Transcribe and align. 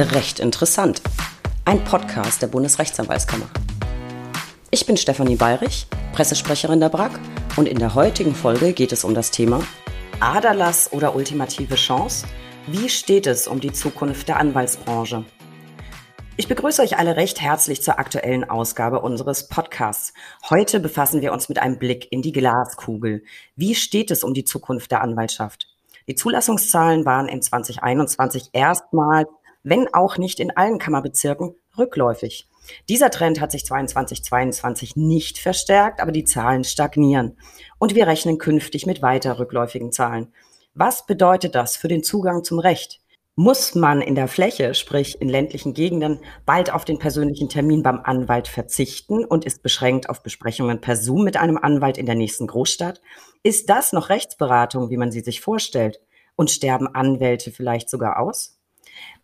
Recht 0.00 0.38
interessant. 0.38 1.02
Ein 1.64 1.82
Podcast 1.82 2.40
der 2.40 2.46
Bundesrechtsanwaltskammer. 2.46 3.46
Ich 4.70 4.86
bin 4.86 4.96
Stefanie 4.96 5.34
Bayrich, 5.34 5.88
Pressesprecherin 6.12 6.78
der 6.78 6.88
BRAG 6.88 7.18
und 7.56 7.66
in 7.66 7.80
der 7.80 7.96
heutigen 7.96 8.36
Folge 8.36 8.74
geht 8.74 8.92
es 8.92 9.02
um 9.02 9.12
das 9.12 9.32
Thema 9.32 9.60
Aderlass 10.20 10.92
oder 10.92 11.16
ultimative 11.16 11.74
Chance? 11.74 12.28
Wie 12.68 12.88
steht 12.88 13.26
es 13.26 13.48
um 13.48 13.58
die 13.58 13.72
Zukunft 13.72 14.28
der 14.28 14.38
Anwaltsbranche? 14.38 15.24
Ich 16.36 16.46
begrüße 16.46 16.80
euch 16.80 16.96
alle 16.96 17.16
recht 17.16 17.40
herzlich 17.40 17.82
zur 17.82 17.98
aktuellen 17.98 18.48
Ausgabe 18.48 19.00
unseres 19.00 19.48
Podcasts. 19.48 20.14
Heute 20.48 20.78
befassen 20.78 21.22
wir 21.22 21.32
uns 21.32 21.48
mit 21.48 21.58
einem 21.58 21.80
Blick 21.80 22.06
in 22.12 22.22
die 22.22 22.30
Glaskugel. 22.30 23.24
Wie 23.56 23.74
steht 23.74 24.12
es 24.12 24.22
um 24.22 24.32
die 24.32 24.44
Zukunft 24.44 24.92
der 24.92 25.00
Anwaltschaft? 25.00 25.66
Die 26.06 26.14
Zulassungszahlen 26.14 27.04
waren 27.04 27.28
in 27.28 27.42
2021 27.42 28.50
erstmals 28.52 29.28
wenn 29.68 29.92
auch 29.92 30.16
nicht 30.16 30.40
in 30.40 30.56
allen 30.56 30.78
Kammerbezirken, 30.78 31.54
rückläufig. 31.76 32.48
Dieser 32.88 33.10
Trend 33.10 33.40
hat 33.40 33.50
sich 33.50 33.64
2022 33.64 34.96
nicht 34.96 35.38
verstärkt, 35.38 36.00
aber 36.00 36.12
die 36.12 36.24
Zahlen 36.24 36.64
stagnieren. 36.64 37.36
Und 37.78 37.94
wir 37.94 38.06
rechnen 38.06 38.38
künftig 38.38 38.86
mit 38.86 39.02
weiter 39.02 39.38
rückläufigen 39.38 39.92
Zahlen. 39.92 40.32
Was 40.74 41.06
bedeutet 41.06 41.54
das 41.54 41.76
für 41.76 41.88
den 41.88 42.02
Zugang 42.02 42.44
zum 42.44 42.58
Recht? 42.58 43.00
Muss 43.34 43.74
man 43.74 44.02
in 44.02 44.16
der 44.16 44.26
Fläche, 44.26 44.74
sprich 44.74 45.20
in 45.20 45.28
ländlichen 45.28 45.72
Gegenden, 45.72 46.18
bald 46.44 46.72
auf 46.72 46.84
den 46.84 46.98
persönlichen 46.98 47.48
Termin 47.48 47.84
beim 47.84 48.00
Anwalt 48.02 48.48
verzichten 48.48 49.24
und 49.24 49.44
ist 49.44 49.62
beschränkt 49.62 50.08
auf 50.08 50.22
Besprechungen 50.24 50.80
per 50.80 50.96
Zoom 50.96 51.22
mit 51.22 51.36
einem 51.36 51.56
Anwalt 51.56 51.98
in 51.98 52.06
der 52.06 52.16
nächsten 52.16 52.48
Großstadt? 52.48 53.00
Ist 53.44 53.70
das 53.70 53.92
noch 53.92 54.08
Rechtsberatung, 54.08 54.90
wie 54.90 54.96
man 54.96 55.12
sie 55.12 55.20
sich 55.20 55.40
vorstellt? 55.40 56.00
Und 56.34 56.50
sterben 56.50 56.88
Anwälte 56.88 57.52
vielleicht 57.52 57.90
sogar 57.90 58.18
aus? 58.18 58.57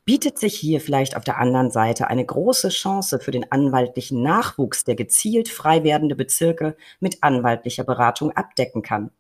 Bietet 0.04 0.38
sich 0.38 0.54
hier 0.54 0.80
vielleicht 0.80 1.16
auf 1.16 1.24
der 1.24 1.38
anderen 1.38 1.70
Seite 1.70 2.08
eine 2.08 2.24
große 2.24 2.68
Chance 2.68 3.20
für 3.20 3.30
den 3.30 3.50
anwaltlichen 3.50 4.22
Nachwuchs, 4.22 4.84
der 4.84 4.96
gezielt 4.96 5.48
frei 5.48 5.82
werdende 5.82 6.14
Bezirke 6.14 6.76
mit 7.00 7.22
anwaltlicher 7.22 7.84
Beratung 7.84 8.32
abdecken 8.32 8.82
kann. 8.82 9.10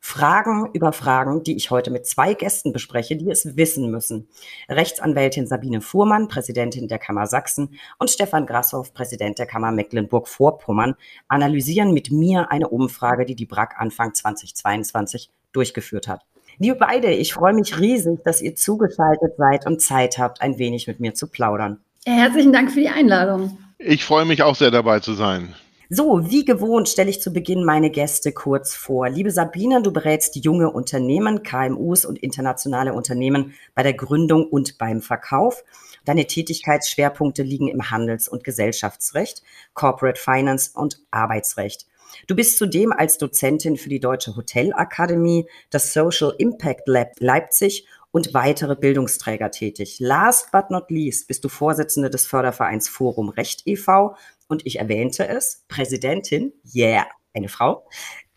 Fragen 0.00 0.68
über 0.74 0.92
Fragen, 0.92 1.44
die 1.44 1.56
ich 1.56 1.70
heute 1.70 1.90
mit 1.90 2.06
zwei 2.06 2.34
Gästen 2.34 2.74
bespreche, 2.74 3.16
die 3.16 3.30
es 3.30 3.56
wissen 3.56 3.90
müssen. 3.90 4.28
Rechtsanwältin 4.68 5.46
Sabine 5.46 5.80
Fuhrmann, 5.80 6.28
Präsidentin 6.28 6.88
der 6.88 6.98
Kammer 6.98 7.26
Sachsen 7.26 7.78
und 7.98 8.10
Stefan 8.10 8.44
Grashoff, 8.44 8.92
Präsident 8.92 9.38
der 9.38 9.46
Kammer 9.46 9.72
Mecklenburg-Vorpommern, 9.72 10.94
analysieren 11.28 11.94
mit 11.94 12.10
mir 12.10 12.50
eine 12.50 12.68
Umfrage, 12.68 13.24
die 13.24 13.34
die 13.34 13.46
BRAC 13.46 13.80
Anfang 13.80 14.12
2022 14.12 15.30
durchgeführt 15.52 16.06
hat. 16.06 16.26
Liebe 16.58 16.76
beide, 16.76 17.10
ich 17.10 17.34
freue 17.34 17.54
mich 17.54 17.78
riesig, 17.78 18.22
dass 18.24 18.40
ihr 18.40 18.54
zugeschaltet 18.54 19.32
seid 19.36 19.66
und 19.66 19.80
Zeit 19.80 20.18
habt, 20.18 20.40
ein 20.40 20.58
wenig 20.58 20.86
mit 20.86 21.00
mir 21.00 21.14
zu 21.14 21.26
plaudern. 21.26 21.78
Herzlichen 22.06 22.52
Dank 22.52 22.70
für 22.70 22.80
die 22.80 22.88
Einladung. 22.88 23.58
Ich 23.78 24.04
freue 24.04 24.24
mich 24.24 24.42
auch 24.42 24.54
sehr 24.54 24.70
dabei 24.70 25.00
zu 25.00 25.14
sein. 25.14 25.54
So, 25.90 26.30
wie 26.30 26.44
gewohnt 26.44 26.88
stelle 26.88 27.10
ich 27.10 27.20
zu 27.20 27.32
Beginn 27.32 27.64
meine 27.64 27.90
Gäste 27.90 28.32
kurz 28.32 28.74
vor. 28.74 29.08
Liebe 29.08 29.30
Sabine, 29.30 29.82
du 29.82 29.92
berätst 29.92 30.36
junge 30.36 30.70
Unternehmen, 30.70 31.42
KMUs 31.42 32.04
und 32.04 32.18
internationale 32.18 32.94
Unternehmen 32.94 33.54
bei 33.74 33.82
der 33.82 33.92
Gründung 33.92 34.46
und 34.46 34.78
beim 34.78 35.02
Verkauf. 35.02 35.62
Deine 36.04 36.26
Tätigkeitsschwerpunkte 36.26 37.42
liegen 37.42 37.68
im 37.68 37.90
Handels- 37.90 38.28
und 38.28 38.44
Gesellschaftsrecht, 38.44 39.42
Corporate 39.74 40.20
Finance 40.20 40.70
und 40.74 41.00
Arbeitsrecht. 41.10 41.86
Du 42.26 42.34
bist 42.34 42.58
zudem 42.58 42.92
als 42.92 43.18
Dozentin 43.18 43.76
für 43.76 43.88
die 43.88 44.00
Deutsche 44.00 44.36
Hotelakademie, 44.36 45.48
das 45.70 45.92
Social 45.92 46.34
Impact 46.38 46.88
Lab 46.88 47.12
Leipzig 47.18 47.86
und 48.10 48.32
weitere 48.32 48.76
Bildungsträger 48.76 49.50
tätig. 49.50 49.98
Last 49.98 50.52
but 50.52 50.70
not 50.70 50.90
least 50.90 51.26
bist 51.26 51.44
du 51.44 51.48
Vorsitzende 51.48 52.10
des 52.10 52.26
Fördervereins 52.26 52.88
Forum 52.88 53.28
Recht 53.28 53.62
e.V. 53.66 54.16
und 54.46 54.64
ich 54.66 54.78
erwähnte 54.78 55.26
es, 55.26 55.64
Präsidentin, 55.68 56.52
yeah, 56.74 57.06
eine 57.34 57.48
Frau, 57.48 57.88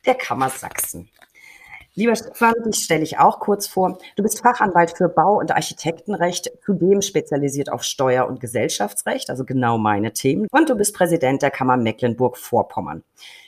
der 0.06 0.16
Kammer 0.16 0.50
Sachsen. 0.50 1.10
Lieber 1.94 2.16
Stefan, 2.16 2.54
dich 2.66 2.84
stelle 2.84 3.02
ich 3.02 3.18
auch 3.18 3.40
kurz 3.40 3.66
vor. 3.66 3.98
Du 4.16 4.22
bist 4.22 4.42
Fachanwalt 4.42 4.96
für 4.96 5.10
Bau- 5.10 5.40
und 5.40 5.52
Architektenrecht, 5.52 6.52
zudem 6.64 7.02
spezialisiert 7.02 7.72
auf 7.72 7.82
Steuer- 7.84 8.28
und 8.28 8.40
Gesellschaftsrecht, 8.40 9.32
also 9.32 9.46
genau 9.46 9.80
meine 9.80 10.14
Themen. 10.14 10.48
Und 10.52 10.70
du 10.70 10.76
bist 10.76 10.94
Präsident 10.94 11.42
der 11.42 11.50
Kammer 11.50 11.76
Mecklenburg-Vorpommern. 11.76 13.04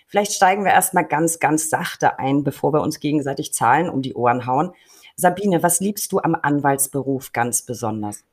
Vielleicht 0.10 0.34
steigen 0.34 0.66
wir 0.66 0.72
erstmal 0.72 1.06
ganz, 1.06 1.40
ganz 1.40 1.70
sachte 1.70 2.18
ein, 2.18 2.44
bevor 2.44 2.74
wir 2.74 2.82
uns 2.82 3.00
gegenseitig 3.00 3.54
Zahlen 3.54 3.90
um 3.90 4.02
die 4.02 4.16
Ohren 4.16 4.48
hauen. 4.48 4.72
Sabine, 5.16 5.62
was 5.62 5.80
liebst 5.80 6.12
du 6.12 6.18
am 6.18 6.36
Anwaltsberuf 6.36 7.32
ganz 7.32 7.62
besonders? 7.62 8.24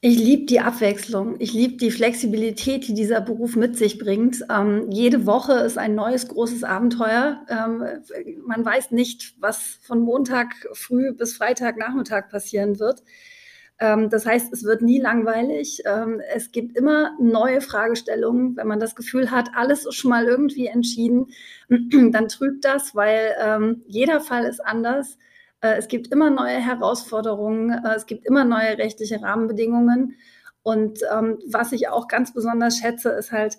Ich 0.00 0.16
liebe 0.16 0.46
die 0.46 0.60
Abwechslung. 0.60 1.34
Ich 1.40 1.52
liebe 1.52 1.76
die 1.76 1.90
Flexibilität, 1.90 2.86
die 2.86 2.94
dieser 2.94 3.20
Beruf 3.20 3.56
mit 3.56 3.76
sich 3.76 3.98
bringt. 3.98 4.44
Ähm, 4.48 4.88
jede 4.90 5.26
Woche 5.26 5.54
ist 5.54 5.76
ein 5.76 5.96
neues 5.96 6.28
großes 6.28 6.62
Abenteuer. 6.62 7.44
Ähm, 7.48 7.82
man 8.46 8.64
weiß 8.64 8.92
nicht, 8.92 9.34
was 9.40 9.80
von 9.82 9.98
Montag 9.98 10.54
früh 10.72 11.12
bis 11.12 11.36
Freitag 11.36 11.76
Nachmittag 11.78 12.30
passieren 12.30 12.78
wird. 12.78 13.02
Ähm, 13.80 14.10
das 14.10 14.26
heißt, 14.26 14.52
es 14.52 14.64
wird 14.64 14.82
nie 14.82 15.00
langweilig. 15.00 15.82
Ähm, 15.84 16.20
es 16.34 16.50
gibt 16.50 16.76
immer 16.76 17.12
neue 17.20 17.60
Fragestellungen. 17.60 18.56
Wenn 18.56 18.66
man 18.66 18.80
das 18.80 18.96
Gefühl 18.96 19.30
hat, 19.30 19.50
alles 19.54 19.86
ist 19.86 19.94
schon 19.94 20.10
mal 20.10 20.26
irgendwie 20.26 20.66
entschieden, 20.66 21.28
dann 21.68 22.28
trügt 22.28 22.64
das, 22.64 22.94
weil 22.94 23.34
ähm, 23.40 23.82
jeder 23.86 24.20
Fall 24.20 24.44
ist 24.44 24.60
anders. 24.60 25.18
Äh, 25.60 25.76
es 25.76 25.88
gibt 25.88 26.08
immer 26.08 26.30
neue 26.30 26.58
Herausforderungen. 26.58 27.70
Äh, 27.70 27.94
es 27.96 28.06
gibt 28.06 28.26
immer 28.26 28.44
neue 28.44 28.78
rechtliche 28.78 29.22
Rahmenbedingungen. 29.22 30.16
Und 30.62 31.00
was 31.46 31.72
ich 31.72 31.88
auch 31.88 32.08
ganz 32.08 32.34
besonders 32.34 32.76
schätze, 32.76 33.08
ist 33.10 33.32
halt 33.32 33.56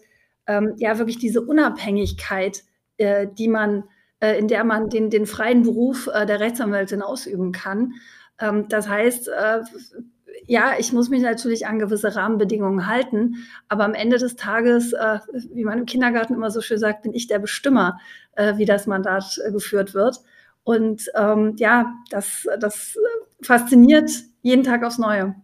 ja 0.77 0.99
wirklich 0.99 1.17
diese 1.17 1.41
Unabhängigkeit, 1.41 2.63
äh, 2.97 3.25
die 3.25 3.47
man, 3.47 3.85
in 4.19 4.47
der 4.47 4.63
man 4.63 4.89
den, 4.89 5.09
den 5.09 5.25
freien 5.25 5.63
Beruf 5.63 6.07
der 6.13 6.39
Rechtsanwältin 6.39 7.01
ausüben 7.01 7.51
kann. 7.51 7.93
Ähm, 8.39 8.67
das 8.69 8.87
heißt, 8.87 9.27
äh, 9.27 9.61
ja, 10.45 10.73
ich 10.79 10.93
muss 10.93 11.09
mich 11.09 11.21
natürlich 11.21 11.67
an 11.67 11.79
gewisse 11.79 12.15
Rahmenbedingungen 12.15 12.87
halten, 12.87 13.35
aber 13.67 13.85
am 13.85 13.93
Ende 13.93 14.17
des 14.17 14.35
Tages, 14.35 14.93
äh, 14.93 15.19
wie 15.53 15.63
man 15.63 15.79
im 15.79 15.85
Kindergarten 15.85 16.33
immer 16.33 16.51
so 16.51 16.61
schön 16.61 16.79
sagt, 16.79 17.03
bin 17.03 17.13
ich 17.13 17.27
der 17.27 17.39
Bestimmer, 17.39 17.99
äh, 18.35 18.57
wie 18.57 18.65
das 18.65 18.87
Mandat 18.87 19.39
geführt 19.51 19.93
wird. 19.93 20.21
Und 20.63 21.09
ähm, 21.15 21.55
ja, 21.57 21.93
das, 22.09 22.47
das 22.59 22.97
fasziniert 23.41 24.09
jeden 24.41 24.63
Tag 24.63 24.83
aufs 24.83 24.97
Neue. 24.97 25.35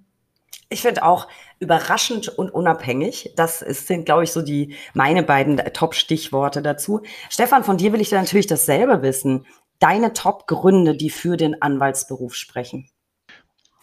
Ich 0.70 0.82
finde 0.82 1.04
auch 1.04 1.28
überraschend 1.60 2.28
und 2.28 2.50
unabhängig. 2.50 3.34
Das 3.36 3.62
ist, 3.62 3.88
sind, 3.88 4.06
glaube 4.06 4.24
ich, 4.24 4.32
so 4.32 4.42
die 4.42 4.76
meine 4.94 5.24
beiden 5.24 5.58
Top-Stichworte 5.58 6.62
dazu. 6.62 7.02
Stefan, 7.30 7.64
von 7.64 7.78
dir 7.78 7.94
will 7.94 8.02
ich 8.02 8.12
natürlich 8.12 8.48
dasselbe 8.48 9.02
wissen 9.02 9.46
deine 9.80 10.14
Top-Gründe, 10.14 10.96
die 10.96 11.10
für 11.10 11.38
den 11.38 11.62
Anwaltsberuf 11.62 12.36
sprechen? 12.36 12.90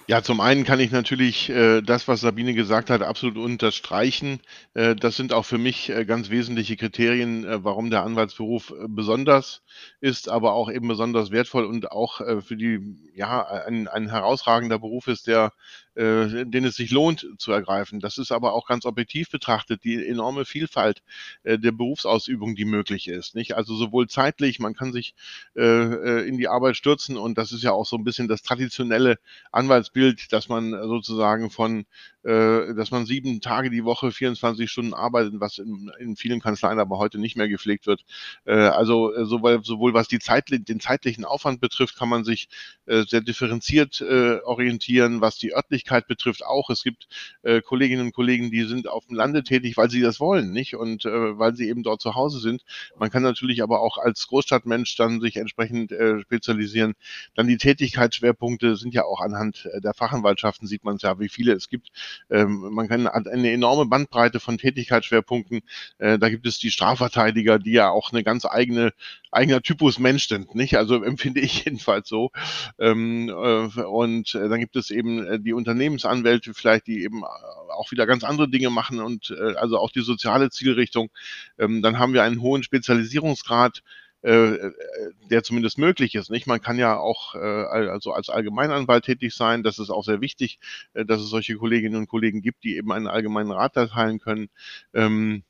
Ja, 0.09 0.21
zum 0.21 0.41
einen 0.41 0.65
kann 0.65 0.81
ich 0.81 0.91
natürlich 0.91 1.49
äh, 1.49 1.81
das, 1.81 2.09
was 2.09 2.21
Sabine 2.21 2.55
gesagt 2.55 2.91
hat, 2.91 3.03
absolut 3.03 3.37
unterstreichen. 3.37 4.41
Äh, 4.75 4.97
das 4.97 5.17
sind 5.17 5.33
auch 5.33 5.45
für 5.45 5.59
mich 5.59 5.91
äh, 5.91 6.05
ganz 6.05 6.29
wesentliche 6.29 6.77
Kriterien, 6.77 7.45
äh, 7.45 7.63
warum 7.65 7.89
der 7.89 8.03
Anwaltsberuf 8.03 8.71
äh, 8.71 8.89
besonders 8.89 9.63
ist, 10.01 10.29
aber 10.29 10.55
auch 10.55 10.71
eben 10.71 10.89
besonders 10.89 11.31
wertvoll 11.31 11.65
und 11.65 11.93
auch 11.93 12.21
äh, 12.21 12.41
für 12.43 12.57
die, 12.57 12.97
ja, 13.15 13.45
ein, 13.45 13.87
ein 13.87 14.11
herausragender 14.11 14.81
Beruf 14.81 15.07
ist, 15.07 15.29
der 15.29 15.53
äh, 15.95 16.45
den 16.47 16.65
es 16.65 16.77
sich 16.77 16.91
lohnt 16.91 17.27
zu 17.39 17.53
ergreifen. 17.53 18.01
Das 18.01 18.19
ist 18.19 18.33
aber 18.33 18.55
auch 18.55 18.67
ganz 18.67 18.87
objektiv 18.87 19.31
betrachtet 19.31 19.85
die 19.85 20.07
enorme 20.07 20.45
Vielfalt 20.45 21.03
äh, 21.43 21.59
der 21.59 21.73
Berufsausübung, 21.73 22.55
die 22.55 22.65
möglich 22.65 23.09
ist. 23.09 23.35
Nicht? 23.35 23.55
Also 23.55 23.75
sowohl 23.75 24.09
zeitlich, 24.09 24.59
man 24.59 24.75
kann 24.75 24.93
sich 24.93 25.15
äh, 25.57 25.63
äh, 25.63 26.29
in 26.29 26.39
die 26.39 26.49
Arbeit 26.49 26.77
stürzen 26.77 27.17
und 27.17 27.37
das 27.39 27.53
ist 27.53 27.63
ja 27.63 27.73
auch 27.73 27.87
so 27.87 27.97
ein 27.97 28.05
bisschen 28.05 28.29
das 28.29 28.43
traditionelle 28.43 29.19
Anwaltsbild, 29.51 30.33
dass 30.33 30.49
man 30.49 30.71
sozusagen 30.71 31.51
von 31.51 31.85
dass 32.23 32.91
man 32.91 33.07
sieben 33.07 33.41
Tage 33.41 33.71
die 33.71 33.85
Woche 33.85 34.13
24 34.13 34.71
Stunden 34.71 34.95
arbeitet, 34.95 35.35
was 35.39 35.59
in, 35.59 35.91
in 35.99 36.17
vielen 36.17 36.41
Kanzleien 36.41 36.79
aber 36.79 36.99
heute 36.99 37.19
nicht 37.19 37.37
mehr 37.37 37.49
gepflegt 37.49 37.87
wird. 37.87 38.05
Äh, 38.45 38.53
also 38.53 39.15
äh, 39.15 39.25
sowohl, 39.25 39.65
sowohl 39.65 39.95
was 39.95 40.09
Zeit, 40.21 40.51
den 40.51 40.81
zeitlichen 40.81 41.25
Aufwand 41.25 41.61
betrifft, 41.61 41.97
kann 41.97 42.09
man 42.09 42.25
sich 42.25 42.49
äh, 42.87 43.05
sehr 43.09 43.21
differenziert 43.23 44.01
äh, 44.01 44.39
orientieren, 44.45 45.21
was 45.21 45.39
die 45.39 45.55
Örtlichkeit 45.55 46.07
betrifft 46.07 46.45
auch. 46.45 46.71
Es 46.71 46.83
gibt 46.83 47.09
äh, 47.43 47.61
Kolleginnen 47.61 48.07
und 48.07 48.15
Kollegen, 48.15 48.51
die 48.51 48.65
sind 48.65 48.89
auf 48.89 49.07
dem 49.07 49.17
Lande 49.17 49.43
tätig, 49.43 49.77
weil 49.77 49.91
sie 49.91 50.01
das 50.01 50.21
wollen, 50.21 50.53
nicht? 50.53 50.77
Und 50.77 51.05
äh, 51.05 51.39
weil 51.39 51.57
sie 51.57 51.69
eben 51.69 51.83
dort 51.83 52.01
zu 52.01 52.15
Hause 52.15 52.41
sind. 52.41 52.63
Man 52.97 53.11
kann 53.11 53.23
natürlich 53.23 53.63
aber 53.63 53.81
auch 53.81 53.99
als 53.99 54.27
Großstadtmensch 54.29 54.97
dann 54.97 55.21
sich 55.21 55.37
entsprechend 55.37 55.93
äh, 55.93 56.21
spezialisieren. 56.21 56.95
Dann 57.35 57.47
die 57.47 57.57
Tätigkeitsschwerpunkte 57.57 58.77
sind 58.77 58.95
ja 58.95 59.05
auch 59.05 59.21
anhand 59.21 59.69
der 59.83 59.95
Fachanwaltschaften, 59.95 60.69
sieht 60.69 60.85
man 60.85 60.97
es 60.97 61.03
ja, 61.03 61.19
wie 61.19 61.29
viele 61.29 61.53
es 61.53 61.69
gibt 61.69 61.91
man 62.29 62.89
kann 62.89 63.07
eine 63.07 63.53
enorme 63.53 63.87
Bandbreite 63.87 64.41
von 64.41 64.59
Tätigkeitsschwerpunkten. 64.59 65.61
Äh, 65.99 66.19
da 66.19 66.29
gibt 66.29 66.47
es 66.47 66.59
die 66.59 66.71
Strafverteidiger, 66.71 67.59
die 67.59 67.73
ja 67.73 67.91
auch 67.91 68.13
eine 68.13 68.25
ganz 68.25 68.45
eigene 68.45 68.93
eigener 69.31 69.63
Typus 69.63 69.99
Mensch 69.99 70.29
sind, 70.29 70.55
nicht? 70.55 70.77
Also 70.77 71.03
empfinde 71.05 71.41
ich 71.41 71.65
jedenfalls 71.65 72.09
so. 72.09 72.31
Ähm, 72.79 73.29
äh, 73.29 73.83
und 73.83 74.35
äh, 74.35 74.49
dann 74.49 74.61
gibt 74.61 74.77
es 74.77 74.91
eben 74.91 75.43
die 75.43 75.53
Unternehmensanwälte 75.53 76.55
vielleicht, 76.55 76.87
die 76.87 77.03
eben 77.03 77.25
auch 77.25 77.91
wieder 77.91 78.07
ganz 78.07 78.25
andere 78.25 78.49
Dinge 78.49 78.71
machen 78.71 79.01
und 79.01 79.35
also 79.57 79.79
auch 79.79 79.91
die 79.91 80.03
soziale 80.03 80.51
Zielrichtung. 80.51 81.11
Ähm, 81.59 81.83
dann 81.83 81.99
haben 81.99 82.13
wir 82.13 82.23
einen 82.23 82.43
hohen 82.43 82.63
Spezialisierungsgrad 82.63 83.83
der 84.23 85.43
zumindest 85.43 85.79
möglich 85.79 86.15
ist. 86.15 86.31
Nicht? 86.31 86.47
Man 86.47 86.61
kann 86.61 86.79
ja 86.79 86.97
auch 86.97 87.35
also 87.35 88.13
als 88.13 88.29
Allgemeinanwalt 88.29 89.05
tätig 89.05 89.35
sein. 89.35 89.63
Das 89.63 89.79
ist 89.79 89.91
auch 89.91 90.05
sehr 90.05 90.21
wichtig, 90.21 90.59
dass 90.95 91.21
es 91.21 91.29
solche 91.29 91.57
Kolleginnen 91.57 91.97
und 91.97 92.09
Kollegen 92.09 92.41
gibt, 92.41 92.65
die 92.65 92.77
eben 92.77 92.93
einen 92.93 93.09
allgemeinen 93.09 93.51
Rat 93.51 93.77
erteilen 93.77 94.21
können. 94.21 94.49
Ähm, 94.95 95.43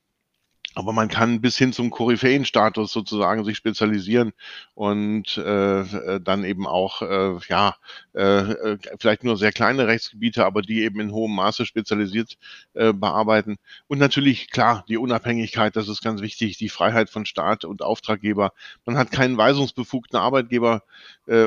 aber 0.74 0.92
man 0.92 1.08
kann 1.08 1.40
bis 1.40 1.58
hin 1.58 1.72
zum 1.72 1.90
Koryphäenstatus 1.90 2.92
sozusagen 2.92 3.44
sich 3.44 3.56
spezialisieren 3.56 4.32
und 4.74 5.36
äh, 5.36 6.20
dann 6.20 6.44
eben 6.44 6.66
auch 6.66 7.02
äh, 7.02 7.38
ja 7.48 7.76
äh, 8.12 8.76
vielleicht 8.98 9.24
nur 9.24 9.36
sehr 9.36 9.52
kleine 9.52 9.86
Rechtsgebiete, 9.86 10.46
aber 10.46 10.62
die 10.62 10.82
eben 10.82 11.00
in 11.00 11.12
hohem 11.12 11.34
Maße 11.34 11.66
spezialisiert 11.66 12.38
äh, 12.74 12.92
bearbeiten. 12.92 13.56
Und 13.86 13.98
natürlich 13.98 14.50
klar 14.50 14.84
die 14.88 14.96
Unabhängigkeit, 14.96 15.76
das 15.76 15.88
ist 15.88 16.02
ganz 16.02 16.22
wichtig, 16.22 16.56
die 16.56 16.68
Freiheit 16.68 17.10
von 17.10 17.26
Staat 17.26 17.64
und 17.64 17.82
Auftraggeber. 17.82 18.52
Man 18.86 18.96
hat 18.96 19.10
keinen 19.10 19.36
weisungsbefugten 19.36 20.18
Arbeitgeber 20.18 20.82
äh, 21.26 21.46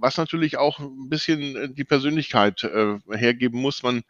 was 0.00 0.16
natürlich 0.16 0.56
auch 0.58 0.78
ein 0.78 1.08
bisschen 1.08 1.56
äh, 1.56 1.68
die 1.68 1.84
Persönlichkeit 1.84 2.64
äh, 2.64 2.98
hergeben 3.10 3.60
muss. 3.60 3.82
Man, 3.82 4.02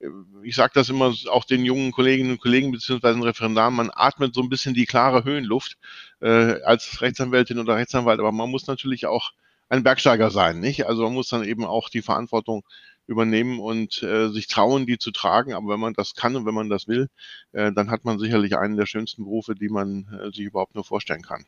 äh, 0.00 0.08
ich 0.42 0.56
sage 0.56 0.72
das 0.74 0.88
immer 0.88 1.14
auch 1.30 1.44
den 1.44 1.64
jungen 1.64 1.92
Kolleginnen 1.92 2.32
und 2.32 2.40
Kollegen 2.40 2.72
beziehungsweise 2.72 3.22
Referendaren, 3.22 3.74
man 3.74 3.90
atmet 3.94 4.34
so 4.34 4.42
ein 4.42 4.48
bisschen 4.48 4.74
die 4.74 4.86
klare 4.86 5.24
Höhenluft 5.24 5.78
äh, 6.20 6.60
als 6.62 7.00
Rechtsanwältin 7.00 7.58
oder 7.58 7.76
Rechtsanwalt, 7.76 8.20
aber 8.20 8.32
man 8.32 8.50
muss 8.50 8.66
natürlich 8.66 9.06
auch 9.06 9.32
ein 9.68 9.82
Bergsteiger 9.82 10.30
sein, 10.30 10.60
nicht? 10.60 10.86
Also 10.86 11.02
man 11.04 11.14
muss 11.14 11.28
dann 11.28 11.44
eben 11.44 11.64
auch 11.64 11.88
die 11.88 12.02
Verantwortung 12.02 12.64
übernehmen 13.06 13.60
und 13.60 14.02
äh, 14.02 14.28
sich 14.28 14.48
trauen, 14.48 14.86
die 14.86 14.98
zu 14.98 15.10
tragen. 15.12 15.54
Aber 15.54 15.68
wenn 15.72 15.80
man 15.80 15.94
das 15.94 16.14
kann 16.14 16.36
und 16.36 16.46
wenn 16.46 16.54
man 16.54 16.68
das 16.68 16.88
will, 16.88 17.08
äh, 17.52 17.72
dann 17.72 17.90
hat 17.90 18.04
man 18.04 18.18
sicherlich 18.18 18.56
einen 18.58 18.76
der 18.76 18.86
schönsten 18.86 19.24
Berufe, 19.24 19.54
die 19.54 19.68
man 19.68 20.06
äh, 20.20 20.30
sich 20.30 20.40
überhaupt 20.40 20.74
nur 20.74 20.84
vorstellen 20.84 21.22
kann. 21.22 21.46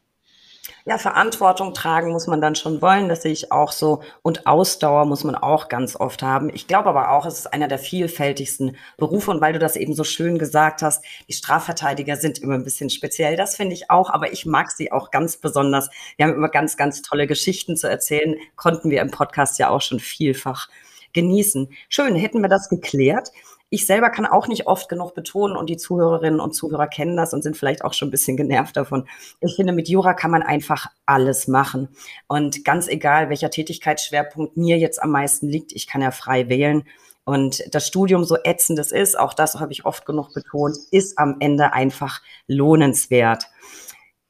Ja, 0.85 0.99
Verantwortung 0.99 1.75
tragen 1.75 2.11
muss 2.11 2.27
man 2.27 2.41
dann 2.41 2.55
schon 2.55 2.81
wollen, 2.81 3.09
das 3.09 3.23
sehe 3.23 3.33
ich 3.33 3.53
auch 3.53 3.73
so. 3.73 4.03
Und 4.23 4.47
Ausdauer 4.47 5.05
muss 5.05 5.25
man 5.25 5.35
auch 5.35 5.69
ganz 5.69 5.97
oft 5.97 6.23
haben. 6.23 6.51
Ich 6.53 6.67
glaube 6.67 6.89
aber 6.89 7.11
auch, 7.11 7.27
es 7.27 7.39
ist 7.39 7.53
einer 7.53 7.69
der 7.69 7.79
vielfältigsten 7.79 8.77
Berufe. 8.97 9.31
Und 9.31 9.41
weil 9.41 9.53
du 9.53 9.59
das 9.59 9.77
eben 9.77 9.95
so 9.95 10.05
schön 10.05 10.39
gesagt 10.39 10.83
hast, 10.83 11.05
die 11.29 11.33
Strafverteidiger 11.33 12.17
sind 12.17 12.39
immer 12.39 12.55
ein 12.55 12.65
bisschen 12.65 12.91
speziell. 12.91 13.37
Das 13.37 13.57
finde 13.57 13.75
ich 13.75 13.91
auch, 13.91 14.11
aber 14.11 14.33
ich 14.33 14.47
mag 14.47 14.71
sie 14.71 14.93
auch 14.93 15.11
ganz 15.11 15.37
besonders. 15.37 15.91
Wir 16.17 16.27
haben 16.27 16.35
immer 16.35 16.49
ganz, 16.49 16.77
ganz 16.77 17.03
tolle 17.03 17.27
Geschichten 17.27 17.77
zu 17.77 17.89
erzählen. 17.89 18.37
Konnten 18.57 18.91
wir 18.91 19.01
im 19.01 19.11
Podcast 19.11 19.59
ja 19.59 19.69
auch 19.69 19.83
schon 19.83 20.01
vielfach 20.01 20.69
genießen. 21.13 21.69
Schön, 21.89 22.15
hätten 22.15 22.43
wir 22.43 22.49
das 22.49 22.69
geklärt. 22.69 23.31
Ich 23.71 23.87
selber 23.87 24.11
kann 24.11 24.25
auch 24.25 24.49
nicht 24.49 24.67
oft 24.67 24.89
genug 24.89 25.15
betonen 25.15 25.57
und 25.57 25.69
die 25.69 25.77
Zuhörerinnen 25.77 26.41
und 26.41 26.55
Zuhörer 26.55 26.87
kennen 26.87 27.17
das 27.17 27.35
und 27.35 27.43
sind 27.43 27.57
vielleicht 27.57 27.85
auch 27.85 27.93
schon 27.93 28.09
ein 28.09 28.11
bisschen 28.11 28.37
genervt 28.37 28.77
davon. 28.77 29.07
Ich 29.41 29.57
finde, 29.57 29.73
mit 29.73 29.89
Jura 29.89 30.15
kann 30.15 30.31
man 30.31 30.43
einfach 30.43 30.87
alles 31.05 31.49
machen. 31.49 31.89
Und 32.29 32.65
ganz 32.65 32.89
egal, 32.89 33.29
welcher 33.29 33.51
Tätigkeitsschwerpunkt 33.51 34.57
mir 34.57 34.79
jetzt 34.79 35.03
am 35.03 35.11
meisten 35.11 35.49
liegt, 35.49 35.73
ich 35.73 35.87
kann 35.87 36.01
ja 36.01 36.11
frei 36.11 36.49
wählen. 36.49 36.85
Und 37.25 37.63
das 37.75 37.87
Studium, 37.87 38.25
so 38.25 38.39
ätzend 38.43 38.79
es 38.79 38.91
ist, 38.91 39.19
auch 39.19 39.35
das 39.35 39.57
habe 39.57 39.73
ich 39.73 39.85
oft 39.85 40.07
genug 40.07 40.33
betont, 40.33 40.79
ist 40.91 41.19
am 41.19 41.37
Ende 41.41 41.75
einfach 41.75 42.23
lohnenswert. 42.47 43.49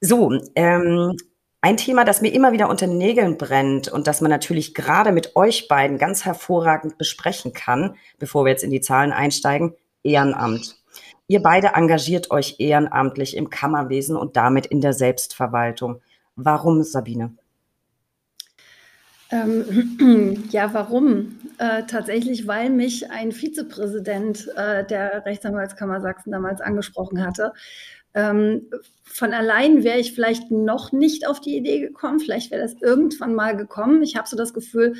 So, 0.01 0.37
ähm, 0.55 1.15
ein 1.61 1.77
Thema, 1.77 2.05
das 2.05 2.21
mir 2.21 2.33
immer 2.33 2.51
wieder 2.53 2.69
unter 2.69 2.87
den 2.87 2.97
Nägeln 2.97 3.37
brennt 3.37 3.89
und 3.89 4.07
das 4.07 4.21
man 4.21 4.31
natürlich 4.31 4.73
gerade 4.73 5.11
mit 5.11 5.35
euch 5.35 5.67
beiden 5.67 5.97
ganz 5.97 6.23
hervorragend 6.23 6.97
besprechen 6.97 7.53
kann, 7.53 7.95
bevor 8.17 8.45
wir 8.45 8.51
jetzt 8.51 8.63
in 8.63 8.71
die 8.71 8.81
Zahlen 8.81 9.11
einsteigen, 9.11 9.73
Ehrenamt. 10.03 10.77
Ihr 11.27 11.43
beide 11.43 11.73
engagiert 11.75 12.31
euch 12.31 12.55
ehrenamtlich 12.59 13.35
im 13.35 13.49
Kammerwesen 13.49 14.15
und 14.15 14.37
damit 14.37 14.65
in 14.65 14.81
der 14.81 14.93
Selbstverwaltung. 14.93 16.01
Warum, 16.35 16.81
Sabine? 16.83 17.35
Ähm, 19.31 20.47
ja, 20.49 20.73
warum? 20.73 21.39
Äh, 21.59 21.83
tatsächlich, 21.83 22.47
weil 22.47 22.69
mich 22.69 23.11
ein 23.11 23.31
Vizepräsident 23.31 24.49
äh, 24.55 24.85
der 24.85 25.25
Rechtsanwaltskammer 25.25 26.01
Sachsen 26.01 26.31
damals 26.31 26.61
angesprochen 26.61 27.23
hatte, 27.23 27.53
ähm, 28.19 28.69
von 29.03 29.33
allein 29.33 29.83
wäre 29.83 29.99
ich 29.99 30.13
vielleicht 30.13 30.51
noch 30.51 30.91
nicht 30.91 31.27
auf 31.27 31.39
die 31.39 31.55
Idee 31.55 31.79
gekommen. 31.79 32.19
Vielleicht 32.19 32.51
wäre 32.51 32.61
das 32.61 32.75
irgendwann 32.81 33.33
mal 33.33 33.55
gekommen. 33.55 34.01
Ich 34.03 34.15
habe 34.15 34.27
so 34.27 34.35
das 34.35 34.53
Gefühl, 34.53 34.95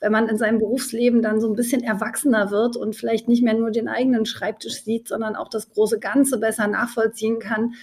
wenn 0.00 0.12
man 0.12 0.28
in 0.28 0.36
seinem 0.36 0.58
Berufsleben 0.58 1.22
dann 1.22 1.40
so 1.40 1.48
ein 1.48 1.54
bisschen 1.54 1.82
erwachsener 1.82 2.50
wird 2.50 2.76
und 2.76 2.96
vielleicht 2.96 3.28
nicht 3.28 3.42
mehr 3.42 3.54
nur 3.54 3.70
den 3.70 3.88
eigenen 3.88 4.26
Schreibtisch 4.26 4.82
sieht, 4.82 5.08
sondern 5.08 5.36
auch 5.36 5.48
das 5.48 5.70
große 5.70 6.00
Ganze 6.00 6.38
besser 6.38 6.66
nachvollziehen 6.66 7.38
kann 7.38 7.74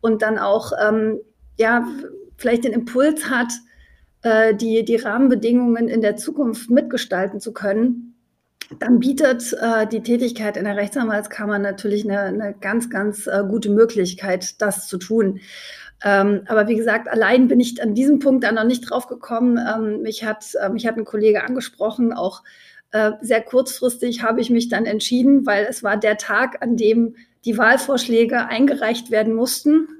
und 0.00 0.22
dann 0.22 0.38
auch 0.38 0.72
ähm, 0.82 1.20
ja 1.56 1.86
vielleicht 2.36 2.64
den 2.64 2.72
Impuls 2.72 3.30
hat, 3.30 3.52
äh, 4.22 4.54
die, 4.54 4.84
die 4.84 4.96
Rahmenbedingungen 4.96 5.88
in 5.88 6.00
der 6.00 6.16
Zukunft 6.16 6.70
mitgestalten 6.70 7.40
zu 7.40 7.52
können, 7.52 8.07
dann 8.78 9.00
bietet 9.00 9.54
äh, 9.60 9.86
die 9.86 10.02
Tätigkeit 10.02 10.56
in 10.56 10.64
der 10.64 10.76
Rechtsanwaltskammer 10.76 11.58
natürlich 11.58 12.04
eine, 12.04 12.20
eine 12.20 12.54
ganz, 12.60 12.90
ganz 12.90 13.26
äh, 13.26 13.42
gute 13.48 13.70
Möglichkeit, 13.70 14.60
das 14.60 14.86
zu 14.86 14.98
tun. 14.98 15.40
Ähm, 16.04 16.42
aber 16.46 16.68
wie 16.68 16.76
gesagt, 16.76 17.08
allein 17.08 17.48
bin 17.48 17.60
ich 17.60 17.82
an 17.82 17.94
diesem 17.94 18.18
Punkt 18.18 18.44
dann 18.44 18.54
noch 18.54 18.64
nicht 18.64 18.82
drauf 18.82 19.06
gekommen. 19.06 19.58
Ähm, 19.58 20.02
mich, 20.02 20.24
hat, 20.24 20.54
äh, 20.60 20.68
mich 20.68 20.86
hat 20.86 20.96
ein 20.96 21.04
Kollege 21.04 21.44
angesprochen, 21.44 22.12
auch 22.12 22.42
äh, 22.92 23.12
sehr 23.20 23.42
kurzfristig 23.42 24.22
habe 24.22 24.40
ich 24.40 24.50
mich 24.50 24.68
dann 24.68 24.86
entschieden, 24.86 25.44
weil 25.44 25.66
es 25.68 25.82
war 25.82 25.96
der 25.96 26.16
Tag, 26.16 26.62
an 26.62 26.76
dem 26.76 27.16
die 27.44 27.58
Wahlvorschläge 27.58 28.46
eingereicht 28.46 29.10
werden 29.10 29.34
mussten. 29.34 29.88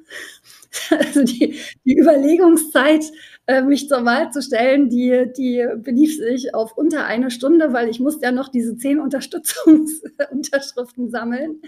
Also 0.90 1.24
die, 1.24 1.58
die 1.86 1.96
Überlegungszeit 1.96 3.02
äh, 3.48 3.62
mich 3.62 3.88
zur 3.88 4.04
Wahl 4.04 4.30
zu 4.30 4.42
stellen, 4.42 4.90
die, 4.90 5.32
die 5.34 5.66
belief 5.78 6.18
sich 6.18 6.54
auf 6.54 6.76
unter 6.76 7.06
eine 7.06 7.30
Stunde, 7.30 7.72
weil 7.72 7.88
ich 7.88 7.98
musste 7.98 8.26
ja 8.26 8.32
noch 8.32 8.50
diese 8.50 8.76
zehn 8.76 9.00
Unterstützungsunterschriften 9.00 11.08
sammeln. 11.10 11.62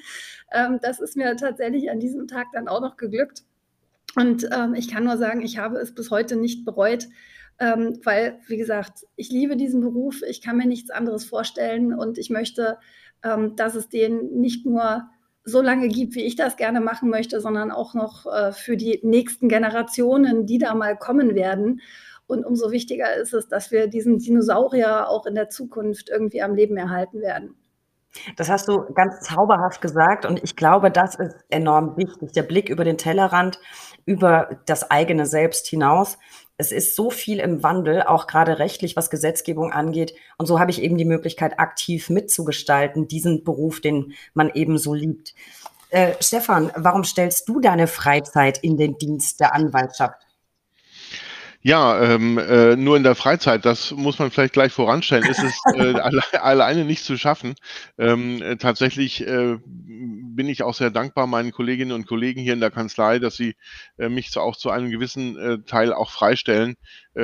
Ähm, 0.52 0.78
das 0.82 1.00
ist 1.00 1.16
mir 1.16 1.34
tatsächlich 1.36 1.90
an 1.90 1.98
diesem 1.98 2.28
Tag 2.28 2.48
dann 2.52 2.68
auch 2.68 2.82
noch 2.82 2.98
geglückt. 2.98 3.44
Und 4.14 4.46
ähm, 4.52 4.74
ich 4.74 4.90
kann 4.90 5.04
nur 5.04 5.16
sagen, 5.16 5.40
ich 5.40 5.56
habe 5.56 5.78
es 5.78 5.94
bis 5.94 6.10
heute 6.10 6.36
nicht 6.36 6.66
bereut, 6.66 7.06
ähm, 7.58 7.98
weil, 8.04 8.38
wie 8.46 8.58
gesagt, 8.58 9.06
ich 9.16 9.30
liebe 9.30 9.56
diesen 9.56 9.80
Beruf, 9.80 10.20
ich 10.28 10.42
kann 10.42 10.58
mir 10.58 10.66
nichts 10.66 10.90
anderes 10.90 11.24
vorstellen 11.24 11.94
und 11.94 12.18
ich 12.18 12.28
möchte, 12.28 12.76
ähm, 13.22 13.56
dass 13.56 13.74
es 13.74 13.88
den 13.88 14.38
nicht 14.38 14.66
nur 14.66 15.08
so 15.50 15.60
lange 15.60 15.88
gibt, 15.88 16.14
wie 16.14 16.24
ich 16.24 16.36
das 16.36 16.56
gerne 16.56 16.80
machen 16.80 17.10
möchte, 17.10 17.40
sondern 17.40 17.70
auch 17.70 17.94
noch 17.94 18.26
äh, 18.26 18.52
für 18.52 18.76
die 18.76 19.00
nächsten 19.02 19.48
Generationen, 19.48 20.46
die 20.46 20.58
da 20.58 20.74
mal 20.74 20.96
kommen 20.96 21.34
werden. 21.34 21.80
Und 22.26 22.44
umso 22.44 22.70
wichtiger 22.70 23.14
ist 23.16 23.34
es, 23.34 23.48
dass 23.48 23.70
wir 23.70 23.88
diesen 23.88 24.18
Dinosaurier 24.18 25.08
auch 25.08 25.26
in 25.26 25.34
der 25.34 25.48
Zukunft 25.48 26.08
irgendwie 26.08 26.42
am 26.42 26.54
Leben 26.54 26.76
erhalten 26.76 27.20
werden. 27.20 27.56
Das 28.36 28.50
hast 28.50 28.68
du 28.68 28.92
ganz 28.94 29.20
zauberhaft 29.20 29.80
gesagt 29.80 30.26
und 30.26 30.42
ich 30.42 30.56
glaube, 30.56 30.90
das 30.90 31.14
ist 31.14 31.36
enorm 31.48 31.96
wichtig. 31.96 32.32
Der 32.32 32.42
Blick 32.42 32.68
über 32.68 32.84
den 32.84 32.98
Tellerrand, 32.98 33.60
über 34.04 34.60
das 34.66 34.90
eigene 34.90 35.26
Selbst 35.26 35.68
hinaus 35.68 36.18
es 36.60 36.72
ist 36.72 36.94
so 36.94 37.10
viel 37.10 37.40
im 37.40 37.62
Wandel, 37.62 38.02
auch 38.02 38.26
gerade 38.26 38.58
rechtlich, 38.58 38.94
was 38.94 39.08
Gesetzgebung 39.08 39.72
angeht. 39.72 40.14
Und 40.36 40.44
so 40.44 40.60
habe 40.60 40.70
ich 40.70 40.82
eben 40.82 40.98
die 40.98 41.06
Möglichkeit, 41.06 41.58
aktiv 41.58 42.10
mitzugestalten, 42.10 43.08
diesen 43.08 43.44
Beruf, 43.44 43.80
den 43.80 44.12
man 44.34 44.50
eben 44.50 44.76
so 44.76 44.92
liebt. 44.92 45.34
Äh, 45.88 46.12
Stefan, 46.20 46.70
warum 46.76 47.02
stellst 47.02 47.48
du 47.48 47.60
deine 47.60 47.86
Freizeit 47.86 48.58
in 48.58 48.76
den 48.76 48.98
Dienst 48.98 49.40
der 49.40 49.54
Anwaltschaft? 49.54 50.26
Ja, 51.62 52.00
ähm, 52.02 52.38
äh, 52.38 52.74
nur 52.74 52.96
in 52.96 53.02
der 53.02 53.14
Freizeit, 53.14 53.66
das 53.66 53.90
muss 53.90 54.18
man 54.18 54.30
vielleicht 54.30 54.54
gleich 54.54 54.72
voranstellen, 54.72 55.28
ist 55.28 55.42
es 55.42 55.60
äh, 55.74 55.92
alle, 56.00 56.22
alleine 56.42 56.86
nicht 56.86 57.04
zu 57.04 57.18
schaffen. 57.18 57.54
Ähm, 57.98 58.40
äh, 58.40 58.56
tatsächlich 58.56 59.26
äh, 59.26 59.58
bin 59.66 60.48
ich 60.48 60.62
auch 60.62 60.72
sehr 60.72 60.90
dankbar 60.90 61.26
meinen 61.26 61.52
Kolleginnen 61.52 61.92
und 61.92 62.06
Kollegen 62.06 62.40
hier 62.40 62.54
in 62.54 62.60
der 62.60 62.70
Kanzlei, 62.70 63.18
dass 63.18 63.36
sie 63.36 63.56
äh, 63.98 64.08
mich 64.08 64.30
zu, 64.30 64.40
auch 64.40 64.56
zu 64.56 64.70
einem 64.70 64.90
gewissen 64.90 65.36
äh, 65.36 65.58
Teil 65.66 65.92
auch 65.92 66.10
freistellen 66.10 66.76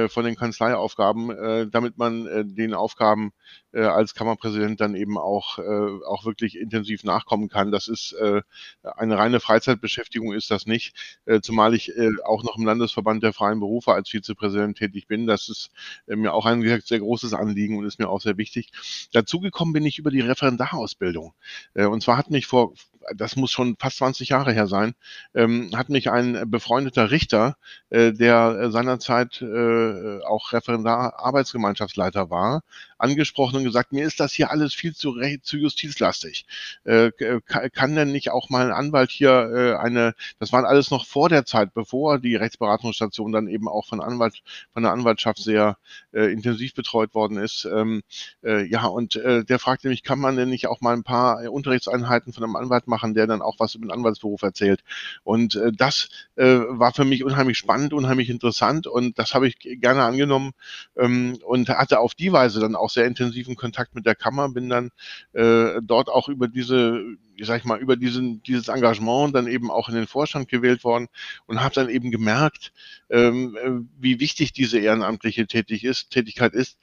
von 0.09 0.25
den 0.25 0.37
Kanzleiaufgaben, 0.37 1.31
äh, 1.31 1.67
damit 1.69 1.97
man 1.97 2.27
äh, 2.27 2.45
den 2.45 2.75
Aufgaben 2.75 3.33
äh, 3.73 3.83
als 3.83 4.15
Kammerpräsident 4.15 4.81
dann 4.81 4.95
eben 4.95 5.19
auch, 5.19 5.59
äh, 5.59 6.05
auch 6.07 6.25
wirklich 6.25 6.59
intensiv 6.59 7.05
nachkommen 7.05 7.49
kann. 7.49 7.71
Das 7.71 7.89
ist 7.89 8.13
äh, 8.15 8.43
eine 8.83 9.19
reine 9.19 9.41
Freizeitbeschäftigung 9.41 10.33
ist 10.33 10.51
das 10.51 10.67
nicht, 10.67 10.95
äh, 11.27 11.41
zumal 11.41 11.75
ich 11.75 11.97
äh, 11.97 12.11
auch 12.25 12.43
noch 12.43 12.57
im 12.57 12.65
Landesverband 12.65 13.23
der 13.23 13.33
freien 13.33 13.61
Berufe 13.61 13.93
als 13.93 14.11
Vizepräsident 14.11 14.79
tätig 14.79 15.07
bin. 15.07 15.27
Das 15.27 15.49
ist 15.49 15.71
äh, 16.07 16.17
mir 16.17 16.33
auch 16.33 16.47
ein 16.47 16.63
sehr 16.81 16.99
großes 17.01 17.35
Anliegen 17.35 17.77
und 17.79 17.85
ist 17.85 17.99
mir 17.99 18.09
auch 18.09 18.21
sehr 18.21 18.39
wichtig. 18.39 18.71
Dazugekommen 19.13 19.73
bin 19.73 19.85
ich 19.85 19.99
über 19.99 20.11
die 20.11 20.21
Referendarausbildung. 20.21 21.35
Äh, 21.75 21.87
und 21.87 22.03
zwar 22.03 22.17
hat 22.17 22.31
mich 22.31 22.47
vor 22.47 22.73
das 23.15 23.37
muss 23.37 23.51
schon 23.51 23.77
fast 23.79 23.99
20 23.99 24.31
Jahre 24.31 24.53
her 24.53 24.67
sein, 24.67 24.95
ähm, 25.35 25.71
hat 25.75 25.89
mich 25.89 26.11
ein 26.11 26.51
befreundeter 26.51 27.11
Richter, 27.11 27.57
äh, 27.91 28.13
der 28.13 28.71
seinerzeit 28.71 29.43
äh, 29.43 30.23
auch 30.23 30.53
Referendar 30.53 31.19
Arbeitsgemeinschaftsleiter 31.19 32.31
war, 32.31 32.63
angesprochen 32.99 33.57
und 33.57 33.65
gesagt, 33.65 33.93
mir 33.93 34.07
ist 34.07 34.21
das 34.21 34.33
hier 34.33 34.51
alles 34.51 34.75
viel 34.75 34.95
zu, 34.95 35.15
zu 35.43 35.57
justizlastig. 35.57 36.47
Äh, 36.85 37.11
kann 37.47 37.95
denn 37.95 38.13
nicht 38.13 38.31
auch 38.31 38.49
mal 38.49 38.67
ein 38.67 38.73
Anwalt 38.73 39.11
hier 39.11 39.31
äh, 39.31 39.77
eine, 39.77 40.15
das 40.39 40.53
waren 40.53 40.65
alles 40.65 40.91
noch 40.91 41.07
vor 41.07 41.29
der 41.29 41.45
Zeit, 41.45 41.75
bevor 41.75 42.19
die 42.19 42.37
Rechtsberatungsstation 42.37 43.33
dann 43.33 43.49
eben 43.49 43.69
auch 43.69 43.87
von 43.87 44.01
Anwalt, 44.01 44.43
von 44.73 44.83
der 44.83 44.93
Anwaltschaft 44.93 45.39
sehr 45.39 45.79
äh, 46.13 46.33
intensiv 46.33 46.75
betreut 46.75 47.15
worden 47.15 47.39
ist. 47.39 47.65
Ähm, 47.65 48.03
äh, 48.43 48.65
ja, 48.67 48.87
und 48.87 49.17
äh, 49.17 49.45
der 49.45 49.59
fragte 49.59 49.89
mich, 49.89 50.03
kann 50.03 50.19
man 50.19 50.37
denn 50.37 50.49
nicht 50.49 50.67
auch 50.67 50.81
mal 50.81 50.95
ein 50.95 51.05
paar 51.05 51.51
Unterrichtseinheiten 51.51 52.33
von 52.33 52.45
einem 52.45 52.57
Anwalt 52.57 52.87
machen, 52.87 53.15
der 53.15 53.27
dann 53.27 53.43
auch 53.43 53.57
was 53.59 53.75
über 53.75 53.87
den 53.87 53.93
Anwaltsberuf 53.93 54.43
erzählt? 54.43 54.83
Und 55.25 55.57
äh, 55.57 55.73
das 55.73 56.09
äh, 56.37 56.45
war 56.47 56.93
für 56.93 57.05
mich 57.05 57.25
unheimlich 57.25 57.59
spannend, 57.59 57.93
unheimlich 57.93 58.31
interessant 58.31 58.87
und 58.87 59.19
das 59.19 59.35
habe 59.35 59.49
ich 59.49 59.59
gerne 59.59 60.05
angenommen 60.05 60.53
ähm, 60.97 61.39
und 61.45 61.69
hatte 61.69 62.01
auf 62.01 62.15
die 62.15 62.33
Weise 62.33 62.61
dann 62.61 62.77
auch 62.77 62.86
auch 62.87 62.91
sehr 62.91 63.07
intensiven 63.07 63.57
Kontakt 63.57 63.95
mit 63.95 64.07
der 64.07 64.15
Kammer, 64.15 64.49
bin 64.49 64.69
dann 64.69 64.91
äh, 65.33 65.81
dort 65.83 66.09
auch 66.09 66.29
über 66.29 66.49
diese, 66.49 67.03
sag 67.41 67.59
ich 67.59 67.65
mal, 67.65 67.81
über 67.81 67.97
diesen, 67.97 68.43
dieses 68.45 68.69
Engagement 68.69 69.35
dann 69.35 69.49
eben 69.49 69.71
auch 69.71 69.89
in 69.89 69.97
den 69.97 70.07
Vorstand 70.07 70.49
gewählt 70.49 70.85
worden 70.85 71.09
und 71.47 71.63
habe 71.63 71.75
dann 71.75 71.89
eben 71.89 72.11
gemerkt, 72.11 72.73
ähm, 73.11 73.57
äh, 73.57 73.71
wie 73.99 74.21
wichtig 74.21 74.53
diese 74.53 74.79
ehrenamtliche 74.79 75.47
Tätig 75.47 75.85
ist, 75.85 76.11
Tätigkeit 76.11 76.55
ist, 76.55 76.79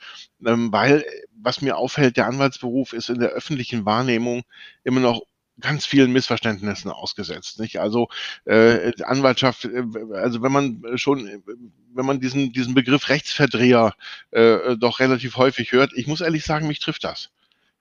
ähm, 0.45 0.71
weil 0.71 1.05
was 1.35 1.61
mir 1.61 1.77
auffällt, 1.77 2.17
der 2.17 2.27
Anwaltsberuf 2.27 2.93
ist 2.93 3.09
in 3.09 3.19
der 3.19 3.29
öffentlichen 3.29 3.85
Wahrnehmung 3.85 4.43
immer 4.83 4.99
noch 4.99 5.21
ganz 5.59 5.85
vielen 5.85 6.11
Missverständnissen 6.11 6.91
ausgesetzt. 6.91 7.59
Nicht? 7.59 7.79
Also 7.79 8.07
äh, 8.45 8.91
Anwaltschaft, 9.03 9.65
äh, 9.65 9.83
also 10.13 10.41
wenn 10.41 10.51
man 10.51 10.83
schon, 10.95 11.43
wenn 11.93 12.05
man 12.05 12.19
diesen, 12.19 12.51
diesen 12.53 12.73
Begriff 12.73 13.09
Rechtsverdreher 13.09 13.93
äh, 14.31 14.75
doch 14.77 14.99
relativ 14.99 15.37
häufig 15.37 15.71
hört, 15.71 15.91
ich 15.93 16.07
muss 16.07 16.21
ehrlich 16.21 16.43
sagen, 16.43 16.67
mich 16.67 16.79
trifft 16.79 17.03
das. 17.03 17.29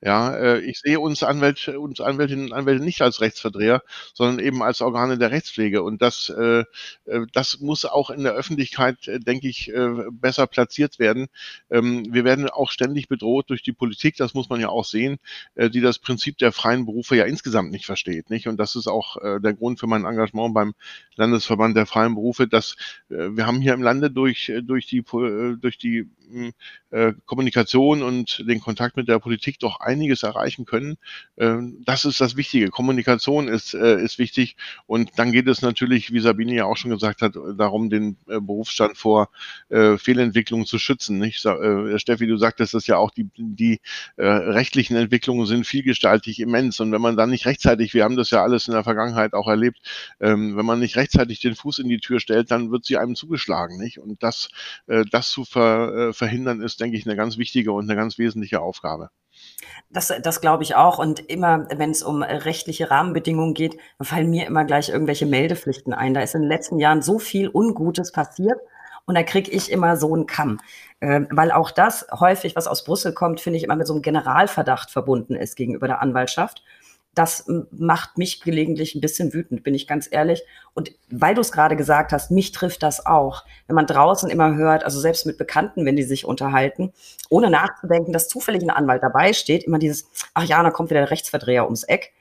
Ja, 0.04 0.34
äh, 0.34 0.58
ich 0.60 0.80
sehe 0.80 0.98
uns 0.98 1.22
Anwälte, 1.22 1.78
uns 1.78 2.00
Anwältinnen 2.00 2.46
und 2.46 2.52
Anwälte 2.52 2.82
nicht 2.84 3.02
als 3.02 3.20
Rechtsverdreher, 3.20 3.82
sondern 4.14 4.44
eben 4.44 4.60
als 4.60 4.80
Organe 4.80 5.16
der 5.16 5.30
Rechtspflege. 5.30 5.84
Und 5.84 6.02
das, 6.02 6.28
äh, 6.28 6.64
äh 7.06 7.26
das 7.32 7.60
muss 7.60 7.84
auch 7.84 8.10
in 8.10 8.24
der 8.24 8.32
Öffentlichkeit, 8.32 9.06
äh, 9.06 9.20
denke 9.20 9.46
ich, 9.46 9.72
äh, 9.72 9.90
besser 10.10 10.48
platziert 10.48 10.98
werden. 10.98 11.28
Ähm, 11.70 12.12
wir 12.12 12.24
werden 12.24 12.48
auch 12.48 12.72
ständig 12.72 13.06
bedroht 13.06 13.48
durch 13.50 13.62
die 13.62 13.72
Politik, 13.72 14.16
das 14.16 14.34
muss 14.34 14.48
man 14.48 14.60
ja 14.60 14.70
auch 14.70 14.84
sehen, 14.84 15.18
die 15.56 15.80
das 15.80 15.98
Prinzip 15.98 16.38
der 16.38 16.52
freien 16.52 16.86
Berufe 16.86 17.16
ja 17.16 17.24
insgesamt 17.24 17.70
nicht 17.70 17.86
versteht. 17.86 18.30
Nicht? 18.30 18.48
Und 18.48 18.56
das 18.56 18.74
ist 18.74 18.88
auch 18.88 19.16
der 19.22 19.54
Grund 19.54 19.78
für 19.78 19.86
mein 19.86 20.04
Engagement 20.04 20.54
beim 20.54 20.74
Landesverband 21.16 21.76
der 21.76 21.86
freien 21.86 22.14
Berufe, 22.14 22.48
dass 22.48 22.76
wir 23.08 23.46
haben 23.46 23.60
hier 23.60 23.74
im 23.74 23.82
Lande 23.82 24.10
durch, 24.10 24.52
durch 24.62 24.86
die, 24.86 25.02
durch 25.02 25.78
die 25.78 26.08
äh, 26.90 27.12
Kommunikation 27.26 28.02
und 28.02 28.44
den 28.48 28.60
Kontakt 28.60 28.96
mit 28.96 29.08
der 29.08 29.18
Politik 29.18 29.58
doch 29.58 29.80
einiges 29.92 30.22
erreichen 30.22 30.64
können. 30.64 30.96
Ähm, 31.36 31.82
das 31.84 32.04
ist 32.04 32.20
das 32.20 32.36
Wichtige. 32.36 32.68
Kommunikation 32.70 33.48
ist, 33.48 33.74
äh, 33.74 34.02
ist 34.02 34.18
wichtig. 34.18 34.56
Und 34.86 35.10
dann 35.16 35.32
geht 35.32 35.46
es 35.48 35.62
natürlich, 35.62 36.12
wie 36.12 36.20
Sabine 36.20 36.54
ja 36.54 36.64
auch 36.64 36.76
schon 36.76 36.90
gesagt 36.90 37.22
hat, 37.22 37.34
darum, 37.56 37.90
den 37.90 38.16
äh, 38.28 38.40
Berufsstand 38.40 38.96
vor 38.96 39.28
äh, 39.68 39.98
Fehlentwicklungen 39.98 40.66
zu 40.66 40.78
schützen. 40.78 41.18
Nicht? 41.18 41.40
Steffi, 41.96 42.26
du 42.26 42.36
sagtest 42.36 42.74
das 42.74 42.86
ja 42.86 42.96
auch, 42.96 43.10
die, 43.10 43.28
die 43.36 43.80
rechtlichen 44.16 44.96
Entwicklungen 44.96 45.46
sind 45.46 45.66
vielgestaltig 45.66 46.40
immens. 46.40 46.80
Und 46.80 46.92
wenn 46.92 47.00
man 47.00 47.16
dann 47.16 47.30
nicht 47.30 47.46
rechtzeitig, 47.46 47.94
wir 47.94 48.04
haben 48.04 48.16
das 48.16 48.30
ja 48.30 48.42
alles 48.42 48.68
in 48.68 48.74
der 48.74 48.84
Vergangenheit 48.84 49.34
auch 49.34 49.48
erlebt, 49.48 49.78
ähm, 50.20 50.56
wenn 50.56 50.66
man 50.66 50.78
nicht 50.78 50.96
rechtzeitig 50.96 51.40
den 51.40 51.54
Fuß 51.54 51.80
in 51.80 51.88
die 51.88 51.98
Tür 51.98 52.20
stellt, 52.20 52.50
dann 52.50 52.70
wird 52.70 52.84
sie 52.84 52.98
einem 52.98 53.14
zugeschlagen. 53.14 53.78
Nicht? 53.78 53.98
Und 53.98 54.22
das, 54.22 54.48
das 54.86 55.30
zu 55.30 55.44
ver, 55.44 56.12
verhindern, 56.12 56.60
ist, 56.60 56.80
denke 56.80 56.96
ich, 56.96 57.06
eine 57.06 57.16
ganz 57.16 57.38
wichtige 57.38 57.72
und 57.72 57.84
eine 57.84 57.96
ganz 57.96 58.18
wesentliche 58.18 58.60
Aufgabe. 58.60 59.10
Das, 59.90 60.12
das 60.22 60.40
glaube 60.40 60.62
ich 60.62 60.74
auch. 60.74 60.98
Und 60.98 61.20
immer, 61.30 61.66
wenn 61.76 61.90
es 61.90 62.02
um 62.02 62.22
rechtliche 62.22 62.90
Rahmenbedingungen 62.90 63.54
geht, 63.54 63.76
fallen 64.00 64.30
mir 64.30 64.46
immer 64.46 64.64
gleich 64.64 64.88
irgendwelche 64.88 65.26
Meldepflichten 65.26 65.92
ein. 65.92 66.14
Da 66.14 66.22
ist 66.22 66.34
in 66.34 66.42
den 66.42 66.48
letzten 66.48 66.78
Jahren 66.78 67.02
so 67.02 67.18
viel 67.18 67.50
Ungutes 67.52 68.12
passiert. 68.12 68.58
Und 69.04 69.16
da 69.16 69.22
kriege 69.22 69.50
ich 69.50 69.70
immer 69.70 69.96
so 69.96 70.14
einen 70.14 70.26
Kamm. 70.26 70.60
Äh, 71.00 71.22
weil 71.30 71.50
auch 71.52 71.70
das 71.70 72.06
häufig, 72.12 72.56
was 72.56 72.66
aus 72.66 72.84
Brüssel 72.84 73.12
kommt, 73.12 73.40
finde 73.40 73.58
ich 73.58 73.64
immer 73.64 73.76
mit 73.76 73.86
so 73.86 73.92
einem 73.92 74.02
Generalverdacht 74.02 74.90
verbunden 74.90 75.34
ist 75.34 75.56
gegenüber 75.56 75.88
der 75.88 76.00
Anwaltschaft 76.00 76.62
das 77.14 77.44
macht 77.70 78.16
mich 78.16 78.40
gelegentlich 78.40 78.94
ein 78.94 79.02
bisschen 79.02 79.34
wütend, 79.34 79.62
bin 79.62 79.74
ich 79.74 79.86
ganz 79.86 80.08
ehrlich. 80.10 80.42
Und 80.74 80.92
weil 81.10 81.34
du 81.34 81.42
es 81.42 81.52
gerade 81.52 81.76
gesagt 81.76 82.12
hast, 82.12 82.30
mich 82.30 82.52
trifft 82.52 82.82
das 82.82 83.04
auch. 83.04 83.44
Wenn 83.66 83.76
man 83.76 83.86
draußen 83.86 84.30
immer 84.30 84.54
hört, 84.54 84.84
also 84.84 84.98
selbst 84.98 85.26
mit 85.26 85.36
Bekannten, 85.36 85.84
wenn 85.84 85.96
die 85.96 86.04
sich 86.04 86.24
unterhalten, 86.24 86.92
ohne 87.28 87.50
nachzudenken, 87.50 88.12
dass 88.12 88.28
zufällig 88.28 88.62
ein 88.62 88.70
Anwalt 88.70 89.02
dabei 89.02 89.34
steht, 89.34 89.64
immer 89.64 89.78
dieses, 89.78 90.08
ach 90.32 90.44
ja, 90.44 90.62
da 90.62 90.70
kommt 90.70 90.90
wieder 90.90 91.00
der 91.00 91.10
Rechtsverdreher 91.10 91.64
ums 91.64 91.82
Eck. 91.82 92.12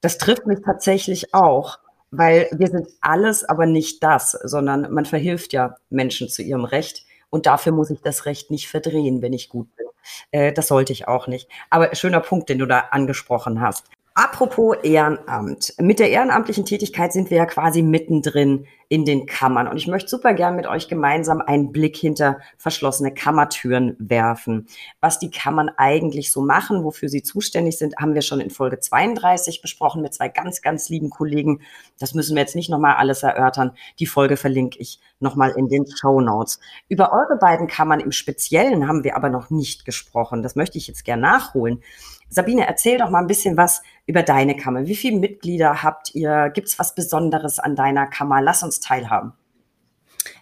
Das 0.00 0.18
trifft 0.18 0.46
mich 0.46 0.60
tatsächlich 0.64 1.32
auch, 1.32 1.78
weil 2.10 2.48
wir 2.52 2.68
sind 2.68 2.88
alles, 3.00 3.44
aber 3.44 3.66
nicht 3.66 4.02
das, 4.02 4.32
sondern 4.32 4.92
man 4.92 5.04
verhilft 5.04 5.52
ja 5.52 5.76
Menschen 5.90 6.28
zu 6.28 6.42
ihrem 6.42 6.64
Recht. 6.64 7.04
Und 7.28 7.46
dafür 7.46 7.70
muss 7.70 7.90
ich 7.90 8.00
das 8.00 8.26
Recht 8.26 8.50
nicht 8.50 8.68
verdrehen, 8.68 9.22
wenn 9.22 9.32
ich 9.32 9.48
gut 9.48 9.68
bin. 9.76 9.86
Äh, 10.32 10.52
das 10.52 10.66
sollte 10.66 10.92
ich 10.92 11.06
auch 11.06 11.28
nicht. 11.28 11.48
Aber 11.68 11.94
schöner 11.94 12.20
Punkt, 12.20 12.48
den 12.48 12.58
du 12.58 12.66
da 12.66 12.80
angesprochen 12.90 13.60
hast. 13.60 13.84
Apropos 14.14 14.76
Ehrenamt. 14.82 15.72
Mit 15.78 16.00
der 16.00 16.10
ehrenamtlichen 16.10 16.64
Tätigkeit 16.64 17.12
sind 17.12 17.30
wir 17.30 17.38
ja 17.38 17.46
quasi 17.46 17.80
mittendrin 17.80 18.66
in 18.88 19.04
den 19.04 19.24
Kammern. 19.24 19.68
Und 19.68 19.76
ich 19.76 19.86
möchte 19.86 20.08
super 20.08 20.34
gern 20.34 20.56
mit 20.56 20.66
euch 20.66 20.88
gemeinsam 20.88 21.40
einen 21.40 21.70
Blick 21.70 21.96
hinter 21.96 22.40
verschlossene 22.58 23.14
Kammertüren 23.14 23.94
werfen. 24.00 24.66
Was 25.00 25.20
die 25.20 25.30
Kammern 25.30 25.70
eigentlich 25.76 26.32
so 26.32 26.42
machen, 26.42 26.82
wofür 26.82 27.08
sie 27.08 27.22
zuständig 27.22 27.78
sind, 27.78 27.94
haben 27.98 28.14
wir 28.14 28.22
schon 28.22 28.40
in 28.40 28.50
Folge 28.50 28.80
32 28.80 29.62
besprochen 29.62 30.02
mit 30.02 30.12
zwei 30.12 30.28
ganz, 30.28 30.60
ganz 30.60 30.88
lieben 30.88 31.08
Kollegen. 31.08 31.60
Das 32.00 32.12
müssen 32.12 32.34
wir 32.34 32.42
jetzt 32.42 32.56
nicht 32.56 32.68
nochmal 32.68 32.96
alles 32.96 33.22
erörtern. 33.22 33.70
Die 34.00 34.06
Folge 34.06 34.36
verlinke 34.36 34.80
ich 34.80 34.98
nochmal 35.20 35.52
in 35.56 35.68
den 35.68 35.86
Show 35.86 36.20
Notes. 36.20 36.58
Über 36.88 37.12
eure 37.12 37.38
beiden 37.38 37.68
Kammern 37.68 38.00
im 38.00 38.10
Speziellen 38.10 38.88
haben 38.88 39.04
wir 39.04 39.14
aber 39.14 39.28
noch 39.28 39.50
nicht 39.50 39.84
gesprochen. 39.84 40.42
Das 40.42 40.56
möchte 40.56 40.78
ich 40.78 40.88
jetzt 40.88 41.04
gern 41.04 41.20
nachholen. 41.20 41.80
Sabine, 42.30 42.66
erzähl 42.66 42.96
doch 42.96 43.10
mal 43.10 43.18
ein 43.18 43.26
bisschen 43.26 43.56
was 43.56 43.82
über 44.06 44.22
deine 44.22 44.56
Kammer. 44.56 44.86
Wie 44.86 44.94
viele 44.94 45.18
Mitglieder 45.18 45.82
habt 45.82 46.14
ihr? 46.14 46.50
Gibt 46.54 46.68
es 46.68 46.78
was 46.78 46.94
Besonderes 46.94 47.58
an 47.58 47.74
deiner 47.74 48.06
Kammer? 48.06 48.40
Lass 48.40 48.62
uns 48.62 48.80
teilhaben. 48.80 49.32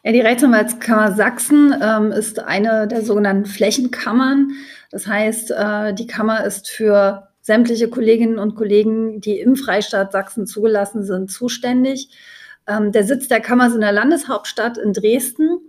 Ja, 0.05 0.13
die 0.13 0.21
Rechtsanwaltskammer 0.21 1.13
Sachsen 1.13 1.75
ähm, 1.83 2.13
ist 2.13 2.41
eine 2.41 2.87
der 2.87 3.03
sogenannten 3.03 3.47
Flächenkammern. 3.47 4.51
Das 4.91 5.07
heißt, 5.07 5.51
äh, 5.51 5.95
die 5.95 6.07
Kammer 6.07 6.45
ist 6.45 6.69
für 6.69 7.29
sämtliche 7.41 7.89
Kolleginnen 7.89 8.39
und 8.39 8.55
Kollegen, 8.55 9.21
die 9.21 9.41
im 9.41 9.57
Freistaat 9.57 10.13
Sachsen 10.13 10.47
zugelassen 10.47 11.03
sind, 11.05 11.31
zuständig. 11.31 12.11
Ähm, 12.67 12.93
der 12.93 13.05
Sitz 13.05 13.29
der 13.29 13.41
Kammer 13.41 13.69
ist 13.69 13.75
in 13.75 13.81
der 13.81 13.93
Landeshauptstadt 13.93 14.77
in 14.77 14.93
Dresden. 14.93 15.68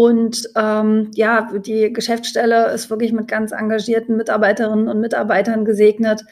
Und 0.00 0.48
ähm, 0.56 1.10
ja, 1.14 1.50
die 1.52 1.92
Geschäftsstelle 1.92 2.72
ist 2.72 2.88
wirklich 2.88 3.12
mit 3.12 3.28
ganz 3.28 3.52
engagierten 3.52 4.16
Mitarbeiterinnen 4.16 4.88
und 4.88 4.98
Mitarbeitern 4.98 5.66
gesegnet, 5.66 6.24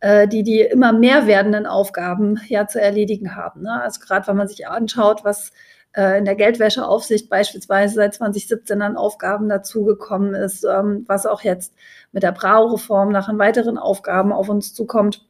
äh, 0.00 0.26
die 0.26 0.42
die 0.42 0.62
immer 0.62 0.92
mehr 0.92 1.28
werdenden 1.28 1.64
Aufgaben 1.64 2.40
ja 2.48 2.66
zu 2.66 2.80
erledigen 2.80 3.36
haben. 3.36 3.62
Ne? 3.62 3.80
Also 3.80 4.00
gerade 4.00 4.26
wenn 4.26 4.36
man 4.36 4.48
sich 4.48 4.66
anschaut, 4.66 5.20
was 5.22 5.52
äh, 5.92 6.18
in 6.18 6.24
der 6.24 6.34
Geldwäscheaufsicht 6.34 7.30
beispielsweise 7.30 7.94
seit 7.94 8.14
2017 8.14 8.82
an 8.82 8.96
Aufgaben 8.96 9.48
dazugekommen 9.48 10.34
ist, 10.34 10.64
ähm, 10.64 11.04
was 11.06 11.24
auch 11.24 11.42
jetzt 11.42 11.74
mit 12.10 12.24
der 12.24 12.32
Brau-Reform 12.32 13.10
nach 13.12 13.28
an 13.28 13.38
weiteren 13.38 13.78
Aufgaben 13.78 14.32
auf 14.32 14.48
uns 14.48 14.74
zukommt. 14.74 15.24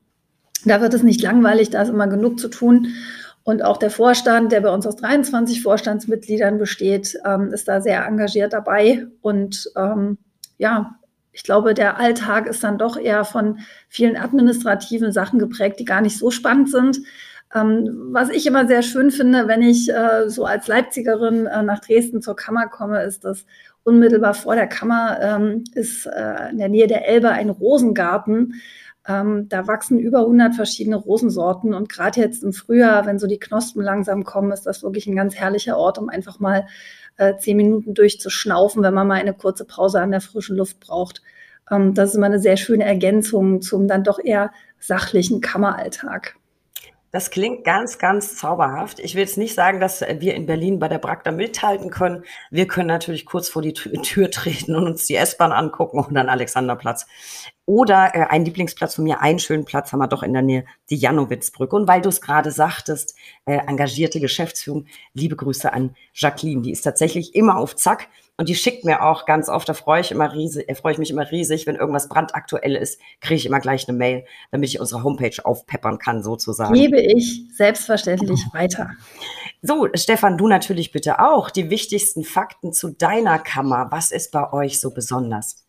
Da 0.64 0.80
wird 0.80 0.94
es 0.94 1.02
nicht 1.02 1.20
langweilig, 1.20 1.68
da 1.68 1.82
ist 1.82 1.90
immer 1.90 2.08
genug 2.08 2.40
zu 2.40 2.48
tun. 2.48 2.86
Und 3.44 3.64
auch 3.64 3.76
der 3.76 3.90
Vorstand, 3.90 4.52
der 4.52 4.60
bei 4.60 4.70
uns 4.70 4.86
aus 4.86 4.96
23 4.96 5.62
Vorstandsmitgliedern 5.62 6.58
besteht, 6.58 7.18
ähm, 7.24 7.52
ist 7.52 7.68
da 7.68 7.80
sehr 7.80 8.06
engagiert 8.06 8.52
dabei 8.52 9.06
und 9.20 9.70
ähm, 9.76 10.18
ja, 10.58 10.96
Ich 11.32 11.42
glaube, 11.44 11.74
der 11.74 11.98
Alltag 11.98 12.46
ist 12.46 12.62
dann 12.62 12.78
doch 12.78 12.96
eher 12.98 13.24
von 13.24 13.60
vielen 13.88 14.16
administrativen 14.16 15.12
Sachen 15.12 15.38
geprägt, 15.38 15.80
die 15.80 15.84
gar 15.86 16.02
nicht 16.02 16.18
so 16.18 16.30
spannend 16.30 16.70
sind. 16.70 16.98
Ähm, 17.54 18.10
was 18.12 18.28
ich 18.30 18.46
immer 18.46 18.66
sehr 18.66 18.82
schön 18.82 19.10
finde, 19.10 19.48
wenn 19.48 19.62
ich 19.62 19.90
äh, 19.90 20.28
so 20.28 20.44
als 20.44 20.68
Leipzigerin 20.68 21.46
äh, 21.46 21.62
nach 21.62 21.80
Dresden 21.80 22.22
zur 22.22 22.36
Kammer 22.36 22.68
komme, 22.68 23.02
ist, 23.02 23.24
dass 23.24 23.44
unmittelbar 23.82 24.34
vor 24.34 24.54
der 24.54 24.66
Kammer 24.66 25.18
ähm, 25.20 25.64
ist 25.74 26.06
äh, 26.06 26.50
in 26.50 26.58
der 26.58 26.68
Nähe 26.68 26.86
der 26.86 27.08
Elbe 27.08 27.30
ein 27.30 27.50
Rosengarten. 27.50 28.54
Ähm, 29.06 29.48
da 29.48 29.66
wachsen 29.66 29.98
über 29.98 30.20
100 30.20 30.54
verschiedene 30.54 30.96
Rosensorten 30.96 31.74
und 31.74 31.88
gerade 31.88 32.20
jetzt 32.20 32.44
im 32.44 32.52
Frühjahr, 32.52 33.04
wenn 33.04 33.18
so 33.18 33.26
die 33.26 33.38
Knospen 33.38 33.82
langsam 33.82 34.22
kommen, 34.22 34.52
ist 34.52 34.64
das 34.64 34.82
wirklich 34.82 35.06
ein 35.06 35.16
ganz 35.16 35.34
herrlicher 35.34 35.76
Ort, 35.76 35.98
um 35.98 36.08
einfach 36.08 36.38
mal 36.38 36.66
äh, 37.16 37.36
zehn 37.36 37.56
Minuten 37.56 37.94
durchzuschnaufen, 37.94 38.82
wenn 38.82 38.94
man 38.94 39.08
mal 39.08 39.20
eine 39.20 39.34
kurze 39.34 39.64
Pause 39.64 40.00
an 40.00 40.12
der 40.12 40.20
frischen 40.20 40.56
Luft 40.56 40.80
braucht. 40.80 41.22
Ähm, 41.70 41.94
das 41.94 42.10
ist 42.10 42.16
immer 42.16 42.26
eine 42.26 42.38
sehr 42.38 42.56
schöne 42.56 42.84
Ergänzung 42.84 43.60
zum 43.60 43.88
dann 43.88 44.04
doch 44.04 44.18
eher 44.18 44.52
sachlichen 44.78 45.40
Kammeralltag. 45.40 46.36
Das 47.12 47.30
klingt 47.30 47.64
ganz, 47.64 47.98
ganz 47.98 48.36
zauberhaft. 48.36 48.98
Ich 48.98 49.14
will 49.14 49.20
jetzt 49.20 49.36
nicht 49.36 49.54
sagen, 49.54 49.80
dass 49.80 50.00
wir 50.00 50.34
in 50.34 50.46
Berlin 50.46 50.78
bei 50.78 50.88
der 50.88 50.98
Bragda 50.98 51.30
mithalten 51.30 51.90
können. 51.90 52.24
Wir 52.50 52.66
können 52.66 52.88
natürlich 52.88 53.26
kurz 53.26 53.50
vor 53.50 53.60
die 53.60 53.74
Tür 53.74 54.30
treten 54.30 54.74
und 54.74 54.86
uns 54.86 55.06
die 55.06 55.16
S-Bahn 55.16 55.52
angucken 55.52 55.98
und 55.98 56.14
dann 56.14 56.30
Alexanderplatz. 56.30 57.06
Oder 57.66 58.14
äh, 58.14 58.26
ein 58.30 58.46
Lieblingsplatz 58.46 58.94
von 58.94 59.04
mir, 59.04 59.20
einen 59.20 59.38
schönen 59.38 59.66
Platz 59.66 59.92
haben 59.92 59.98
wir 59.98 60.08
doch 60.08 60.22
in 60.22 60.32
der 60.32 60.40
Nähe, 60.40 60.64
die 60.88 60.96
Janowitzbrücke. 60.96 61.76
Und 61.76 61.86
weil 61.86 62.00
du 62.00 62.08
es 62.08 62.22
gerade 62.22 62.50
sagtest, 62.50 63.14
äh, 63.44 63.58
engagierte 63.58 64.18
Geschäftsführung, 64.18 64.86
liebe 65.12 65.36
Grüße 65.36 65.70
an 65.70 65.94
Jacqueline. 66.14 66.62
Die 66.62 66.72
ist 66.72 66.80
tatsächlich 66.80 67.34
immer 67.34 67.58
auf 67.58 67.76
Zack. 67.76 68.08
Und 68.38 68.48
die 68.48 68.54
schickt 68.54 68.84
mir 68.84 69.04
auch 69.04 69.26
ganz 69.26 69.48
oft, 69.48 69.68
da 69.68 69.74
freue 69.74 70.00
ich 70.00 70.10
immer 70.10 70.32
riesig, 70.32 70.68
äh, 70.68 70.74
freue 70.74 70.92
ich 70.92 70.98
mich 70.98 71.10
immer 71.10 71.30
riesig, 71.30 71.66
wenn 71.66 71.76
irgendwas 71.76 72.08
brandaktuell 72.08 72.74
ist, 72.74 72.98
kriege 73.20 73.36
ich 73.36 73.46
immer 73.46 73.60
gleich 73.60 73.88
eine 73.88 73.96
Mail, 73.96 74.24
damit 74.50 74.70
ich 74.70 74.80
unsere 74.80 75.04
Homepage 75.04 75.36
aufpeppern 75.44 75.98
kann, 75.98 76.22
sozusagen. 76.22 76.72
Gebe 76.72 77.00
ich 77.00 77.44
selbstverständlich 77.54 78.40
weiter. 78.52 78.90
So, 79.60 79.88
Stefan, 79.94 80.38
du 80.38 80.48
natürlich 80.48 80.92
bitte 80.92 81.20
auch. 81.20 81.50
Die 81.50 81.70
wichtigsten 81.70 82.24
Fakten 82.24 82.72
zu 82.72 82.90
deiner 82.90 83.38
Kammer. 83.38 83.88
Was 83.90 84.10
ist 84.10 84.32
bei 84.32 84.52
euch 84.52 84.80
so 84.80 84.92
besonders? 84.92 85.64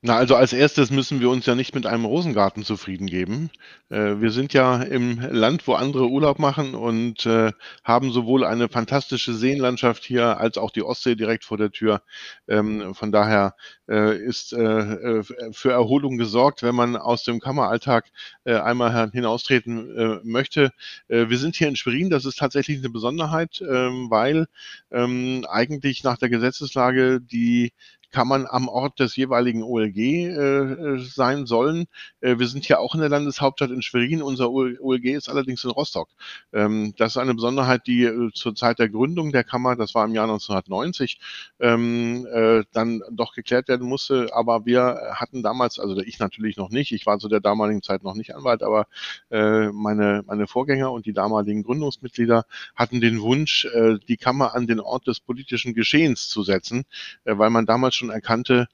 Na, 0.00 0.16
also 0.16 0.36
als 0.36 0.52
erstes 0.52 0.92
müssen 0.92 1.18
wir 1.20 1.28
uns 1.28 1.44
ja 1.46 1.56
nicht 1.56 1.74
mit 1.74 1.84
einem 1.84 2.04
Rosengarten 2.04 2.62
zufrieden 2.62 3.08
geben. 3.08 3.50
Äh, 3.88 4.20
wir 4.20 4.30
sind 4.30 4.52
ja 4.52 4.80
im 4.80 5.18
Land, 5.18 5.66
wo 5.66 5.74
andere 5.74 6.08
Urlaub 6.08 6.38
machen 6.38 6.76
und 6.76 7.26
äh, 7.26 7.50
haben 7.82 8.12
sowohl 8.12 8.44
eine 8.44 8.68
fantastische 8.68 9.34
Seenlandschaft 9.34 10.04
hier 10.04 10.38
als 10.38 10.56
auch 10.56 10.70
die 10.70 10.84
Ostsee 10.84 11.16
direkt 11.16 11.42
vor 11.42 11.56
der 11.58 11.72
Tür. 11.72 12.02
Ähm, 12.46 12.94
von 12.94 13.10
daher 13.10 13.56
äh, 13.88 14.16
ist 14.16 14.52
äh, 14.52 14.60
äh, 14.60 15.24
für 15.50 15.72
Erholung 15.72 16.16
gesorgt, 16.16 16.62
wenn 16.62 16.76
man 16.76 16.96
aus 16.96 17.24
dem 17.24 17.40
Kammeralltag 17.40 18.06
äh, 18.44 18.54
einmal 18.54 19.10
hinaustreten 19.10 20.20
möchte. 20.22 20.70
wir 21.08 21.38
sind 21.38 21.56
hier 21.56 21.68
in 21.68 21.76
Schwerin, 21.76 22.10
das 22.10 22.24
ist 22.24 22.38
tatsächlich 22.38 22.78
eine 22.78 22.90
Besonderheit, 22.90 23.60
ähm, 23.62 24.10
weil 24.10 24.46
ähm, 24.90 25.44
eigentlich 25.48 26.04
nach 26.04 26.18
der 26.18 26.28
Gesetzeslage 26.28 27.20
die 27.20 27.72
kann 28.10 28.28
man 28.28 28.46
am 28.46 28.68
Ort 28.68 29.00
des 29.00 29.16
jeweiligen 29.16 29.62
OLG 29.62 29.96
äh, 29.98 30.28
äh, 30.28 30.98
sein 30.98 31.46
sollen. 31.46 31.86
Äh, 32.20 32.38
wir 32.38 32.48
sind 32.48 32.64
hier 32.64 32.80
auch 32.80 32.94
in 32.94 33.00
der 33.00 33.08
Landeshauptstadt 33.08 33.70
in 33.70 33.82
Schwerin. 33.82 34.22
Unser 34.22 34.50
OLG 34.50 35.04
ist 35.06 35.28
allerdings 35.28 35.64
in 35.64 35.70
Rostock. 35.70 36.08
Ähm, 36.52 36.94
das 36.96 37.12
ist 37.12 37.16
eine 37.18 37.34
Besonderheit, 37.34 37.86
die 37.86 38.04
äh, 38.04 38.30
zur 38.32 38.54
Zeit 38.54 38.78
der 38.78 38.88
Gründung 38.88 39.32
der 39.32 39.44
Kammer, 39.44 39.76
das 39.76 39.94
war 39.94 40.04
im 40.04 40.14
Jahr 40.14 40.24
1990, 40.24 41.20
ähm, 41.60 42.26
äh, 42.32 42.64
dann 42.72 43.02
doch 43.10 43.34
geklärt 43.34 43.68
werden 43.68 43.86
musste. 43.86 44.30
Aber 44.32 44.64
wir 44.64 45.12
hatten 45.14 45.42
damals, 45.42 45.78
also 45.78 45.98
ich 45.98 46.18
natürlich 46.18 46.56
noch 46.56 46.70
nicht, 46.70 46.92
ich 46.92 47.04
war 47.06 47.18
zu 47.18 47.28
der 47.28 47.40
damaligen 47.40 47.82
Zeit 47.82 48.02
noch 48.02 48.14
nicht 48.14 48.34
Anwalt, 48.34 48.62
aber 48.62 48.86
äh, 49.30 49.68
meine, 49.68 50.22
meine 50.26 50.46
Vorgänger 50.46 50.92
und 50.92 51.06
die 51.06 51.12
damaligen 51.12 51.62
Gründungsmitglieder 51.62 52.44
hatten 52.74 53.00
den 53.00 53.20
Wunsch, 53.20 53.66
äh, 53.66 53.98
die 54.08 54.16
Kammer 54.16 54.54
an 54.54 54.66
den 54.66 54.80
Ort 54.80 55.06
des 55.06 55.20
politischen 55.20 55.74
Geschehens 55.74 56.28
zu 56.28 56.42
setzen, 56.42 56.84
äh, 57.24 57.36
weil 57.36 57.50
man 57.50 57.66
damals 57.66 57.97
schon 57.98 58.10
erkannte, 58.10 58.68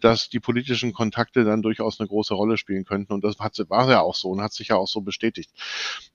dass 0.00 0.28
die 0.28 0.40
politischen 0.40 0.92
Kontakte 0.92 1.44
dann 1.44 1.62
durchaus 1.62 2.00
eine 2.00 2.08
große 2.08 2.34
Rolle 2.34 2.56
spielen 2.56 2.84
könnten. 2.84 3.12
Und 3.12 3.24
das 3.24 3.38
hat, 3.38 3.56
war 3.68 3.88
ja 3.90 4.00
auch 4.00 4.14
so 4.14 4.28
und 4.30 4.42
hat 4.42 4.52
sich 4.52 4.68
ja 4.68 4.76
auch 4.76 4.88
so 4.88 5.00
bestätigt. 5.00 5.50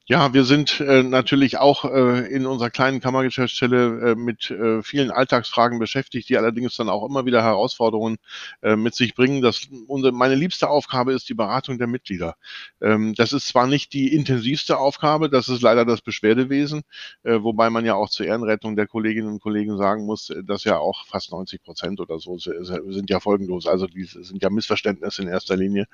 Ja, 0.08 0.36
wir 0.36 0.44
sind 0.44 0.82
äh, 0.82 1.02
natürlich 1.02 1.58
auch 1.58 1.84
äh, 1.84 2.28
in 2.28 2.46
unserer 2.46 2.70
kleinen 2.70 3.00
Kammergeschäftsstelle 3.00 4.12
äh, 4.12 4.16
mit 4.16 4.52
äh, 4.52 4.84
vielen 4.84 5.10
Alltagsfragen 5.10 5.80
beschäftigt, 5.80 6.30
die 6.30 6.38
allerdings 6.38 6.76
dann 6.76 6.90
auch 6.90 7.04
immer 7.10 7.26
wieder 7.26 7.42
Herausforderungen 7.42 8.18
äh, 8.62 8.76
mit 8.76 8.94
sich 8.94 9.16
bringen. 9.16 9.42
Das, 9.42 9.68
unsere, 9.88 10.14
meine 10.14 10.36
liebste 10.36 10.70
Aufgabe 10.70 11.14
ist 11.14 11.28
die 11.28 11.34
Beratung 11.34 11.80
der 11.80 11.88
Mitglieder. 11.88 12.36
Ähm, 12.82 13.16
das 13.16 13.34
ist 13.34 13.48
zwar 13.48 13.66
nicht 13.66 13.94
die 13.94 14.14
intensivste 14.14 14.78
Aufgabe, 14.78 15.28
das 15.28 15.50
ist 15.50 15.64
leider 15.64 15.86
das 15.86 16.02
Beschwerdewesen, 16.02 16.84
äh, 17.24 17.42
wobei 17.42 17.72
man 17.72 17.84
ja 17.84 17.96
auch 17.96 18.10
zur 18.12 18.28
Ehrenrettung 18.28 18.76
der 18.76 18.86
Kolleginnen 18.86 19.30
und 19.30 19.42
Kollegen 19.42 19.76
sagen 19.76 20.06
muss, 20.06 20.32
dass 20.44 20.66
ja 20.66 20.78
auch 20.78 21.08
fast 21.08 21.32
90 21.32 21.64
Prozent 21.64 22.00
oder 22.00 22.20
so 22.20 22.38
sind 22.38 23.10
ja 23.10 23.20
folgenlos. 23.20 23.55
Also 23.66 23.88
die 23.88 24.04
sind 24.04 24.42
ja 24.42 24.50
Missverständnisse 24.50 25.22
in 25.22 25.28
erster 25.28 25.56
Linie. 25.56 25.86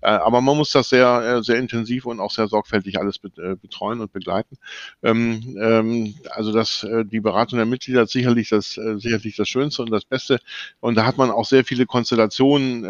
Äh, 0.00 0.10
aber 0.10 0.40
man 0.40 0.56
muss 0.56 0.70
das 0.72 0.88
sehr, 0.88 1.38
äh, 1.38 1.42
sehr 1.42 1.56
intensiv 1.56 2.06
und 2.06 2.20
auch 2.20 2.30
sehr 2.30 2.48
sorgfältig 2.48 2.98
alles 2.98 3.16
äh, 3.36 3.56
betreuen 3.56 4.00
und 4.00 4.12
begleiten. 4.12 4.56
Ähm, 5.02 5.56
ähm, 5.60 6.14
also 6.30 6.52
das, 6.52 6.86
die 7.06 7.20
Beratung 7.20 7.58
der 7.58 7.66
Mitglieder 7.66 8.02
ist 8.02 8.12
sicherlich 8.12 8.48
das, 8.50 8.78
sicherlich 8.96 9.36
das 9.36 9.48
Schönste 9.48 9.82
und 9.82 9.90
das 9.90 10.04
Beste. 10.04 10.38
Und 10.80 10.94
da 10.94 11.04
hat 11.04 11.18
man 11.18 11.30
auch 11.30 11.44
sehr 11.44 11.64
viele 11.64 11.86
Konstellationen, 11.86 12.82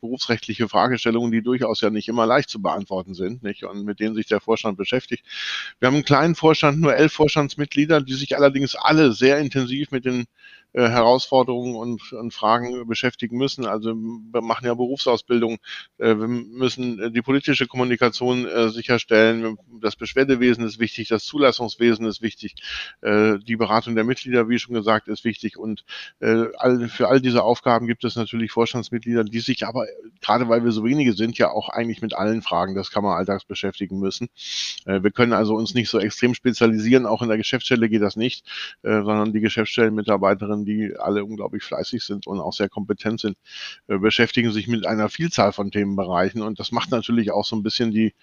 berufsrechtliche 0.00 0.68
Fragestellungen, 0.68 1.30
die 1.30 1.42
durchaus 1.42 1.80
ja 1.80 1.90
nicht 1.90 2.08
immer 2.08 2.26
leicht 2.26 2.50
zu 2.50 2.60
beantworten 2.60 3.14
sind, 3.14 3.42
nicht? 3.42 3.64
Und 3.64 3.84
mit 3.84 4.00
denen 4.00 4.14
sich 4.14 4.26
der 4.26 4.40
Vorstand 4.40 4.76
beschäftigt. 4.76 5.24
Wir 5.78 5.86
haben 5.86 5.94
einen 5.94 6.04
kleinen 6.04 6.34
Vorstand, 6.34 6.80
nur 6.80 6.94
elf 6.94 7.12
Vorstandsmitglieder, 7.12 8.00
die 8.00 8.14
sich 8.14 8.36
allerdings 8.36 8.74
alle 8.74 9.12
sehr 9.12 9.38
intensiv 9.38 9.90
mit 9.90 10.04
den 10.04 10.26
äh, 10.74 10.88
Herausforderungen 10.88 11.76
und, 11.76 12.12
und, 12.12 12.34
Fragen 12.34 12.86
beschäftigen 12.86 13.38
müssen. 13.38 13.64
Also 13.64 13.94
wir 13.94 14.42
machen 14.42 14.66
ja 14.66 14.74
Berufsausbildung, 14.74 15.56
äh, 15.96 16.14
wir 16.14 16.28
müssen 16.28 16.98
äh, 17.00 17.10
die 17.10 17.22
politische 17.22 17.66
Kommunikation 17.66 18.46
äh, 18.46 18.68
sicherstellen, 18.68 19.56
das 19.80 19.96
Beschwerdewesen 19.96 20.66
ist 20.66 20.78
wichtig, 20.78 21.08
das 21.08 21.24
Zulassungswesen 21.24 22.04
ist 22.06 22.20
wichtig, 22.20 22.56
die 23.02 23.56
Beratung 23.56 23.94
der 23.94 24.04
Mitglieder, 24.04 24.48
wie 24.48 24.58
schon 24.58 24.74
gesagt, 24.74 25.08
ist 25.08 25.24
wichtig 25.24 25.56
und 25.56 25.84
für 26.20 27.08
all 27.08 27.20
diese 27.20 27.42
Aufgaben 27.42 27.86
gibt 27.86 28.04
es 28.04 28.16
natürlich 28.16 28.50
Vorstandsmitglieder, 28.50 29.24
die 29.24 29.38
sich 29.38 29.66
aber, 29.66 29.86
gerade 30.20 30.48
weil 30.48 30.64
wir 30.64 30.72
so 30.72 30.84
wenige 30.84 31.12
sind, 31.12 31.38
ja 31.38 31.50
auch 31.50 31.68
eigentlich 31.68 32.02
mit 32.02 32.14
allen 32.14 32.42
Fragen 32.42 32.74
des 32.74 32.90
Kammeralltags 32.90 33.44
beschäftigen 33.44 33.98
müssen. 33.98 34.28
wir 34.84 35.10
können 35.10 35.32
also 35.32 35.54
uns 35.54 35.74
nicht 35.74 35.88
so 35.88 35.98
extrem 35.98 36.34
spezialisieren, 36.34 37.06
auch 37.06 37.22
in 37.22 37.28
der 37.28 37.38
Geschäftsstelle 37.38 37.88
geht 37.88 38.02
das 38.02 38.16
nicht, 38.16 38.44
sondern 38.82 39.32
die 39.32 39.40
Geschäftsstellenmitarbeiterinnen 39.40 40.57
Mitarbeitern, 40.58 40.64
die 40.64 40.96
alle 40.98 41.24
unglaublich 41.24 41.62
fleißig 41.62 42.02
sind 42.02 42.26
und 42.26 42.40
auch 42.40 42.52
sehr 42.52 42.68
kompetent 42.68 43.20
sind, 43.20 43.36
äh, 43.88 43.98
beschäftigen 43.98 44.52
sich 44.52 44.68
mit 44.68 44.86
einer 44.86 45.08
Vielzahl 45.08 45.52
von 45.52 45.70
Themenbereichen 45.70 46.42
und 46.42 46.58
das 46.58 46.72
macht 46.72 46.90
natürlich 46.90 47.30
auch 47.30 47.44
so 47.44 47.56
ein 47.56 47.62
bisschen 47.62 47.90
die 47.90 48.14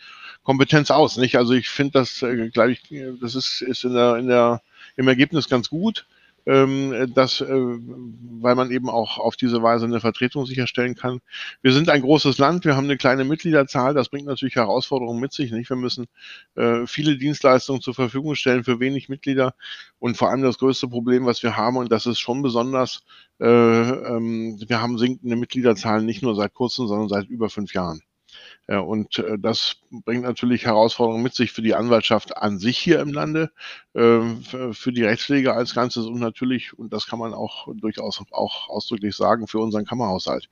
Kompetenz 0.43 0.91
aus, 0.91 1.17
nicht? 1.17 1.38
Also 1.38 1.54
ich 1.54 1.69
finde 1.69 1.93
das, 1.93 2.21
äh, 2.21 2.50
glaube 2.50 2.74
ich, 2.74 2.82
das 3.21 3.36
ist, 3.36 3.62
ist 3.62 3.84
in 3.84 3.93
der, 3.93 4.17
in 4.17 4.28
der, 4.28 4.62
im 4.95 5.08
Ergebnis 5.08 5.50
ganz 5.50 5.69
gut 5.69 6.08
ähm, 6.45 7.12
das, 7.13 7.41
äh, 7.41 7.47
weil 7.47 8.55
man 8.55 8.71
eben 8.71 8.89
auch 8.89 9.17
auf 9.17 9.36
diese 9.36 9.62
Weise 9.63 9.86
eine 9.86 9.99
Vertretung 9.99 10.45
sicherstellen 10.45 10.95
kann. 10.95 11.19
Wir 11.62 11.73
sind 11.73 11.89
ein 11.89 12.01
großes 12.01 12.38
Land, 12.38 12.65
wir 12.65 12.75
haben 12.75 12.86
eine 12.86 12.97
kleine 12.97 13.23
Mitgliederzahl, 13.23 13.93
das 13.93 14.10
bringt 14.10 14.27
natürlich 14.27 14.55
Herausforderungen 14.55 15.19
mit 15.19 15.34
sich. 15.34 15.51
Nicht? 15.51 15.69
Wir 15.69 15.77
müssen 15.77 16.05
äh, 16.55 16.86
viele 16.88 17.17
Dienstleistungen 17.17 17.81
zur 17.81 17.93
Verfügung 17.93 18.36
stellen 18.36 18.63
für 18.63 18.79
wenig 18.79 19.10
Mitglieder 19.10 19.55
und 19.99 20.17
vor 20.17 20.29
allem 20.29 20.43
das 20.43 20.58
größte 20.60 20.88
Problem, 20.88 21.25
was 21.25 21.43
wir 21.43 21.58
haben, 21.58 21.77
und 21.77 21.91
das 21.91 22.05
ist 22.05 22.19
schon 22.19 22.41
besonders, 22.41 23.03
äh, 23.39 23.45
ähm, 23.47 24.60
wir 24.67 24.81
haben 24.81 24.97
sinkende 24.97 25.36
Mitgliederzahlen 25.36 26.05
nicht 26.05 26.21
nur 26.21 26.36
seit 26.36 26.53
kurzem, 26.53 26.88
sondern 26.88 27.10
seit 27.10 27.27
über 27.27 27.49
fünf 27.49 27.73
Jahren. 27.73 28.01
Ja, 28.67 28.80
und 28.80 29.19
äh, 29.19 29.38
das 29.38 29.75
bringt 29.91 30.23
natürlich 30.23 30.65
Herausforderungen 30.65 31.21
mit 31.23 31.36
sich 31.36 31.51
für 31.51 31.62
die 31.62 31.75
Anwaltschaft 31.75 32.36
an 32.36 32.58
sich 32.58 32.80
hier 32.80 32.99
im 32.99 33.13
Lande, 33.13 33.51
äh, 33.93 34.21
für 34.71 34.91
die 34.91 35.04
Rechtspflege 35.04 35.54
als 35.54 35.75
Ganzes 35.75 36.08
und 36.08 36.19
natürlich, 36.19 36.78
und 36.78 36.91
das 36.91 37.06
kann 37.06 37.19
man 37.19 37.34
auch 37.36 37.67
durchaus 37.75 38.23
auch 38.32 38.69
ausdrücklich 38.69 39.15
sagen, 39.15 39.47
für 39.47 39.60
unseren 39.60 39.86
Kammerhaushalt. 39.86 40.49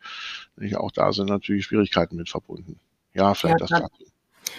Auch 0.76 0.92
da 0.92 1.12
sind 1.12 1.30
natürlich 1.30 1.66
Schwierigkeiten 1.66 2.16
mit 2.16 2.30
verbunden. 2.30 2.80
Ja, 3.14 3.34
vielleicht 3.34 3.62
ja, 3.62 3.68
das 3.68 3.82
dazu. 3.82 4.13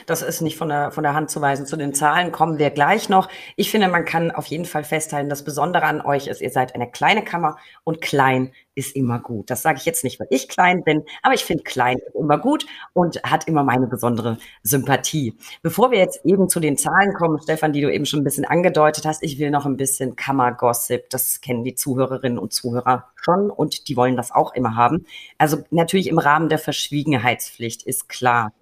Das 0.06 0.22
ist 0.22 0.40
nicht 0.40 0.56
von 0.56 0.68
der, 0.68 0.90
von 0.90 1.02
der 1.02 1.14
Hand 1.14 1.30
zu 1.30 1.40
weisen. 1.40 1.66
Zu 1.66 1.76
den 1.76 1.94
Zahlen 1.94 2.32
kommen 2.32 2.58
wir 2.58 2.70
gleich 2.70 3.08
noch. 3.08 3.28
Ich 3.56 3.70
finde, 3.70 3.88
man 3.88 4.04
kann 4.04 4.30
auf 4.30 4.46
jeden 4.46 4.64
Fall 4.64 4.84
festhalten, 4.84 5.28
das 5.28 5.44
Besondere 5.44 5.84
an 5.84 6.00
euch 6.00 6.26
ist, 6.26 6.40
ihr 6.40 6.50
seid 6.50 6.74
eine 6.74 6.90
kleine 6.90 7.24
Kammer 7.24 7.56
und 7.84 8.00
klein 8.00 8.52
ist 8.74 8.96
immer 8.96 9.20
gut. 9.20 9.50
Das 9.50 9.62
sage 9.62 9.78
ich 9.78 9.84
jetzt 9.84 10.04
nicht, 10.04 10.18
weil 10.18 10.26
ich 10.30 10.48
klein 10.48 10.82
bin, 10.82 11.04
aber 11.22 11.34
ich 11.34 11.44
finde 11.44 11.62
klein 11.62 11.98
ist 11.98 12.14
immer 12.14 12.38
gut 12.38 12.66
und 12.92 13.22
hat 13.22 13.46
immer 13.46 13.62
meine 13.62 13.86
besondere 13.86 14.38
Sympathie. 14.62 15.36
Bevor 15.62 15.90
wir 15.90 15.98
jetzt 15.98 16.24
eben 16.24 16.48
zu 16.48 16.60
den 16.60 16.76
Zahlen 16.76 17.14
kommen, 17.14 17.40
Stefan, 17.40 17.72
die 17.72 17.80
du 17.80 17.92
eben 17.92 18.06
schon 18.06 18.20
ein 18.20 18.24
bisschen 18.24 18.44
angedeutet 18.44 19.06
hast, 19.06 19.22
ich 19.22 19.38
will 19.38 19.50
noch 19.50 19.66
ein 19.66 19.76
bisschen 19.76 20.16
Kammergossip. 20.16 21.08
Das 21.10 21.40
kennen 21.40 21.64
die 21.64 21.74
Zuhörerinnen 21.74 22.38
und 22.38 22.52
Zuhörer 22.52 23.10
schon 23.16 23.50
und 23.50 23.88
die 23.88 23.96
wollen 23.96 24.16
das 24.16 24.32
auch 24.32 24.54
immer 24.54 24.76
haben. 24.76 25.06
Also 25.38 25.58
natürlich 25.70 26.08
im 26.08 26.18
Rahmen 26.18 26.48
der 26.48 26.58
Verschwiegenheitspflicht 26.58 27.84
ist 27.84 28.08
klar. 28.08 28.52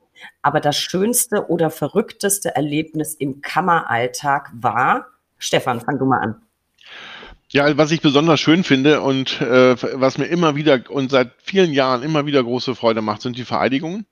Aber 0.42 0.60
das 0.60 0.76
schönste 0.76 1.48
oder 1.48 1.70
verrückteste 1.70 2.54
Erlebnis 2.54 3.14
im 3.14 3.40
Kammeralltag 3.40 4.50
war, 4.54 5.06
Stefan, 5.38 5.80
fang 5.80 5.98
du 5.98 6.04
mal 6.04 6.18
an. 6.18 6.42
Ja, 7.48 7.76
was 7.76 7.90
ich 7.90 8.00
besonders 8.00 8.40
schön 8.40 8.64
finde 8.64 9.02
und 9.02 9.40
äh, 9.42 9.76
was 10.00 10.16
mir 10.16 10.24
immer 10.26 10.56
wieder 10.56 10.80
und 10.88 11.10
seit 11.10 11.32
vielen 11.42 11.72
Jahren 11.72 12.02
immer 12.02 12.24
wieder 12.24 12.42
große 12.42 12.74
Freude 12.74 13.02
macht, 13.02 13.20
sind 13.20 13.36
die 13.36 13.44
Vereidigungen. 13.44 14.06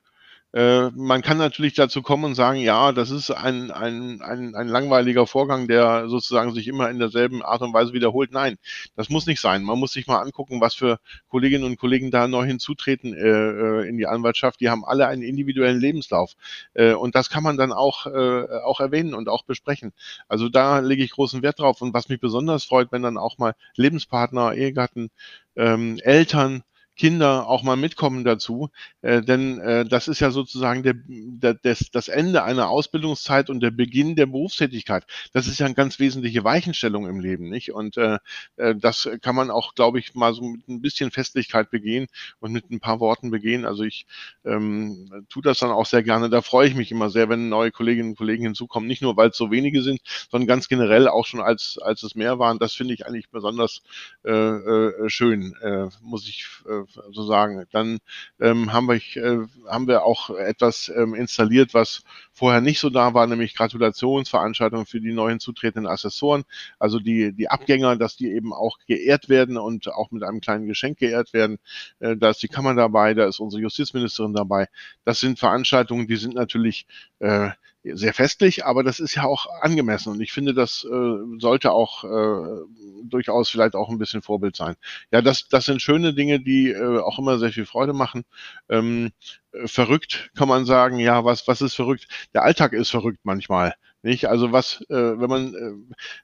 Äh, 0.52 0.90
man 0.90 1.22
kann 1.22 1.38
natürlich 1.38 1.74
dazu 1.74 2.02
kommen 2.02 2.24
und 2.24 2.34
sagen, 2.34 2.58
ja, 2.58 2.90
das 2.90 3.10
ist 3.10 3.30
ein, 3.30 3.70
ein, 3.70 4.20
ein, 4.20 4.54
ein 4.56 4.68
langweiliger 4.68 5.26
Vorgang, 5.26 5.68
der 5.68 6.08
sozusagen 6.08 6.52
sich 6.52 6.66
immer 6.66 6.90
in 6.90 6.98
derselben 6.98 7.42
Art 7.42 7.62
und 7.62 7.72
Weise 7.72 7.92
wiederholt. 7.92 8.32
Nein, 8.32 8.58
das 8.96 9.10
muss 9.10 9.26
nicht 9.26 9.40
sein. 9.40 9.62
Man 9.62 9.78
muss 9.78 9.92
sich 9.92 10.08
mal 10.08 10.20
angucken, 10.20 10.60
was 10.60 10.74
für 10.74 10.98
Kolleginnen 11.28 11.64
und 11.64 11.78
Kollegen 11.78 12.10
da 12.10 12.26
neu 12.26 12.44
hinzutreten 12.44 13.14
äh, 13.14 13.20
äh 13.20 13.88
in 13.88 13.96
die 13.96 14.06
Anwaltschaft. 14.06 14.60
Die 14.60 14.70
haben 14.70 14.84
alle 14.84 15.06
einen 15.06 15.22
individuellen 15.22 15.80
Lebenslauf. 15.80 16.34
Äh, 16.74 16.94
und 16.94 17.14
das 17.14 17.30
kann 17.30 17.44
man 17.44 17.56
dann 17.56 17.72
auch, 17.72 18.06
äh, 18.06 18.46
auch 18.64 18.80
erwähnen 18.80 19.14
und 19.14 19.28
auch 19.28 19.44
besprechen. 19.44 19.92
Also 20.28 20.48
da 20.48 20.80
lege 20.80 21.04
ich 21.04 21.12
großen 21.12 21.42
Wert 21.42 21.60
drauf. 21.60 21.80
Und 21.80 21.94
was 21.94 22.08
mich 22.08 22.20
besonders 22.20 22.64
freut, 22.64 22.90
wenn 22.90 23.02
dann 23.02 23.18
auch 23.18 23.38
mal 23.38 23.54
Lebenspartner, 23.76 24.54
Ehegatten, 24.54 25.10
ähm, 25.56 25.98
Eltern, 26.02 26.64
Kinder 27.00 27.48
auch 27.48 27.62
mal 27.62 27.76
mitkommen 27.76 28.24
dazu, 28.24 28.68
äh, 29.00 29.22
denn 29.22 29.58
äh, 29.58 29.86
das 29.86 30.06
ist 30.06 30.20
ja 30.20 30.30
sozusagen 30.30 30.82
der, 30.82 30.96
der, 31.06 31.54
das, 31.54 31.90
das 31.90 32.08
Ende 32.08 32.42
einer 32.42 32.68
Ausbildungszeit 32.68 33.48
und 33.48 33.60
der 33.60 33.70
Beginn 33.70 34.16
der 34.16 34.26
Berufstätigkeit. 34.26 35.06
Das 35.32 35.46
ist 35.46 35.58
ja 35.58 35.64
eine 35.64 35.74
ganz 35.74 35.98
wesentliche 35.98 36.44
Weichenstellung 36.44 37.08
im 37.08 37.18
Leben, 37.18 37.48
nicht? 37.48 37.72
Und 37.72 37.96
äh, 37.96 38.18
äh, 38.56 38.74
das 38.76 39.08
kann 39.22 39.34
man 39.34 39.50
auch, 39.50 39.74
glaube 39.74 39.98
ich, 39.98 40.14
mal 40.14 40.34
so 40.34 40.42
mit 40.42 40.68
ein 40.68 40.82
bisschen 40.82 41.10
Festlichkeit 41.10 41.70
begehen 41.70 42.06
und 42.38 42.52
mit 42.52 42.70
ein 42.70 42.80
paar 42.80 43.00
Worten 43.00 43.30
begehen. 43.30 43.64
Also 43.64 43.82
ich 43.82 44.04
ähm, 44.44 45.24
tue 45.30 45.42
das 45.42 45.60
dann 45.60 45.70
auch 45.70 45.86
sehr 45.86 46.02
gerne. 46.02 46.28
Da 46.28 46.42
freue 46.42 46.68
ich 46.68 46.74
mich 46.74 46.90
immer 46.90 47.08
sehr, 47.08 47.30
wenn 47.30 47.48
neue 47.48 47.70
Kolleginnen 47.70 48.10
und 48.10 48.18
Kollegen 48.18 48.44
hinzukommen. 48.44 48.86
Nicht 48.86 49.00
nur, 49.00 49.16
weil 49.16 49.30
es 49.30 49.38
so 49.38 49.50
wenige 49.50 49.80
sind, 49.80 50.02
sondern 50.30 50.46
ganz 50.46 50.68
generell 50.68 51.08
auch 51.08 51.24
schon 51.24 51.40
als, 51.40 51.78
als 51.82 52.02
es 52.02 52.14
mehr 52.14 52.38
waren. 52.38 52.58
Das 52.58 52.74
finde 52.74 52.92
ich 52.92 53.06
eigentlich 53.06 53.30
besonders 53.30 53.80
äh, 54.22 54.32
äh, 54.32 55.08
schön, 55.08 55.54
äh, 55.62 55.88
muss 56.02 56.28
ich 56.28 56.44
äh, 56.68 56.89
so 57.12 57.24
sagen. 57.24 57.66
Dann 57.72 57.98
ähm, 58.40 58.72
haben, 58.72 58.88
wir, 58.88 58.96
äh, 59.16 59.46
haben 59.68 59.86
wir 59.88 60.04
auch 60.04 60.30
etwas 60.30 60.90
ähm, 60.94 61.14
installiert, 61.14 61.74
was 61.74 62.02
vorher 62.32 62.60
nicht 62.60 62.80
so 62.80 62.90
da 62.90 63.14
war, 63.14 63.26
nämlich 63.26 63.54
Gratulationsveranstaltungen 63.54 64.86
für 64.86 65.00
die 65.00 65.12
neu 65.12 65.30
hinzutretenden 65.30 65.90
Assessoren, 65.90 66.44
also 66.78 66.98
die, 66.98 67.32
die 67.32 67.48
Abgänger, 67.48 67.96
dass 67.96 68.16
die 68.16 68.30
eben 68.30 68.52
auch 68.52 68.78
geehrt 68.86 69.28
werden 69.28 69.56
und 69.56 69.88
auch 69.88 70.10
mit 70.10 70.22
einem 70.22 70.40
kleinen 70.40 70.66
Geschenk 70.66 70.98
geehrt 70.98 71.32
werden. 71.32 71.58
Äh, 72.00 72.16
da 72.16 72.30
ist 72.30 72.42
die 72.42 72.48
Kammer 72.48 72.74
dabei, 72.74 73.14
da 73.14 73.26
ist 73.26 73.40
unsere 73.40 73.62
Justizministerin 73.62 74.34
dabei. 74.34 74.68
Das 75.04 75.20
sind 75.20 75.38
Veranstaltungen, 75.38 76.06
die 76.06 76.16
sind 76.16 76.34
natürlich 76.34 76.86
äh, 77.18 77.50
sehr 77.84 78.12
festlich, 78.14 78.64
aber 78.66 78.82
das 78.84 79.00
ist 79.00 79.14
ja 79.14 79.24
auch 79.24 79.46
angemessen 79.62 80.12
und 80.12 80.20
ich 80.20 80.32
finde, 80.32 80.54
das 80.54 80.84
äh, 80.84 81.38
sollte 81.38 81.72
auch 81.72 82.04
äh, 82.04 82.64
durchaus 83.04 83.48
vielleicht 83.48 83.74
auch 83.74 83.88
ein 83.88 83.98
bisschen 83.98 84.22
Vorbild 84.22 84.56
sein. 84.56 84.76
Ja, 85.10 85.22
das, 85.22 85.48
das 85.48 85.64
sind 85.64 85.80
schöne 85.80 86.14
Dinge, 86.14 86.40
die 86.40 86.70
äh, 86.70 86.98
auch 86.98 87.18
immer 87.18 87.38
sehr 87.38 87.52
viel 87.52 87.66
Freude 87.66 87.92
machen. 87.92 88.24
Ähm, 88.68 89.12
äh, 89.52 89.66
verrückt 89.66 90.30
kann 90.36 90.48
man 90.48 90.66
sagen, 90.66 90.98
ja, 90.98 91.24
was, 91.24 91.46
was 91.48 91.62
ist 91.62 91.74
verrückt? 91.74 92.06
Der 92.34 92.42
Alltag 92.42 92.72
ist 92.72 92.90
verrückt 92.90 93.20
manchmal. 93.24 93.74
Nicht? 94.02 94.26
Also 94.26 94.52
was, 94.52 94.80
äh, 94.88 94.94
wenn 95.20 95.28
man 95.28 95.54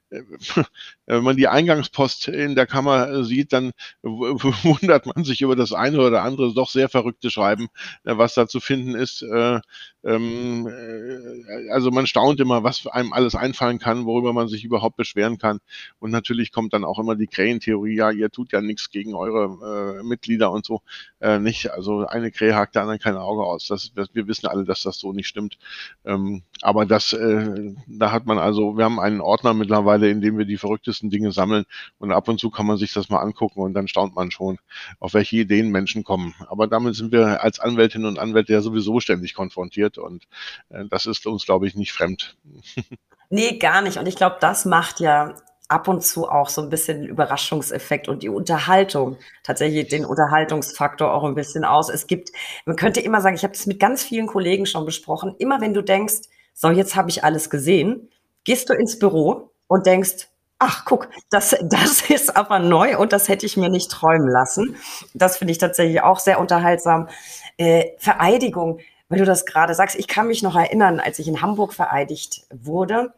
äh, 0.09 0.21
wenn 1.05 1.23
man 1.23 1.37
die 1.37 1.47
Eingangspost 1.47 2.27
in 2.27 2.55
der 2.55 2.65
Kammer 2.65 3.09
äh, 3.09 3.23
sieht, 3.23 3.53
dann 3.53 3.71
wundert 4.01 5.05
man 5.05 5.23
sich 5.23 5.41
über 5.41 5.55
das 5.55 5.73
eine 5.73 5.99
oder 6.01 6.23
andere 6.23 6.53
doch 6.53 6.69
sehr 6.69 6.89
verrückte 6.89 7.29
Schreiben, 7.29 7.67
äh, 8.03 8.17
was 8.17 8.33
da 8.33 8.47
zu 8.47 8.59
finden 8.59 8.95
ist. 8.95 9.21
Äh, 9.21 9.59
ähm, 10.03 10.67
äh, 10.67 11.69
also 11.71 11.91
man 11.91 12.07
staunt 12.07 12.39
immer, 12.39 12.63
was 12.63 12.87
einem 12.87 13.13
alles 13.13 13.35
einfallen 13.35 13.79
kann, 13.79 14.05
worüber 14.05 14.33
man 14.33 14.47
sich 14.47 14.63
überhaupt 14.63 14.95
beschweren 14.97 15.37
kann. 15.37 15.59
Und 15.99 16.11
natürlich 16.11 16.51
kommt 16.51 16.73
dann 16.73 16.83
auch 16.83 16.99
immer 16.99 17.15
die 17.15 17.27
Krähentheorie, 17.27 17.95
ja, 17.95 18.11
ihr 18.11 18.29
tut 18.29 18.53
ja 18.53 18.61
nichts 18.61 18.89
gegen 18.89 19.13
eure 19.15 19.99
äh, 19.99 20.03
Mitglieder 20.03 20.51
und 20.51 20.65
so. 20.65 20.81
Äh, 21.19 21.39
nicht, 21.39 21.71
also 21.71 22.05
eine 22.07 22.31
Krähe 22.31 22.55
hakt 22.55 22.75
der 22.75 22.83
anderen 22.83 22.99
kein 22.99 23.17
Auge 23.17 23.43
aus. 23.43 23.67
Das, 23.67 23.91
das, 23.93 24.09
wir 24.13 24.27
wissen 24.27 24.47
alle, 24.47 24.63
dass 24.63 24.83
das 24.83 24.97
so 24.97 25.13
nicht 25.13 25.27
stimmt. 25.27 25.57
Ähm, 26.05 26.43
aber 26.61 26.85
das, 26.85 27.13
äh, 27.13 27.66
da 27.87 28.11
hat 28.11 28.25
man 28.25 28.39
also, 28.39 28.77
wir 28.77 28.85
haben 28.85 28.99
einen 28.99 29.21
Ordner 29.21 29.53
mittlerweile, 29.53 30.09
in 30.09 30.21
dem 30.21 30.37
wir 30.37 30.45
die 30.45 30.57
verrücktesten 30.57 31.09
Dinge 31.09 31.31
sammeln 31.31 31.65
und 31.97 32.11
ab 32.11 32.27
und 32.27 32.39
zu 32.39 32.49
kann 32.49 32.65
man 32.65 32.77
sich 32.77 32.93
das 32.93 33.09
mal 33.09 33.19
angucken 33.19 33.61
und 33.61 33.73
dann 33.73 33.87
staunt 33.87 34.15
man 34.15 34.31
schon, 34.31 34.59
auf 34.99 35.13
welche 35.13 35.37
Ideen 35.37 35.69
Menschen 35.69 36.03
kommen. 36.03 36.35
Aber 36.47 36.67
damit 36.67 36.95
sind 36.95 37.11
wir 37.11 37.43
als 37.43 37.59
Anwältinnen 37.59 38.07
und 38.07 38.19
Anwälte 38.19 38.53
ja 38.53 38.61
sowieso 38.61 38.99
ständig 38.99 39.33
konfrontiert 39.33 39.97
und 39.97 40.25
äh, 40.69 40.85
das 40.89 41.05
ist 41.05 41.25
uns, 41.27 41.45
glaube 41.45 41.67
ich, 41.67 41.75
nicht 41.75 41.93
fremd. 41.93 42.37
nee, 43.29 43.57
gar 43.57 43.81
nicht. 43.81 43.97
Und 43.97 44.07
ich 44.07 44.15
glaube, 44.15 44.37
das 44.39 44.65
macht 44.65 44.99
ja 44.99 45.35
ab 45.67 45.87
und 45.87 46.03
zu 46.03 46.29
auch 46.29 46.49
so 46.49 46.61
ein 46.61 46.69
bisschen 46.69 47.05
Überraschungseffekt 47.05 48.07
und 48.07 48.23
die 48.23 48.29
Unterhaltung, 48.29 49.17
tatsächlich 49.43 49.87
den 49.87 50.05
Unterhaltungsfaktor 50.05 51.13
auch 51.13 51.23
ein 51.23 51.35
bisschen 51.35 51.65
aus. 51.65 51.89
Es 51.89 52.07
gibt, 52.07 52.31
man 52.65 52.75
könnte 52.75 53.01
immer 53.01 53.21
sagen, 53.21 53.35
ich 53.35 53.43
habe 53.43 53.53
das 53.53 53.65
mit 53.65 53.79
ganz 53.79 54.03
vielen 54.03 54.27
Kollegen 54.27 54.65
schon 54.65 54.85
besprochen, 54.85 55.35
immer 55.39 55.59
wenn 55.59 55.73
du 55.73 55.81
denkst, 55.81 56.29
so 56.57 56.71
jetzt 56.71 56.95
habe 56.95 57.11
ich 57.11 57.23
alles 57.23 57.51
gesehen, 57.51 58.09
gehst 58.43 58.69
du 58.69 58.73
ins 58.73 58.97
Büro 58.97 59.51
und 59.67 59.85
denkst, 59.85 60.27
ach 60.57 60.85
guck, 60.85 61.07
das, 61.29 61.55
das 61.61 62.09
ist 62.09 62.35
aber 62.35 62.57
neu 62.57 62.97
und 62.97 63.13
das 63.13 63.29
hätte 63.29 63.45
ich 63.45 63.57
mir 63.57 63.69
nicht 63.69 63.91
träumen 63.91 64.27
lassen. 64.27 64.75
Das 65.13 65.37
finde 65.37 65.51
ich 65.51 65.59
tatsächlich 65.59 66.01
auch 66.01 66.19
sehr 66.19 66.39
unterhaltsam. 66.39 67.09
Äh, 67.57 67.91
Vereidigung, 67.99 68.79
weil 69.07 69.19
du 69.19 69.25
das 69.25 69.45
gerade 69.45 69.75
sagst. 69.75 69.95
Ich 69.97 70.07
kann 70.07 70.27
mich 70.27 70.41
noch 70.41 70.55
erinnern, 70.55 70.99
als 70.99 71.19
ich 71.19 71.27
in 71.27 71.43
Hamburg 71.43 71.73
vereidigt 71.73 72.47
wurde. 72.51 73.13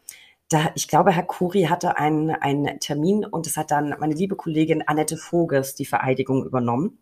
Da, 0.49 0.71
ich 0.75 0.89
glaube, 0.89 1.11
Herr 1.11 1.23
Kuri 1.23 1.63
hatte 1.63 1.97
einen, 1.97 2.31
einen 2.31 2.81
Termin 2.81 3.23
und 3.23 3.47
es 3.47 3.55
hat 3.55 3.71
dann 3.71 3.95
meine 3.99 4.15
liebe 4.15 4.35
Kollegin 4.35 4.85
Annette 4.85 5.15
Voges 5.15 5.75
die 5.75 5.85
Vereidigung 5.85 6.43
übernommen. 6.45 6.99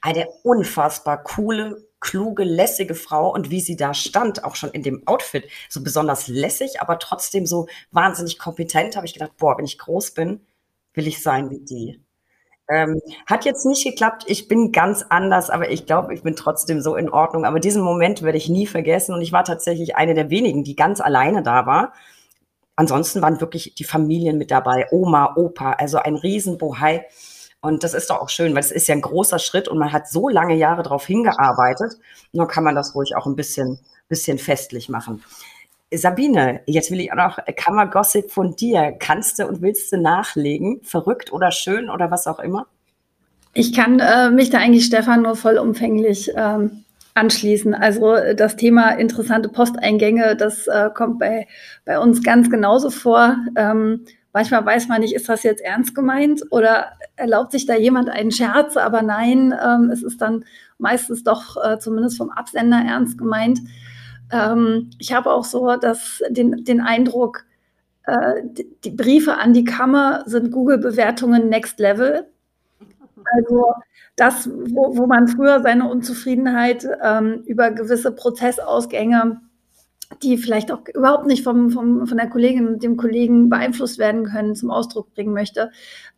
Eine 0.00 0.28
unfassbar 0.44 1.22
coole, 1.24 1.82
kluge, 2.02 2.44
lässige 2.44 2.94
Frau 2.94 3.32
und 3.32 3.50
wie 3.50 3.60
sie 3.60 3.76
da 3.76 3.94
stand, 3.94 4.44
auch 4.44 4.56
schon 4.56 4.72
in 4.72 4.82
dem 4.82 5.06
Outfit, 5.06 5.48
so 5.70 5.82
besonders 5.82 6.28
lässig, 6.28 6.82
aber 6.82 6.98
trotzdem 6.98 7.46
so 7.46 7.68
wahnsinnig 7.92 8.38
kompetent, 8.38 8.96
habe 8.96 9.06
ich 9.06 9.14
gedacht, 9.14 9.32
boah, 9.38 9.56
wenn 9.56 9.64
ich 9.64 9.78
groß 9.78 10.10
bin, 10.10 10.40
will 10.92 11.06
ich 11.06 11.22
sein 11.22 11.48
wie 11.48 11.60
die. 11.60 12.02
Ähm, 12.68 13.00
hat 13.26 13.44
jetzt 13.44 13.66
nicht 13.66 13.84
geklappt. 13.84 14.24
Ich 14.26 14.48
bin 14.48 14.72
ganz 14.72 15.04
anders, 15.08 15.50
aber 15.50 15.70
ich 15.70 15.86
glaube, 15.86 16.14
ich 16.14 16.22
bin 16.22 16.36
trotzdem 16.36 16.80
so 16.80 16.96
in 16.96 17.10
Ordnung. 17.10 17.44
Aber 17.44 17.60
diesen 17.60 17.82
Moment 17.82 18.22
werde 18.22 18.38
ich 18.38 18.48
nie 18.48 18.66
vergessen. 18.66 19.14
Und 19.14 19.20
ich 19.20 19.32
war 19.32 19.44
tatsächlich 19.44 19.96
eine 19.96 20.14
der 20.14 20.30
wenigen, 20.30 20.64
die 20.64 20.76
ganz 20.76 21.00
alleine 21.00 21.42
da 21.42 21.66
war. 21.66 21.92
Ansonsten 22.76 23.20
waren 23.20 23.40
wirklich 23.40 23.74
die 23.74 23.84
Familien 23.84 24.38
mit 24.38 24.50
dabei, 24.50 24.86
Oma, 24.90 25.34
Opa, 25.36 25.72
also 25.72 25.98
ein 25.98 26.16
Riesenbohai. 26.16 27.04
Und 27.62 27.84
das 27.84 27.94
ist 27.94 28.10
doch 28.10 28.20
auch 28.20 28.28
schön, 28.28 28.54
weil 28.54 28.60
es 28.60 28.72
ist 28.72 28.88
ja 28.88 28.94
ein 28.94 29.00
großer 29.00 29.38
Schritt 29.38 29.68
und 29.68 29.78
man 29.78 29.92
hat 29.92 30.08
so 30.08 30.28
lange 30.28 30.56
Jahre 30.56 30.82
darauf 30.82 31.06
hingearbeitet. 31.06 31.92
Dann 32.32 32.48
kann 32.48 32.64
man 32.64 32.74
das 32.74 32.94
ruhig 32.96 33.14
auch 33.16 33.24
ein 33.26 33.36
bisschen, 33.36 33.78
bisschen 34.08 34.38
festlich 34.38 34.88
machen. 34.88 35.22
Sabine, 35.94 36.62
jetzt 36.66 36.90
will 36.90 37.00
ich 37.00 37.12
auch 37.12 37.16
noch 37.16 37.38
Kammergossip 37.56 38.32
von 38.32 38.56
dir. 38.56 38.96
Kannst 38.98 39.38
du 39.38 39.46
und 39.46 39.62
willst 39.62 39.92
du 39.92 39.96
nachlegen? 39.96 40.80
Verrückt 40.82 41.32
oder 41.32 41.52
schön 41.52 41.88
oder 41.88 42.10
was 42.10 42.26
auch 42.26 42.40
immer? 42.40 42.66
Ich 43.54 43.72
kann 43.72 44.00
äh, 44.00 44.30
mich 44.30 44.50
da 44.50 44.58
eigentlich 44.58 44.86
Stefan 44.86 45.22
nur 45.22 45.36
vollumfänglich 45.36 46.32
ähm, 46.34 46.84
anschließen. 47.14 47.74
Also 47.74 48.16
das 48.34 48.56
Thema 48.56 48.90
interessante 48.90 49.48
Posteingänge, 49.48 50.34
das 50.34 50.66
äh, 50.66 50.90
kommt 50.92 51.20
bei, 51.20 51.46
bei 51.84 52.00
uns 52.00 52.24
ganz 52.24 52.50
genauso 52.50 52.90
vor. 52.90 53.36
Ähm, 53.54 54.06
manchmal 54.32 54.64
weiß 54.64 54.88
man 54.88 55.00
nicht, 55.00 55.14
ist 55.14 55.28
das 55.28 55.42
jetzt 55.42 55.62
ernst 55.62 55.94
gemeint 55.94 56.42
oder 56.50 56.92
erlaubt 57.16 57.52
sich 57.52 57.66
da 57.66 57.76
jemand 57.76 58.08
einen 58.08 58.30
Scherz, 58.30 58.76
aber 58.76 59.02
nein, 59.02 59.54
ähm, 59.64 59.90
es 59.90 60.02
ist 60.02 60.20
dann 60.20 60.44
meistens 60.78 61.22
doch 61.22 61.56
äh, 61.62 61.78
zumindest 61.78 62.16
vom 62.16 62.30
Absender 62.30 62.78
ernst 62.78 63.18
gemeint. 63.18 63.60
Ähm, 64.30 64.90
ich 64.98 65.12
habe 65.12 65.30
auch 65.30 65.44
so 65.44 65.76
das, 65.76 66.22
den, 66.30 66.64
den 66.64 66.80
Eindruck, 66.80 67.44
äh, 68.04 68.42
die, 68.44 68.66
die 68.84 68.90
Briefe 68.90 69.36
an 69.36 69.52
die 69.52 69.64
Kammer 69.64 70.22
sind 70.26 70.50
Google-Bewertungen 70.50 71.48
Next 71.48 71.78
Level. 71.78 72.26
Also 73.36 73.72
das, 74.16 74.48
wo, 74.48 74.96
wo 74.96 75.06
man 75.06 75.28
früher 75.28 75.60
seine 75.62 75.88
Unzufriedenheit 75.88 76.86
ähm, 77.02 77.42
über 77.46 77.70
gewisse 77.70 78.12
Prozessausgänge 78.12 79.40
die 80.22 80.36
vielleicht 80.36 80.70
auch 80.72 80.80
überhaupt 80.94 81.26
nicht 81.26 81.44
vom, 81.44 81.70
vom, 81.70 82.06
von 82.06 82.16
der 82.16 82.28
Kollegin 82.28 82.68
und 82.68 82.82
dem 82.82 82.96
Kollegen 82.96 83.48
beeinflusst 83.48 83.98
werden 83.98 84.24
können, 84.24 84.54
zum 84.54 84.70
Ausdruck 84.70 85.12
bringen 85.14 85.32
möchte. 85.32 85.70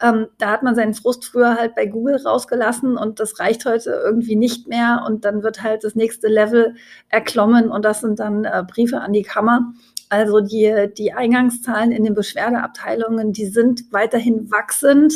Ähm, 0.03 0.27
da 0.39 0.51
hat 0.51 0.63
man 0.63 0.75
seinen 0.75 0.95
Frust 0.95 1.25
früher 1.25 1.57
halt 1.57 1.75
bei 1.75 1.87
Google 1.87 2.17
rausgelassen 2.17 2.97
und 2.97 3.21
das 3.21 3.39
reicht 3.41 3.65
heute 3.65 3.91
irgendwie 4.05 4.37
nicht 4.37 4.69
mehr 4.69 5.05
und 5.07 5.25
dann 5.25 5.43
wird 5.43 5.63
halt 5.63 5.85
das 5.85 5.95
nächste 5.95 6.29
Level 6.29 6.75
erklommen 7.09 7.71
und 7.71 7.85
das 7.85 8.01
sind 8.01 8.19
dann 8.19 8.45
äh, 8.45 8.65
Briefe 8.67 9.01
an 9.01 9.13
die 9.13 9.23
Kammer. 9.23 9.73
Also 10.09 10.41
die, 10.41 10.89
die 10.97 11.13
Eingangszahlen 11.13 11.91
in 11.91 12.05
den 12.05 12.15
Beschwerdeabteilungen, 12.15 13.33
die 13.33 13.47
sind 13.47 13.93
weiterhin 13.93 14.51
wachsend 14.51 15.15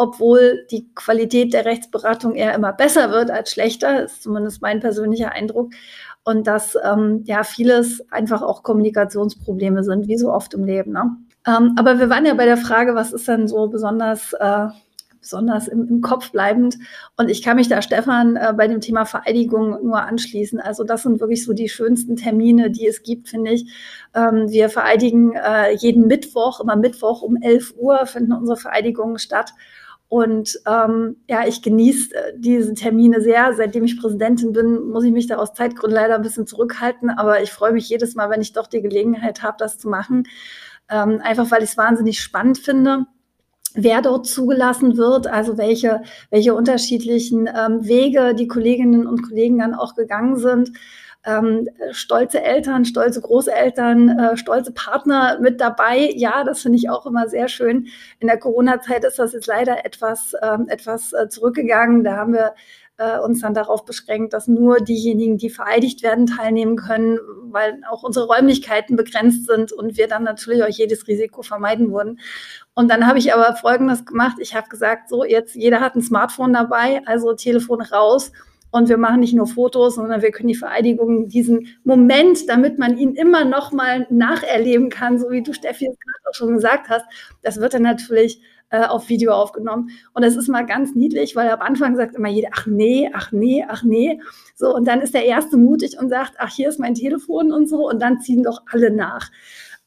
obwohl 0.00 0.66
die 0.70 0.88
Qualität 0.94 1.52
der 1.52 1.66
Rechtsberatung 1.66 2.34
eher 2.34 2.54
immer 2.54 2.72
besser 2.72 3.10
wird 3.10 3.30
als 3.30 3.50
schlechter, 3.52 4.04
ist 4.04 4.22
zumindest 4.22 4.62
mein 4.62 4.80
persönlicher 4.80 5.32
Eindruck. 5.32 5.74
Und 6.24 6.46
dass 6.46 6.76
ähm, 6.84 7.22
ja 7.24 7.44
vieles 7.44 8.02
einfach 8.10 8.42
auch 8.42 8.62
Kommunikationsprobleme 8.62 9.82
sind, 9.84 10.06
wie 10.06 10.18
so 10.18 10.32
oft 10.32 10.52
im 10.54 10.64
Leben. 10.64 10.92
Ne? 10.92 11.16
Ähm, 11.46 11.74
aber 11.76 11.98
wir 11.98 12.10
waren 12.10 12.26
ja 12.26 12.34
bei 12.34 12.44
der 12.44 12.56
Frage, 12.56 12.94
was 12.94 13.12
ist 13.12 13.26
denn 13.26 13.48
so 13.48 13.68
besonders, 13.68 14.34
äh, 14.34 14.66
besonders 15.20 15.68
im, 15.68 15.88
im, 15.88 16.00
Kopf 16.02 16.30
bleibend? 16.32 16.76
Und 17.16 17.30
ich 17.30 17.42
kann 17.42 17.56
mich 17.56 17.68
da, 17.68 17.80
Stefan, 17.80 18.36
äh, 18.36 18.52
bei 18.54 18.68
dem 18.68 18.80
Thema 18.82 19.06
Vereidigung 19.06 19.78
nur 19.82 20.02
anschließen. 20.02 20.60
Also 20.60 20.84
das 20.84 21.02
sind 21.02 21.20
wirklich 21.20 21.44
so 21.44 21.54
die 21.54 21.68
schönsten 21.70 22.16
Termine, 22.16 22.70
die 22.70 22.86
es 22.86 23.02
gibt, 23.02 23.28
finde 23.28 23.52
ich. 23.52 23.72
Ähm, 24.14 24.50
wir 24.50 24.68
vereidigen 24.68 25.32
äh, 25.32 25.72
jeden 25.72 26.06
Mittwoch, 26.06 26.60
immer 26.60 26.76
Mittwoch 26.76 27.22
um 27.22 27.36
11 27.36 27.74
Uhr 27.78 28.04
finden 28.06 28.32
unsere 28.32 28.58
Vereidigungen 28.58 29.18
statt. 29.18 29.52
Und 30.10 30.60
ähm, 30.66 31.18
ja, 31.28 31.46
ich 31.46 31.62
genieße 31.62 32.12
äh, 32.12 32.32
diese 32.36 32.74
Termine 32.74 33.20
sehr. 33.20 33.54
Seitdem 33.54 33.84
ich 33.84 34.00
Präsidentin 34.00 34.52
bin, 34.52 34.90
muss 34.90 35.04
ich 35.04 35.12
mich 35.12 35.28
da 35.28 35.36
aus 35.36 35.54
Zeitgründen 35.54 35.94
leider 35.94 36.16
ein 36.16 36.22
bisschen 36.22 36.48
zurückhalten. 36.48 37.10
Aber 37.10 37.42
ich 37.42 37.52
freue 37.52 37.72
mich 37.72 37.88
jedes 37.88 38.16
Mal, 38.16 38.28
wenn 38.28 38.40
ich 38.40 38.52
doch 38.52 38.66
die 38.66 38.82
Gelegenheit 38.82 39.44
habe, 39.44 39.56
das 39.60 39.78
zu 39.78 39.88
machen. 39.88 40.24
Ähm, 40.90 41.20
einfach 41.22 41.48
weil 41.52 41.62
ich 41.62 41.70
es 41.70 41.76
wahnsinnig 41.76 42.20
spannend 42.20 42.58
finde 42.58 43.06
wer 43.74 44.02
dort 44.02 44.26
zugelassen 44.26 44.96
wird, 44.96 45.28
also 45.28 45.56
welche, 45.56 46.02
welche 46.30 46.54
unterschiedlichen 46.56 47.46
ähm, 47.46 47.86
Wege 47.86 48.34
die 48.34 48.48
Kolleginnen 48.48 49.06
und 49.06 49.22
Kollegen 49.22 49.58
dann 49.58 49.74
auch 49.74 49.94
gegangen 49.94 50.36
sind 50.36 50.72
ähm, 51.24 51.68
stolze 51.92 52.42
Eltern, 52.42 52.84
stolze 52.84 53.20
Großeltern, 53.20 54.18
äh, 54.18 54.36
stolze 54.36 54.72
Partner 54.72 55.38
mit 55.40 55.60
dabei. 55.60 56.10
Ja, 56.14 56.44
das 56.44 56.62
finde 56.62 56.78
ich 56.78 56.88
auch 56.88 57.04
immer 57.06 57.28
sehr 57.28 57.48
schön. 57.48 57.88
In 58.20 58.28
der 58.28 58.38
Corona-Zeit 58.38 59.04
ist 59.04 59.18
das 59.18 59.32
jetzt 59.32 59.46
leider 59.46 59.84
etwas, 59.84 60.34
ähm, 60.42 60.66
etwas 60.68 61.12
äh, 61.12 61.28
zurückgegangen. 61.28 62.04
Da 62.04 62.16
haben 62.16 62.32
wir 62.32 62.54
äh, 62.96 63.18
uns 63.18 63.40
dann 63.40 63.52
darauf 63.52 63.84
beschränkt, 63.84 64.32
dass 64.32 64.48
nur 64.48 64.80
diejenigen, 64.80 65.36
die 65.36 65.50
vereidigt 65.50 66.02
werden, 66.02 66.26
teilnehmen 66.26 66.76
können, 66.76 67.18
weil 67.44 67.80
auch 67.90 68.02
unsere 68.02 68.26
Räumlichkeiten 68.26 68.96
begrenzt 68.96 69.46
sind 69.46 69.72
und 69.72 69.98
wir 69.98 70.08
dann 70.08 70.22
natürlich 70.22 70.62
auch 70.62 70.68
jedes 70.68 71.06
Risiko 71.06 71.42
vermeiden 71.42 71.92
würden. 71.92 72.18
Und 72.74 72.90
dann 72.90 73.06
habe 73.06 73.18
ich 73.18 73.34
aber 73.34 73.56
Folgendes 73.56 74.06
gemacht. 74.06 74.36
Ich 74.38 74.54
habe 74.54 74.68
gesagt, 74.68 75.10
so 75.10 75.24
jetzt 75.24 75.54
jeder 75.54 75.80
hat 75.80 75.96
ein 75.96 76.02
Smartphone 76.02 76.54
dabei, 76.54 77.02
also 77.06 77.34
Telefon 77.34 77.82
raus 77.82 78.32
und 78.70 78.88
wir 78.88 78.98
machen 78.98 79.20
nicht 79.20 79.34
nur 79.34 79.46
Fotos, 79.46 79.96
sondern 79.96 80.22
wir 80.22 80.30
können 80.30 80.48
die 80.48 80.54
Vereidigung, 80.54 81.28
diesen 81.28 81.68
Moment, 81.84 82.48
damit 82.48 82.78
man 82.78 82.96
ihn 82.96 83.14
immer 83.14 83.44
noch 83.44 83.72
mal 83.72 84.06
nacherleben 84.10 84.90
kann, 84.90 85.18
so 85.18 85.30
wie 85.30 85.42
du, 85.42 85.52
Steffi, 85.52 85.86
gerade 85.86 86.28
auch 86.28 86.34
schon 86.34 86.54
gesagt 86.54 86.88
hast, 86.88 87.04
das 87.42 87.60
wird 87.60 87.74
dann 87.74 87.82
natürlich 87.82 88.40
äh, 88.70 88.84
auf 88.84 89.08
Video 89.08 89.32
aufgenommen. 89.32 89.90
Und 90.14 90.24
das 90.24 90.36
ist 90.36 90.48
mal 90.48 90.64
ganz 90.64 90.94
niedlich, 90.94 91.34
weil 91.36 91.50
am 91.50 91.60
Anfang 91.60 91.96
sagt 91.96 92.14
immer 92.14 92.28
jeder, 92.28 92.50
ach 92.52 92.66
nee, 92.66 93.10
ach 93.12 93.32
nee, 93.32 93.64
ach 93.68 93.82
nee. 93.82 94.20
So, 94.54 94.74
und 94.74 94.86
dann 94.86 95.00
ist 95.00 95.14
der 95.14 95.24
Erste 95.24 95.56
mutig 95.56 95.98
und 95.98 96.08
sagt, 96.08 96.34
ach, 96.38 96.54
hier 96.54 96.68
ist 96.68 96.78
mein 96.78 96.94
Telefon 96.94 97.52
und 97.52 97.68
so. 97.68 97.88
Und 97.88 98.00
dann 98.00 98.20
ziehen 98.20 98.44
doch 98.44 98.62
alle 98.70 98.90
nach. 98.90 99.30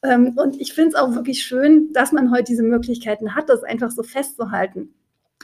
Ähm, 0.02 0.34
und 0.36 0.60
ich 0.60 0.74
finde 0.74 0.90
es 0.90 0.94
auch 0.94 1.14
wirklich 1.14 1.42
schön, 1.42 1.92
dass 1.92 2.12
man 2.12 2.30
heute 2.30 2.44
diese 2.44 2.62
Möglichkeiten 2.62 3.34
hat, 3.34 3.48
das 3.48 3.64
einfach 3.64 3.90
so 3.90 4.02
festzuhalten. 4.02 4.94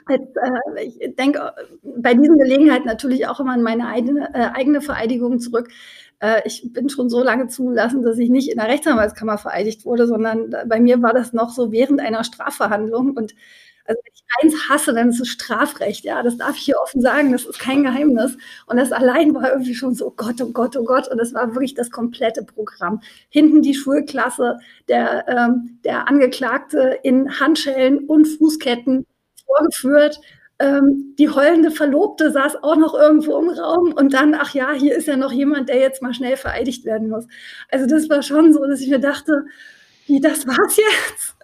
Jetzt, 0.08 0.36
äh, 0.36 0.84
ich 0.84 1.16
denke 1.16 1.52
bei 1.82 2.14
diesen 2.14 2.38
Gelegenheiten 2.38 2.86
natürlich 2.86 3.26
auch 3.26 3.40
immer 3.40 3.52
an 3.52 3.62
meine 3.62 3.86
eigene, 3.86 4.30
äh, 4.34 4.50
eigene 4.54 4.80
Vereidigung 4.80 5.38
zurück. 5.40 5.68
Äh, 6.20 6.40
ich 6.44 6.72
bin 6.72 6.88
schon 6.88 7.10
so 7.10 7.22
lange 7.22 7.48
zugelassen, 7.48 8.02
dass 8.02 8.18
ich 8.18 8.30
nicht 8.30 8.50
in 8.50 8.58
der 8.58 8.68
Rechtsanwaltskammer 8.68 9.38
vereidigt 9.38 9.84
wurde, 9.84 10.06
sondern 10.06 10.54
bei 10.66 10.80
mir 10.80 11.02
war 11.02 11.12
das 11.12 11.32
noch 11.32 11.50
so 11.50 11.70
während 11.72 12.00
einer 12.00 12.24
Strafverhandlung. 12.24 13.16
Und 13.16 13.34
also 13.84 14.00
wenn 14.04 14.12
ich 14.14 14.24
eins 14.42 14.68
hasse, 14.68 14.94
dann 14.94 15.10
ist 15.10 15.20
es 15.20 15.28
Strafrecht. 15.28 16.04
Ja, 16.04 16.22
das 16.22 16.36
darf 16.36 16.56
ich 16.56 16.62
hier 16.62 16.76
offen 16.82 17.00
sagen. 17.00 17.32
Das 17.32 17.44
ist 17.44 17.58
kein 17.58 17.82
Geheimnis. 17.82 18.36
Und 18.66 18.76
das 18.78 18.92
allein 18.92 19.34
war 19.34 19.52
irgendwie 19.52 19.74
schon 19.74 19.94
so, 19.94 20.08
oh 20.08 20.14
Gott, 20.16 20.40
oh 20.42 20.50
Gott, 20.52 20.76
oh 20.76 20.84
Gott. 20.84 21.08
Und 21.08 21.18
das 21.18 21.34
war 21.34 21.54
wirklich 21.54 21.74
das 21.74 21.90
komplette 21.90 22.44
Programm. 22.44 23.00
Hinten 23.28 23.62
die 23.62 23.74
Schulklasse, 23.74 24.58
der, 24.88 25.26
ähm, 25.28 25.78
der 25.84 26.08
Angeklagte 26.08 26.98
in 27.02 27.40
Handschellen 27.40 28.06
und 28.06 28.26
Fußketten 28.26 29.06
vorgeführt. 29.56 30.20
Ähm, 30.58 31.14
die 31.18 31.30
heulende 31.30 31.70
Verlobte 31.70 32.30
saß 32.30 32.62
auch 32.62 32.76
noch 32.76 32.94
irgendwo 32.94 33.38
im 33.38 33.48
Raum 33.48 33.92
und 33.92 34.12
dann, 34.12 34.34
ach 34.34 34.52
ja, 34.52 34.72
hier 34.72 34.94
ist 34.94 35.06
ja 35.06 35.16
noch 35.16 35.32
jemand, 35.32 35.70
der 35.70 35.78
jetzt 35.78 36.02
mal 36.02 36.12
schnell 36.12 36.36
vereidigt 36.36 36.84
werden 36.84 37.08
muss. 37.08 37.26
Also 37.70 37.86
das 37.86 38.10
war 38.10 38.22
schon 38.22 38.52
so, 38.52 38.66
dass 38.66 38.80
ich 38.80 38.88
mir 38.90 39.00
dachte, 39.00 39.46
wie, 40.06 40.20
das 40.20 40.46
war's 40.46 40.76
jetzt? 40.76 41.36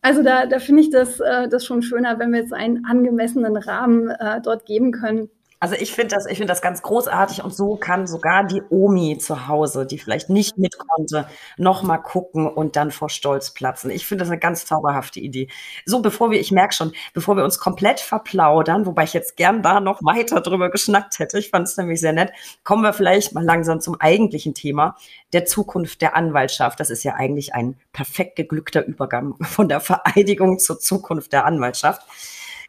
Also 0.00 0.22
da, 0.22 0.46
da 0.46 0.58
finde 0.58 0.82
ich 0.82 0.90
das, 0.90 1.20
äh, 1.20 1.48
das 1.48 1.64
schon 1.64 1.82
schöner, 1.82 2.18
wenn 2.18 2.32
wir 2.32 2.40
jetzt 2.40 2.52
einen 2.52 2.84
angemessenen 2.84 3.56
Rahmen 3.56 4.10
äh, 4.10 4.40
dort 4.42 4.66
geben 4.66 4.92
können. 4.92 5.28
Also 5.62 5.76
ich 5.76 5.92
finde 5.92 6.16
das, 6.16 6.26
ich 6.26 6.38
finde 6.38 6.50
das 6.50 6.60
ganz 6.60 6.82
großartig 6.82 7.44
und 7.44 7.54
so 7.54 7.76
kann 7.76 8.08
sogar 8.08 8.42
die 8.42 8.62
Omi 8.68 9.18
zu 9.18 9.46
Hause, 9.46 9.86
die 9.86 9.96
vielleicht 9.96 10.28
nicht 10.28 10.58
mit 10.58 10.76
konnte, 10.76 11.28
noch 11.56 11.84
mal 11.84 11.98
gucken 11.98 12.48
und 12.48 12.74
dann 12.74 12.90
vor 12.90 13.08
Stolz 13.08 13.52
platzen. 13.52 13.92
Ich 13.92 14.04
finde 14.04 14.24
das 14.24 14.30
eine 14.30 14.40
ganz 14.40 14.66
zauberhafte 14.66 15.20
Idee. 15.20 15.46
So, 15.86 16.02
bevor 16.02 16.32
wir, 16.32 16.40
ich 16.40 16.50
merke 16.50 16.74
schon, 16.74 16.90
bevor 17.14 17.36
wir 17.36 17.44
uns 17.44 17.60
komplett 17.60 18.00
verplaudern, 18.00 18.86
wobei 18.86 19.04
ich 19.04 19.12
jetzt 19.12 19.36
gern 19.36 19.62
da 19.62 19.78
noch 19.78 20.00
weiter 20.02 20.40
drüber 20.40 20.68
geschnackt 20.68 21.20
hätte, 21.20 21.38
ich 21.38 21.50
fand 21.50 21.68
es 21.68 21.76
nämlich 21.76 22.00
sehr 22.00 22.12
nett, 22.12 22.32
kommen 22.64 22.82
wir 22.82 22.92
vielleicht 22.92 23.32
mal 23.32 23.44
langsam 23.44 23.80
zum 23.80 24.00
eigentlichen 24.00 24.54
Thema 24.54 24.96
der 25.32 25.44
Zukunft 25.44 26.02
der 26.02 26.16
Anwaltschaft. 26.16 26.80
Das 26.80 26.90
ist 26.90 27.04
ja 27.04 27.14
eigentlich 27.14 27.54
ein 27.54 27.76
perfekt 27.92 28.34
geglückter 28.34 28.84
Übergang 28.84 29.36
von 29.42 29.68
der 29.68 29.78
Vereidigung 29.78 30.58
zur 30.58 30.80
Zukunft 30.80 31.32
der 31.32 31.44
Anwaltschaft. 31.44 32.02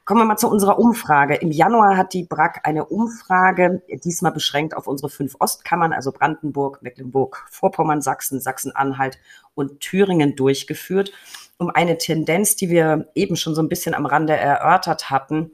Kommen 0.06 0.20
wir 0.20 0.26
mal 0.26 0.38
zu 0.38 0.50
unserer 0.50 0.80
Umfrage. 0.80 1.36
Im 1.36 1.52
Januar 1.52 1.96
hat 1.96 2.13
die 2.13 2.26
BRAC 2.26 2.60
eine 2.63 2.86
Umfrage, 2.86 3.82
diesmal 4.04 4.34
beschränkt 4.34 4.76
auf 4.76 4.86
unsere 4.86 5.10
fünf 5.10 5.36
Ostkammern, 5.39 5.94
also 5.94 6.12
Brandenburg, 6.12 6.82
Mecklenburg, 6.82 7.46
Vorpommern, 7.50 8.02
Sachsen, 8.02 8.42
Sachsen-Anhalt 8.42 9.18
und 9.56 9.80
Thüringen 9.80 10.36
durchgeführt, 10.36 11.13
um 11.58 11.70
eine 11.70 11.98
Tendenz, 11.98 12.58
die 12.58 12.70
wir 12.70 13.12
eben 13.16 13.38
schon 13.38 13.56
so 13.56 13.62
ein 13.62 13.70
bisschen 13.70 13.94
am 13.94 14.06
Rande 14.06 14.36
erörtert 14.36 15.10
hatten, 15.10 15.52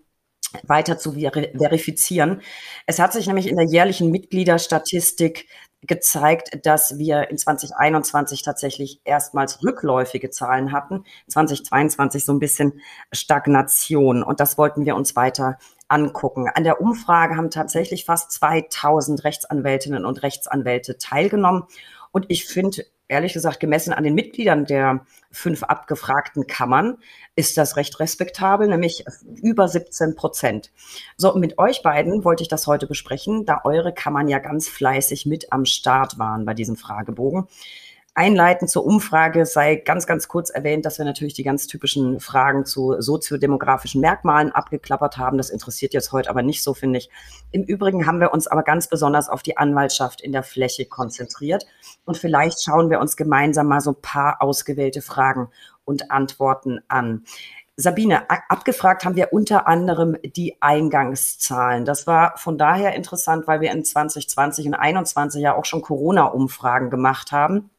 weiter 0.64 0.98
zu 0.98 1.12
verifizieren. 1.14 2.42
Es 2.88 2.98
hat 2.98 3.14
sich 3.14 3.28
nämlich 3.28 3.48
in 3.48 3.56
der 3.56 3.68
jährlichen 3.68 4.10
Mitgliederstatistik 4.10 5.48
gezeigt, 5.82 6.66
dass 6.66 6.98
wir 6.98 7.30
in 7.30 7.38
2021 7.38 8.42
tatsächlich 8.42 9.02
erstmals 9.06 9.64
rückläufige 9.64 10.30
Zahlen 10.30 10.72
hatten, 10.72 11.06
2022 11.28 12.26
so 12.26 12.34
ein 12.34 12.40
bisschen 12.40 12.82
Stagnation. 13.12 14.24
Und 14.24 14.40
das 14.40 14.58
wollten 14.58 14.86
wir 14.86 14.96
uns 14.96 15.16
weiter 15.16 15.58
angucken. 15.88 16.48
An 16.54 16.64
der 16.64 16.82
Umfrage 16.82 17.36
haben 17.36 17.50
tatsächlich 17.50 18.06
fast 18.06 18.32
2000 18.34 19.24
Rechtsanwältinnen 19.24 20.06
und 20.06 20.22
Rechtsanwälte 20.22 20.98
teilgenommen. 20.98 21.64
Und 22.12 22.26
ich 22.30 22.46
finde 22.46 22.84
ehrlich 23.10 23.34
gesagt, 23.34 23.60
gemessen 23.60 23.92
an 23.92 24.04
den 24.06 24.14
Mitgliedern 24.14 24.66
der 24.66 25.06
fünf 25.32 25.64
abgefragten 25.64 26.48
Kammern, 26.48 26.98
ist 27.36 27.58
das 27.58 27.76
recht 27.76 28.00
respektabel, 28.00 28.68
nämlich 28.68 29.04
über 29.42 29.68
17 29.68 30.16
Prozent. 30.16 30.72
So, 31.18 31.36
mit 31.36 31.58
euch 31.58 31.82
beiden 31.82 32.24
wollte 32.24 32.44
ich 32.44 32.50
das 32.50 32.68
heute 32.68 32.88
besprechen, 32.88 33.46
da 33.46 33.62
eure 33.64 33.94
Kammern 33.94 34.28
ja 34.28 34.40
ganz 34.40 34.70
fleißig 34.70 35.26
mit 35.26 35.52
am 35.52 35.66
Start 35.66 36.18
waren 36.18 36.46
bei 36.46 36.54
diesem 36.54 36.78
Fragebogen. 36.78 37.48
Einleitend 38.20 38.70
zur 38.70 38.86
Umfrage 38.86 39.46
sei 39.46 39.78
ganz, 39.78 40.06
ganz 40.06 40.28
kurz 40.28 40.50
erwähnt, 40.50 40.86
dass 40.86 40.98
wir 40.98 41.06
natürlich 41.06 41.36
die 41.36 41.44
ganz 41.44 41.68
typischen 41.68 42.20
Fragen 42.20 42.66
zu 42.66 42.98
soziodemografischen 43.00 44.02
Merkmalen 44.02 44.52
abgeklappert 44.52 45.18
haben. 45.18 45.38
Das 45.38 45.50
interessiert 45.50 45.94
jetzt 45.94 46.12
heute 46.12 46.30
aber 46.30 46.42
nicht 46.42 46.62
so, 46.62 46.74
finde 46.74 47.00
ich. 47.00 47.10
Im 47.52 47.64
Übrigen 47.64 48.06
haben 48.06 48.20
wir 48.20 48.34
uns 48.34 48.48
aber 48.48 48.64
ganz 48.64 48.90
besonders 48.90 49.30
auf 49.30 49.42
die 49.42 49.56
Anwaltschaft 49.56 50.20
in 50.20 50.34
der 50.34 50.44
Fläche 50.44 50.84
konzentriert. 50.86 51.66
Und 52.04 52.18
vielleicht 52.18 52.62
schauen 52.62 52.90
wir 52.90 53.00
uns 53.00 53.16
gemeinsam 53.16 53.68
mal 53.68 53.80
so 53.80 53.92
ein 53.92 54.02
paar 54.02 54.42
ausgewählte 54.42 55.02
Fragen 55.02 55.48
und 55.86 56.12
Antworten 56.12 56.82
an. 56.90 57.24
Sabine, 57.78 58.30
abgefragt 58.30 59.06
haben 59.06 59.16
wir 59.16 59.32
unter 59.32 59.66
anderem 59.66 60.18
die 60.22 60.62
Eingangszahlen. 60.62 61.86
Das 61.86 62.06
war 62.06 62.36
von 62.36 62.58
daher 62.58 62.96
interessant, 62.96 63.48
weil 63.48 63.62
wir 63.62 63.72
in 63.72 63.86
2020 63.86 64.66
und 64.66 64.74
2021 64.74 65.42
ja 65.42 65.56
auch 65.56 65.64
schon 65.64 65.82
Corona-Umfragen 65.82 66.90
gemacht 66.90 67.32
haben. 67.32 67.70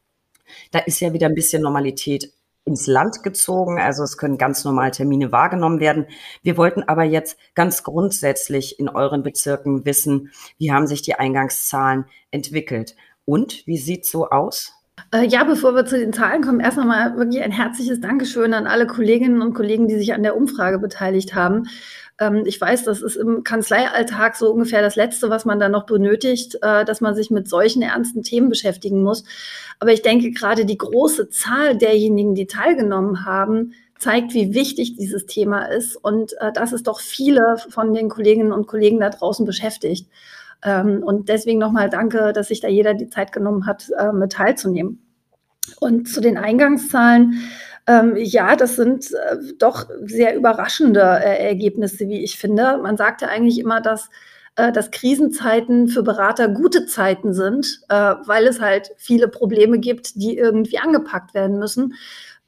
Da 0.71 0.79
ist 0.79 0.99
ja 0.99 1.13
wieder 1.13 1.27
ein 1.27 1.35
bisschen 1.35 1.61
Normalität 1.61 2.31
ins 2.65 2.87
Land 2.87 3.23
gezogen. 3.23 3.79
Also 3.79 4.03
es 4.03 4.17
können 4.17 4.37
ganz 4.37 4.63
normal 4.63 4.91
Termine 4.91 5.31
wahrgenommen 5.31 5.79
werden. 5.79 6.07
Wir 6.43 6.57
wollten 6.57 6.83
aber 6.83 7.03
jetzt 7.03 7.37
ganz 7.55 7.83
grundsätzlich 7.83 8.79
in 8.79 8.89
euren 8.89 9.23
Bezirken 9.23 9.85
wissen, 9.85 10.31
wie 10.57 10.71
haben 10.71 10.87
sich 10.87 11.01
die 11.01 11.15
Eingangszahlen 11.15 12.05
entwickelt? 12.29 12.95
Und 13.25 13.65
wie 13.65 13.77
sieht 13.77 14.05
so 14.05 14.29
aus? 14.29 14.73
Äh, 15.13 15.25
ja, 15.25 15.43
bevor 15.43 15.75
wir 15.75 15.85
zu 15.85 15.97
den 15.97 16.13
Zahlen 16.13 16.41
kommen, 16.41 16.59
erst 16.59 16.79
einmal 16.79 17.17
wirklich 17.17 17.41
ein 17.41 17.51
herzliches 17.51 17.99
Dankeschön 17.99 18.53
an 18.53 18.67
alle 18.67 18.87
Kolleginnen 18.87 19.41
und 19.41 19.53
Kollegen, 19.53 19.87
die 19.87 19.97
sich 19.97 20.13
an 20.13 20.23
der 20.23 20.35
Umfrage 20.35 20.79
beteiligt 20.79 21.35
haben. 21.35 21.63
Ähm, 22.19 22.43
ich 22.45 22.61
weiß, 22.61 22.83
das 22.83 23.01
ist 23.01 23.15
im 23.15 23.43
Kanzleialltag 23.43 24.35
so 24.35 24.51
ungefähr 24.51 24.81
das 24.81 24.95
Letzte, 24.95 25.29
was 25.29 25.43
man 25.45 25.59
da 25.59 25.69
noch 25.69 25.85
benötigt, 25.85 26.55
äh, 26.61 26.85
dass 26.85 27.01
man 27.01 27.15
sich 27.15 27.31
mit 27.31 27.49
solchen 27.49 27.81
ernsten 27.81 28.23
Themen 28.23 28.49
beschäftigen 28.49 29.03
muss. 29.03 29.23
Aber 29.79 29.91
ich 29.91 30.03
denke, 30.03 30.31
gerade 30.31 30.65
die 30.65 30.77
große 30.77 31.29
Zahl 31.29 31.77
derjenigen, 31.77 32.35
die 32.35 32.47
teilgenommen 32.47 33.25
haben, 33.25 33.73
zeigt, 33.97 34.33
wie 34.33 34.53
wichtig 34.53 34.95
dieses 34.95 35.25
Thema 35.25 35.65
ist 35.65 35.95
und 35.95 36.33
äh, 36.39 36.51
dass 36.51 36.71
es 36.71 36.83
doch 36.83 36.99
viele 36.99 37.57
von 37.69 37.93
den 37.93 38.09
Kolleginnen 38.09 38.51
und 38.51 38.67
Kollegen 38.67 38.99
da 38.99 39.09
draußen 39.09 39.45
beschäftigt. 39.45 40.07
Ähm, 40.63 41.03
und 41.03 41.29
deswegen 41.29 41.59
nochmal 41.59 41.89
danke, 41.89 42.33
dass 42.33 42.49
sich 42.49 42.59
da 42.59 42.67
jeder 42.67 42.93
die 42.93 43.09
Zeit 43.09 43.31
genommen 43.31 43.65
hat, 43.65 43.89
äh, 43.97 44.11
mit 44.11 44.33
teilzunehmen. 44.33 45.05
Und 45.79 46.09
zu 46.09 46.21
den 46.21 46.37
Eingangszahlen. 46.37 47.41
Ähm, 47.87 48.15
ja, 48.15 48.55
das 48.55 48.75
sind 48.75 49.11
äh, 49.11 49.37
doch 49.57 49.87
sehr 50.03 50.35
überraschende 50.35 51.01
äh, 51.01 51.47
Ergebnisse, 51.47 52.07
wie 52.07 52.23
ich 52.23 52.37
finde. 52.37 52.77
Man 52.77 52.97
sagt 52.97 53.21
ja 53.21 53.27
eigentlich 53.27 53.59
immer, 53.59 53.81
dass, 53.81 54.09
äh, 54.55 54.71
dass 54.71 54.91
Krisenzeiten 54.91 55.87
für 55.87 56.03
Berater 56.03 56.47
gute 56.47 56.85
Zeiten 56.85 57.33
sind, 57.33 57.81
äh, 57.89 58.15
weil 58.25 58.45
es 58.45 58.61
halt 58.61 58.91
viele 58.97 59.27
Probleme 59.27 59.79
gibt, 59.79 60.15
die 60.15 60.37
irgendwie 60.37 60.77
angepackt 60.77 61.33
werden 61.33 61.57
müssen. 61.57 61.95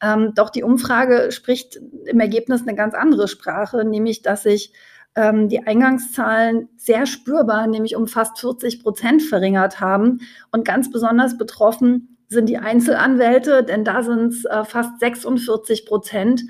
Ähm, 0.01 0.33
doch 0.35 0.49
die 0.49 0.63
Umfrage 0.63 1.31
spricht 1.31 1.79
im 2.05 2.19
Ergebnis 2.19 2.61
eine 2.61 2.75
ganz 2.75 2.93
andere 2.93 3.27
Sprache, 3.27 3.85
nämlich 3.85 4.21
dass 4.21 4.43
sich 4.43 4.73
ähm, 5.15 5.49
die 5.49 5.65
Eingangszahlen 5.65 6.69
sehr 6.75 7.05
spürbar, 7.05 7.67
nämlich 7.67 7.95
um 7.95 8.07
fast 8.07 8.39
40 8.39 8.81
Prozent 8.81 9.21
verringert 9.21 9.79
haben. 9.79 10.19
Und 10.51 10.65
ganz 10.65 10.91
besonders 10.91 11.37
betroffen 11.37 12.17
sind 12.29 12.49
die 12.49 12.57
Einzelanwälte, 12.57 13.63
denn 13.63 13.85
da 13.85 14.03
sind 14.03 14.33
es 14.33 14.45
äh, 14.45 14.63
fast 14.65 14.99
46 14.99 15.85
Prozent. 15.85 16.43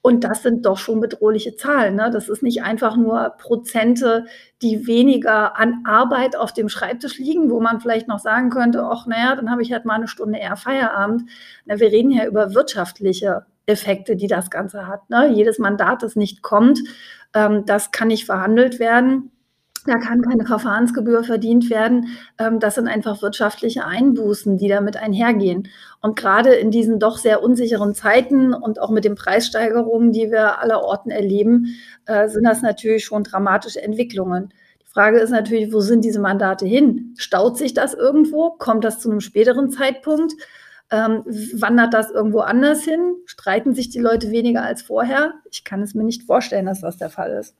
Und 0.00 0.22
das 0.22 0.42
sind 0.42 0.64
doch 0.64 0.78
schon 0.78 1.00
bedrohliche 1.00 1.56
Zahlen. 1.56 1.96
Ne? 1.96 2.10
Das 2.12 2.28
ist 2.28 2.42
nicht 2.42 2.62
einfach 2.62 2.96
nur 2.96 3.34
Prozente, 3.38 4.26
die 4.62 4.86
weniger 4.86 5.58
an 5.58 5.82
Arbeit 5.84 6.36
auf 6.36 6.52
dem 6.52 6.68
Schreibtisch 6.68 7.18
liegen, 7.18 7.50
wo 7.50 7.60
man 7.60 7.80
vielleicht 7.80 8.06
noch 8.06 8.20
sagen 8.20 8.50
könnte, 8.50 8.84
ach 8.84 9.06
naja, 9.06 9.34
dann 9.34 9.50
habe 9.50 9.62
ich 9.62 9.72
halt 9.72 9.84
mal 9.84 9.94
eine 9.94 10.08
Stunde 10.08 10.38
eher 10.38 10.56
Feierabend. 10.56 11.28
Na, 11.66 11.80
wir 11.80 11.90
reden 11.90 12.10
ja 12.10 12.26
über 12.26 12.54
wirtschaftliche 12.54 13.44
Effekte, 13.66 14.16
die 14.16 14.28
das 14.28 14.50
Ganze 14.50 14.86
hat. 14.86 15.10
Ne? 15.10 15.30
Jedes 15.34 15.58
Mandat, 15.58 16.02
das 16.02 16.16
nicht 16.16 16.42
kommt, 16.42 16.80
ähm, 17.34 17.64
das 17.66 17.90
kann 17.90 18.08
nicht 18.08 18.26
verhandelt 18.26 18.78
werden. 18.78 19.30
Da 19.86 19.96
kann 19.96 20.20
keine 20.20 20.44
Verfahrensgebühr 20.44 21.24
verdient 21.24 21.70
werden. 21.70 22.08
Ähm, 22.38 22.60
das 22.60 22.74
sind 22.74 22.88
einfach 22.88 23.22
wirtschaftliche 23.22 23.86
Einbußen, 23.86 24.58
die 24.58 24.68
damit 24.68 24.96
einhergehen. 24.96 25.68
Und 26.02 26.16
gerade 26.16 26.52
in 26.54 26.70
diesen 26.70 26.98
doch 26.98 27.16
sehr 27.16 27.42
unsicheren 27.42 27.94
Zeiten 27.94 28.52
und 28.52 28.80
auch 28.80 28.90
mit 28.90 29.04
den 29.04 29.14
Preissteigerungen, 29.14 30.12
die 30.12 30.30
wir 30.30 30.60
aller 30.60 30.82
Orten 30.82 31.10
erleben, 31.10 31.76
äh, 32.06 32.28
sind 32.28 32.44
das 32.44 32.60
natürlich 32.60 33.04
schon 33.04 33.24
dramatische 33.24 33.82
Entwicklungen. 33.82 34.52
Die 34.82 34.86
Frage 34.86 35.20
ist 35.20 35.30
natürlich, 35.30 35.72
wo 35.72 35.80
sind 35.80 36.04
diese 36.04 36.20
Mandate 36.20 36.66
hin? 36.66 37.14
Staut 37.16 37.56
sich 37.56 37.72
das 37.72 37.94
irgendwo? 37.94 38.50
Kommt 38.58 38.84
das 38.84 39.00
zu 39.00 39.10
einem 39.10 39.20
späteren 39.20 39.70
Zeitpunkt? 39.70 40.34
Ähm, 40.90 41.22
wandert 41.54 41.92
das 41.92 42.10
irgendwo 42.10 42.40
anders 42.40 42.82
hin? 42.82 43.16
Streiten 43.26 43.74
sich 43.74 43.90
die 43.90 43.98
Leute 43.98 44.30
weniger 44.30 44.62
als 44.62 44.82
vorher? 44.82 45.34
Ich 45.50 45.64
kann 45.64 45.82
es 45.82 45.94
mir 45.94 46.04
nicht 46.04 46.22
vorstellen, 46.22 46.66
dass 46.66 46.80
das 46.80 46.96
der 46.96 47.10
Fall 47.10 47.30
ist. 47.32 47.56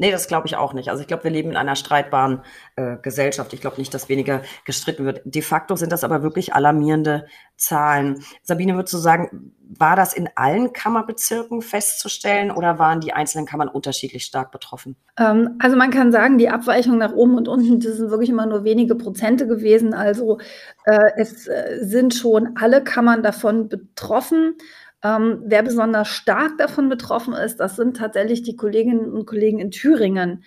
Nee, 0.00 0.10
das 0.10 0.28
glaube 0.28 0.46
ich 0.46 0.56
auch 0.56 0.72
nicht. 0.72 0.88
Also 0.88 1.02
ich 1.02 1.08
glaube, 1.08 1.24
wir 1.24 1.30
leben 1.30 1.50
in 1.50 1.58
einer 1.58 1.76
streitbaren 1.76 2.40
äh, 2.76 2.96
Gesellschaft. 3.02 3.52
Ich 3.52 3.60
glaube 3.60 3.76
nicht, 3.76 3.92
dass 3.92 4.08
weniger 4.08 4.40
gestritten 4.64 5.04
wird. 5.04 5.20
De 5.26 5.42
facto 5.42 5.76
sind 5.76 5.92
das 5.92 6.04
aber 6.04 6.22
wirklich 6.22 6.54
alarmierende 6.54 7.26
Zahlen. 7.58 8.24
Sabine, 8.42 8.76
würdest 8.76 8.94
du 8.94 8.98
sagen, 8.98 9.52
war 9.78 9.96
das 9.96 10.14
in 10.14 10.30
allen 10.36 10.72
Kammerbezirken 10.72 11.60
festzustellen 11.60 12.50
oder 12.50 12.78
waren 12.78 13.00
die 13.00 13.12
einzelnen 13.12 13.44
Kammern 13.44 13.68
unterschiedlich 13.68 14.24
stark 14.24 14.52
betroffen? 14.52 14.96
Ähm, 15.18 15.56
also 15.58 15.76
man 15.76 15.90
kann 15.90 16.12
sagen, 16.12 16.38
die 16.38 16.48
Abweichung 16.48 16.96
nach 16.96 17.12
oben 17.12 17.36
und 17.36 17.46
unten, 17.46 17.80
das 17.80 17.98
sind 17.98 18.10
wirklich 18.10 18.30
immer 18.30 18.46
nur 18.46 18.64
wenige 18.64 18.94
Prozente 18.94 19.46
gewesen. 19.46 19.92
Also 19.92 20.38
äh, 20.86 21.10
es 21.18 21.46
äh, 21.46 21.80
sind 21.82 22.14
schon 22.14 22.56
alle 22.56 22.82
Kammern 22.82 23.22
davon 23.22 23.68
betroffen. 23.68 24.54
Ähm, 25.02 25.42
wer 25.46 25.62
besonders 25.62 26.08
stark 26.08 26.58
davon 26.58 26.88
betroffen 26.88 27.32
ist, 27.32 27.58
das 27.58 27.76
sind 27.76 27.96
tatsächlich 27.96 28.42
die 28.42 28.56
Kolleginnen 28.56 29.12
und 29.12 29.26
Kollegen 29.26 29.58
in 29.58 29.70
Thüringen. 29.70 30.44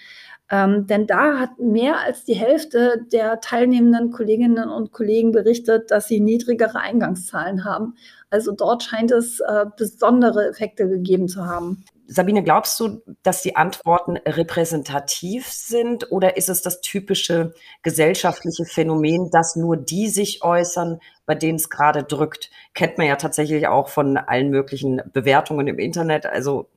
Ähm, 0.51 0.85
denn 0.85 1.07
da 1.07 1.39
hat 1.39 1.57
mehr 1.57 1.99
als 1.99 2.25
die 2.25 2.35
Hälfte 2.35 3.05
der 3.11 3.39
teilnehmenden 3.39 4.11
Kolleginnen 4.11 4.69
und 4.69 4.91
Kollegen 4.91 5.31
berichtet, 5.31 5.89
dass 5.89 6.07
sie 6.07 6.19
niedrigere 6.19 6.79
Eingangszahlen 6.79 7.65
haben. 7.65 7.95
Also 8.29 8.51
dort 8.51 8.83
scheint 8.83 9.11
es 9.11 9.39
äh, 9.39 9.65
besondere 9.77 10.47
Effekte 10.49 10.87
gegeben 10.87 11.27
zu 11.27 11.45
haben. 11.47 11.83
Sabine, 12.07 12.43
glaubst 12.43 12.79
du, 12.79 13.01
dass 13.23 13.41
die 13.41 13.55
Antworten 13.55 14.17
repräsentativ 14.17 15.47
sind 15.47 16.11
oder 16.11 16.37
ist 16.37 16.49
es 16.49 16.61
das 16.61 16.81
typische 16.81 17.53
gesellschaftliche 17.81 18.65
Phänomen, 18.65 19.29
dass 19.31 19.55
nur 19.55 19.77
die 19.77 20.09
sich 20.09 20.43
äußern, 20.43 20.99
bei 21.25 21.35
denen 21.35 21.55
es 21.55 21.69
gerade 21.69 22.03
drückt? 22.03 22.51
Kennt 22.73 22.97
man 22.97 23.07
ja 23.07 23.15
tatsächlich 23.15 23.67
auch 23.67 23.87
von 23.87 24.17
allen 24.17 24.49
möglichen 24.49 25.01
Bewertungen 25.13 25.67
im 25.67 25.79
Internet, 25.79 26.25
also 26.25 26.69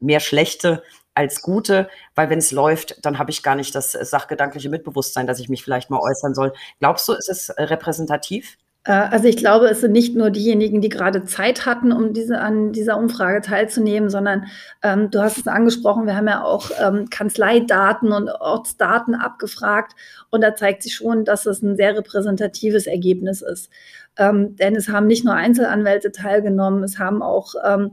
mehr 0.00 0.20
schlechte 0.20 0.82
als 1.14 1.42
gute, 1.42 1.88
weil 2.14 2.30
wenn 2.30 2.38
es 2.38 2.50
läuft, 2.50 3.04
dann 3.04 3.18
habe 3.18 3.30
ich 3.30 3.42
gar 3.42 3.54
nicht 3.56 3.74
das 3.74 3.92
sachgedankliche 3.92 4.70
Mitbewusstsein, 4.70 5.26
dass 5.26 5.40
ich 5.40 5.48
mich 5.48 5.62
vielleicht 5.62 5.90
mal 5.90 6.00
äußern 6.00 6.34
soll. 6.34 6.54
Glaubst 6.78 7.06
du, 7.08 7.12
ist 7.12 7.28
es 7.28 7.52
repräsentativ? 7.58 8.56
Äh, 8.84 8.92
also 8.92 9.28
ich 9.28 9.36
glaube, 9.36 9.66
es 9.66 9.80
sind 9.80 9.92
nicht 9.92 10.16
nur 10.16 10.30
diejenigen, 10.30 10.80
die 10.80 10.88
gerade 10.88 11.24
Zeit 11.24 11.66
hatten, 11.66 11.92
um 11.92 12.12
diese, 12.12 12.40
an 12.40 12.72
dieser 12.72 12.96
Umfrage 12.96 13.40
teilzunehmen, 13.40 14.10
sondern 14.10 14.46
ähm, 14.82 15.10
du 15.10 15.20
hast 15.20 15.38
es 15.38 15.46
angesprochen, 15.46 16.06
wir 16.06 16.16
haben 16.16 16.28
ja 16.28 16.42
auch 16.42 16.70
ähm, 16.80 17.10
Kanzleidaten 17.10 18.12
und 18.12 18.28
Ortsdaten 18.28 19.14
abgefragt 19.14 19.92
und 20.30 20.42
da 20.42 20.54
zeigt 20.54 20.82
sich 20.82 20.94
schon, 20.94 21.24
dass 21.24 21.46
es 21.46 21.62
ein 21.62 21.76
sehr 21.76 21.96
repräsentatives 21.96 22.86
Ergebnis 22.86 23.42
ist. 23.42 23.70
Ähm, 24.16 24.56
denn 24.56 24.76
es 24.76 24.88
haben 24.88 25.06
nicht 25.06 25.24
nur 25.24 25.34
Einzelanwälte 25.34 26.12
teilgenommen, 26.12 26.82
es 26.82 26.98
haben 26.98 27.22
auch 27.22 27.54
ähm, 27.64 27.92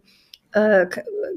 äh, 0.53 0.87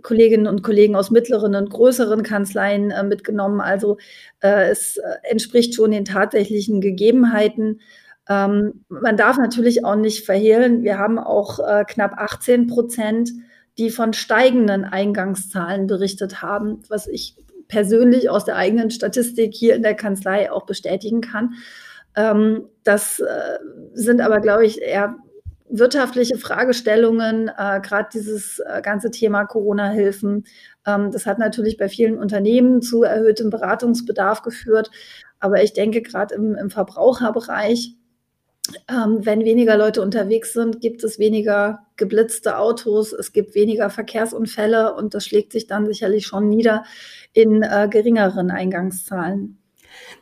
Kolleginnen 0.02 0.46
und 0.46 0.62
Kollegen 0.62 0.96
aus 0.96 1.10
mittleren 1.10 1.54
und 1.54 1.70
größeren 1.70 2.22
Kanzleien 2.22 2.90
äh, 2.90 3.02
mitgenommen. 3.02 3.60
Also 3.60 3.98
äh, 4.40 4.70
es 4.70 4.96
äh, 4.96 5.02
entspricht 5.28 5.74
schon 5.74 5.90
den 5.90 6.04
tatsächlichen 6.04 6.80
Gegebenheiten. 6.80 7.80
Ähm, 8.28 8.84
man 8.88 9.16
darf 9.16 9.38
natürlich 9.38 9.84
auch 9.84 9.96
nicht 9.96 10.24
verhehlen, 10.24 10.82
wir 10.82 10.98
haben 10.98 11.18
auch 11.18 11.58
äh, 11.58 11.84
knapp 11.84 12.14
18 12.16 12.66
Prozent, 12.66 13.30
die 13.78 13.90
von 13.90 14.12
steigenden 14.12 14.84
Eingangszahlen 14.84 15.86
berichtet 15.86 16.42
haben, 16.42 16.82
was 16.88 17.06
ich 17.06 17.36
persönlich 17.68 18.28
aus 18.28 18.44
der 18.44 18.56
eigenen 18.56 18.90
Statistik 18.90 19.54
hier 19.54 19.74
in 19.74 19.82
der 19.82 19.94
Kanzlei 19.94 20.52
auch 20.52 20.66
bestätigen 20.66 21.20
kann. 21.20 21.54
Ähm, 22.16 22.68
das 22.84 23.20
äh, 23.20 23.58
sind 23.94 24.20
aber, 24.20 24.40
glaube 24.40 24.66
ich, 24.66 24.82
eher 24.82 25.16
wirtschaftliche 25.70 26.36
Fragestellungen, 26.36 27.48
äh, 27.48 27.80
gerade 27.80 28.08
dieses 28.12 28.58
äh, 28.58 28.82
ganze 28.82 29.10
Thema 29.10 29.44
Corona-Hilfen. 29.44 30.44
Ähm, 30.86 31.10
das 31.12 31.26
hat 31.26 31.38
natürlich 31.38 31.76
bei 31.76 31.88
vielen 31.88 32.18
Unternehmen 32.18 32.82
zu 32.82 33.04
erhöhtem 33.04 33.50
Beratungsbedarf 33.50 34.42
geführt. 34.42 34.90
Aber 35.38 35.62
ich 35.62 35.72
denke, 35.72 36.02
gerade 36.02 36.34
im, 36.34 36.56
im 36.56 36.70
Verbraucherbereich 36.70 37.94
ähm, 38.88 39.24
wenn 39.24 39.44
weniger 39.44 39.76
Leute 39.76 40.02
unterwegs 40.02 40.52
sind, 40.52 40.80
gibt 40.80 41.04
es 41.04 41.18
weniger 41.18 41.86
geblitzte 41.96 42.58
Autos, 42.58 43.12
es 43.12 43.32
gibt 43.32 43.54
weniger 43.54 43.90
Verkehrsunfälle 43.90 44.94
und 44.94 45.14
das 45.14 45.26
schlägt 45.26 45.52
sich 45.52 45.66
dann 45.66 45.86
sicherlich 45.86 46.26
schon 46.26 46.48
nieder 46.48 46.84
in 47.32 47.62
äh, 47.62 47.88
geringeren 47.90 48.50
Eingangszahlen. 48.50 49.59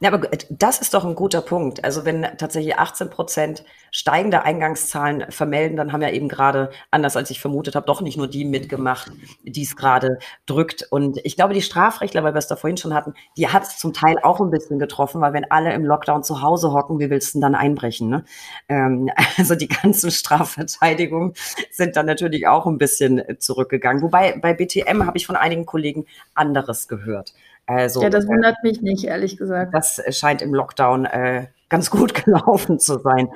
Ja, 0.01 0.12
aber 0.12 0.29
das 0.51 0.79
ist 0.79 0.95
doch 0.95 1.05
ein 1.05 1.14
guter 1.14 1.41
Punkt. 1.41 1.85
Also 1.85 2.05
wenn 2.05 2.23
tatsächlich 2.38 2.77
18 2.77 3.11
Prozent 3.11 3.64
steigende 3.91 4.43
Eingangszahlen 4.43 5.31
vermelden, 5.31 5.77
dann 5.77 5.93
haben 5.93 6.03
ja 6.03 6.11
eben 6.11 6.29
gerade, 6.29 6.71
anders 6.91 7.17
als 7.17 7.31
ich 7.31 7.41
vermutet 7.41 7.75
habe, 7.75 7.87
doch 7.87 8.01
nicht 8.01 8.17
nur 8.17 8.29
die 8.29 8.45
mitgemacht, 8.45 9.11
die 9.43 9.62
es 9.62 9.77
gerade 9.77 10.19
drückt. 10.47 10.87
Und 10.91 11.19
ich 11.25 11.37
glaube, 11.37 11.55
die 11.55 11.62
Strafrechtler, 11.62 12.23
weil 12.23 12.35
wir 12.35 12.38
es 12.38 12.47
da 12.47 12.57
vorhin 12.57 12.77
schon 12.77 12.95
hatten, 12.95 13.14
die 13.37 13.49
hat 13.49 13.64
es 13.64 13.79
zum 13.79 13.93
Teil 13.93 14.17
auch 14.23 14.41
ein 14.41 14.51
bisschen 14.51 14.79
getroffen, 14.79 15.21
weil 15.21 15.33
wenn 15.33 15.51
alle 15.51 15.73
im 15.73 15.85
Lockdown 15.85 16.23
zu 16.23 16.43
Hause 16.43 16.73
hocken, 16.73 16.99
wie 16.99 17.11
willst 17.11 17.35
du 17.35 17.38
denn 17.38 17.53
dann 17.53 17.55
einbrechen? 17.55 18.09
Ne? 18.09 18.25
Ähm, 18.69 19.11
also 19.38 19.55
die 19.55 19.69
ganzen 19.69 20.11
Strafverteidigungen 20.11 21.35
sind 21.71 21.97
dann 21.97 22.07
natürlich 22.07 22.47
auch 22.47 22.67
ein 22.67 22.79
bisschen 22.79 23.23
zurückgegangen. 23.38 24.03
Wobei 24.03 24.38
bei 24.38 24.55
BTM 24.55 25.07
habe 25.07 25.17
ich 25.17 25.27
von 25.27 25.37
einigen 25.37 25.67
Kollegen 25.67 26.07
anderes 26.35 26.88
gehört. 26.88 27.35
Also, 27.68 28.02
ja, 28.02 28.09
das 28.09 28.24
äh, 28.24 28.28
wundert 28.28 28.57
äh, 28.64 28.66
mich 28.66 28.81
nicht, 28.81 29.04
ehrlich 29.04 29.37
gesagt. 29.37 29.74
Das 29.74 30.00
scheint 30.11 30.40
im 30.40 30.54
Lockdown 30.54 31.04
äh, 31.04 31.48
ganz 31.68 31.90
gut 31.90 32.14
gelaufen 32.24 32.78
zu 32.78 32.98
sein, 32.98 33.28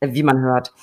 äh, 0.00 0.12
wie 0.12 0.22
man 0.22 0.40
hört. 0.40 0.74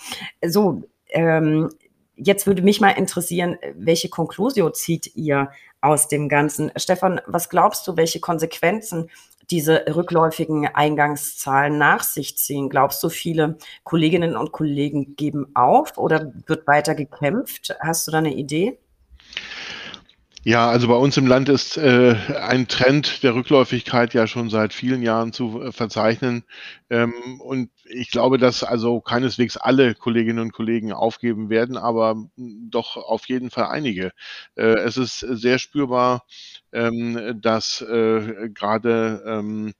So, 0.43 0.81
ähm, 1.09 1.69
jetzt 2.15 2.47
würde 2.47 2.63
mich 2.63 2.81
mal 2.81 2.89
interessieren, 2.89 3.57
welche 3.75 4.09
Konklusio 4.09 4.71
zieht 4.71 5.15
ihr 5.15 5.51
aus 5.81 6.07
dem 6.07 6.29
Ganzen? 6.29 6.71
Stefan, 6.77 7.21
was 7.27 7.49
glaubst 7.49 7.85
du, 7.87 7.95
welche 7.95 8.19
Konsequenzen 8.19 9.11
diese 9.51 9.85
rückläufigen 9.95 10.65
Eingangszahlen 10.65 11.77
nach 11.77 12.01
sich 12.01 12.39
ziehen? 12.39 12.69
Glaubst 12.69 13.03
du, 13.03 13.09
viele 13.09 13.59
Kolleginnen 13.83 14.35
und 14.35 14.51
Kollegen 14.51 15.15
geben 15.15 15.51
auf 15.53 15.99
oder 15.99 16.33
wird 16.47 16.65
weiter 16.65 16.95
gekämpft? 16.95 17.75
Hast 17.81 18.07
du 18.07 18.11
da 18.11 18.17
eine 18.17 18.33
Idee? 18.33 18.79
Ja, 20.47 20.69
also 20.69 20.87
bei 20.87 20.93
uns 20.95 21.17
im 21.17 21.25
Land 21.25 21.49
ist 21.49 21.75
äh, 21.75 22.15
ein 22.39 22.67
Trend 22.67 23.23
der 23.23 23.33
Rückläufigkeit 23.33 24.13
ja 24.13 24.27
schon 24.27 24.51
seit 24.51 24.73
vielen 24.73 25.01
Jahren 25.01 25.33
zu 25.33 25.59
äh, 25.59 25.71
verzeichnen. 25.71 26.43
Ähm, 26.91 27.41
und 27.41 27.71
ich 27.85 28.11
glaube, 28.11 28.37
dass 28.37 28.63
also 28.63 29.01
keineswegs 29.01 29.57
alle 29.57 29.95
Kolleginnen 29.95 30.37
und 30.39 30.53
Kollegen 30.53 30.93
aufgeben 30.93 31.49
werden, 31.49 31.77
aber 31.77 32.15
doch 32.37 32.95
auf 32.95 33.27
jeden 33.27 33.49
Fall 33.49 33.65
einige. 33.65 34.11
Äh, 34.55 34.77
es 34.81 34.97
ist 34.97 35.19
sehr 35.19 35.57
spürbar, 35.57 36.23
ähm, 36.71 37.39
dass 37.41 37.81
äh, 37.81 38.49
gerade 38.53 39.23
ähm, 39.25 39.69
äh, 39.69 39.73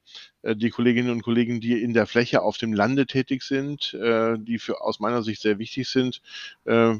die 0.54 0.70
Kolleginnen 0.70 1.10
und 1.10 1.22
Kollegen, 1.22 1.60
die 1.60 1.82
in 1.82 1.92
der 1.92 2.06
Fläche 2.06 2.42
auf 2.42 2.58
dem 2.58 2.72
Lande 2.72 3.06
tätig 3.06 3.42
sind, 3.42 3.94
äh, 3.94 4.38
die 4.38 4.58
für 4.58 4.80
aus 4.82 5.00
meiner 5.00 5.22
Sicht 5.22 5.42
sehr 5.42 5.58
wichtig 5.58 5.88
sind, 5.88 6.20
äh, 6.64 6.94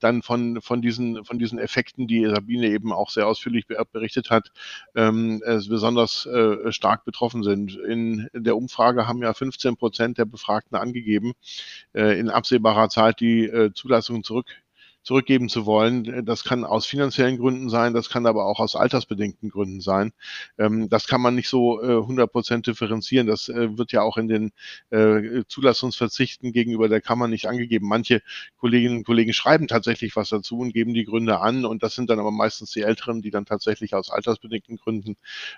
dann 0.00 0.22
von, 0.22 0.60
von, 0.60 0.82
diesen, 0.82 1.24
von 1.24 1.38
diesen 1.38 1.58
Effekten, 1.58 2.06
die 2.06 2.26
Sabine 2.26 2.68
eben 2.68 2.92
auch 2.92 3.10
sehr 3.10 3.26
ausführlich 3.26 3.66
berichtet 3.66 4.30
hat, 4.30 4.50
ähm, 4.94 5.42
besonders 5.68 6.28
stark 6.70 7.04
betroffen 7.04 7.42
sind. 7.42 7.76
In 7.76 8.28
der 8.32 8.56
Umfrage 8.56 9.06
haben 9.06 9.22
ja 9.22 9.32
15 9.32 9.76
Prozent 9.76 10.18
der 10.18 10.24
Befragten 10.24 10.76
angegeben, 10.76 11.32
in 11.92 12.30
absehbarer 12.30 12.88
Zeit 12.88 13.20
die 13.20 13.70
Zulassung 13.74 14.24
zurück 14.24 14.46
zurückgeben 15.06 15.48
zu 15.48 15.66
wollen. 15.66 16.26
Das 16.26 16.42
kann 16.42 16.64
aus 16.64 16.84
finanziellen 16.84 17.38
Gründen 17.38 17.70
sein, 17.70 17.94
das 17.94 18.10
kann 18.10 18.26
aber 18.26 18.44
auch 18.44 18.58
aus 18.58 18.74
altersbedingten 18.74 19.50
Gründen 19.50 19.80
sein. 19.80 20.12
Ähm, 20.58 20.88
das 20.88 21.06
kann 21.06 21.20
man 21.20 21.36
nicht 21.36 21.48
so 21.48 21.80
äh, 21.80 21.86
100% 21.86 22.62
differenzieren. 22.62 23.28
Das 23.28 23.48
äh, 23.48 23.78
wird 23.78 23.92
ja 23.92 24.02
auch 24.02 24.16
in 24.16 24.26
den 24.26 24.50
äh, 24.90 25.44
Zulassungsverzichten 25.46 26.52
gegenüber 26.52 26.88
der 26.88 27.00
Kammer 27.00 27.28
nicht 27.28 27.46
angegeben. 27.46 27.86
Manche 27.86 28.20
Kolleginnen 28.56 28.98
und 28.98 29.04
Kollegen 29.04 29.32
schreiben 29.32 29.68
tatsächlich 29.68 30.16
was 30.16 30.30
dazu 30.30 30.58
und 30.58 30.72
geben 30.72 30.92
die 30.92 31.04
Gründe 31.04 31.38
an 31.38 31.64
und 31.64 31.84
das 31.84 31.94
sind 31.94 32.10
dann 32.10 32.18
aber 32.18 32.32
meistens 32.32 32.72
die 32.72 32.82
Älteren, 32.82 33.22
die 33.22 33.30
dann 33.30 33.46
tatsächlich 33.46 33.94
aus 33.94 34.10
altersbedingten 34.10 34.76
Gründen 34.76 35.16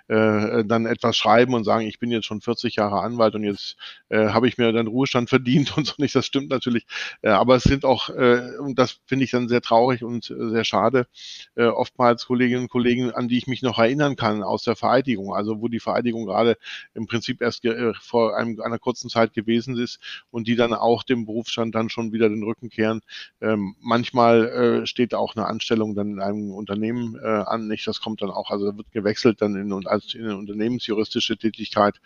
äh, 0.09 0.63
dann 0.63 0.85
etwas 0.85 1.17
schreiben 1.17 1.55
und 1.55 1.63
sagen, 1.63 1.87
ich 1.87 1.97
bin 1.97 2.11
jetzt 2.11 2.25
schon 2.25 2.41
40 2.41 2.75
Jahre 2.75 3.01
Anwalt 3.01 3.33
und 3.33 3.43
jetzt 3.43 3.77
äh, 4.09 4.27
habe 4.27 4.47
ich 4.47 4.59
mir 4.59 4.71
dann 4.71 4.85
Ruhestand 4.85 5.27
verdient 5.29 5.75
und 5.75 5.87
so 5.87 5.93
nicht. 5.97 6.13
Das 6.13 6.27
stimmt 6.27 6.51
natürlich. 6.51 6.85
Äh, 7.23 7.29
aber 7.29 7.55
es 7.55 7.63
sind 7.63 7.83
auch, 7.83 8.09
äh, 8.09 8.57
und 8.59 8.77
das 8.77 8.99
finde 9.07 9.25
ich 9.25 9.31
dann 9.31 9.38
dann 9.39 9.49
sehr 9.49 9.61
traurig 9.61 10.03
und 10.03 10.29
äh, 10.29 10.49
sehr 10.49 10.63
schade. 10.63 11.07
Äh, 11.55 11.65
oftmals 11.65 12.25
Kolleginnen 12.25 12.63
und 12.63 12.69
Kollegen, 12.69 13.11
an 13.11 13.27
die 13.27 13.37
ich 13.37 13.47
mich 13.47 13.61
noch 13.61 13.79
erinnern 13.79 14.15
kann 14.15 14.43
aus 14.43 14.63
der 14.63 14.75
Vereidigung, 14.75 15.33
also 15.33 15.61
wo 15.61 15.67
die 15.67 15.79
Vereidigung 15.79 16.25
gerade 16.25 16.57
im 16.93 17.07
Prinzip 17.07 17.41
erst 17.41 17.65
äh, 17.65 17.93
vor 17.93 18.35
einem, 18.35 18.59
einer 18.61 18.79
kurzen 18.79 19.09
Zeit 19.09 19.33
gewesen 19.33 19.77
ist 19.77 19.99
und 20.31 20.47
die 20.47 20.55
dann 20.55 20.73
auch 20.73 21.03
dem 21.03 21.25
Berufsstand 21.25 21.75
dann 21.75 21.89
schon 21.89 22.11
wieder 22.11 22.29
den 22.29 22.43
Rücken 22.43 22.69
kehren. 22.69 23.01
Ähm, 23.41 23.75
manchmal 23.79 24.47
äh, 24.47 24.85
steht 24.85 25.13
auch 25.13 25.35
eine 25.35 25.45
Anstellung 25.45 25.95
dann 25.95 26.11
in 26.11 26.19
einem 26.21 26.51
Unternehmen 26.51 27.17
äh, 27.21 27.27
an, 27.27 27.67
nicht? 27.67 27.87
Das 27.87 28.01
kommt 28.01 28.21
dann 28.21 28.31
auch, 28.31 28.51
also 28.51 28.75
wird 28.77 28.91
gewechselt 28.91 29.41
dann 29.41 29.55
in, 29.55 29.87
als 29.87 30.13
in 30.13 30.23
eine 30.23 30.37
unternehmensjuristische 30.37 31.37
Tätigkeit. 31.37 32.01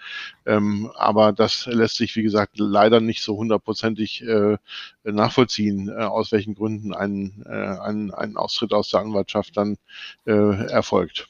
Ähm, 0.46 0.92
aber 0.96 1.34
das 1.34 1.66
lässt 1.66 1.96
sich, 1.96 2.16
wie 2.16 2.24
gesagt, 2.24 2.58
leider 2.58 3.00
nicht 3.00 3.22
so 3.22 3.38
hundertprozentig 3.38 4.24
äh, 4.24 4.58
nachvollziehen, 5.04 5.90
äh, 5.90 6.04
aus 6.04 6.32
welchen 6.32 6.56
Gründen 6.56 6.94
ein 6.94 7.23
ein, 7.24 7.44
äh, 7.46 7.80
ein, 7.80 8.12
ein 8.12 8.38
Austritt 8.38 8.74
aus 8.74 8.90
der 8.90 9.02
Anwaltschaft 9.02 9.58
dann 9.58 9.78
äh, 10.26 10.68
erfolgt. 10.72 11.28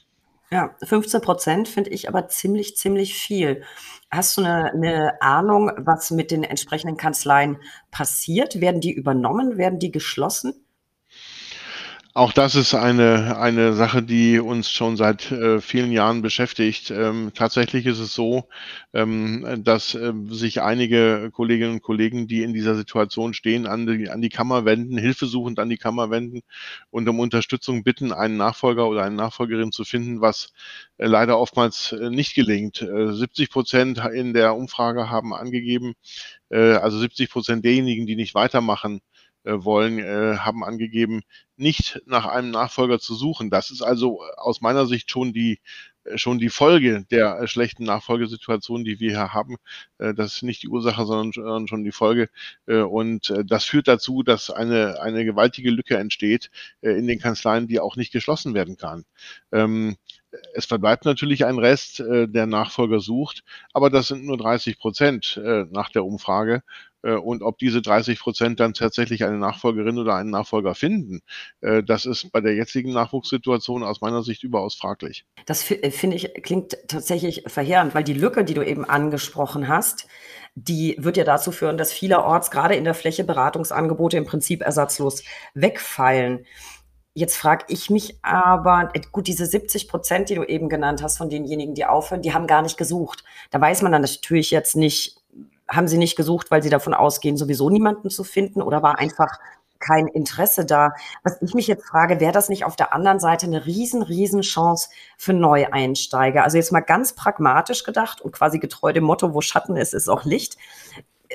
Ja, 0.50 0.74
15 0.84 1.20
Prozent 1.20 1.68
finde 1.68 1.90
ich 1.90 2.08
aber 2.08 2.28
ziemlich, 2.28 2.76
ziemlich 2.76 3.14
viel. 3.14 3.64
Hast 4.10 4.36
du 4.36 4.42
eine, 4.42 4.72
eine, 4.72 5.20
Ahnung, 5.22 5.72
was 5.78 6.10
mit 6.10 6.30
den 6.30 6.44
entsprechenden 6.44 6.96
Kanzleien 6.96 7.58
passiert? 7.90 8.60
Werden 8.60 8.80
die 8.80 8.92
übernommen? 8.92 9.56
Werden 9.56 9.78
die 9.78 9.90
geschlossen? 9.90 10.63
Auch 12.16 12.32
das 12.32 12.54
ist 12.54 12.74
eine, 12.74 13.38
eine 13.38 13.72
Sache, 13.72 14.00
die 14.00 14.38
uns 14.38 14.70
schon 14.70 14.96
seit 14.96 15.32
äh, 15.32 15.60
vielen 15.60 15.90
Jahren 15.90 16.22
beschäftigt. 16.22 16.92
Ähm, 16.92 17.32
tatsächlich 17.34 17.86
ist 17.86 17.98
es 17.98 18.14
so, 18.14 18.48
ähm, 18.92 19.44
dass 19.64 19.96
äh, 19.96 20.12
sich 20.28 20.62
einige 20.62 21.30
Kolleginnen 21.32 21.72
und 21.72 21.82
Kollegen, 21.82 22.28
die 22.28 22.44
in 22.44 22.52
dieser 22.52 22.76
Situation 22.76 23.34
stehen, 23.34 23.66
an 23.66 23.88
die, 23.88 24.10
an 24.10 24.22
die 24.22 24.28
Kammer 24.28 24.64
wenden, 24.64 24.96
hilfesuchend 24.96 25.58
an 25.58 25.68
die 25.68 25.76
Kammer 25.76 26.08
wenden 26.10 26.42
und 26.90 27.08
um 27.08 27.18
Unterstützung 27.18 27.82
bitten, 27.82 28.12
einen 28.12 28.36
Nachfolger 28.36 28.86
oder 28.88 29.02
eine 29.02 29.16
Nachfolgerin 29.16 29.72
zu 29.72 29.84
finden, 29.84 30.20
was 30.20 30.52
äh, 30.98 31.06
leider 31.06 31.36
oftmals 31.40 31.90
äh, 31.90 32.10
nicht 32.10 32.36
gelingt. 32.36 32.76
70 32.76 33.48
äh, 33.48 33.50
Prozent 33.50 34.00
in 34.14 34.34
der 34.34 34.54
Umfrage 34.54 35.10
haben 35.10 35.34
angegeben, 35.34 35.94
äh, 36.50 36.74
also 36.74 36.96
70 36.96 37.28
Prozent 37.28 37.64
derjenigen, 37.64 38.06
die 38.06 38.14
nicht 38.14 38.36
weitermachen, 38.36 39.00
wollen, 39.44 39.98
äh, 39.98 40.38
haben 40.38 40.64
angegeben, 40.64 41.22
nicht 41.56 42.02
nach 42.06 42.26
einem 42.26 42.50
Nachfolger 42.50 42.98
zu 42.98 43.14
suchen. 43.14 43.50
Das 43.50 43.70
ist 43.70 43.82
also 43.82 44.22
aus 44.36 44.60
meiner 44.60 44.86
Sicht 44.86 45.10
schon 45.10 45.32
die 45.32 45.60
schon 46.16 46.38
die 46.38 46.50
Folge 46.50 47.04
der 47.10 47.46
schlechten 47.46 47.84
Nachfolgesituation, 47.84 48.84
die 48.84 49.00
wir 49.00 49.10
hier 49.10 49.32
haben. 49.32 49.56
Das 49.96 50.34
ist 50.34 50.42
nicht 50.42 50.62
die 50.62 50.68
Ursache, 50.68 51.06
sondern 51.06 51.66
schon 51.66 51.84
die 51.84 51.92
Folge. 51.92 52.28
Und 52.66 53.32
das 53.46 53.64
führt 53.64 53.88
dazu, 53.88 54.22
dass 54.22 54.50
eine, 54.50 55.00
eine 55.00 55.24
gewaltige 55.24 55.70
Lücke 55.70 55.96
entsteht 55.96 56.50
in 56.82 57.06
den 57.06 57.20
Kanzleien, 57.20 57.68
die 57.68 57.80
auch 57.80 57.96
nicht 57.96 58.12
geschlossen 58.12 58.54
werden 58.54 58.76
kann. 58.76 59.04
Ähm, 59.50 59.96
es 60.52 60.66
verbleibt 60.66 61.04
natürlich 61.04 61.46
ein 61.46 61.58
Rest, 61.58 62.00
der 62.00 62.46
Nachfolger 62.46 63.00
sucht, 63.00 63.44
aber 63.72 63.88
das 63.88 64.08
sind 64.08 64.24
nur 64.24 64.36
30 64.36 64.78
Prozent 64.78 65.40
nach 65.70 65.90
der 65.90 66.04
Umfrage. 66.04 66.62
Äh, 67.04 67.14
und 67.14 67.42
ob 67.42 67.58
diese 67.58 67.82
30 67.82 68.18
Prozent 68.18 68.60
dann 68.60 68.74
tatsächlich 68.74 69.24
eine 69.24 69.38
Nachfolgerin 69.38 69.98
oder 69.98 70.14
einen 70.14 70.30
Nachfolger 70.30 70.74
finden, 70.74 71.20
äh, 71.60 71.82
das 71.82 72.06
ist 72.06 72.32
bei 72.32 72.40
der 72.40 72.54
jetzigen 72.54 72.92
Nachwuchssituation 72.92 73.84
aus 73.84 74.00
meiner 74.00 74.22
Sicht 74.22 74.42
überaus 74.42 74.74
fraglich. 74.74 75.24
Das 75.46 75.70
äh, 75.70 75.90
finde 75.90 76.16
ich 76.16 76.32
klingt 76.42 76.76
tatsächlich 76.88 77.44
verheerend, 77.46 77.94
weil 77.94 78.04
die 78.04 78.14
Lücke, 78.14 78.44
die 78.44 78.54
du 78.54 78.62
eben 78.62 78.84
angesprochen 78.84 79.68
hast, 79.68 80.06
die 80.54 80.96
wird 80.98 81.16
ja 81.16 81.24
dazu 81.24 81.52
führen, 81.52 81.76
dass 81.76 81.92
vielerorts 81.92 82.50
gerade 82.50 82.74
in 82.74 82.84
der 82.84 82.94
Fläche 82.94 83.24
Beratungsangebote 83.24 84.16
im 84.16 84.24
Prinzip 84.24 84.62
ersatzlos 84.62 85.22
wegfallen. 85.54 86.46
Jetzt 87.16 87.36
frage 87.36 87.66
ich 87.68 87.90
mich 87.90 88.18
aber, 88.22 88.92
gut, 89.12 89.28
diese 89.28 89.46
70 89.46 89.86
Prozent, 89.86 90.30
die 90.30 90.34
du 90.34 90.42
eben 90.42 90.68
genannt 90.68 91.00
hast, 91.00 91.18
von 91.18 91.30
denjenigen, 91.30 91.74
die 91.74 91.84
aufhören, 91.84 92.22
die 92.22 92.34
haben 92.34 92.48
gar 92.48 92.62
nicht 92.62 92.76
gesucht. 92.76 93.22
Da 93.50 93.60
weiß 93.60 93.82
man 93.82 93.92
dann 93.92 94.02
natürlich 94.02 94.50
jetzt 94.50 94.74
nicht, 94.74 95.23
haben 95.68 95.88
Sie 95.88 95.98
nicht 95.98 96.16
gesucht, 96.16 96.50
weil 96.50 96.62
Sie 96.62 96.70
davon 96.70 96.94
ausgehen, 96.94 97.36
sowieso 97.36 97.70
niemanden 97.70 98.10
zu 98.10 98.24
finden 98.24 98.62
oder 98.62 98.82
war 98.82 98.98
einfach 98.98 99.38
kein 99.78 100.08
Interesse 100.08 100.64
da? 100.64 100.94
Was 101.22 101.40
ich 101.42 101.54
mich 101.54 101.66
jetzt 101.66 101.86
frage, 101.86 102.20
wäre 102.20 102.32
das 102.32 102.48
nicht 102.48 102.64
auf 102.64 102.76
der 102.76 102.92
anderen 102.92 103.20
Seite 103.20 103.46
eine 103.46 103.66
riesen, 103.66 104.02
riesen 104.02 104.40
Chance 104.40 104.88
für 105.18 105.32
Neueinsteiger? 105.32 106.44
Also 106.44 106.56
jetzt 106.56 106.72
mal 106.72 106.80
ganz 106.80 107.14
pragmatisch 107.14 107.84
gedacht 107.84 108.20
und 108.20 108.32
quasi 108.32 108.58
getreu 108.58 108.92
dem 108.92 109.04
Motto, 109.04 109.34
wo 109.34 109.40
Schatten 109.40 109.76
ist, 109.76 109.94
ist 109.94 110.08
auch 110.08 110.24
Licht. 110.24 110.56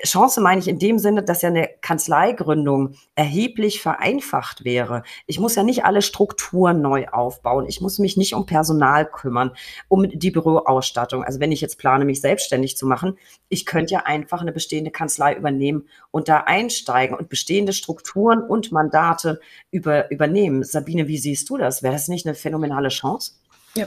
Chance 0.04 0.41
meine 0.41 0.60
ich 0.60 0.68
in 0.68 0.80
dem 0.80 1.00
Sinne, 1.00 1.24
dass 1.24 1.41
ja 1.41 1.50
eine 1.50 1.70
Kanzleigründung 1.82 2.95
erheblich 3.16 3.82
vereinfacht 3.82 4.64
wäre. 4.64 5.04
Ich 5.26 5.39
muss 5.39 5.56
ja 5.56 5.64
nicht 5.64 5.86
alle 5.86 6.02
Strukturen 6.02 6.82
neu 6.82 7.08
aufbauen. 7.08 7.66
Ich 7.68 7.82
muss 7.82 8.00
mich 8.00 8.18
nicht 8.18 8.34
um 8.34 8.45
Personal 8.45 9.06
kümmern, 9.10 9.52
um 9.88 10.10
die 10.10 10.32
Büroausstattung. 10.32 11.24
Also 11.24 11.39
wenn 11.39 11.52
ich 11.52 11.62
jetzt 11.62 11.78
plane, 11.78 12.06
mich 12.06 12.22
selbstständig 12.22 12.78
zu 12.78 12.86
machen, 12.86 13.18
ich 13.50 13.66
könnte 13.66 13.93
ja 13.93 14.00
einfach 14.06 14.41
eine 14.41 14.52
bestehende 14.52 14.91
Kanzlei 14.91 15.36
übernehmen 15.36 15.88
und 16.12 16.30
da 16.30 16.41
einsteigen 16.41 17.18
und 17.18 17.30
bestehende 17.30 17.74
Strukturen 17.74 18.41
und 18.41 18.72
Mandate 18.72 19.39
über, 19.72 20.12
übernehmen. 20.12 20.64
Sabine, 20.64 21.08
wie 21.08 21.18
siehst 21.18 21.50
du 21.50 21.58
das? 21.58 21.84
Wäre 21.84 21.93
das 21.93 22.08
nicht 22.08 22.26
eine 22.26 22.36
phänomenale 22.36 22.89
Chance? 22.89 23.34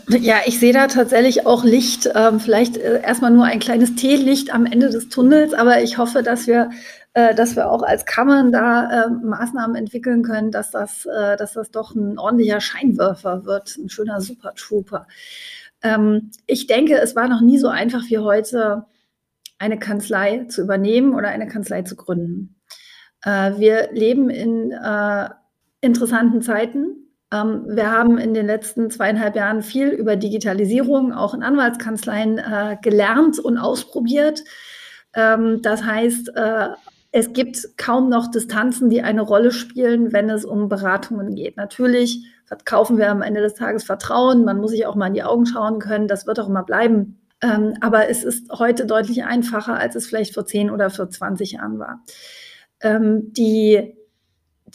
Ja, 0.08 0.36
ich 0.46 0.58
sehe 0.58 0.72
da 0.72 0.86
tatsächlich 0.86 1.46
auch 1.46 1.64
Licht, 1.64 2.08
ähm, 2.14 2.40
vielleicht 2.40 2.76
äh, 2.76 3.02
erstmal 3.02 3.30
nur 3.30 3.44
ein 3.44 3.58
kleines 3.58 3.94
Teelicht 3.94 4.52
am 4.52 4.66
Ende 4.66 4.90
des 4.90 5.08
Tunnels, 5.08 5.54
aber 5.54 5.82
ich 5.82 5.98
hoffe, 5.98 6.22
dass 6.22 6.46
wir, 6.46 6.70
äh, 7.14 7.34
dass 7.34 7.56
wir 7.56 7.70
auch 7.70 7.82
als 7.82 8.04
Kammern 8.06 8.52
da 8.52 9.06
äh, 9.06 9.10
Maßnahmen 9.10 9.76
entwickeln 9.76 10.22
können, 10.22 10.50
dass 10.50 10.70
das, 10.70 11.06
äh, 11.06 11.36
dass 11.36 11.54
das 11.54 11.70
doch 11.70 11.94
ein 11.94 12.18
ordentlicher 12.18 12.60
Scheinwerfer 12.60 13.44
wird, 13.44 13.76
ein 13.76 13.88
schöner 13.88 14.20
Super 14.20 14.54
Trooper. 14.54 15.06
Ähm, 15.82 16.30
ich 16.46 16.66
denke, 16.66 16.98
es 16.98 17.16
war 17.16 17.28
noch 17.28 17.40
nie 17.40 17.58
so 17.58 17.68
einfach 17.68 18.02
wie 18.08 18.18
heute, 18.18 18.86
eine 19.58 19.78
Kanzlei 19.78 20.46
zu 20.48 20.62
übernehmen 20.62 21.14
oder 21.14 21.28
eine 21.28 21.46
Kanzlei 21.46 21.82
zu 21.82 21.94
gründen. 21.94 22.56
Äh, 23.24 23.52
wir 23.58 23.90
leben 23.92 24.28
in 24.28 24.72
äh, 24.72 25.28
interessanten 25.80 26.42
Zeiten 26.42 27.11
wir 27.32 27.90
haben 27.90 28.18
in 28.18 28.34
den 28.34 28.46
letzten 28.46 28.90
zweieinhalb 28.90 29.36
Jahren 29.36 29.62
viel 29.62 29.88
über 29.88 30.16
Digitalisierung 30.16 31.12
auch 31.12 31.32
in 31.32 31.42
Anwaltskanzleien 31.42 32.38
äh, 32.38 32.76
gelernt 32.82 33.38
und 33.38 33.56
ausprobiert. 33.56 34.44
Ähm, 35.14 35.62
das 35.62 35.82
heißt, 35.82 36.36
äh, 36.36 36.68
es 37.10 37.32
gibt 37.32 37.76
kaum 37.76 38.08
noch 38.08 38.30
Distanzen, 38.30 38.90
die 38.90 39.02
eine 39.02 39.22
Rolle 39.22 39.50
spielen, 39.50 40.12
wenn 40.12 40.30
es 40.30 40.44
um 40.44 40.68
Beratungen 40.68 41.34
geht. 41.34 41.56
Natürlich 41.56 42.26
verkaufen 42.44 42.98
wir 42.98 43.10
am 43.10 43.22
Ende 43.22 43.40
des 43.40 43.54
Tages 43.54 43.84
Vertrauen. 43.84 44.44
Man 44.44 44.58
muss 44.58 44.70
sich 44.70 44.86
auch 44.86 44.94
mal 44.94 45.06
in 45.06 45.14
die 45.14 45.22
Augen 45.22 45.46
schauen 45.46 45.78
können. 45.78 46.08
Das 46.08 46.26
wird 46.26 46.40
auch 46.40 46.48
immer 46.48 46.64
bleiben. 46.64 47.18
Ähm, 47.42 47.74
aber 47.80 48.08
es 48.08 48.24
ist 48.24 48.50
heute 48.52 48.86
deutlich 48.86 49.24
einfacher, 49.24 49.78
als 49.78 49.94
es 49.94 50.06
vielleicht 50.06 50.34
vor 50.34 50.46
10 50.46 50.70
oder 50.70 50.90
vor 50.90 51.10
20 51.10 51.52
Jahren 51.52 51.78
war. 51.78 52.02
Ähm, 52.80 53.32
die, 53.32 53.94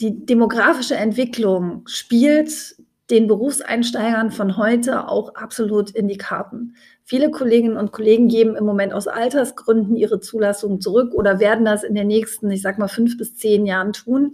die 0.00 0.24
demografische 0.24 0.94
Entwicklung 0.94 1.82
spielt 1.86 2.76
den 3.10 3.26
Berufseinsteigern 3.26 4.30
von 4.30 4.56
heute 4.56 5.08
auch 5.08 5.34
absolut 5.34 5.90
in 5.90 6.08
die 6.08 6.18
Karten. 6.18 6.74
Viele 7.04 7.30
Kolleginnen 7.30 7.78
und 7.78 7.90
Kollegen 7.90 8.28
geben 8.28 8.54
im 8.54 8.64
Moment 8.64 8.92
aus 8.92 9.08
Altersgründen 9.08 9.96
ihre 9.96 10.20
Zulassung 10.20 10.80
zurück 10.80 11.14
oder 11.14 11.40
werden 11.40 11.64
das 11.64 11.84
in 11.84 11.94
den 11.94 12.06
nächsten, 12.06 12.50
ich 12.50 12.60
sag 12.60 12.78
mal, 12.78 12.88
fünf 12.88 13.16
bis 13.16 13.36
zehn 13.36 13.64
Jahren 13.64 13.94
tun. 13.94 14.32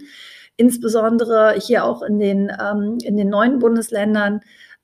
Insbesondere 0.57 1.55
hier 1.57 1.85
auch 1.85 2.01
in 2.01 2.19
den, 2.19 2.51
ähm, 2.61 2.97
in 3.01 3.15
den 3.15 3.29
neuen 3.29 3.59
Bundesländern 3.59 4.41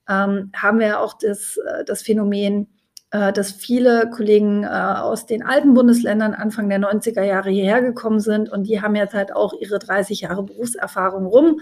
ähm, 0.07 0.51
haben 0.55 0.79
wir 0.79 1.01
auch 1.01 1.17
das, 1.19 1.57
äh, 1.57 1.83
das 1.83 2.01
Phänomen, 2.01 2.67
dass 3.11 3.51
viele 3.51 4.09
Kollegen 4.09 4.63
äh, 4.63 4.67
aus 4.67 5.25
den 5.25 5.43
alten 5.43 5.73
Bundesländern 5.73 6.33
Anfang 6.33 6.69
der 6.69 6.79
90er 6.79 7.23
Jahre 7.23 7.49
hierher 7.49 7.81
gekommen 7.81 8.19
sind 8.19 8.49
und 8.49 8.63
die 8.63 8.81
haben 8.81 8.95
jetzt 8.95 9.13
halt 9.13 9.35
auch 9.35 9.53
ihre 9.59 9.79
30 9.79 10.21
Jahre 10.21 10.43
Berufserfahrung 10.43 11.25
rum 11.25 11.59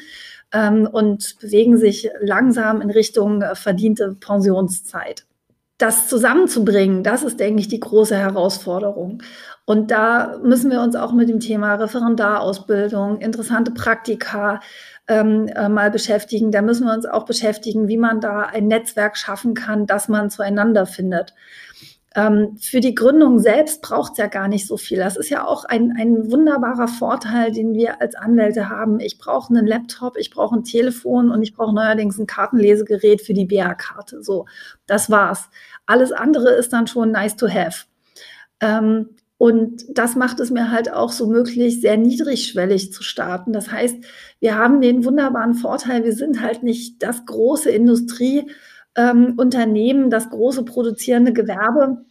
ähm, 0.54 0.88
und 0.91 1.38
bewegen 1.39 1.78
sich 1.78 2.10
langsam 2.22 2.82
in 2.82 2.91
Richtung 2.91 3.41
äh, 3.41 3.56
verdiente 3.56 4.16
Pensionszeit. 4.20 5.26
Das 5.80 6.08
zusammenzubringen, 6.08 7.04
das 7.04 7.24
ist, 7.24 7.39
denke 7.39 7.62
ich, 7.62 7.68
die 7.68 7.80
große 7.80 8.16
Herausforderung. 8.16 9.24
Und 9.70 9.91
da 9.91 10.39
müssen 10.41 10.72
wir 10.72 10.82
uns 10.82 10.95
auch 10.95 11.13
mit 11.13 11.30
dem 11.30 11.39
Thema 11.39 11.76
Referendarausbildung, 11.76 13.20
interessante 13.20 13.70
Praktika, 13.70 14.61
ähm, 15.07 15.47
äh, 15.49 15.70
mal 15.70 15.91
beschäftigen. 15.91 16.51
Da 16.51 16.63
müssen 16.63 16.88
wir 16.88 16.93
uns 16.95 17.05
auch 17.05 17.24
beschäftigen, 17.24 17.88
wie 17.88 17.97
man 17.97 18.20
da 18.20 18.47
ein 18.47 18.65
Netzwerk 18.65 19.15
schaffen 19.15 19.53
kann, 19.53 19.86
dass 19.86 20.07
man 20.07 20.32
zueinander 20.32 20.88
findet. 20.88 21.36
Ähm, 22.15 22.57
für 22.59 22.80
die 22.80 22.95
Gründung 22.95 23.38
selbst 23.38 23.84
braucht 23.84 24.13
es 24.13 24.17
ja 24.17 24.26
gar 24.26 24.47
nicht 24.47 24.65
so 24.65 24.76
viel. 24.76 24.97
Das 24.97 25.15
ist 25.15 25.30
ja 25.30 25.45
auch 25.45 25.65
ein, 25.65 25.93
ein 25.99 26.32
wunderbarer 26.32 26.88
Vorteil, 26.88 27.51
den 27.51 27.76
wir 27.76 28.01
als 28.01 28.15
Anwälte 28.15 28.70
haben. 28.70 28.99
Ich 28.99 29.20
brauche 29.20 29.53
einen 29.53 29.67
Laptop, 29.67 30.17
ich 30.17 30.32
brauche 30.32 30.55
ein 30.55 30.63
Telefon 30.63 31.30
und 31.30 31.43
ich 31.43 31.53
brauche 31.53 31.76
neuerdings 31.76 32.17
ein 32.17 32.26
Kartenlesegerät 32.26 33.22
für 33.22 33.36
die 33.36 33.45
BA-Karte. 33.45 34.24
So, 34.24 34.47
das 34.88 35.11
war's. 35.11 35.47
Alles 35.86 36.11
andere 36.11 36.53
ist 36.53 36.74
dann 36.74 36.88
schon 36.88 37.11
nice 37.11 37.36
to 37.36 37.47
have. 37.47 37.86
Ähm, 38.61 39.15
und 39.40 39.86
das 39.98 40.16
macht 40.18 40.42
es 40.42 40.52
mir 40.52 40.70
halt 40.70 40.92
auch 40.92 41.14
so 41.14 41.26
möglich, 41.26 41.80
sehr 41.80 41.96
niedrigschwellig 41.96 42.92
zu 42.92 43.04
starten. 43.04 43.54
Das 43.54 43.72
heißt, 43.72 43.96
wir 44.42 44.58
haben 44.58 44.82
den 44.82 45.06
wunderbaren 45.06 45.54
Vorteil, 45.54 46.04
wir 46.04 46.12
sind 46.12 46.42
halt 46.42 46.62
nicht 46.62 47.02
das 47.02 47.26
große 47.26 47.72
Industrieunternehmen, 47.72 50.04
ähm, 50.04 50.10
das 50.10 50.30
große 50.30 50.66
produzierende 50.66 51.32
Gewerbe, 51.32 52.04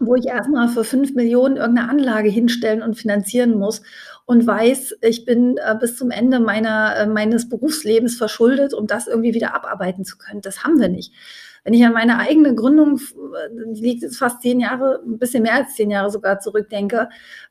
wo 0.00 0.14
ich 0.14 0.24
erstmal 0.24 0.68
für 0.68 0.82
fünf 0.82 1.14
Millionen 1.14 1.58
irgendeine 1.58 1.90
Anlage 1.90 2.30
hinstellen 2.30 2.80
und 2.80 2.94
finanzieren 2.94 3.58
muss 3.58 3.82
und 4.24 4.46
weiß, 4.46 4.94
ich 5.02 5.26
bin 5.26 5.58
äh, 5.58 5.76
bis 5.78 5.98
zum 5.98 6.10
Ende 6.10 6.40
meiner, 6.40 6.96
äh, 6.96 7.06
meines 7.06 7.50
Berufslebens 7.50 8.16
verschuldet, 8.16 8.72
um 8.72 8.86
das 8.86 9.08
irgendwie 9.08 9.34
wieder 9.34 9.54
abarbeiten 9.54 10.06
zu 10.06 10.16
können. 10.16 10.40
Das 10.40 10.64
haben 10.64 10.80
wir 10.80 10.88
nicht. 10.88 11.12
Wenn 11.64 11.74
ich 11.74 11.84
an 11.84 11.92
meine 11.92 12.18
eigene 12.18 12.54
Gründung, 12.54 13.00
die 13.72 13.82
liegt 13.82 14.02
jetzt 14.02 14.18
fast 14.18 14.42
zehn 14.42 14.58
Jahre, 14.58 15.00
ein 15.06 15.18
bisschen 15.18 15.44
mehr 15.44 15.54
als 15.54 15.74
zehn 15.74 15.90
Jahre 15.90 16.10
sogar 16.10 16.40
zurückdenke, 16.40 17.08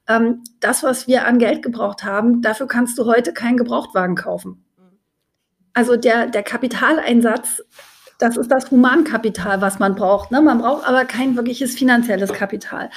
ähm, 0.08 0.44
das, 0.60 0.84
was 0.84 1.08
wir 1.08 1.26
an 1.26 1.40
Geld 1.40 1.64
gebraucht 1.64 2.04
haben, 2.04 2.42
dafür 2.42 2.68
kannst 2.68 2.98
du 2.98 3.06
heute 3.06 3.32
keinen 3.32 3.58
Gebrauchtwagen 3.58 4.16
kaufen. 4.16 4.66
Also 5.74 5.96
der, 5.96 6.28
der 6.28 6.44
Kapitaleinsatz, 6.44 7.64
das 8.20 8.38
ist 8.38 8.52
das 8.52 8.70
Humankapital, 8.70 9.62
was 9.62 9.80
man 9.80 9.96
braucht. 9.96 10.30
Ne? 10.32 10.42
Man 10.42 10.60
braucht 10.60 10.88
aber 10.88 11.06
kein 11.06 11.36
wirkliches 11.36 11.76
finanzielles 11.76 12.34
Kapital. 12.34 12.90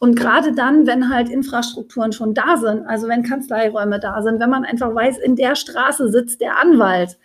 Und 0.00 0.16
gerade 0.16 0.52
dann, 0.52 0.86
wenn 0.86 1.08
halt 1.08 1.28
Infrastrukturen 1.30 2.12
schon 2.12 2.34
da 2.34 2.56
sind, 2.56 2.86
also 2.86 3.08
wenn 3.08 3.22
Kanzleiräume 3.22 4.00
da 4.00 4.20
sind, 4.22 4.40
wenn 4.40 4.50
man 4.50 4.64
einfach 4.64 4.94
weiß, 4.94 5.18
in 5.18 5.36
der 5.36 5.54
Straße 5.54 6.10
sitzt 6.10 6.40
der 6.40 6.58
Anwalt, 6.58 7.16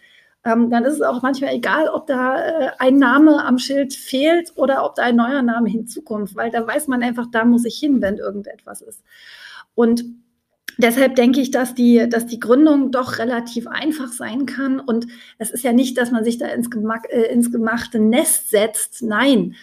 ähm, 0.44 0.70
dann 0.70 0.86
ist 0.86 0.96
es 0.96 1.02
auch 1.02 1.22
manchmal 1.22 1.54
egal, 1.54 1.88
ob 1.88 2.08
da 2.08 2.38
äh, 2.38 2.72
ein 2.80 2.98
Name 2.98 3.46
am 3.46 3.60
Schild 3.60 3.94
fehlt 3.94 4.52
oder 4.56 4.84
ob 4.86 4.96
da 4.96 5.04
ein 5.04 5.16
neuer 5.16 5.44
Name 5.44 5.70
hinzukommt, 5.70 6.36
weil 6.36 6.50
da 6.50 6.66
weiß 6.66 6.88
man 6.88 7.04
einfach, 7.04 7.28
da 7.32 7.46
muss 7.46 7.66
ich 7.66 7.78
hin, 7.78 8.02
wenn 8.02 8.18
irgendetwas 8.18 8.82
ist. 8.82 9.04
Und 9.76 10.04
deshalb 10.80 11.16
denke 11.16 11.42
ich, 11.42 11.52
dass 11.52 11.76
die, 11.76 12.10
dass 12.10 12.26
die 12.26 12.40
Gründung 12.40 12.92
doch 12.92 13.20
relativ 13.20 13.68
einfach 13.68 14.12
sein 14.12 14.48
kann. 14.48 14.80
Und 14.80 15.08
es 15.38 15.52
ist 15.52 15.64
ja 15.64 15.74
nicht, 15.74 15.98
dass 15.98 16.12
man 16.12 16.24
sich 16.24 16.40
da 16.40 16.48
ins, 16.48 16.72
Gemach, 16.72 17.04
äh, 17.10 17.32
ins 17.32 17.52
gemachte 17.52 18.00
Nest 18.00 18.50
setzt. 18.50 19.04
Nein. 19.04 19.56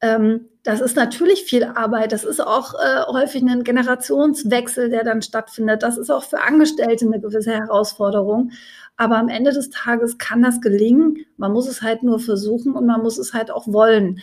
Ähm, 0.00 0.48
das 0.64 0.80
ist 0.80 0.96
natürlich 0.96 1.44
viel 1.44 1.62
Arbeit. 1.62 2.12
Das 2.12 2.24
ist 2.24 2.40
auch 2.40 2.72
äh, 2.74 3.02
häufig 3.06 3.42
ein 3.42 3.64
Generationswechsel, 3.64 4.88
der 4.88 5.04
dann 5.04 5.20
stattfindet. 5.20 5.82
Das 5.82 5.98
ist 5.98 6.10
auch 6.10 6.24
für 6.24 6.40
Angestellte 6.40 7.04
eine 7.04 7.20
gewisse 7.20 7.52
Herausforderung. 7.52 8.50
Aber 8.96 9.18
am 9.18 9.28
Ende 9.28 9.52
des 9.52 9.68
Tages 9.68 10.16
kann 10.16 10.42
das 10.42 10.62
gelingen. 10.62 11.18
Man 11.36 11.52
muss 11.52 11.68
es 11.68 11.82
halt 11.82 12.02
nur 12.02 12.18
versuchen 12.18 12.74
und 12.74 12.86
man 12.86 13.02
muss 13.02 13.18
es 13.18 13.34
halt 13.34 13.50
auch 13.50 13.68
wollen. 13.68 14.20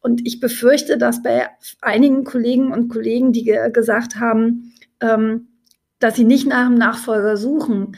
Und 0.00 0.26
ich 0.26 0.40
befürchte, 0.40 0.96
dass 0.96 1.22
bei 1.22 1.48
einigen 1.82 2.24
Kollegen 2.24 2.72
und 2.72 2.88
Kollegen, 2.88 3.32
die 3.32 3.44
ge 3.44 3.70
gesagt 3.70 4.16
haben, 4.16 4.72
ähm, 5.00 5.48
dass 5.98 6.16
sie 6.16 6.24
nicht 6.24 6.46
nach 6.46 6.66
einem 6.66 6.76
Nachfolger 6.76 7.36
suchen, 7.36 7.96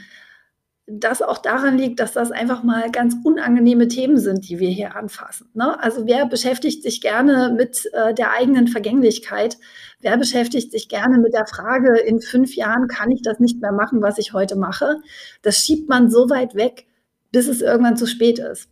das 0.87 1.21
auch 1.21 1.39
daran 1.39 1.77
liegt, 1.77 1.99
dass 1.99 2.13
das 2.13 2.31
einfach 2.31 2.63
mal 2.63 2.91
ganz 2.93 3.17
unangenehme 3.25 3.89
Themen 3.89 4.19
sind, 4.19 4.49
die 4.49 4.61
wir 4.61 4.71
hier 4.71 4.95
anfassen. 4.95 5.49
Ne? 5.53 5.83
Also 5.83 6.07
wer 6.07 6.27
beschäftigt 6.27 6.83
sich 6.83 7.01
gerne 7.01 7.53
mit 7.57 7.91
äh, 7.93 8.15
der 8.15 8.33
eigenen 8.33 8.69
Vergänglichkeit? 8.69 9.59
Wer 10.01 10.17
beschäftigt 10.17 10.71
sich 10.71 10.89
gerne 10.89 11.19
mit 11.19 11.35
der 11.35 11.47
Frage, 11.47 11.99
in 11.99 12.21
fünf 12.21 12.55
Jahren 12.55 12.87
kann 12.87 13.11
ich 13.11 13.23
das 13.23 13.41
nicht 13.41 13.61
mehr 13.61 13.73
machen, 13.73 14.01
was 14.01 14.19
ich 14.19 14.33
heute 14.33 14.55
mache? 14.55 14.99
Das 15.43 15.59
schiebt 15.59 15.89
man 15.89 16.09
so 16.09 16.31
weit 16.31 16.55
weg, 16.55 16.87
bis 17.33 17.49
es 17.49 17.63
irgendwann 17.63 17.97
zu 17.97 18.07
spät 18.07 18.39
ist. 18.39 18.69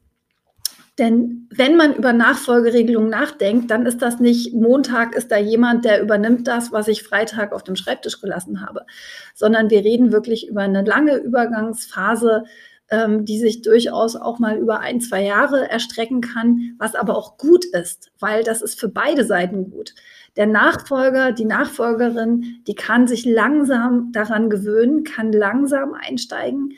Denn 0.98 1.48
wenn 1.50 1.76
man 1.76 1.96
über 1.96 2.12
Nachfolgeregelungen 2.12 3.10
nachdenkt, 3.10 3.70
dann 3.70 3.84
ist 3.84 4.00
das 4.00 4.20
nicht 4.20 4.54
Montag 4.54 5.16
ist 5.16 5.32
da 5.32 5.38
jemand, 5.38 5.84
der 5.84 6.00
übernimmt 6.00 6.46
das, 6.46 6.70
was 6.70 6.86
ich 6.86 7.02
Freitag 7.02 7.52
auf 7.52 7.64
dem 7.64 7.74
Schreibtisch 7.74 8.20
gelassen 8.20 8.64
habe, 8.64 8.86
sondern 9.34 9.70
wir 9.70 9.80
reden 9.80 10.12
wirklich 10.12 10.48
über 10.48 10.60
eine 10.60 10.82
lange 10.82 11.16
Übergangsphase, 11.16 12.44
ähm, 12.90 13.24
die 13.24 13.40
sich 13.40 13.62
durchaus 13.62 14.14
auch 14.14 14.38
mal 14.38 14.56
über 14.56 14.80
ein, 14.80 15.00
zwei 15.00 15.24
Jahre 15.24 15.68
erstrecken 15.68 16.20
kann, 16.20 16.74
was 16.78 16.94
aber 16.94 17.16
auch 17.16 17.38
gut 17.38 17.64
ist, 17.64 18.12
weil 18.20 18.44
das 18.44 18.62
ist 18.62 18.78
für 18.78 18.88
beide 18.88 19.24
Seiten 19.24 19.70
gut. 19.70 19.94
Der 20.36 20.46
Nachfolger, 20.46 21.32
die 21.32 21.44
Nachfolgerin, 21.44 22.62
die 22.66 22.74
kann 22.74 23.06
sich 23.06 23.24
langsam 23.24 24.12
daran 24.12 24.50
gewöhnen, 24.50 25.04
kann 25.04 25.32
langsam 25.32 25.94
einsteigen 25.94 26.74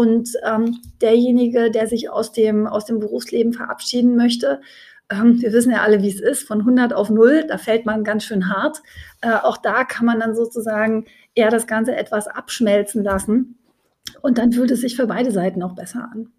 und 0.00 0.30
ähm, 0.46 0.80
derjenige, 1.02 1.70
der 1.70 1.86
sich 1.86 2.08
aus 2.08 2.32
dem, 2.32 2.66
aus 2.66 2.86
dem 2.86 3.00
Berufsleben 3.00 3.52
verabschieden 3.52 4.16
möchte, 4.16 4.62
ähm, 5.10 5.42
wir 5.42 5.52
wissen 5.52 5.72
ja 5.72 5.82
alle, 5.82 6.00
wie 6.00 6.08
es 6.08 6.22
ist, 6.22 6.48
von 6.48 6.60
100 6.60 6.94
auf 6.94 7.10
0, 7.10 7.44
da 7.46 7.58
fällt 7.58 7.84
man 7.84 8.02
ganz 8.02 8.24
schön 8.24 8.48
hart. 8.48 8.80
Äh, 9.20 9.34
auch 9.34 9.58
da 9.58 9.84
kann 9.84 10.06
man 10.06 10.18
dann 10.18 10.34
sozusagen 10.34 11.04
eher 11.34 11.50
das 11.50 11.66
Ganze 11.66 11.94
etwas 11.94 12.28
abschmelzen 12.28 13.04
lassen. 13.04 13.58
Und 14.22 14.38
dann 14.38 14.52
fühlt 14.52 14.70
es 14.70 14.80
sich 14.80 14.96
für 14.96 15.06
beide 15.06 15.32
Seiten 15.32 15.62
auch 15.62 15.74
besser 15.74 16.08
an. 16.10 16.32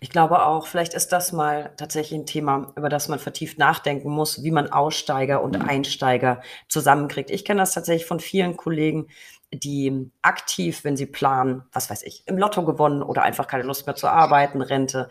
Ich 0.00 0.10
glaube 0.10 0.44
auch, 0.44 0.66
vielleicht 0.66 0.92
ist 0.92 1.12
das 1.12 1.32
mal 1.32 1.72
tatsächlich 1.78 2.20
ein 2.20 2.26
Thema, 2.26 2.74
über 2.76 2.90
das 2.90 3.08
man 3.08 3.18
vertieft 3.18 3.56
nachdenken 3.56 4.10
muss, 4.10 4.42
wie 4.42 4.50
man 4.50 4.70
Aussteiger 4.70 5.42
und 5.42 5.56
Einsteiger 5.66 6.42
zusammenkriegt. 6.68 7.30
Ich 7.30 7.46
kenne 7.46 7.60
das 7.60 7.72
tatsächlich 7.72 8.06
von 8.06 8.20
vielen 8.20 8.58
Kollegen, 8.58 9.08
die 9.52 10.10
aktiv, 10.22 10.84
wenn 10.84 10.96
sie 10.96 11.06
planen, 11.06 11.62
was 11.72 11.90
weiß 11.90 12.02
ich, 12.04 12.22
im 12.26 12.38
Lotto 12.38 12.64
gewonnen 12.64 13.02
oder 13.02 13.22
einfach 13.22 13.46
keine 13.46 13.64
Lust 13.64 13.86
mehr 13.86 13.94
zu 13.94 14.08
arbeiten, 14.08 14.62
Rente, 14.62 15.08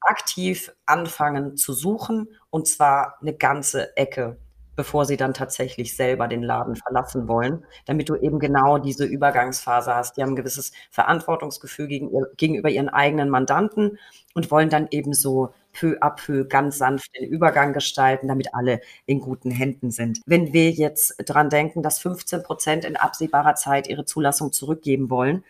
aktiv 0.00 0.72
anfangen 0.86 1.56
zu 1.56 1.72
suchen 1.72 2.28
und 2.50 2.68
zwar 2.68 3.18
eine 3.20 3.34
ganze 3.34 3.96
Ecke, 3.96 4.38
bevor 4.76 5.04
sie 5.04 5.16
dann 5.16 5.34
tatsächlich 5.34 5.96
selber 5.96 6.28
den 6.28 6.42
Laden 6.42 6.76
verlassen 6.76 7.28
wollen, 7.28 7.64
damit 7.86 8.08
du 8.08 8.16
eben 8.16 8.38
genau 8.38 8.78
diese 8.78 9.04
Übergangsphase 9.04 9.94
hast. 9.94 10.16
Die 10.16 10.22
haben 10.22 10.32
ein 10.32 10.36
gewisses 10.36 10.72
Verantwortungsgefühl 10.90 11.88
gegenüber 12.36 12.68
ihren 12.68 12.88
eigenen 12.88 13.30
Mandanten 13.30 13.98
und 14.34 14.50
wollen 14.50 14.70
dann 14.70 14.88
eben 14.90 15.14
so 15.14 15.52
peu 15.72 15.98
à 16.00 16.10
peu 16.10 16.44
ganz 16.44 16.78
sanft 16.78 17.14
den 17.16 17.28
Übergang 17.28 17.72
gestalten, 17.72 18.28
damit 18.28 18.54
alle 18.54 18.80
in 19.06 19.20
guten 19.20 19.50
Händen 19.50 19.90
sind. 19.90 20.20
Wenn 20.26 20.52
wir 20.52 20.70
jetzt 20.70 21.16
dran 21.26 21.50
denken, 21.50 21.82
dass 21.82 21.98
15 21.98 22.42
Prozent 22.42 22.84
in 22.84 22.96
absehbarer 22.96 23.54
Zeit 23.56 23.88
ihre 23.88 24.04
Zulassung 24.04 24.52
zurückgeben 24.52 25.10
wollen, 25.10 25.44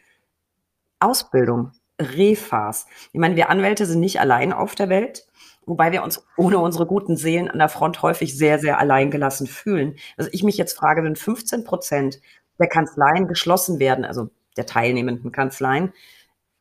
Ausbildung, 0.98 1.72
Refas. 2.00 2.86
Ich 3.12 3.20
meine, 3.20 3.36
wir 3.36 3.50
Anwälte 3.50 3.86
sind 3.86 4.00
nicht 4.00 4.20
allein 4.20 4.52
auf 4.52 4.74
der 4.74 4.88
Welt, 4.88 5.26
wobei 5.66 5.92
wir 5.92 6.02
uns 6.02 6.24
ohne 6.36 6.58
unsere 6.58 6.86
guten 6.86 7.16
Seelen 7.16 7.50
an 7.50 7.58
der 7.58 7.68
Front 7.68 8.02
häufig 8.02 8.36
sehr, 8.36 8.58
sehr 8.58 8.78
alleingelassen 8.78 9.46
fühlen. 9.46 9.96
Also 10.16 10.30
ich 10.32 10.42
mich 10.42 10.56
jetzt 10.56 10.76
frage, 10.76 11.02
wenn 11.04 11.16
15 11.16 11.64
Prozent 11.64 12.20
der 12.58 12.68
Kanzleien 12.68 13.28
geschlossen 13.28 13.78
werden, 13.78 14.04
also 14.04 14.30
der 14.56 14.66
teilnehmenden 14.66 15.32
Kanzleien, 15.32 15.92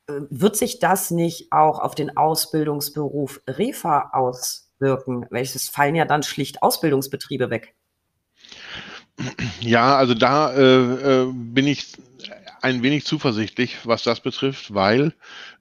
wird 0.07 0.57
sich 0.57 0.79
das 0.79 1.11
nicht 1.11 1.51
auch 1.51 1.79
auf 1.79 1.95
den 1.95 2.17
Ausbildungsberuf 2.17 3.41
Refa 3.47 4.09
aus, 4.11 4.63
auswirken? 4.83 5.25
Es 5.31 5.69
fallen 5.69 5.95
ja 5.95 6.05
dann 6.05 6.23
schlicht 6.23 6.61
Ausbildungsbetriebe 6.61 7.49
weg. 7.49 7.73
Ja, 9.59 9.95
also 9.95 10.13
da 10.13 10.53
äh, 10.53 11.21
äh, 11.21 11.31
bin 11.31 11.67
ich 11.67 11.93
ein 12.61 12.81
wenig 12.81 13.05
zuversichtlich, 13.05 13.85
was 13.85 14.03
das 14.03 14.21
betrifft, 14.21 14.73
weil 14.73 15.13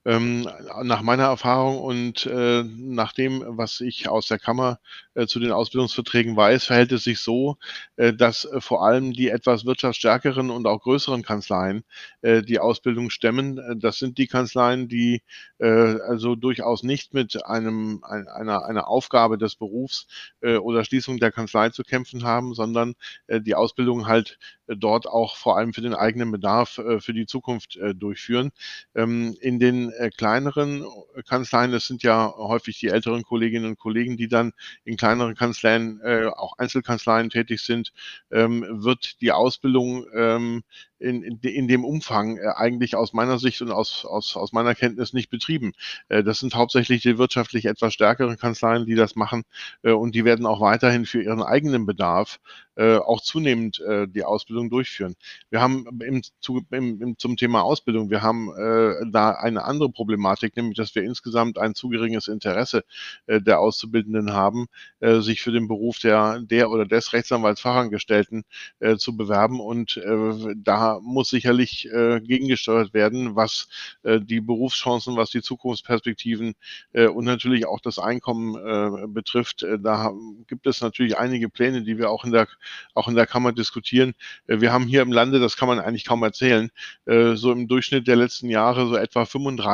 ähm, 0.04 0.48
nach 0.82 1.02
meiner 1.02 1.24
Erfahrung 1.24 1.78
und 1.78 2.26
äh, 2.26 2.64
nach 2.64 3.12
dem, 3.12 3.44
was 3.46 3.80
ich 3.80 4.08
aus 4.08 4.26
der 4.26 4.38
Kammer 4.38 4.80
äh, 5.14 5.26
zu 5.26 5.38
den 5.38 5.52
Ausbildungsverträgen 5.52 6.36
weiß, 6.36 6.64
verhält 6.64 6.92
es 6.92 7.04
sich 7.04 7.20
so, 7.20 7.56
äh, 7.96 8.12
dass 8.12 8.44
äh, 8.44 8.60
vor 8.60 8.84
allem 8.84 9.12
die 9.12 9.28
etwas 9.28 9.64
wirtschaftsstärkeren 9.64 10.50
und 10.50 10.66
auch 10.66 10.80
größeren 10.80 11.22
Kanzleien 11.22 11.84
äh, 12.22 12.42
die 12.42 12.58
Ausbildung 12.58 13.10
stemmen. 13.10 13.58
Äh, 13.58 13.76
das 13.76 13.98
sind 13.98 14.18
die 14.18 14.26
Kanzleien, 14.26 14.88
die 14.88 15.22
also 15.58 16.34
durchaus 16.34 16.82
nicht 16.82 17.14
mit 17.14 17.46
einem, 17.46 18.02
ein, 18.02 18.26
einer, 18.26 18.64
einer 18.64 18.88
Aufgabe 18.88 19.38
des 19.38 19.54
Berufs 19.54 20.08
oder 20.40 20.84
Schließung 20.84 21.18
der 21.18 21.30
Kanzlei 21.30 21.68
zu 21.68 21.84
kämpfen 21.84 22.24
haben, 22.24 22.52
sondern 22.52 22.94
die 23.28 23.54
Ausbildung 23.54 24.08
halt 24.08 24.40
dort 24.66 25.06
auch 25.06 25.36
vor 25.36 25.56
allem 25.56 25.72
für 25.72 25.82
den 25.82 25.94
eigenen 25.94 26.32
Bedarf 26.32 26.80
für 26.98 27.12
die 27.12 27.26
Zukunft 27.26 27.78
durchführen. 27.94 28.50
Ähm, 28.96 29.36
in 29.40 29.60
den 29.60 29.91
äh, 29.98 30.10
kleineren 30.10 30.84
Kanzleien, 31.28 31.72
das 31.72 31.86
sind 31.86 32.02
ja 32.02 32.34
häufig 32.36 32.78
die 32.78 32.88
älteren 32.88 33.22
Kolleginnen 33.22 33.66
und 33.66 33.78
Kollegen, 33.78 34.16
die 34.16 34.28
dann 34.28 34.52
in 34.84 34.96
kleineren 34.96 35.34
Kanzleien, 35.34 36.00
äh, 36.02 36.26
auch 36.26 36.58
Einzelkanzleien 36.58 37.30
tätig 37.30 37.60
sind, 37.60 37.92
ähm, 38.30 38.64
wird 38.84 39.20
die 39.20 39.32
Ausbildung 39.32 40.06
ähm, 40.14 40.62
in, 41.02 41.22
in, 41.22 41.38
in 41.40 41.68
dem 41.68 41.84
Umfang 41.84 42.38
äh, 42.38 42.48
eigentlich 42.54 42.96
aus 42.96 43.12
meiner 43.12 43.38
Sicht 43.38 43.60
und 43.60 43.70
aus, 43.70 44.04
aus, 44.04 44.36
aus 44.36 44.52
meiner 44.52 44.74
Kenntnis 44.74 45.12
nicht 45.12 45.30
betrieben. 45.30 45.72
Äh, 46.08 46.22
das 46.22 46.38
sind 46.40 46.54
hauptsächlich 46.54 47.02
die 47.02 47.18
wirtschaftlich 47.18 47.66
etwas 47.66 47.92
stärkeren 47.92 48.38
Kanzleien, 48.38 48.86
die 48.86 48.94
das 48.94 49.16
machen 49.16 49.42
äh, 49.82 49.92
und 49.92 50.14
die 50.14 50.24
werden 50.24 50.46
auch 50.46 50.60
weiterhin 50.60 51.04
für 51.04 51.22
ihren 51.22 51.42
eigenen 51.42 51.86
Bedarf 51.86 52.38
äh, 52.76 52.96
auch 52.96 53.20
zunehmend 53.20 53.80
äh, 53.80 54.06
die 54.08 54.24
Ausbildung 54.24 54.70
durchführen. 54.70 55.14
Wir 55.50 55.60
haben 55.60 56.00
im, 56.02 56.22
zu, 56.40 56.62
im, 56.70 57.02
im, 57.02 57.18
zum 57.18 57.36
Thema 57.36 57.62
Ausbildung, 57.62 58.10
wir 58.10 58.22
haben 58.22 58.50
äh, 58.56 59.10
da 59.10 59.32
eine 59.32 59.64
andere 59.64 59.81
Problematik, 59.88 60.56
nämlich 60.56 60.76
dass 60.76 60.94
wir 60.94 61.02
insgesamt 61.02 61.58
ein 61.58 61.74
zu 61.74 61.88
geringes 61.88 62.28
Interesse 62.28 62.84
äh, 63.26 63.40
der 63.40 63.60
Auszubildenden 63.60 64.32
haben, 64.32 64.66
äh, 65.00 65.20
sich 65.20 65.42
für 65.42 65.52
den 65.52 65.68
Beruf 65.68 65.98
der, 65.98 66.40
der 66.40 66.70
oder 66.70 66.86
des 66.86 67.12
Rechtsanwaltsfachangestellten 67.12 68.44
äh, 68.80 68.96
zu 68.96 69.16
bewerben 69.16 69.60
und 69.60 69.96
äh, 69.96 70.54
da 70.56 71.00
muss 71.02 71.30
sicherlich 71.30 71.88
äh, 71.90 72.20
gegengesteuert 72.20 72.94
werden, 72.94 73.36
was 73.36 73.68
äh, 74.02 74.20
die 74.20 74.40
Berufschancen, 74.40 75.16
was 75.16 75.30
die 75.30 75.42
Zukunftsperspektiven 75.42 76.54
und 76.92 77.24
natürlich 77.24 77.66
auch 77.66 77.80
das 77.80 77.98
Einkommen 77.98 79.12
betrifft. 79.12 79.64
Da 79.80 80.12
gibt 80.46 80.66
es 80.66 80.80
natürlich 80.80 81.18
einige 81.18 81.48
Pläne, 81.48 81.82
die 81.82 81.98
wir 81.98 82.10
auch 82.10 82.24
in 82.24 82.32
der, 82.32 82.48
auch 82.94 83.08
in 83.08 83.14
der 83.14 83.26
Kammer 83.26 83.52
diskutieren. 83.52 84.14
Wir 84.46 84.72
haben 84.72 84.86
hier 84.86 85.02
im 85.02 85.12
Lande, 85.12 85.40
das 85.40 85.56
kann 85.56 85.68
man 85.68 85.80
eigentlich 85.80 86.04
kaum 86.04 86.22
erzählen, 86.22 86.70
äh, 87.06 87.34
so 87.34 87.52
im 87.52 87.68
Durchschnitt 87.68 88.06
der 88.06 88.16
letzten 88.16 88.48
Jahre 88.48 88.86
so 88.88 88.96
etwa 88.96 89.24
35 89.24 89.71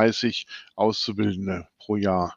Auszubildende 0.76 1.68
pro 1.78 1.96
Jahr 1.96 2.36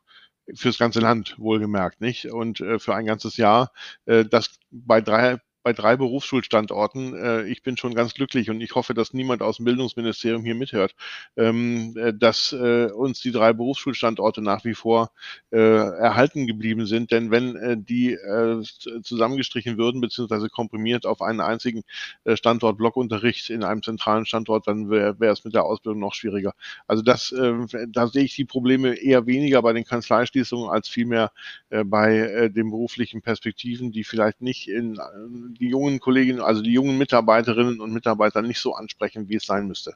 fürs 0.53 0.78
ganze 0.78 0.99
Land 0.99 1.36
wohlgemerkt, 1.38 2.01
nicht? 2.01 2.26
Und 2.26 2.59
äh, 2.62 2.80
für 2.80 2.95
ein 2.95 3.05
ganzes 3.05 3.38
Jahr, 3.38 3.72
äh, 4.05 4.26
das 4.26 4.59
bei 4.72 5.01
drei 5.01 5.39
bei 5.64 5.74
drei 5.74 5.95
Berufsschulstandorten. 5.95 7.16
Äh, 7.16 7.43
ich 7.47 7.64
bin 7.64 7.78
schon 7.78 7.93
ganz 7.93 8.14
glücklich 8.14 8.49
und 8.49 8.62
ich 8.62 8.76
hoffe, 8.76 8.93
dass 8.93 9.14
niemand 9.14 9.41
aus 9.41 9.57
dem 9.57 9.66
Bildungsministerium 9.66 10.43
hier 10.43 10.55
mithört, 10.55 10.95
ähm, 11.38 11.95
äh, 11.97 12.14
dass 12.14 12.53
äh, 12.53 12.86
uns 12.88 13.22
die 13.22 13.32
drei 13.32 13.53
Berufsschulstandorte 13.53 14.41
nach 14.41 14.66
wie 14.66 14.74
vor 14.74 15.12
äh, 15.51 15.57
erhalten 15.57 16.47
geblieben 16.47 16.86
sind. 16.86 17.12
Denn 17.12 17.32
wenn 17.32 17.55
äh, 17.55 17.78
die 17.78 18.14
äh, 18.14 18.62
zusammengestrichen 19.03 19.78
würden, 19.78 20.01
beziehungsweise 20.01 20.49
komprimiert 20.49 21.05
auf 21.05 21.22
einen 21.22 21.41
einzigen 21.41 21.84
Standort 22.36 22.78
Blockunterricht 22.78 23.49
in 23.49 23.64
einem 23.64 23.84
zentralen 23.84 24.26
Standort, 24.26 24.68
dann 24.68 24.89
wäre 24.89 25.20
wär 25.20 25.32
es 25.32 25.43
mit 25.43 25.53
der 25.53 25.66
Ausbildung 25.66 25.99
noch 25.99 26.14
schwieriger. 26.14 26.53
Also 26.88 27.03
das, 27.03 27.34
da 27.89 28.07
sehe 28.07 28.24
ich 28.24 28.36
die 28.36 28.45
Probleme 28.45 28.93
eher 28.93 29.26
weniger 29.26 29.62
bei 29.62 29.74
den 29.74 29.86
Kanzleischließungen 29.86 30.70
als 30.70 30.88
vielmehr 30.88 31.32
bei 31.70 32.49
den 32.49 32.70
beruflichen 32.70 33.22
Perspektiven, 33.22 33.91
die 33.91 34.03
vielleicht 34.03 34.41
nicht 34.41 34.68
in 34.68 34.99
die 35.53 35.69
jungen 35.69 35.99
Kolleginnen, 35.99 36.41
also 36.41 36.61
die 36.61 36.73
jungen 36.73 36.97
Mitarbeiterinnen 36.97 37.79
und 37.79 37.93
Mitarbeiter 37.93 38.41
nicht 38.41 38.59
so 38.59 38.73
ansprechen, 38.73 39.29
wie 39.29 39.35
es 39.35 39.45
sein 39.45 39.67
müsste. 39.67 39.95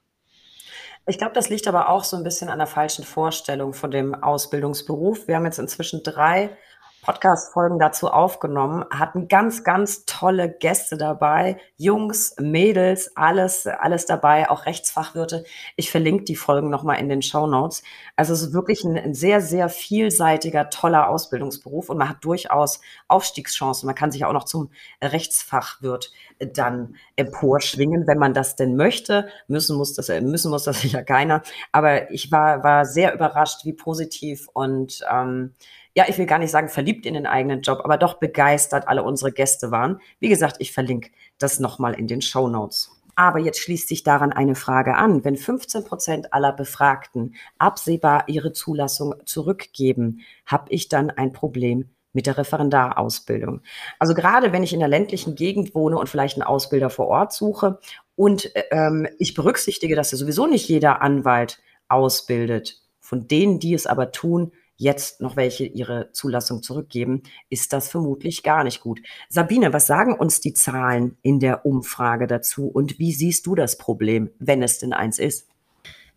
Ich 1.07 1.17
glaube, 1.19 1.33
das 1.33 1.49
liegt 1.49 1.67
aber 1.67 1.89
auch 1.89 2.03
so 2.03 2.17
ein 2.17 2.23
bisschen 2.23 2.49
an 2.49 2.57
der 2.57 2.67
falschen 2.67 3.05
Vorstellung 3.05 3.73
von 3.73 3.91
dem 3.91 4.15
Ausbildungsberuf. 4.15 5.27
Wir 5.27 5.35
haben 5.35 5.45
jetzt 5.45 5.59
inzwischen 5.59 6.01
drei 6.03 6.57
Podcast-Folgen 7.05 7.77
dazu 7.77 8.09
aufgenommen, 8.09 8.83
hatten 8.89 9.27
ganz, 9.27 9.63
ganz 9.63 10.05
tolle 10.05 10.49
Gäste 10.49 10.97
dabei, 10.97 11.57
Jungs, 11.77 12.35
Mädels, 12.39 13.15
alles, 13.15 13.67
alles 13.67 14.07
dabei, 14.07 14.49
auch 14.49 14.65
Rechtsfachwirte. 14.65 15.45
Ich 15.75 15.91
verlinke 15.91 16.23
die 16.23 16.35
Folgen 16.35 16.71
nochmal 16.71 16.99
in 16.99 17.07
den 17.07 17.21
Show 17.21 17.45
Notes. 17.45 17.83
Also 18.15 18.33
es 18.33 18.41
ist 18.41 18.53
wirklich 18.53 18.83
ein, 18.83 18.97
ein, 18.97 19.13
sehr, 19.13 19.39
sehr 19.39 19.69
vielseitiger, 19.69 20.71
toller 20.71 21.09
Ausbildungsberuf 21.09 21.89
und 21.89 21.99
man 21.99 22.09
hat 22.09 22.25
durchaus 22.25 22.81
Aufstiegschancen. 23.07 23.85
Man 23.85 23.95
kann 23.95 24.11
sich 24.11 24.25
auch 24.25 24.33
noch 24.33 24.45
zum 24.45 24.71
Rechtsfachwirt 24.99 26.11
dann 26.39 26.95
emporschwingen, 27.17 28.07
wenn 28.07 28.17
man 28.17 28.33
das 28.33 28.55
denn 28.55 28.75
möchte. 28.75 29.27
Müssen 29.47 29.77
muss 29.77 29.93
das, 29.93 30.09
müssen 30.21 30.49
muss 30.49 30.63
das 30.63 30.81
sicher 30.81 31.03
keiner. 31.03 31.43
Aber 31.71 32.09
ich 32.09 32.31
war, 32.31 32.63
war 32.63 32.85
sehr 32.85 33.13
überrascht, 33.13 33.63
wie 33.63 33.73
positiv 33.73 34.47
und 34.53 35.05
ähm, 35.11 35.53
ja, 35.95 36.05
ich 36.07 36.17
will 36.17 36.25
gar 36.25 36.39
nicht 36.39 36.51
sagen 36.51 36.67
verliebt 36.67 37.05
in 37.05 37.13
den 37.13 37.25
eigenen 37.25 37.61
Job, 37.61 37.79
aber 37.83 37.97
doch 37.97 38.15
begeistert 38.15 38.87
alle 38.87 39.03
unsere 39.03 39.31
Gäste 39.31 39.71
waren. 39.71 40.01
Wie 40.19 40.29
gesagt, 40.29 40.57
ich 40.59 40.73
verlinke 40.73 41.09
das 41.37 41.59
nochmal 41.59 41.93
in 41.93 42.07
den 42.07 42.21
Show 42.21 42.49
Notes. 42.49 42.91
Aber 43.15 43.39
jetzt 43.39 43.59
schließt 43.59 43.87
sich 43.87 44.03
daran 44.03 44.33
eine 44.33 44.55
Frage 44.55 44.95
an. 44.95 45.23
Wenn 45.23 45.37
15 45.37 45.85
Prozent 45.85 46.33
aller 46.33 46.51
Befragten 46.51 47.35
absehbar 47.57 48.25
ihre 48.27 48.51
Zulassung 48.51 49.15
zurückgeben, 49.23 50.19
habe 50.45 50.65
ich 50.69 50.89
dann 50.89 51.09
ein 51.11 51.31
Problem 51.31 51.89
mit 52.11 52.27
der 52.27 52.37
Referendarausbildung. 52.37 53.61
Also 53.97 54.13
gerade 54.13 54.51
wenn 54.51 54.63
ich 54.63 54.73
in 54.73 54.79
der 54.79 54.89
ländlichen 54.89 55.35
Gegend 55.35 55.75
wohne 55.75 55.97
und 55.97 56.09
vielleicht 56.09 56.35
einen 56.35 56.43
Ausbilder 56.43 56.89
vor 56.89 57.07
Ort 57.07 57.31
suche 57.31 57.79
und 58.15 58.51
ähm, 58.71 59.07
ich 59.17 59.33
berücksichtige, 59.33 59.95
dass 59.95 60.11
ja 60.11 60.17
sowieso 60.17 60.45
nicht 60.45 60.67
jeder 60.67 61.01
Anwalt 61.01 61.61
ausbildet. 61.87 62.81
Von 62.99 63.27
denen, 63.27 63.59
die 63.59 63.73
es 63.73 63.85
aber 63.87 64.11
tun, 64.11 64.51
jetzt 64.77 65.21
noch 65.21 65.35
welche 65.35 65.65
ihre 65.65 66.11
Zulassung 66.11 66.61
zurückgeben, 66.61 67.23
ist 67.49 67.73
das 67.73 67.89
vermutlich 67.89 68.43
gar 68.43 68.63
nicht 68.63 68.81
gut. 68.81 68.99
Sabine, 69.29 69.73
was 69.73 69.87
sagen 69.87 70.13
uns 70.13 70.41
die 70.41 70.53
Zahlen 70.53 71.17
in 71.21 71.39
der 71.39 71.65
Umfrage 71.65 72.27
dazu 72.27 72.67
und 72.67 72.99
wie 72.99 73.13
siehst 73.13 73.45
du 73.45 73.55
das 73.55 73.77
Problem, 73.77 74.29
wenn 74.39 74.61
es 74.63 74.79
denn 74.79 74.93
eins 74.93 75.19
ist? 75.19 75.47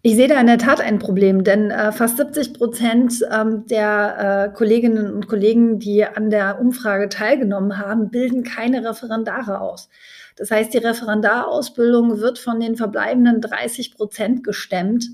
Ich 0.01 0.15
sehe 0.15 0.29
da 0.29 0.41
in 0.41 0.47
der 0.47 0.59
Tat 0.59 0.81
ein 0.81 1.01
Problem, 1.01 1.43
denn 1.43 1.73
äh, 1.73 1.91
fast 1.91 2.19
70 2.19 2.55
Prozent 2.55 3.15
ähm, 3.33 3.67
der 3.67 4.51
äh, 4.53 4.57
Kolleginnen 4.57 5.13
und 5.13 5.27
Kollegen, 5.27 5.81
die 5.81 6.05
an 6.05 6.31
der 6.31 6.61
Umfrage 6.61 7.09
teilgenommen 7.09 7.79
haben, 7.79 8.09
bilden 8.11 8.45
keine 8.45 8.89
Referendare 8.89 9.61
aus. 9.61 9.89
Das 10.37 10.53
heißt, 10.53 10.73
die 10.73 10.79
Referendarausbildung 10.79 12.21
wird 12.21 12.39
von 12.39 12.61
den 12.61 12.77
verbleibenden 12.77 13.41
30 13.41 13.97
Prozent 13.97 14.45
gestemmt. 14.45 15.05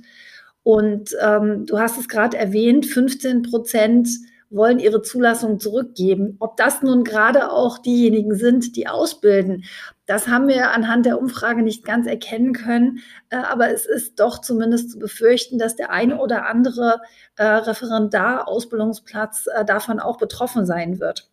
Und 0.64 1.14
ähm, 1.20 1.66
du 1.66 1.78
hast 1.78 1.98
es 1.98 2.08
gerade 2.08 2.36
erwähnt, 2.36 2.86
15 2.86 3.42
Prozent 3.42 4.08
wollen 4.50 4.78
ihre 4.78 5.02
Zulassung 5.02 5.58
zurückgeben. 5.58 6.36
Ob 6.38 6.56
das 6.56 6.82
nun 6.82 7.04
gerade 7.04 7.50
auch 7.50 7.78
diejenigen 7.78 8.34
sind, 8.34 8.76
die 8.76 8.88
ausbilden, 8.88 9.64
das 10.06 10.28
haben 10.28 10.48
wir 10.48 10.70
anhand 10.70 11.06
der 11.06 11.18
Umfrage 11.18 11.62
nicht 11.62 11.84
ganz 11.84 12.06
erkennen 12.06 12.52
können. 12.52 13.00
Äh, 13.30 13.36
aber 13.36 13.70
es 13.70 13.86
ist 13.86 14.20
doch 14.20 14.40
zumindest 14.40 14.92
zu 14.92 14.98
befürchten, 14.98 15.58
dass 15.58 15.76
der 15.76 15.90
eine 15.90 16.18
oder 16.18 16.46
andere 16.46 17.00
äh, 17.36 17.44
Referendar, 17.44 18.48
Ausbildungsplatz 18.48 19.46
äh, 19.54 19.64
davon 19.64 20.00
auch 20.00 20.18
betroffen 20.18 20.66
sein 20.66 21.00
wird. 21.00 21.30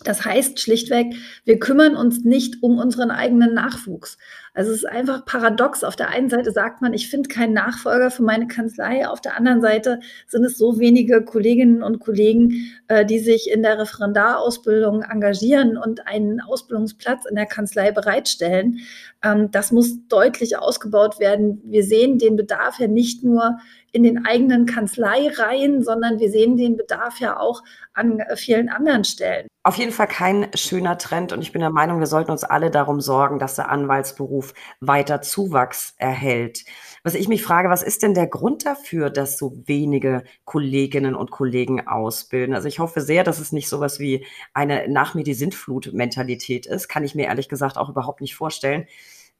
Das 0.00 0.24
heißt 0.24 0.58
schlichtweg, 0.60 1.14
wir 1.44 1.58
kümmern 1.58 1.96
uns 1.96 2.24
nicht 2.24 2.62
um 2.62 2.78
unseren 2.78 3.10
eigenen 3.10 3.54
Nachwuchs. 3.54 4.18
Also 4.56 4.70
es 4.70 4.78
ist 4.78 4.88
einfach 4.88 5.24
paradox. 5.26 5.82
Auf 5.82 5.96
der 5.96 6.10
einen 6.10 6.30
Seite 6.30 6.52
sagt 6.52 6.80
man, 6.80 6.92
ich 6.92 7.08
finde 7.10 7.28
keinen 7.28 7.54
Nachfolger 7.54 8.10
für 8.10 8.22
meine 8.22 8.46
Kanzlei. 8.46 9.06
Auf 9.06 9.20
der 9.20 9.36
anderen 9.36 9.60
Seite 9.60 9.98
sind 10.28 10.44
es 10.44 10.56
so 10.56 10.78
wenige 10.78 11.24
Kolleginnen 11.24 11.82
und 11.82 11.98
Kollegen, 11.98 12.72
äh, 12.86 13.04
die 13.04 13.18
sich 13.18 13.50
in 13.50 13.62
der 13.62 13.80
Referendarausbildung 13.80 15.02
engagieren 15.02 15.76
und 15.76 16.06
einen 16.06 16.40
Ausbildungsplatz 16.40 17.24
in 17.26 17.34
der 17.34 17.46
Kanzlei 17.46 17.90
bereitstellen. 17.90 18.78
Ähm, 19.24 19.50
das 19.50 19.72
muss 19.72 20.06
deutlich 20.08 20.56
ausgebaut 20.56 21.18
werden. 21.18 21.60
Wir 21.64 21.82
sehen 21.82 22.18
den 22.18 22.36
Bedarf 22.36 22.78
ja 22.78 22.86
nicht 22.86 23.24
nur 23.24 23.58
in 23.94 24.02
den 24.02 24.26
eigenen 24.26 24.66
Kanzleireihen, 24.66 25.84
sondern 25.84 26.18
wir 26.18 26.28
sehen 26.28 26.56
den 26.56 26.76
Bedarf 26.76 27.20
ja 27.20 27.38
auch 27.38 27.62
an 27.92 28.20
vielen 28.34 28.68
anderen 28.68 29.04
Stellen. 29.04 29.46
Auf 29.62 29.76
jeden 29.76 29.92
Fall 29.92 30.08
kein 30.08 30.48
schöner 30.54 30.98
Trend 30.98 31.32
und 31.32 31.40
ich 31.40 31.52
bin 31.52 31.60
der 31.60 31.70
Meinung, 31.70 32.00
wir 32.00 32.08
sollten 32.08 32.32
uns 32.32 32.42
alle 32.42 32.72
darum 32.72 33.00
sorgen, 33.00 33.38
dass 33.38 33.54
der 33.54 33.70
Anwaltsberuf 33.70 34.52
weiter 34.80 35.22
Zuwachs 35.22 35.94
erhält. 35.96 36.64
Was 37.04 37.14
ich 37.14 37.28
mich 37.28 37.44
frage, 37.44 37.70
was 37.70 37.84
ist 37.84 38.02
denn 38.02 38.14
der 38.14 38.26
Grund 38.26 38.66
dafür, 38.66 39.10
dass 39.10 39.38
so 39.38 39.62
wenige 39.64 40.24
Kolleginnen 40.44 41.14
und 41.14 41.30
Kollegen 41.30 41.86
ausbilden? 41.86 42.54
Also 42.54 42.66
ich 42.66 42.80
hoffe 42.80 43.00
sehr, 43.00 43.22
dass 43.22 43.38
es 43.38 43.52
nicht 43.52 43.68
sowas 43.68 44.00
wie 44.00 44.26
eine 44.54 44.88
nach 44.88 45.14
mir 45.14 45.22
die 45.22 45.34
Sintflut-Mentalität 45.34 46.66
ist. 46.66 46.88
Kann 46.88 47.04
ich 47.04 47.14
mir 47.14 47.26
ehrlich 47.26 47.48
gesagt 47.48 47.78
auch 47.78 47.90
überhaupt 47.90 48.22
nicht 48.22 48.34
vorstellen. 48.34 48.86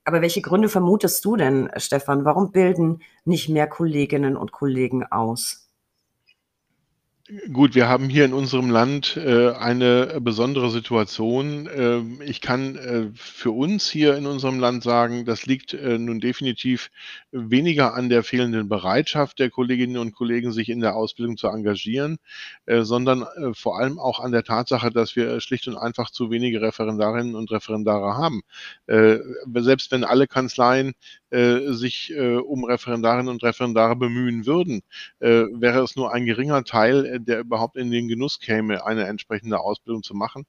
Aber 0.05 0.21
welche 0.21 0.43
Gründe 0.43 0.69
vermutest 0.69 1.25
du 1.25 1.37
denn, 1.37 1.71
Stefan? 1.77 2.25
Warum 2.25 2.53
bilden 2.53 3.03
nicht 3.25 3.49
mehr 3.49 3.67
Kolleginnen 3.67 4.37
und 4.37 4.53
Kollegen 4.53 5.05
aus? 5.05 5.64
Gut, 7.51 7.75
wir 7.75 7.89
haben 7.89 8.11
hier 8.11 8.27
in 8.27 8.35
unserem 8.35 8.69
Land 8.69 9.17
äh, 9.17 9.53
eine 9.53 10.21
besondere 10.21 10.69
Situation. 10.69 11.67
Äh, 11.67 12.03
ich 12.25 12.43
kann 12.43 12.77
äh, 12.77 13.07
für 13.15 13.51
uns 13.51 13.89
hier 13.89 14.19
in 14.19 14.27
unserem 14.27 14.61
Land 14.61 14.83
sagen, 14.83 15.25
das 15.25 15.47
liegt 15.47 15.73
äh, 15.73 15.97
nun 15.97 16.21
definitiv 16.21 16.91
weniger 17.33 17.95
an 17.95 18.11
der 18.11 18.25
fehlenden 18.25 18.69
Bereitschaft 18.69 19.39
der 19.39 19.49
Kolleginnen 19.49 19.97
und 19.97 20.13
Kollegen, 20.15 20.53
sich 20.53 20.69
in 20.69 20.81
der 20.81 20.97
Ausbildung 20.97 21.39
zu 21.39 21.49
engagieren, 21.49 22.19
äh, 22.67 22.83
sondern 22.83 23.23
äh, 23.23 23.55
vor 23.55 23.79
allem 23.79 23.99
auch 23.99 24.21
an 24.21 24.31
der 24.31 24.45
Tatsache, 24.45 24.91
dass 24.91 25.17
wir 25.17 25.41
schlicht 25.41 25.67
und 25.67 25.79
einfach 25.79 26.11
zu 26.11 26.31
wenige 26.31 26.61
Referendarinnen 26.61 27.37
und 27.37 27.51
Referendare 27.51 28.19
haben. 28.19 28.43
selbst 28.87 29.91
wenn 29.93 30.05
alle 30.05 30.27
Kanzleien 30.27 30.93
sich 31.31 32.15
um 32.15 32.65
Referendarinnen 32.65 33.29
und 33.29 33.43
Referendare 33.43 33.97
bemühen 33.97 34.47
würden, 34.47 34.83
wäre 35.19 35.83
es 35.83 35.97
nur 35.97 36.13
ein 36.13 36.27
geringer 36.27 36.65
Teil 36.65 37.14
der 37.21 37.41
überhaupt 37.41 37.77
in 37.77 37.91
den 37.91 38.09
Genuss 38.09 38.39
käme, 38.41 38.85
eine 38.85 39.07
entsprechende 39.07 39.61
Ausbildung 39.61 40.03
zu 40.03 40.15
machen. 40.15 40.47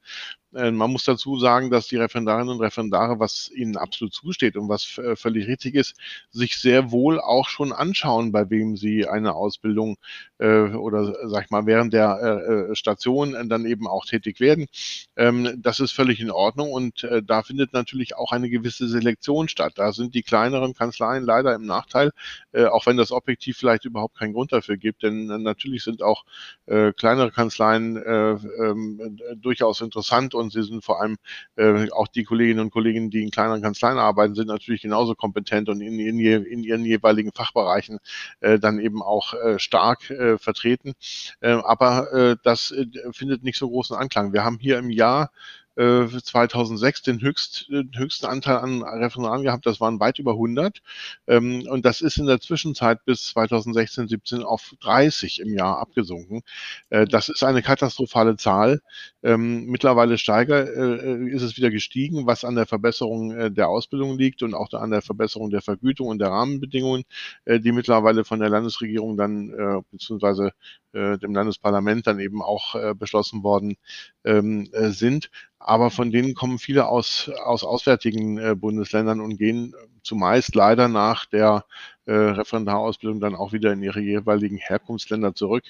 Äh, 0.56 0.72
man 0.72 0.92
muss 0.92 1.04
dazu 1.04 1.38
sagen, 1.38 1.70
dass 1.70 1.88
die 1.88 1.98
Referendarinnen 1.98 2.56
und 2.56 2.62
Referendare, 2.62 3.20
was 3.20 3.52
ihnen 3.54 3.78
absolut 3.78 4.14
zusteht 4.14 4.56
und 4.56 4.70
was 4.70 4.98
äh, 4.98 5.16
völlig 5.16 5.48
richtig 5.48 5.76
ist, 5.76 5.96
sich 6.32 6.58
sehr 6.58 6.92
wohl 6.92 7.20
auch 7.20 7.50
schon 7.50 7.74
anschauen, 7.74 8.32
bei 8.32 8.50
wem 8.50 8.78
sie 8.78 9.08
eine 9.08 9.36
Ausbildung 9.36 9.98
äh, 10.38 10.70
oder 10.70 11.30
sag 11.30 11.46
ich 11.46 11.52
mal 11.52 11.66
während 11.66 11.94
der 11.94 12.70
Station 12.74 13.50
dann 13.50 13.66
eben 13.66 13.88
auch 13.88 14.06
tätig 14.06 14.40
werden. 14.40 14.68
Ähm, 15.16 15.60
das 15.62 15.80
ist 15.80 15.92
völlig 15.92 16.20
in 16.20 16.32
Ordnung 16.32 16.72
und 16.72 17.08
da 17.26 17.44
findet 17.44 17.74
natürlich 17.74 18.16
auch 18.16 18.32
eine 18.32 18.50
gewisse 18.50 18.88
Selektion 18.88 19.48
statt. 19.48 19.74
Da 19.76 19.92
sind 19.92 20.16
die 20.16 20.24
kleineren 20.24 20.74
Kanzleien 20.74 21.24
leider 21.24 21.54
im 21.56 21.66
Nachteil, 21.66 22.12
auch 22.54 22.86
wenn 22.86 22.98
das 22.98 23.12
objektiv 23.12 23.58
vielleicht 23.58 23.86
überhaupt 23.86 24.18
keinen 24.18 24.34
Grund 24.34 24.52
dafür 24.52 24.78
gibt, 24.78 25.04
denn 25.04 25.26
natürlich 25.26 25.84
sind 25.84 26.02
auch 26.02 26.24
kleinere 26.66 27.32
Kanzleien 27.32 27.98
ähm, 28.06 29.20
durchaus 29.36 29.82
interessant 29.82 30.34
und 30.34 30.45
und 30.46 30.54
sie 30.54 30.64
sind 30.64 30.84
vor 30.84 31.02
allem 31.02 31.18
äh, 31.56 31.90
auch 31.92 32.08
die 32.08 32.24
Kolleginnen 32.24 32.62
und 32.62 32.72
Kollegen, 32.72 33.10
die 33.10 33.24
in 33.24 33.32
kleineren 33.32 33.62
Kanzleien 33.62 33.98
arbeiten, 33.98 34.36
sind 34.36 34.48
natürlich 34.48 34.82
genauso 34.82 35.16
kompetent 35.16 35.70
und 35.70 35.82
in, 35.82 36.00
in, 36.00 36.20
in 36.20 36.64
ihren 36.64 36.86
jeweiligen 36.86 37.32
Fachbereichen 37.32 38.00
äh, 38.40 38.60
dann 38.60 38.80
eben 38.80 39.02
auch 39.02 39.34
äh, 39.34 39.60
stark 39.60 40.10
äh, 40.10 40.38
vertreten. 40.38 40.94
Äh, 41.42 41.52
aber 41.52 42.14
äh, 42.14 42.38
das 42.44 42.72
äh, 42.72 42.86
findet 43.12 43.44
nicht 43.44 43.58
so 43.58 43.70
großen 43.70 43.96
Anklang. 43.96 44.34
Wir 44.34 44.44
haben 44.44 44.60
hier 44.60 44.78
im 44.78 44.90
Jahr 44.90 45.32
2006 45.76 47.00
äh, 47.00 47.04
den, 47.04 47.22
höchst, 47.22 47.68
den 47.70 47.92
höchsten 47.96 48.26
Anteil 48.26 48.58
an 48.58 48.82
Referendaren 48.82 49.44
gehabt, 49.44 49.66
das 49.66 49.82
waren 49.82 50.00
weit 50.00 50.20
über 50.20 50.32
100. 50.32 50.82
Ähm, 51.28 51.68
und 51.70 51.86
das 51.86 52.02
ist 52.02 52.18
in 52.18 52.28
der 52.28 52.40
Zwischenzeit 52.40 53.04
bis 53.06 53.28
2016, 53.28 54.08
17 54.08 54.44
auf 54.44 54.74
30 54.82 55.42
im 55.42 55.54
Jahr 55.54 55.80
abgesunken. 55.80 56.44
Äh, 56.90 57.06
das 57.06 57.28
ist 57.30 57.44
eine 57.44 57.62
katastrophale 57.62 58.38
Zahl. 58.38 58.82
Ähm, 59.22 59.66
mittlerweile 59.66 60.18
steiger, 60.18 60.66
äh, 60.66 61.30
ist 61.30 61.42
es 61.42 61.58
wieder 61.58 61.72
gestiegen, 61.72 62.26
was 62.26 62.46
an 62.46 62.56
der 62.56 62.66
Verbesserung 62.66 63.54
der 63.54 63.68
Ausbildung 63.68 64.18
liegt 64.18 64.44
und 64.44 64.54
auch 64.54 64.72
an 64.74 64.92
der 64.92 65.02
Verbesserung 65.02 65.50
der 65.50 65.62
Vergütung 65.62 66.08
und 66.08 66.20
der 66.20 66.30
Rahmenbedingungen, 66.30 67.04
die 67.48 67.72
mittlerweile 67.72 68.24
von 68.24 68.40
der 68.40 68.50
Landesregierung 68.50 69.18
dann 69.18 69.84
beziehungsweise 69.92 70.52
dem 70.96 71.36
Landesparlament 71.36 72.08
dann 72.08 72.20
eben 72.20 72.42
auch 72.42 72.96
beschlossen 72.96 73.44
worden 73.44 73.76
ähm, 74.24 74.70
sind 74.72 75.30
aber 75.66 75.90
von 75.90 76.12
denen 76.12 76.36
kommen 76.36 76.60
viele 76.60 76.88
aus, 76.88 77.32
aus 77.44 77.64
auswärtigen 77.64 78.38
äh, 78.38 78.56
Bundesländern 78.56 79.20
und 79.20 79.38
gehen 79.38 79.74
zumeist 80.04 80.54
leider 80.54 80.88
nach 80.88 81.26
der 81.26 81.66
äh, 82.06 82.14
Referendarausbildung 82.14 83.20
dann 83.20 83.34
auch 83.34 83.52
wieder 83.52 83.74
in 83.74 83.82
ihre 83.82 84.00
jeweiligen 84.00 84.58
Herkunftsländer 84.58 85.34
zurück. 85.34 85.64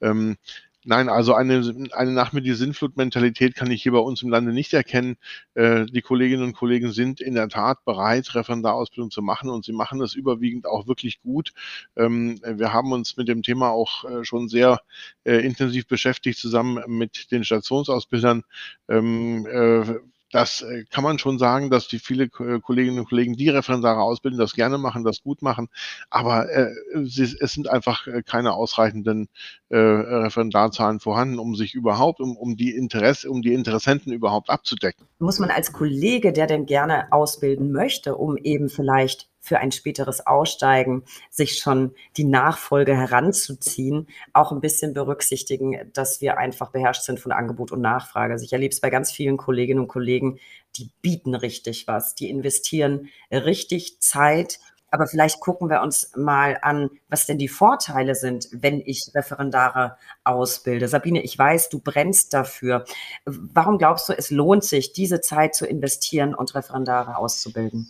Ähm, 0.00 0.38
Nein, 0.84 1.08
also 1.08 1.34
eine, 1.34 1.88
eine 1.92 2.10
nach 2.10 2.32
mir 2.32 2.40
die 2.42 2.54
Sinnflut-Mentalität 2.54 3.54
kann 3.54 3.70
ich 3.70 3.84
hier 3.84 3.92
bei 3.92 3.98
uns 3.98 4.20
im 4.22 4.30
Lande 4.30 4.52
nicht 4.52 4.72
erkennen. 4.72 5.16
Äh, 5.54 5.86
die 5.86 6.02
Kolleginnen 6.02 6.42
und 6.42 6.54
Kollegen 6.54 6.90
sind 6.90 7.20
in 7.20 7.34
der 7.34 7.48
Tat 7.48 7.84
bereit, 7.84 8.34
Referendarausbildung 8.34 9.12
zu 9.12 9.22
machen 9.22 9.48
und 9.48 9.64
sie 9.64 9.72
machen 9.72 10.00
das 10.00 10.14
überwiegend 10.14 10.66
auch 10.66 10.88
wirklich 10.88 11.20
gut. 11.22 11.52
Ähm, 11.96 12.40
wir 12.44 12.72
haben 12.72 12.90
uns 12.90 13.16
mit 13.16 13.28
dem 13.28 13.44
Thema 13.44 13.70
auch 13.70 14.04
äh, 14.04 14.24
schon 14.24 14.48
sehr 14.48 14.80
äh, 15.24 15.36
intensiv 15.46 15.86
beschäftigt, 15.86 16.38
zusammen 16.40 16.82
mit 16.88 17.30
den 17.30 17.44
Stationsausbildern. 17.44 18.42
Ähm, 18.88 19.46
äh, 19.46 20.00
das 20.32 20.62
äh, 20.62 20.84
kann 20.90 21.04
man 21.04 21.18
schon 21.18 21.38
sagen, 21.38 21.70
dass 21.70 21.86
die 21.88 21.98
viele 21.98 22.24
äh, 22.24 22.58
Kolleginnen 22.60 22.98
und 22.98 23.08
Kollegen, 23.08 23.34
die 23.34 23.50
Referendare 23.50 24.00
ausbilden, 24.00 24.38
das 24.38 24.54
gerne 24.54 24.78
machen, 24.78 25.04
das 25.04 25.22
gut 25.22 25.42
machen. 25.42 25.68
Aber 26.10 26.50
äh, 26.50 26.72
es 26.94 27.52
sind 27.52 27.68
einfach 27.68 28.08
keine 28.26 28.54
ausreichenden 28.54 29.28
Referendarzahlen 29.70 31.00
vorhanden, 31.00 31.38
um 31.38 31.54
sich 31.54 31.74
überhaupt, 31.74 32.20
um, 32.20 32.36
um 32.36 32.56
die 32.56 32.74
Interesse, 32.74 33.30
um 33.30 33.40
die 33.40 33.54
Interessenten 33.54 34.12
überhaupt 34.12 34.50
abzudecken. 34.50 35.06
Muss 35.18 35.38
man 35.38 35.50
als 35.50 35.72
Kollege, 35.72 36.34
der 36.34 36.46
denn 36.46 36.66
gerne 36.66 37.10
ausbilden 37.10 37.72
möchte, 37.72 38.16
um 38.16 38.36
eben 38.36 38.68
vielleicht 38.68 39.31
für 39.42 39.58
ein 39.58 39.72
späteres 39.72 40.24
Aussteigen 40.26 41.02
sich 41.28 41.58
schon 41.58 41.94
die 42.16 42.24
Nachfolge 42.24 42.96
heranzuziehen, 42.96 44.06
auch 44.32 44.52
ein 44.52 44.60
bisschen 44.60 44.94
berücksichtigen, 44.94 45.90
dass 45.92 46.20
wir 46.20 46.38
einfach 46.38 46.70
beherrscht 46.70 47.02
sind 47.02 47.18
von 47.18 47.32
Angebot 47.32 47.72
und 47.72 47.80
Nachfrage. 47.80 48.32
Also 48.32 48.44
ich 48.44 48.52
erlebe 48.52 48.72
es 48.72 48.80
bei 48.80 48.88
ganz 48.88 49.10
vielen 49.10 49.36
Kolleginnen 49.36 49.80
und 49.80 49.88
Kollegen, 49.88 50.38
die 50.76 50.90
bieten 51.02 51.34
richtig 51.34 51.88
was, 51.88 52.14
die 52.14 52.30
investieren 52.30 53.08
richtig 53.30 54.00
Zeit. 54.00 54.60
Aber 54.92 55.06
vielleicht 55.06 55.40
gucken 55.40 55.70
wir 55.70 55.80
uns 55.80 56.12
mal 56.14 56.58
an, 56.62 56.90
was 57.08 57.26
denn 57.26 57.38
die 57.38 57.48
Vorteile 57.48 58.14
sind, 58.14 58.48
wenn 58.52 58.80
ich 58.80 59.10
Referendare 59.14 59.96
ausbilde. 60.22 60.86
Sabine, 60.86 61.22
ich 61.22 61.36
weiß, 61.36 61.68
du 61.70 61.80
brennst 61.80 62.32
dafür. 62.32 62.84
Warum 63.24 63.78
glaubst 63.78 64.08
du, 64.08 64.12
es 64.12 64.30
lohnt 64.30 64.64
sich, 64.64 64.92
diese 64.92 65.20
Zeit 65.20 65.54
zu 65.54 65.66
investieren 65.66 66.34
und 66.34 66.54
Referendare 66.54 67.16
auszubilden? 67.16 67.88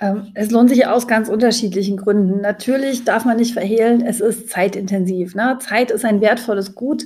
Ähm, 0.00 0.30
es 0.34 0.50
lohnt 0.50 0.70
sich 0.70 0.86
aus 0.86 1.08
ganz 1.08 1.28
unterschiedlichen 1.28 1.96
Gründen. 1.96 2.40
Natürlich 2.40 3.04
darf 3.04 3.24
man 3.24 3.36
nicht 3.36 3.52
verhehlen, 3.52 4.04
es 4.04 4.20
ist 4.20 4.48
zeitintensiv. 4.48 5.34
Ne? 5.34 5.58
Zeit 5.60 5.90
ist 5.90 6.04
ein 6.04 6.20
wertvolles 6.20 6.74
Gut, 6.74 7.04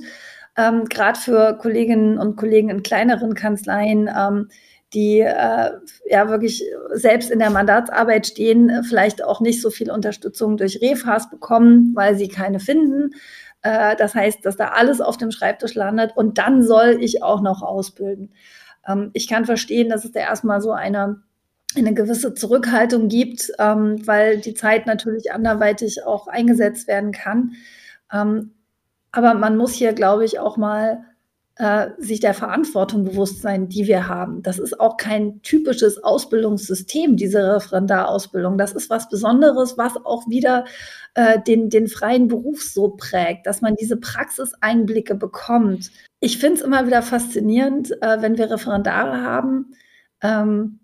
ähm, 0.55 0.85
gerade 0.85 1.19
für 1.19 1.57
Kolleginnen 1.57 2.19
und 2.19 2.35
Kollegen 2.35 2.69
in 2.69 2.83
kleineren 2.83 3.33
Kanzleien, 3.33 4.09
ähm, 4.15 4.49
die 4.93 5.21
äh, 5.21 5.71
ja 6.07 6.29
wirklich 6.29 6.63
selbst 6.91 7.31
in 7.31 7.39
der 7.39 7.49
Mandatsarbeit 7.49 8.27
stehen, 8.27 8.83
vielleicht 8.87 9.23
auch 9.23 9.41
nicht 9.41 9.59
so 9.59 9.71
viel 9.71 9.89
Unterstützung 9.89 10.57
durch 10.57 10.81
Refas 10.81 11.31
bekommen, 11.31 11.93
weil 11.95 12.15
sie 12.15 12.27
keine 12.27 12.59
finden. 12.59 13.15
Äh, 13.63 13.95
das 13.95 14.13
heißt, 14.13 14.45
dass 14.45 14.55
da 14.55 14.67
alles 14.67 15.01
auf 15.01 15.17
dem 15.17 15.31
Schreibtisch 15.31 15.73
landet 15.73 16.11
und 16.15 16.37
dann 16.37 16.61
soll 16.61 16.97
ich 17.01 17.23
auch 17.23 17.41
noch 17.41 17.63
ausbilden. 17.63 18.33
Ähm, 18.87 19.09
ich 19.13 19.27
kann 19.27 19.45
verstehen, 19.45 19.89
dass 19.89 20.05
es 20.05 20.11
da 20.11 20.19
erstmal 20.19 20.61
so 20.61 20.71
eine 20.71 21.23
eine 21.81 21.93
gewisse 21.93 22.33
Zurückhaltung 22.33 23.07
gibt, 23.07 23.51
ähm, 23.59 24.05
weil 24.05 24.39
die 24.39 24.53
Zeit 24.53 24.85
natürlich 24.85 25.31
anderweitig 25.31 26.05
auch 26.05 26.27
eingesetzt 26.27 26.87
werden 26.87 27.11
kann. 27.11 27.53
Ähm, 28.11 28.51
aber 29.11 29.33
man 29.33 29.57
muss 29.57 29.73
hier, 29.73 29.93
glaube 29.93 30.25
ich, 30.25 30.39
auch 30.39 30.57
mal 30.57 31.05
äh, 31.55 31.89
sich 31.99 32.19
der 32.19 32.33
Verantwortung 32.33 33.03
bewusst 33.03 33.41
sein, 33.43 33.69
die 33.69 33.85
wir 33.85 34.07
haben. 34.07 34.41
Das 34.41 34.57
ist 34.57 34.79
auch 34.79 34.97
kein 34.97 35.41
typisches 35.43 36.03
Ausbildungssystem, 36.03 37.15
diese 37.15 37.55
Referendarausbildung. 37.55 38.57
Das 38.57 38.73
ist 38.73 38.89
was 38.89 39.07
Besonderes, 39.07 39.77
was 39.77 39.95
auch 40.03 40.27
wieder 40.27 40.65
äh, 41.13 41.39
den, 41.39 41.69
den 41.69 41.87
freien 41.87 42.27
Beruf 42.27 42.63
so 42.63 42.95
prägt, 42.97 43.45
dass 43.45 43.61
man 43.61 43.75
diese 43.75 43.97
Praxiseinblicke 43.97 45.13
bekommt. 45.13 45.91
Ich 46.19 46.39
finde 46.39 46.55
es 46.55 46.61
immer 46.61 46.87
wieder 46.87 47.03
faszinierend, 47.03 47.91
äh, 48.01 48.21
wenn 48.21 48.37
wir 48.39 48.49
Referendare 48.49 49.21
haben. 49.21 49.75
Ähm, 50.21 50.79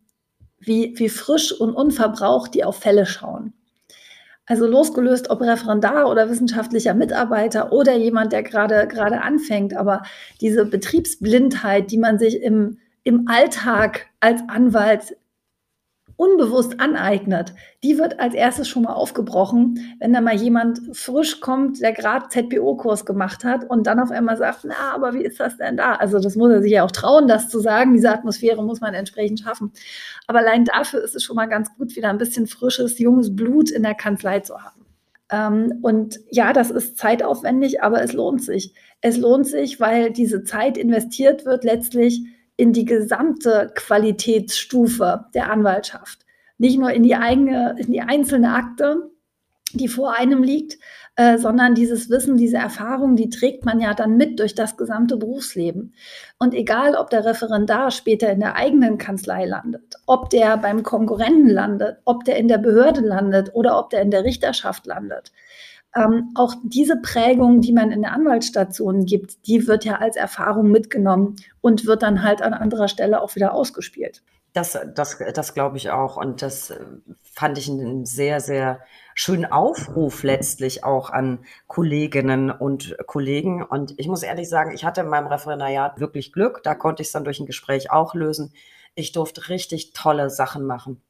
wie, 0.59 0.93
wie 0.97 1.09
frisch 1.09 1.51
und 1.51 1.73
unverbraucht 1.73 2.53
die 2.53 2.63
auf 2.63 2.79
Fälle 2.79 3.05
schauen. 3.05 3.53
Also 4.45 4.65
losgelöst, 4.65 5.29
ob 5.29 5.41
Referendar 5.41 6.09
oder 6.09 6.29
wissenschaftlicher 6.29 6.95
Mitarbeiter 6.95 7.71
oder 7.71 7.95
jemand, 7.95 8.33
der 8.33 8.41
gerade 8.41 8.87
gerade 8.87 9.21
anfängt, 9.21 9.77
aber 9.77 10.01
diese 10.41 10.65
Betriebsblindheit, 10.65 11.91
die 11.91 11.99
man 11.99 12.17
sich 12.17 12.41
im, 12.41 12.79
im 13.03 13.27
Alltag 13.27 14.07
als 14.19 14.41
Anwalt 14.47 15.15
unbewusst 16.19 16.81
aneignet, 16.81 17.53
die 17.81 17.97
wird 17.97 18.19
als 18.19 18.33
erstes 18.33 18.67
schon 18.67 18.83
mal 18.83 18.91
aufgebrochen, 18.91 19.79
wenn 19.99 20.11
da 20.11 20.19
mal 20.19 20.35
jemand 20.35 20.81
frisch 20.91 21.39
kommt, 21.39 21.81
der 21.81 21.93
gerade 21.93 22.27
ZBO-Kurs 22.27 23.05
gemacht 23.05 23.45
hat 23.45 23.69
und 23.69 23.87
dann 23.87 24.01
auf 24.01 24.11
einmal 24.11 24.35
sagt, 24.35 24.65
na, 24.65 24.93
aber 24.93 25.13
wie 25.13 25.23
ist 25.23 25.39
das 25.39 25.55
denn 25.55 25.77
da? 25.77 25.95
Also 25.95 26.19
das 26.19 26.35
muss 26.35 26.51
er 26.51 26.61
sich 26.61 26.73
ja 26.73 26.83
auch 26.83 26.91
trauen, 26.91 27.29
das 27.29 27.47
zu 27.47 27.61
sagen. 27.61 27.93
Diese 27.93 28.11
Atmosphäre 28.11 28.61
muss 28.65 28.81
man 28.81 28.93
entsprechend 28.93 29.39
schaffen. 29.39 29.71
Aber 30.27 30.39
allein 30.39 30.65
dafür 30.65 31.01
ist 31.01 31.15
es 31.15 31.23
schon 31.23 31.37
mal 31.37 31.45
ganz 31.45 31.73
gut, 31.77 31.95
wieder 31.95 32.09
ein 32.09 32.17
bisschen 32.17 32.47
frisches, 32.47 32.99
junges 32.99 33.33
Blut 33.33 33.71
in 33.71 33.83
der 33.83 33.95
Kanzlei 33.95 34.41
zu 34.41 34.61
haben. 34.61 34.85
Ähm, 35.31 35.79
und 35.81 36.19
ja, 36.29 36.51
das 36.51 36.69
ist 36.69 36.97
zeitaufwendig, 36.97 37.81
aber 37.81 38.03
es 38.03 38.11
lohnt 38.11 38.43
sich. 38.43 38.73
Es 38.99 39.15
lohnt 39.15 39.47
sich, 39.47 39.79
weil 39.79 40.11
diese 40.11 40.43
Zeit 40.43 40.77
investiert 40.77 41.45
wird 41.45 41.63
letztlich 41.63 42.25
in 42.59 42.73
die 42.73 42.83
gesamte 42.83 43.71
Qualitätsstufe 43.73 45.27
der 45.33 45.49
Anwaltschaft. 45.49 46.25
Nicht 46.57 46.77
nur 46.77 46.91
in 46.91 47.03
die 47.03 47.15
eigene, 47.15 47.77
in 47.79 47.93
die 47.93 48.01
einzelne 48.01 48.53
Akte, 48.53 49.09
die 49.71 49.87
vor 49.87 50.17
einem 50.17 50.43
liegt, 50.43 50.77
äh, 51.15 51.37
sondern 51.37 51.73
dieses 51.73 52.09
Wissen, 52.09 52.35
diese 52.35 52.57
Erfahrung, 52.57 53.15
die 53.15 53.29
trägt 53.29 53.63
man 53.63 53.79
ja 53.79 53.93
dann 53.93 54.17
mit 54.17 54.41
durch 54.41 54.55
das 54.55 54.75
gesamte 54.75 55.15
Berufsleben. 55.15 55.93
Und 56.37 56.53
egal, 56.53 56.95
ob 56.95 57.09
der 57.09 57.23
Referendar 57.23 57.91
später 57.91 58.29
in 58.29 58.41
der 58.41 58.57
eigenen 58.57 58.97
Kanzlei 58.97 59.45
landet, 59.45 59.95
ob 60.05 60.29
der 60.29 60.57
beim 60.57 60.83
Konkurrenten 60.83 61.49
landet, 61.49 61.99
ob 62.03 62.25
der 62.25 62.35
in 62.35 62.49
der 62.49 62.57
Behörde 62.57 62.99
landet 62.99 63.51
oder 63.53 63.79
ob 63.79 63.89
der 63.89 64.01
in 64.01 64.11
der 64.11 64.25
Richterschaft 64.25 64.85
landet, 64.85 65.31
ähm, 65.95 66.31
auch 66.35 66.53
diese 66.63 66.97
Prägung, 66.97 67.61
die 67.61 67.73
man 67.73 67.91
in 67.91 68.01
der 68.01 68.13
Anwaltsstation 68.13 69.05
gibt, 69.05 69.47
die 69.47 69.67
wird 69.67 69.85
ja 69.85 69.95
als 69.95 70.15
Erfahrung 70.15 70.69
mitgenommen 70.69 71.35
und 71.61 71.85
wird 71.85 72.03
dann 72.03 72.23
halt 72.23 72.41
an 72.41 72.53
anderer 72.53 72.87
Stelle 72.87 73.21
auch 73.21 73.35
wieder 73.35 73.53
ausgespielt. 73.53 74.21
Das, 74.53 74.77
das, 74.95 75.17
das 75.33 75.53
glaube 75.53 75.77
ich 75.77 75.91
auch. 75.91 76.17
Und 76.17 76.41
das 76.41 76.71
äh, 76.71 76.79
fand 77.23 77.57
ich 77.57 77.69
einen 77.69 78.05
sehr, 78.05 78.39
sehr 78.39 78.79
schönen 79.13 79.45
Aufruf 79.45 80.23
letztlich 80.23 80.83
auch 80.83 81.09
an 81.09 81.39
Kolleginnen 81.67 82.49
und 82.49 82.95
Kollegen. 83.05 83.63
Und 83.63 83.93
ich 83.97 84.07
muss 84.07 84.23
ehrlich 84.23 84.49
sagen, 84.49 84.71
ich 84.73 84.85
hatte 84.85 85.01
in 85.01 85.07
meinem 85.07 85.27
Referendariat 85.27 85.99
wirklich 85.99 86.31
Glück. 86.31 86.61
Da 86.63 86.73
konnte 86.73 87.01
ich 87.01 87.09
es 87.09 87.11
dann 87.11 87.23
durch 87.23 87.39
ein 87.39 87.45
Gespräch 87.45 87.91
auch 87.91 88.15
lösen. 88.15 88.53
Ich 88.95 89.11
durfte 89.11 89.49
richtig 89.49 89.93
tolle 89.93 90.29
Sachen 90.29 90.65
machen. 90.65 91.01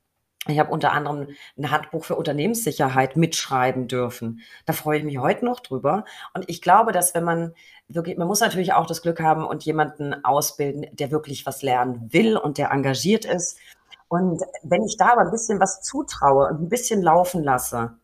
Ich 0.47 0.57
habe 0.57 0.71
unter 0.71 0.93
anderem 0.93 1.27
ein 1.57 1.69
Handbuch 1.69 2.05
für 2.05 2.15
Unternehmenssicherheit 2.15 3.17
mitschreiben 3.17 3.87
dürfen. 3.87 4.41
Da 4.65 4.73
freue 4.73 4.99
ich 4.99 5.03
mich 5.03 5.17
heute 5.17 5.45
noch 5.45 5.59
drüber. 5.59 6.05
Und 6.33 6.49
ich 6.49 6.61
glaube, 6.61 6.91
dass 6.91 7.13
wenn 7.13 7.25
man 7.25 7.53
wirklich, 7.89 8.17
man 8.17 8.27
muss 8.27 8.39
natürlich 8.39 8.73
auch 8.73 8.85
das 8.85 9.01
Glück 9.01 9.19
haben 9.19 9.45
und 9.45 9.63
jemanden 9.65 10.23
ausbilden, 10.23 10.87
der 10.93 11.11
wirklich 11.11 11.45
was 11.45 11.61
lernen 11.61 12.07
will 12.13 12.37
und 12.37 12.57
der 12.57 12.71
engagiert 12.71 13.25
ist. 13.25 13.59
Und 14.07 14.41
wenn 14.63 14.83
ich 14.83 14.97
da 14.97 15.11
aber 15.11 15.21
ein 15.21 15.31
bisschen 15.31 15.59
was 15.59 15.81
zutraue 15.81 16.47
und 16.47 16.61
ein 16.61 16.69
bisschen 16.69 17.01
laufen 17.01 17.43
lasse, 17.43 17.97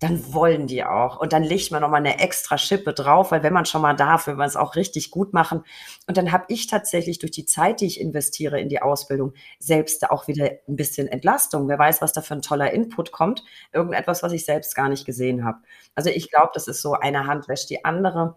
dann 0.00 0.32
wollen 0.32 0.66
die 0.66 0.84
auch. 0.84 1.18
Und 1.18 1.32
dann 1.32 1.42
legt 1.42 1.72
man 1.72 1.82
nochmal 1.82 2.00
eine 2.00 2.20
extra 2.20 2.56
Schippe 2.56 2.92
drauf, 2.92 3.32
weil 3.32 3.42
wenn 3.42 3.52
man 3.52 3.66
schon 3.66 3.82
mal 3.82 3.94
darf, 3.94 4.26
will 4.26 4.36
man 4.36 4.46
es 4.46 4.56
auch 4.56 4.76
richtig 4.76 5.10
gut 5.10 5.32
machen. 5.32 5.64
Und 6.06 6.16
dann 6.16 6.30
habe 6.30 6.44
ich 6.48 6.68
tatsächlich 6.68 7.18
durch 7.18 7.32
die 7.32 7.46
Zeit, 7.46 7.80
die 7.80 7.86
ich 7.86 8.00
investiere 8.00 8.60
in 8.60 8.68
die 8.68 8.80
Ausbildung, 8.80 9.34
selbst 9.58 10.08
auch 10.10 10.28
wieder 10.28 10.50
ein 10.68 10.76
bisschen 10.76 11.08
Entlastung. 11.08 11.68
Wer 11.68 11.78
weiß, 11.78 12.00
was 12.00 12.12
da 12.12 12.20
für 12.20 12.34
ein 12.34 12.42
toller 12.42 12.72
Input 12.72 13.10
kommt. 13.10 13.42
Irgendetwas, 13.72 14.22
was 14.22 14.32
ich 14.32 14.44
selbst 14.44 14.74
gar 14.74 14.88
nicht 14.88 15.04
gesehen 15.04 15.44
habe. 15.44 15.58
Also 15.94 16.10
ich 16.10 16.30
glaube, 16.30 16.50
das 16.54 16.68
ist 16.68 16.80
so, 16.80 16.92
eine 16.92 17.26
Hand 17.26 17.48
wäscht 17.48 17.70
die 17.70 17.84
andere. 17.84 18.36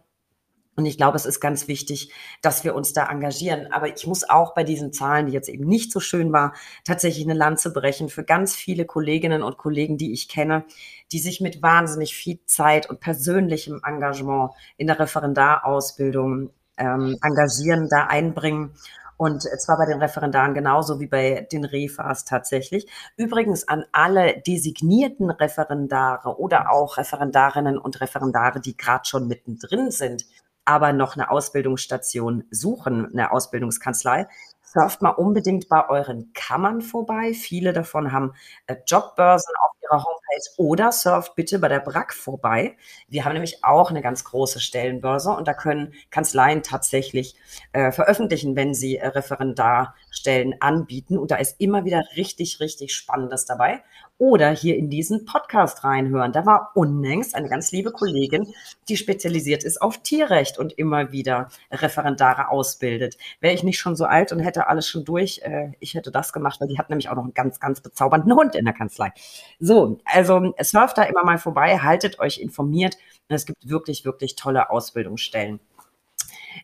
Und 0.77 0.85
ich 0.85 0.97
glaube, 0.97 1.17
es 1.17 1.25
ist 1.25 1.41
ganz 1.41 1.67
wichtig, 1.67 2.13
dass 2.41 2.63
wir 2.63 2.75
uns 2.75 2.93
da 2.93 3.09
engagieren. 3.09 3.71
Aber 3.71 3.93
ich 3.93 4.07
muss 4.07 4.27
auch 4.27 4.53
bei 4.53 4.63
diesen 4.63 4.93
Zahlen, 4.93 5.25
die 5.25 5.33
jetzt 5.33 5.49
eben 5.49 5.65
nicht 5.65 5.91
so 5.91 5.99
schön 5.99 6.31
war, 6.31 6.53
tatsächlich 6.85 7.25
eine 7.25 7.37
Lanze 7.37 7.73
brechen 7.73 8.07
für 8.07 8.23
ganz 8.23 8.55
viele 8.55 8.85
Kolleginnen 8.85 9.43
und 9.43 9.57
Kollegen, 9.57 9.97
die 9.97 10.13
ich 10.13 10.29
kenne, 10.29 10.63
die 11.11 11.19
sich 11.19 11.41
mit 11.41 11.61
wahnsinnig 11.61 12.15
viel 12.15 12.39
Zeit 12.45 12.89
und 12.89 13.01
persönlichem 13.01 13.81
Engagement 13.85 14.51
in 14.77 14.87
der 14.87 14.99
Referendarausbildung 14.99 16.51
ähm, 16.77 17.17
engagieren, 17.21 17.89
da 17.89 18.05
einbringen. 18.05 18.73
Und 19.17 19.43
zwar 19.43 19.77
bei 19.77 19.85
den 19.85 19.99
Referendaren 19.99 20.55
genauso 20.55 20.99
wie 20.99 21.05
bei 21.05 21.47
den 21.51 21.63
Refas 21.63 22.25
tatsächlich. 22.25 22.87
Übrigens 23.17 23.67
an 23.67 23.83
alle 23.91 24.41
designierten 24.47 25.29
Referendare 25.29 26.39
oder 26.39 26.71
auch 26.71 26.97
Referendarinnen 26.97 27.77
und 27.77 28.01
Referendare, 28.01 28.61
die 28.61 28.75
gerade 28.75 29.05
schon 29.05 29.27
mittendrin 29.27 29.91
sind 29.91 30.25
aber 30.65 30.93
noch 30.93 31.15
eine 31.15 31.31
Ausbildungsstation 31.31 32.43
suchen, 32.51 33.11
eine 33.11 33.31
Ausbildungskanzlei, 33.31 34.27
surft 34.63 35.01
mal 35.01 35.09
unbedingt 35.09 35.67
bei 35.69 35.87
euren 35.89 36.31
Kammern 36.33 36.81
vorbei. 36.81 37.33
Viele 37.33 37.73
davon 37.73 38.11
haben 38.11 38.33
äh, 38.67 38.77
Jobbörsen 38.85 39.53
auf 39.65 39.80
Homepage 39.97 40.49
oder 40.57 40.91
surft 40.91 41.35
bitte 41.35 41.59
bei 41.59 41.67
der 41.67 41.79
BRAC 41.79 42.13
vorbei. 42.13 42.75
Wir 43.07 43.25
haben 43.25 43.33
nämlich 43.33 43.63
auch 43.63 43.89
eine 43.89 44.01
ganz 44.01 44.23
große 44.23 44.59
Stellenbörse 44.59 45.31
und 45.31 45.47
da 45.47 45.53
können 45.53 45.93
Kanzleien 46.09 46.63
tatsächlich 46.63 47.35
äh, 47.73 47.91
veröffentlichen, 47.91 48.55
wenn 48.55 48.73
sie 48.73 48.97
äh, 48.97 49.07
Referendarstellen 49.07 50.55
anbieten. 50.61 51.17
Und 51.17 51.31
da 51.31 51.35
ist 51.35 51.59
immer 51.59 51.85
wieder 51.85 52.03
richtig, 52.15 52.59
richtig 52.59 52.95
Spannendes 52.95 53.45
dabei 53.45 53.83
oder 54.21 54.51
hier 54.51 54.77
in 54.77 54.91
diesen 54.91 55.25
Podcast 55.25 55.83
reinhören. 55.83 56.31
Da 56.31 56.45
war 56.45 56.73
unlängst 56.75 57.33
eine 57.33 57.49
ganz 57.49 57.71
liebe 57.71 57.91
Kollegin, 57.91 58.53
die 58.87 58.95
spezialisiert 58.95 59.63
ist 59.63 59.81
auf 59.81 59.97
Tierrecht 59.97 60.59
und 60.59 60.73
immer 60.73 61.11
wieder 61.11 61.49
Referendare 61.71 62.49
ausbildet. 62.49 63.17
Wäre 63.39 63.55
ich 63.55 63.63
nicht 63.63 63.79
schon 63.79 63.95
so 63.95 64.05
alt 64.05 64.31
und 64.31 64.37
hätte 64.37 64.67
alles 64.67 64.87
schon 64.87 65.05
durch, 65.05 65.41
äh, 65.43 65.71
ich 65.79 65.95
hätte 65.95 66.11
das 66.11 66.33
gemacht, 66.33 66.61
weil 66.61 66.67
die 66.67 66.77
hat 66.77 66.91
nämlich 66.91 67.09
auch 67.09 67.15
noch 67.15 67.23
einen 67.23 67.33
ganz, 67.33 67.59
ganz 67.59 67.81
bezaubernden 67.81 68.31
Hund 68.35 68.53
in 68.53 68.65
der 68.65 68.75
Kanzlei. 68.75 69.11
So, 69.59 69.80
also 70.05 70.53
surft 70.61 70.97
da 70.97 71.03
immer 71.03 71.23
mal 71.23 71.37
vorbei, 71.37 71.77
haltet 71.79 72.19
euch 72.19 72.39
informiert. 72.39 72.97
Es 73.27 73.45
gibt 73.45 73.69
wirklich, 73.69 74.05
wirklich 74.05 74.35
tolle 74.35 74.69
Ausbildungsstellen. 74.69 75.59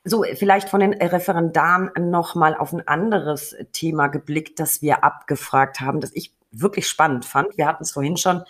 So, 0.04 0.24
vielleicht 0.36 0.70
von 0.70 0.82
den 0.82 0.94
Referendaren 0.94 1.92
noch 2.10 2.36
mal 2.36 2.56
auf 2.56 2.74
ein 2.74 2.88
anderes 2.88 3.56
Thema 3.72 4.08
geblickt, 4.08 4.60
das 4.60 4.82
wir 4.82 5.04
abgefragt 5.04 5.80
haben, 5.80 6.02
das 6.02 6.12
ich 6.14 6.34
wirklich 6.52 6.88
spannend 6.88 7.26
fand. 7.26 7.58
Wir 7.58 7.68
hatten 7.68 7.84
es 7.84 7.92
vorhin 7.92 8.18
schon, 8.18 8.44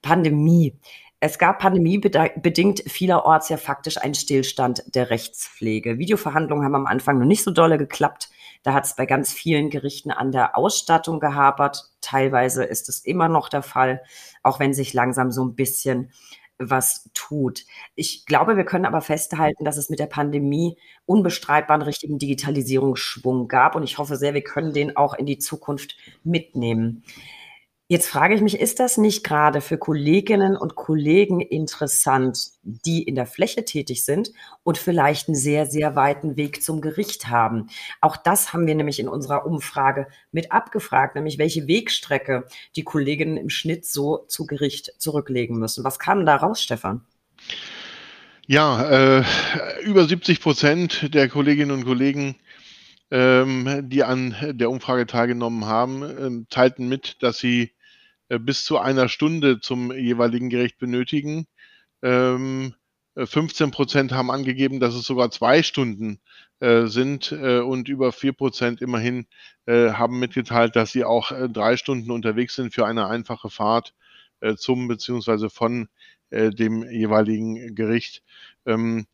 Pandemie. 0.00 0.76
Es 1.20 1.38
gab 1.38 1.60
pandemiebedingt 1.60 2.82
vielerorts 2.90 3.48
ja 3.48 3.56
faktisch 3.56 3.96
einen 3.96 4.14
Stillstand 4.14 4.82
der 4.96 5.10
Rechtspflege. 5.10 5.98
Videoverhandlungen 5.98 6.64
haben 6.64 6.74
am 6.74 6.86
Anfang 6.86 7.18
noch 7.18 7.26
nicht 7.26 7.44
so 7.44 7.52
dolle 7.52 7.78
geklappt. 7.78 8.28
Da 8.62 8.74
hat 8.74 8.84
es 8.84 8.96
bei 8.96 9.06
ganz 9.06 9.32
vielen 9.32 9.70
Gerichten 9.70 10.10
an 10.10 10.32
der 10.32 10.56
Ausstattung 10.56 11.20
gehapert. 11.20 11.90
Teilweise 12.00 12.64
ist 12.64 12.88
es 12.88 13.00
immer 13.00 13.28
noch 13.28 13.48
der 13.48 13.62
Fall, 13.62 14.02
auch 14.42 14.60
wenn 14.60 14.74
sich 14.74 14.94
langsam 14.94 15.32
so 15.32 15.44
ein 15.44 15.54
bisschen 15.54 16.12
was 16.58 17.10
tut. 17.14 17.64
Ich 17.94 18.24
glaube, 18.26 18.56
wir 18.56 18.64
können 18.64 18.86
aber 18.86 19.00
festhalten, 19.00 19.64
dass 19.64 19.76
es 19.76 19.90
mit 19.90 19.98
der 19.98 20.06
Pandemie 20.06 20.76
unbestreitbar 21.06 21.74
einen 21.74 21.82
richtigen 21.82 22.18
Digitalisierungsschwung 22.18 23.48
gab 23.48 23.74
und 23.74 23.82
ich 23.82 23.98
hoffe 23.98 24.16
sehr, 24.16 24.34
wir 24.34 24.44
können 24.44 24.72
den 24.72 24.96
auch 24.96 25.14
in 25.14 25.26
die 25.26 25.38
Zukunft 25.38 25.96
mitnehmen. 26.22 27.02
Jetzt 27.92 28.08
frage 28.08 28.34
ich 28.34 28.40
mich, 28.40 28.58
ist 28.58 28.80
das 28.80 28.96
nicht 28.96 29.22
gerade 29.22 29.60
für 29.60 29.76
Kolleginnen 29.76 30.56
und 30.56 30.76
Kollegen 30.76 31.42
interessant, 31.42 32.52
die 32.62 33.02
in 33.02 33.14
der 33.14 33.26
Fläche 33.26 33.66
tätig 33.66 34.06
sind 34.06 34.32
und 34.62 34.78
vielleicht 34.78 35.28
einen 35.28 35.34
sehr, 35.34 35.66
sehr 35.66 35.94
weiten 35.94 36.38
Weg 36.38 36.62
zum 36.62 36.80
Gericht 36.80 37.28
haben? 37.28 37.68
Auch 38.00 38.16
das 38.16 38.54
haben 38.54 38.66
wir 38.66 38.74
nämlich 38.74 38.98
in 38.98 39.08
unserer 39.08 39.44
Umfrage 39.44 40.06
mit 40.30 40.52
abgefragt, 40.52 41.16
nämlich 41.16 41.36
welche 41.36 41.68
Wegstrecke 41.68 42.46
die 42.76 42.82
Kolleginnen 42.82 43.36
im 43.36 43.50
Schnitt 43.50 43.84
so 43.84 44.24
zu 44.26 44.46
Gericht 44.46 44.94
zurücklegen 44.96 45.58
müssen. 45.58 45.84
Was 45.84 45.98
kam 45.98 46.24
da 46.24 46.36
raus, 46.36 46.62
Stefan? 46.62 47.04
Ja, 48.46 49.18
äh, 49.18 49.24
über 49.82 50.06
70 50.06 50.40
Prozent 50.40 51.12
der 51.12 51.28
Kolleginnen 51.28 51.72
und 51.72 51.84
Kollegen 51.84 52.36
ähm, 53.10 53.90
die 53.90 54.02
an 54.02 54.34
der 54.42 54.70
Umfrage 54.70 55.06
teilgenommen 55.06 55.66
haben, 55.66 56.02
äh, 56.02 56.46
teilten 56.48 56.88
mit, 56.88 57.22
dass 57.22 57.36
sie 57.36 57.72
bis 58.38 58.64
zu 58.64 58.78
einer 58.78 59.08
Stunde 59.08 59.60
zum 59.60 59.92
jeweiligen 59.92 60.50
Gericht 60.50 60.78
benötigen. 60.78 61.46
Ähm, 62.02 62.74
15 63.16 63.68
äh, 63.68 63.70
Prozent 63.70 64.12
haben 64.12 64.30
angegeben, 64.30 64.80
dass 64.80 64.94
es 64.94 65.04
sogar 65.04 65.30
zwei 65.30 65.62
Stunden 65.62 66.20
äh, 66.60 66.86
sind 66.86 67.32
äh, 67.32 67.58
und 67.58 67.88
über 67.88 68.12
vier 68.12 68.32
Prozent 68.32 68.80
immerhin 68.80 69.26
äh, 69.66 69.90
haben 69.90 70.18
mitgeteilt, 70.18 70.76
dass 70.76 70.92
sie 70.92 71.04
auch 71.04 71.30
äh, 71.32 71.48
drei 71.48 71.76
Stunden 71.76 72.10
unterwegs 72.10 72.54
sind 72.54 72.72
für 72.74 72.86
eine 72.86 73.06
einfache 73.08 73.50
Fahrt 73.50 73.94
zum 74.56 74.88
beziehungsweise 74.88 75.50
von 75.50 75.88
dem 76.32 76.82
jeweiligen 76.90 77.76
Gericht. 77.76 78.24
Ähm, 78.66 79.06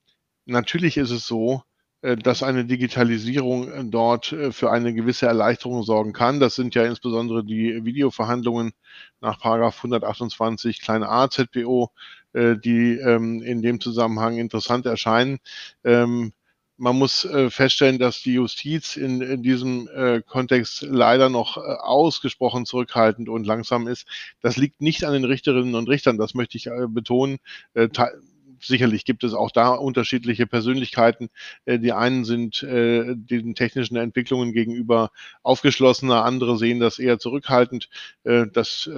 natürlich 0.46 0.96
ist 0.96 1.10
es 1.10 1.26
so, 1.26 1.56
äh, 1.56 1.67
dass 2.16 2.42
eine 2.42 2.64
Digitalisierung 2.64 3.70
äh, 3.70 3.84
dort 3.84 4.32
äh, 4.32 4.52
für 4.52 4.70
eine 4.70 4.94
gewisse 4.94 5.26
Erleichterung 5.26 5.82
sorgen 5.82 6.12
kann. 6.12 6.40
Das 6.40 6.54
sind 6.54 6.74
ja 6.74 6.84
insbesondere 6.84 7.44
die 7.44 7.84
Videoverhandlungen 7.84 8.72
nach 9.20 9.44
128 9.44 10.80
kleine 10.80 11.08
a 11.08 11.28
ZPO, 11.28 11.90
die 12.34 12.98
ähm, 12.98 13.42
in 13.42 13.62
dem 13.62 13.80
Zusammenhang 13.80 14.36
interessant 14.36 14.84
erscheinen. 14.86 15.38
Ähm, 15.82 16.32
man 16.78 16.96
muss 16.96 17.24
äh, 17.24 17.50
feststellen, 17.50 17.98
dass 17.98 18.22
die 18.22 18.34
Justiz 18.34 18.96
in, 18.96 19.42
diesem 19.42 19.88
äh, 19.88 20.22
Kontext 20.22 20.82
leider 20.82 21.28
noch 21.28 21.56
äh, 21.56 21.60
ausgesprochen 21.60 22.66
zurückhaltend 22.66 23.28
und 23.28 23.46
langsam 23.46 23.88
ist. 23.88 24.06
Das 24.40 24.56
liegt 24.56 24.80
nicht 24.80 25.04
an 25.04 25.12
den 25.12 25.24
Richterinnen 25.24 25.74
und 25.74 25.88
Richtern, 25.88 26.18
das 26.18 26.34
möchte 26.34 26.56
ich 26.56 26.68
äh, 26.68 26.86
betonen. 26.88 27.38
Äh, 28.60 28.64
sicherlich 28.66 29.04
gibt 29.04 29.24
es 29.24 29.34
auch 29.34 29.50
da 29.50 29.70
unterschiedliche 29.70 30.46
Persönlichkeiten. 30.46 31.28
Äh, 31.64 31.78
die 31.78 31.92
einen 31.92 32.24
sind 32.24 32.62
äh, 32.62 33.14
den 33.16 33.54
technischen 33.54 33.96
Entwicklungen 33.96 34.52
gegenüber 34.52 35.10
aufgeschlossener, 35.42 36.24
andere 36.24 36.58
sehen 36.58 36.80
das 36.80 36.98
eher 36.98 37.18
zurückhaltend. 37.18 37.88
Äh, 38.24 38.46
das 38.52 38.88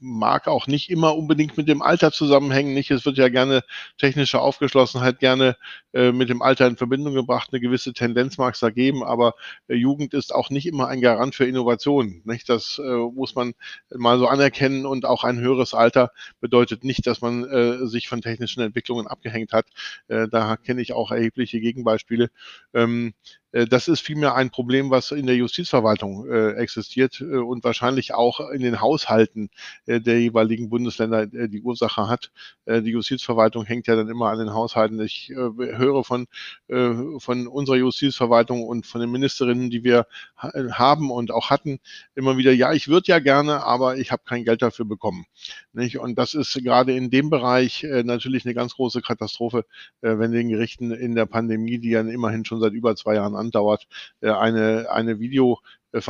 mag 0.00 0.48
auch 0.48 0.66
nicht 0.66 0.90
immer 0.90 1.16
unbedingt 1.16 1.56
mit 1.56 1.68
dem 1.68 1.82
Alter 1.82 2.12
zusammenhängen. 2.12 2.74
Nicht, 2.74 2.90
es 2.90 3.04
wird 3.06 3.16
ja 3.16 3.28
gerne 3.28 3.62
technische 3.98 4.40
Aufgeschlossenheit 4.40 5.18
gerne 5.18 5.56
äh, 5.92 6.12
mit 6.12 6.28
dem 6.28 6.42
Alter 6.42 6.66
in 6.66 6.76
Verbindung 6.76 7.14
gebracht. 7.14 7.48
Eine 7.52 7.60
gewisse 7.60 7.92
Tendenz 7.92 8.38
mag 8.38 8.54
es 8.54 8.60
da 8.60 8.70
geben, 8.70 9.02
aber 9.02 9.34
äh, 9.68 9.74
Jugend 9.74 10.14
ist 10.14 10.34
auch 10.34 10.50
nicht 10.50 10.66
immer 10.66 10.88
ein 10.88 11.00
Garant 11.00 11.34
für 11.34 11.46
Innovation. 11.46 12.22
Nicht, 12.24 12.48
das 12.48 12.78
äh, 12.78 12.96
muss 12.96 13.34
man 13.34 13.54
mal 13.90 14.18
so 14.18 14.26
anerkennen 14.26 14.86
und 14.86 15.04
auch 15.06 15.24
ein 15.24 15.40
höheres 15.40 15.74
Alter 15.74 16.12
bedeutet 16.40 16.84
nicht, 16.84 17.06
dass 17.06 17.20
man 17.20 17.44
äh, 17.44 17.86
sich 17.86 18.08
von 18.08 18.20
technischen 18.20 18.62
Entwicklungen 18.62 19.06
abgehängt 19.06 19.52
hat. 19.52 19.66
Äh, 20.08 20.28
da 20.28 20.56
kenne 20.56 20.82
ich 20.82 20.92
auch 20.92 21.10
erhebliche 21.10 21.60
Gegenbeispiele. 21.60 22.30
Ähm, 22.74 23.14
äh, 23.14 23.41
das 23.52 23.86
ist 23.88 24.00
vielmehr 24.00 24.34
ein 24.34 24.50
Problem, 24.50 24.90
was 24.90 25.10
in 25.10 25.26
der 25.26 25.36
Justizverwaltung 25.36 26.26
äh, 26.30 26.52
existiert 26.52 27.20
äh, 27.20 27.36
und 27.36 27.64
wahrscheinlich 27.64 28.14
auch 28.14 28.40
in 28.50 28.62
den 28.62 28.80
Haushalten 28.80 29.50
äh, 29.86 30.00
der 30.00 30.20
jeweiligen 30.20 30.70
Bundesländer 30.70 31.22
äh, 31.22 31.48
die 31.48 31.60
Ursache 31.60 32.08
hat. 32.08 32.30
Äh, 32.64 32.80
die 32.80 32.90
Justizverwaltung 32.90 33.64
hängt 33.64 33.86
ja 33.86 33.96
dann 33.96 34.08
immer 34.08 34.30
an 34.30 34.38
den 34.38 34.54
Haushalten. 34.54 35.00
Ich 35.00 35.32
höre 35.34 36.04
von, 36.04 36.26
von 36.68 37.46
unserer 37.46 37.76
Justizverwaltung 37.76 38.62
und 38.64 38.86
von 38.86 39.00
den 39.00 39.10
Ministerinnen, 39.10 39.70
die 39.70 39.84
wir 39.84 40.06
haben 40.36 41.10
und 41.10 41.30
auch 41.30 41.50
hatten, 41.50 41.80
immer 42.14 42.36
wieder, 42.36 42.52
ja, 42.52 42.72
ich 42.72 42.88
würde 42.88 43.08
ja 43.08 43.18
gerne, 43.18 43.64
aber 43.64 43.96
ich 43.96 44.12
habe 44.12 44.22
kein 44.24 44.44
Geld 44.44 44.62
dafür 44.62 44.84
bekommen. 44.84 45.26
Und 45.72 46.18
das 46.18 46.34
ist 46.34 46.54
gerade 46.62 46.94
in 46.94 47.10
dem 47.10 47.30
Bereich 47.30 47.86
natürlich 48.04 48.44
eine 48.44 48.54
ganz 48.54 48.74
große 48.74 49.02
Katastrophe, 49.02 49.64
wenn 50.00 50.32
den 50.32 50.48
Gerichten 50.48 50.90
in 50.92 51.14
der 51.14 51.26
Pandemie, 51.26 51.78
die 51.78 51.90
ja 51.90 52.00
immerhin 52.00 52.44
schon 52.44 52.60
seit 52.60 52.72
über 52.72 52.94
zwei 52.96 53.14
Jahren 53.14 53.34
andauert, 53.42 53.86
äh, 54.20 54.30
eine, 54.30 54.90
eine 54.90 55.18
Video 55.18 55.58
äh, 55.92 56.00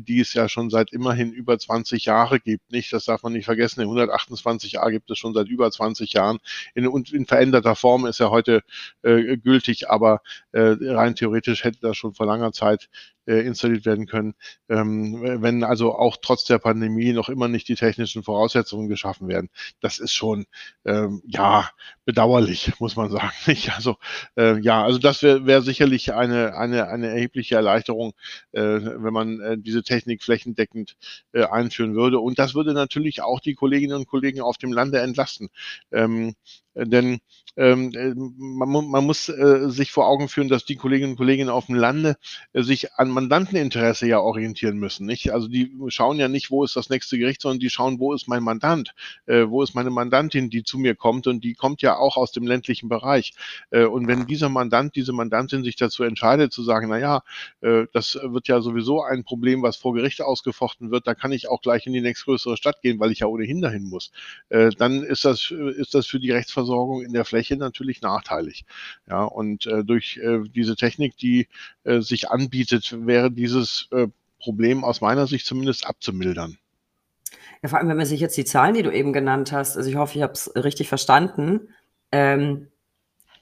die 0.00 0.20
es 0.20 0.34
ja 0.34 0.48
schon 0.48 0.70
seit 0.70 0.92
immerhin 0.92 1.32
über 1.32 1.58
20 1.58 2.04
Jahre 2.04 2.40
gibt. 2.40 2.72
Nicht, 2.72 2.92
das 2.92 3.04
darf 3.04 3.22
man 3.22 3.32
nicht 3.32 3.44
vergessen. 3.44 3.80
In 3.80 3.88
128a 3.88 4.90
gibt 4.90 5.10
es 5.10 5.18
schon 5.18 5.32
seit 5.34 5.48
über 5.48 5.70
20 5.70 6.12
Jahren. 6.12 6.38
In, 6.74 6.84
in 6.84 7.26
veränderter 7.26 7.76
Form 7.76 8.06
ist 8.06 8.20
er 8.20 8.30
heute 8.30 8.62
äh, 9.02 9.36
gültig, 9.36 9.90
aber 9.90 10.22
äh, 10.52 10.76
rein 10.80 11.14
theoretisch 11.14 11.62
hätte 11.64 11.78
das 11.80 11.96
schon 11.96 12.14
vor 12.14 12.26
langer 12.26 12.52
Zeit 12.52 12.88
äh, 13.28 13.40
installiert 13.40 13.84
werden 13.84 14.06
können, 14.06 14.34
ähm, 14.70 15.20
wenn 15.42 15.62
also 15.62 15.94
auch 15.94 16.16
trotz 16.20 16.44
der 16.44 16.58
Pandemie 16.58 17.12
noch 17.12 17.28
immer 17.28 17.46
nicht 17.46 17.68
die 17.68 17.74
technischen 17.74 18.22
Voraussetzungen 18.22 18.88
geschaffen 18.88 19.28
werden. 19.28 19.50
Das 19.80 19.98
ist 19.98 20.14
schon 20.14 20.46
ähm, 20.86 21.22
ja 21.26 21.68
bedauerlich, 22.06 22.72
muss 22.80 22.96
man 22.96 23.10
sagen. 23.10 23.32
Nicht? 23.46 23.74
Also 23.76 23.96
äh, 24.36 24.58
ja, 24.60 24.82
also 24.82 24.98
das 24.98 25.22
wäre 25.22 25.44
wär 25.44 25.60
sicherlich 25.60 26.14
eine, 26.14 26.56
eine, 26.56 26.88
eine 26.88 27.08
erhebliche 27.08 27.56
Erleichterung, 27.56 28.14
äh, 28.52 28.62
wenn 28.62 29.12
man 29.12 29.62
diese 29.62 29.82
Technik 29.82 30.22
flächendeckend 30.22 30.96
einführen 31.32 31.94
würde. 31.94 32.20
Und 32.20 32.38
das 32.38 32.54
würde 32.54 32.72
natürlich 32.72 33.22
auch 33.22 33.40
die 33.40 33.54
Kolleginnen 33.54 33.96
und 33.96 34.06
Kollegen 34.06 34.40
auf 34.40 34.56
dem 34.56 34.72
Lande 34.72 35.00
entlasten. 35.00 35.48
Ähm, 35.92 36.34
denn 36.86 37.20
ähm, 37.58 37.92
äh, 37.94 38.14
man, 38.14 38.88
man, 38.88 39.04
muss 39.04 39.28
äh, 39.28 39.68
sich 39.68 39.90
vor 39.90 40.06
Augen 40.06 40.28
führen, 40.28 40.48
dass 40.48 40.64
die 40.64 40.76
Kolleginnen 40.76 41.12
und 41.12 41.16
Kollegen 41.16 41.48
auf 41.48 41.66
dem 41.66 41.74
Lande 41.74 42.16
äh, 42.52 42.62
sich 42.62 42.94
an 42.94 43.10
Mandanteninteresse 43.10 44.06
ja 44.06 44.20
orientieren 44.20 44.78
müssen. 44.78 45.06
Nicht? 45.06 45.32
Also 45.32 45.48
die 45.48 45.74
schauen 45.88 46.20
ja 46.20 46.28
nicht, 46.28 46.52
wo 46.52 46.62
ist 46.62 46.76
das 46.76 46.88
nächste 46.88 47.18
Gericht, 47.18 47.42
sondern 47.42 47.58
die 47.58 47.68
schauen, 47.68 47.98
wo 47.98 48.14
ist 48.14 48.28
mein 48.28 48.44
Mandant, 48.44 48.94
äh, 49.26 49.44
wo 49.48 49.64
ist 49.64 49.74
meine 49.74 49.90
Mandantin, 49.90 50.50
die 50.50 50.62
zu 50.62 50.78
mir 50.78 50.94
kommt 50.94 51.26
und 51.26 51.42
die 51.42 51.54
kommt 51.54 51.82
ja 51.82 51.96
auch 51.96 52.16
aus 52.16 52.30
dem 52.30 52.46
ländlichen 52.46 52.88
Bereich. 52.88 53.32
Äh, 53.70 53.86
und 53.86 54.06
wenn 54.06 54.26
dieser 54.26 54.48
Mandant, 54.48 54.94
diese 54.94 55.12
Mandantin 55.12 55.64
sich 55.64 55.74
dazu 55.74 56.04
entscheidet 56.04 56.52
zu 56.52 56.62
sagen, 56.62 56.88
na 56.90 56.98
ja, 56.98 57.22
äh, 57.60 57.86
das 57.92 58.20
wird 58.22 58.46
ja 58.46 58.60
sowieso 58.60 59.02
ein 59.02 59.24
Problem, 59.24 59.62
was 59.62 59.76
vor 59.76 59.94
Gericht 59.94 60.22
ausgefochten 60.22 60.92
wird, 60.92 61.08
da 61.08 61.16
kann 61.16 61.32
ich 61.32 61.48
auch 61.48 61.60
gleich 61.60 61.88
in 61.88 61.92
die 61.92 62.02
nächstgrößere 62.02 62.56
Stadt 62.56 62.82
gehen, 62.82 63.00
weil 63.00 63.10
ich 63.10 63.20
ja 63.20 63.26
ohnehin 63.26 63.60
dahin 63.60 63.84
muss. 63.84 64.12
dann 64.48 65.02
ist 65.02 65.24
das, 65.24 65.50
ist 65.50 65.94
das 65.94 66.06
für 66.06 66.20
die 66.20 66.30
Rechtsversorgung 66.30 66.67
in 67.02 67.12
der 67.12 67.24
Fläche 67.24 67.38
Fläche 67.38 67.56
natürlich 67.56 68.02
nachteilig. 68.02 68.64
Ja, 69.08 69.24
und 69.24 69.66
äh, 69.66 69.84
durch 69.84 70.18
äh, 70.18 70.40
diese 70.48 70.76
Technik, 70.76 71.16
die 71.16 71.48
äh, 71.84 72.00
sich 72.00 72.30
anbietet, 72.30 72.94
wäre 73.06 73.30
dieses 73.30 73.88
äh, 73.92 74.08
Problem 74.40 74.84
aus 74.84 75.00
meiner 75.00 75.26
Sicht 75.26 75.46
zumindest 75.46 75.86
abzumildern. 75.86 76.58
Ja, 77.62 77.68
vor 77.68 77.78
allem, 77.78 77.88
wenn 77.88 77.96
man 77.96 78.06
sich 78.06 78.20
jetzt 78.20 78.36
die 78.36 78.44
Zahlen, 78.44 78.74
die 78.74 78.82
du 78.82 78.92
eben 78.92 79.12
genannt 79.12 79.52
hast, 79.52 79.76
also 79.76 79.88
ich 79.88 79.96
hoffe, 79.96 80.16
ich 80.16 80.22
habe 80.22 80.32
es 80.32 80.52
richtig 80.54 80.88
verstanden, 80.88 81.68
ähm, 82.12 82.68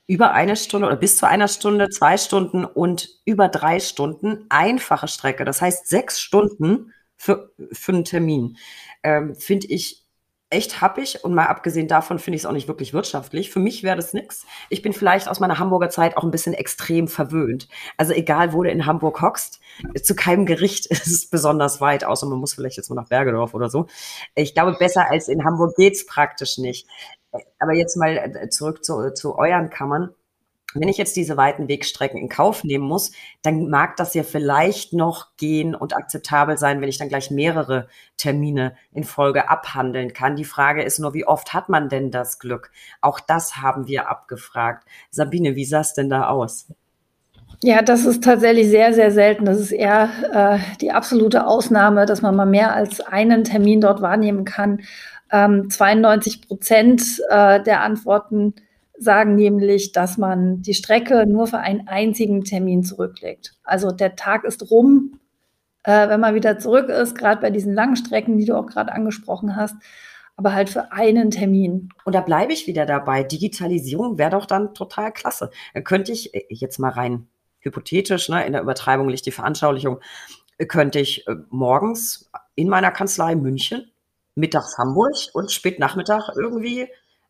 über 0.06 0.32
eine 0.32 0.56
Stunde 0.56 0.86
oder 0.86 0.96
bis 0.96 1.16
zu 1.16 1.26
einer 1.26 1.48
Stunde, 1.48 1.88
zwei 1.90 2.16
Stunden 2.16 2.64
und 2.64 3.08
über 3.24 3.48
drei 3.48 3.80
Stunden 3.80 4.46
einfache 4.48 5.08
Strecke. 5.08 5.44
Das 5.44 5.60
heißt 5.60 5.88
sechs 5.88 6.20
Stunden 6.20 6.92
für, 7.16 7.50
für 7.72 7.92
einen 7.92 8.04
Termin. 8.04 8.56
Ähm, 9.02 9.34
Finde 9.34 9.66
ich 9.66 10.05
echt 10.48 10.80
happig 10.80 11.24
und 11.24 11.34
mal 11.34 11.46
abgesehen 11.46 11.88
davon 11.88 12.18
finde 12.18 12.36
ich 12.36 12.42
es 12.42 12.46
auch 12.46 12.52
nicht 12.52 12.68
wirklich 12.68 12.92
wirtschaftlich. 12.92 13.50
Für 13.50 13.58
mich 13.58 13.82
wäre 13.82 13.96
das 13.96 14.12
nix. 14.12 14.46
Ich 14.70 14.80
bin 14.80 14.92
vielleicht 14.92 15.28
aus 15.28 15.40
meiner 15.40 15.58
Hamburger 15.58 15.90
Zeit 15.90 16.16
auch 16.16 16.22
ein 16.22 16.30
bisschen 16.30 16.54
extrem 16.54 17.08
verwöhnt. 17.08 17.68
Also 17.96 18.12
egal, 18.12 18.52
wo 18.52 18.62
du 18.62 18.70
in 18.70 18.86
Hamburg 18.86 19.20
hockst, 19.20 19.60
zu 20.02 20.14
keinem 20.14 20.46
Gericht 20.46 20.86
ist 20.90 21.06
es 21.06 21.28
besonders 21.28 21.80
weit, 21.80 22.04
außer 22.04 22.26
man 22.26 22.38
muss 22.38 22.54
vielleicht 22.54 22.76
jetzt 22.76 22.88
mal 22.90 22.96
nach 22.96 23.08
Bergedorf 23.08 23.54
oder 23.54 23.68
so. 23.68 23.86
Ich 24.34 24.54
glaube, 24.54 24.76
besser 24.78 25.10
als 25.10 25.28
in 25.28 25.44
Hamburg 25.44 25.74
geht's 25.76 26.06
praktisch 26.06 26.58
nicht. 26.58 26.88
Aber 27.58 27.74
jetzt 27.74 27.96
mal 27.96 28.16
äh, 28.16 28.48
zurück 28.48 28.84
zu, 28.84 29.12
zu 29.14 29.36
euren 29.36 29.68
Kammern 29.68 30.14
wenn 30.80 30.88
ich 30.88 30.98
jetzt 30.98 31.16
diese 31.16 31.36
weiten 31.36 31.68
Wegstrecken 31.68 32.20
in 32.20 32.28
Kauf 32.28 32.64
nehmen 32.64 32.86
muss, 32.86 33.12
dann 33.42 33.68
mag 33.68 33.96
das 33.96 34.14
ja 34.14 34.22
vielleicht 34.22 34.92
noch 34.92 35.36
gehen 35.36 35.74
und 35.74 35.96
akzeptabel 35.96 36.58
sein, 36.58 36.80
wenn 36.80 36.88
ich 36.88 36.98
dann 36.98 37.08
gleich 37.08 37.30
mehrere 37.30 37.88
Termine 38.16 38.76
in 38.92 39.04
Folge 39.04 39.48
abhandeln 39.48 40.12
kann. 40.12 40.36
Die 40.36 40.44
Frage 40.44 40.82
ist 40.82 40.98
nur, 40.98 41.14
wie 41.14 41.26
oft 41.26 41.54
hat 41.54 41.68
man 41.68 41.88
denn 41.88 42.10
das 42.10 42.38
Glück? 42.38 42.70
Auch 43.00 43.20
das 43.20 43.56
haben 43.58 43.86
wir 43.86 44.08
abgefragt. 44.08 44.86
Sabine, 45.10 45.56
wie 45.56 45.64
sah 45.64 45.80
es 45.80 45.94
denn 45.94 46.10
da 46.10 46.28
aus? 46.28 46.68
Ja, 47.62 47.82
das 47.82 48.04
ist 48.04 48.22
tatsächlich 48.22 48.68
sehr, 48.68 48.92
sehr 48.92 49.10
selten. 49.10 49.44
Das 49.46 49.58
ist 49.58 49.72
eher 49.72 50.10
äh, 50.32 50.58
die 50.80 50.92
absolute 50.92 51.46
Ausnahme, 51.46 52.04
dass 52.06 52.20
man 52.22 52.36
mal 52.36 52.46
mehr 52.46 52.74
als 52.74 53.00
einen 53.00 53.44
Termin 53.44 53.80
dort 53.80 54.02
wahrnehmen 54.02 54.44
kann. 54.44 54.80
Ähm, 55.32 55.70
92 55.70 56.46
Prozent 56.46 57.02
äh, 57.30 57.62
der 57.62 57.80
Antworten 57.80 58.54
sagen 58.98 59.34
nämlich, 59.34 59.92
dass 59.92 60.18
man 60.18 60.62
die 60.62 60.74
Strecke 60.74 61.26
nur 61.26 61.46
für 61.46 61.58
einen 61.58 61.86
einzigen 61.88 62.44
Termin 62.44 62.82
zurücklegt. 62.82 63.54
Also 63.64 63.90
der 63.90 64.16
Tag 64.16 64.44
ist 64.44 64.70
rum, 64.70 65.20
äh, 65.84 66.08
wenn 66.08 66.20
man 66.20 66.34
wieder 66.34 66.58
zurück 66.58 66.88
ist, 66.88 67.16
gerade 67.16 67.40
bei 67.40 67.50
diesen 67.50 67.74
langen 67.74 67.96
Strecken, 67.96 68.38
die 68.38 68.44
du 68.44 68.56
auch 68.56 68.66
gerade 68.66 68.92
angesprochen 68.92 69.56
hast, 69.56 69.74
aber 70.36 70.52
halt 70.52 70.68
für 70.68 70.92
einen 70.92 71.30
Termin. 71.30 71.88
Und 72.04 72.14
da 72.14 72.20
bleibe 72.20 72.52
ich 72.52 72.66
wieder 72.66 72.86
dabei. 72.86 73.22
Digitalisierung 73.22 74.18
wäre 74.18 74.30
doch 74.30 74.46
dann 74.46 74.74
total 74.74 75.12
klasse. 75.12 75.50
Dann 75.74 75.84
könnte 75.84 76.12
ich 76.12 76.34
äh, 76.34 76.44
jetzt 76.48 76.78
mal 76.78 76.90
rein 76.90 77.28
hypothetisch, 77.60 78.28
ne, 78.28 78.46
in 78.46 78.52
der 78.52 78.62
Übertreibung 78.62 79.08
liegt 79.08 79.26
die 79.26 79.32
Veranschaulichung, 79.32 80.00
äh, 80.58 80.66
könnte 80.66 81.00
ich 81.00 81.26
äh, 81.26 81.34
morgens 81.50 82.30
in 82.54 82.68
meiner 82.68 82.90
Kanzlei 82.90 83.34
München, 83.34 83.90
mittags 84.34 84.78
Hamburg 84.78 85.14
und 85.32 85.50
spät 85.50 85.78
Nachmittag 85.78 86.30
irgendwie 86.36 86.88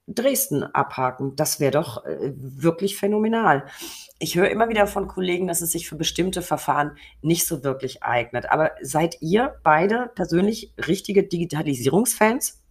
Dresden 0.08 0.62
abhaken. 0.62 1.34
Das 1.36 1.58
wäre 1.58 1.72
doch 1.72 2.04
äh, 2.04 2.32
wirklich 2.36 2.96
phänomenal. 2.96 3.66
Ich 4.18 4.36
höre 4.36 4.48
immer 4.48 4.68
wieder 4.68 4.86
von 4.86 5.08
Kollegen, 5.08 5.48
dass 5.48 5.60
es 5.60 5.72
sich 5.72 5.88
für 5.88 5.96
bestimmte 5.96 6.42
Verfahren 6.42 6.96
nicht 7.22 7.46
so 7.46 7.64
wirklich 7.64 8.02
eignet. 8.02 8.50
Aber 8.50 8.70
seid 8.80 9.16
ihr 9.20 9.56
beide 9.62 10.10
persönlich 10.14 10.72
richtige 10.86 11.24
Digitalisierungsfans? 11.24 12.62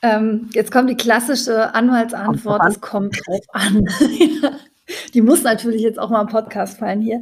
Ähm, 0.00 0.48
jetzt 0.54 0.70
kommt 0.70 0.88
die 0.88 0.96
klassische 0.96 1.74
Anwaltsantwort, 1.74 2.62
es 2.68 2.80
kommt 2.80 3.18
drauf 3.26 3.44
an. 3.50 3.88
die 5.14 5.22
muss 5.22 5.42
natürlich 5.42 5.82
jetzt 5.82 5.98
auch 5.98 6.10
mal 6.10 6.22
im 6.22 6.28
Podcast 6.28 6.78
fallen 6.78 7.00
hier. 7.00 7.20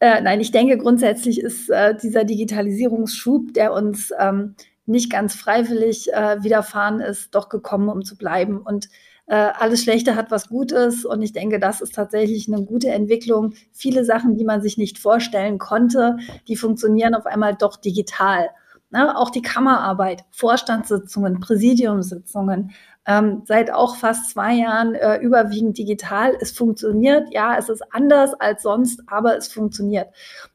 Äh, 0.00 0.20
nein, 0.20 0.40
ich 0.40 0.50
denke 0.50 0.76
grundsätzlich 0.76 1.40
ist 1.40 1.70
äh, 1.70 1.96
dieser 1.96 2.24
Digitalisierungsschub, 2.24 3.54
der 3.54 3.72
uns 3.72 4.10
ähm, 4.18 4.56
nicht 4.86 5.10
ganz 5.10 5.34
freiwillig 5.34 6.12
äh, 6.12 6.42
widerfahren 6.42 7.00
ist, 7.00 7.34
doch 7.34 7.48
gekommen, 7.48 7.88
um 7.88 8.04
zu 8.04 8.16
bleiben. 8.16 8.60
Und 8.60 8.88
äh, 9.26 9.34
alles 9.34 9.82
Schlechte 9.82 10.14
hat 10.14 10.30
was 10.30 10.48
Gutes. 10.48 11.04
Und 11.04 11.22
ich 11.22 11.32
denke, 11.32 11.58
das 11.58 11.80
ist 11.80 11.94
tatsächlich 11.94 12.48
eine 12.48 12.64
gute 12.64 12.90
Entwicklung. 12.90 13.54
Viele 13.72 14.04
Sachen, 14.04 14.36
die 14.36 14.44
man 14.44 14.62
sich 14.62 14.78
nicht 14.78 14.98
vorstellen 14.98 15.58
konnte, 15.58 16.16
die 16.48 16.56
funktionieren 16.56 17.14
auf 17.14 17.26
einmal 17.26 17.54
doch 17.56 17.76
digital. 17.76 18.48
Na, 18.90 19.16
auch 19.18 19.30
die 19.30 19.42
Kammerarbeit, 19.42 20.24
Vorstandssitzungen, 20.30 21.40
Präsidiumssitzungen, 21.40 22.70
ähm, 23.04 23.42
seit 23.44 23.72
auch 23.72 23.96
fast 23.96 24.30
zwei 24.30 24.54
Jahren 24.54 24.94
äh, 24.94 25.18
überwiegend 25.18 25.76
digital. 25.76 26.36
Es 26.40 26.52
funktioniert, 26.52 27.28
ja, 27.32 27.56
es 27.58 27.68
ist 27.68 27.82
anders 27.92 28.32
als 28.34 28.62
sonst, 28.62 29.02
aber 29.08 29.36
es 29.36 29.48
funktioniert. 29.48 30.08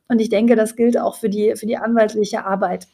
Und 0.07 0.19
ich 0.21 0.29
denke, 0.29 0.55
das 0.55 0.77
gilt 0.77 0.97
auch 0.97 1.15
für 1.15 1.29
die, 1.29 1.55
für 1.57 1.65
die 1.65 1.77
anwaltliche 1.77 2.45
Arbeit. 2.45 2.87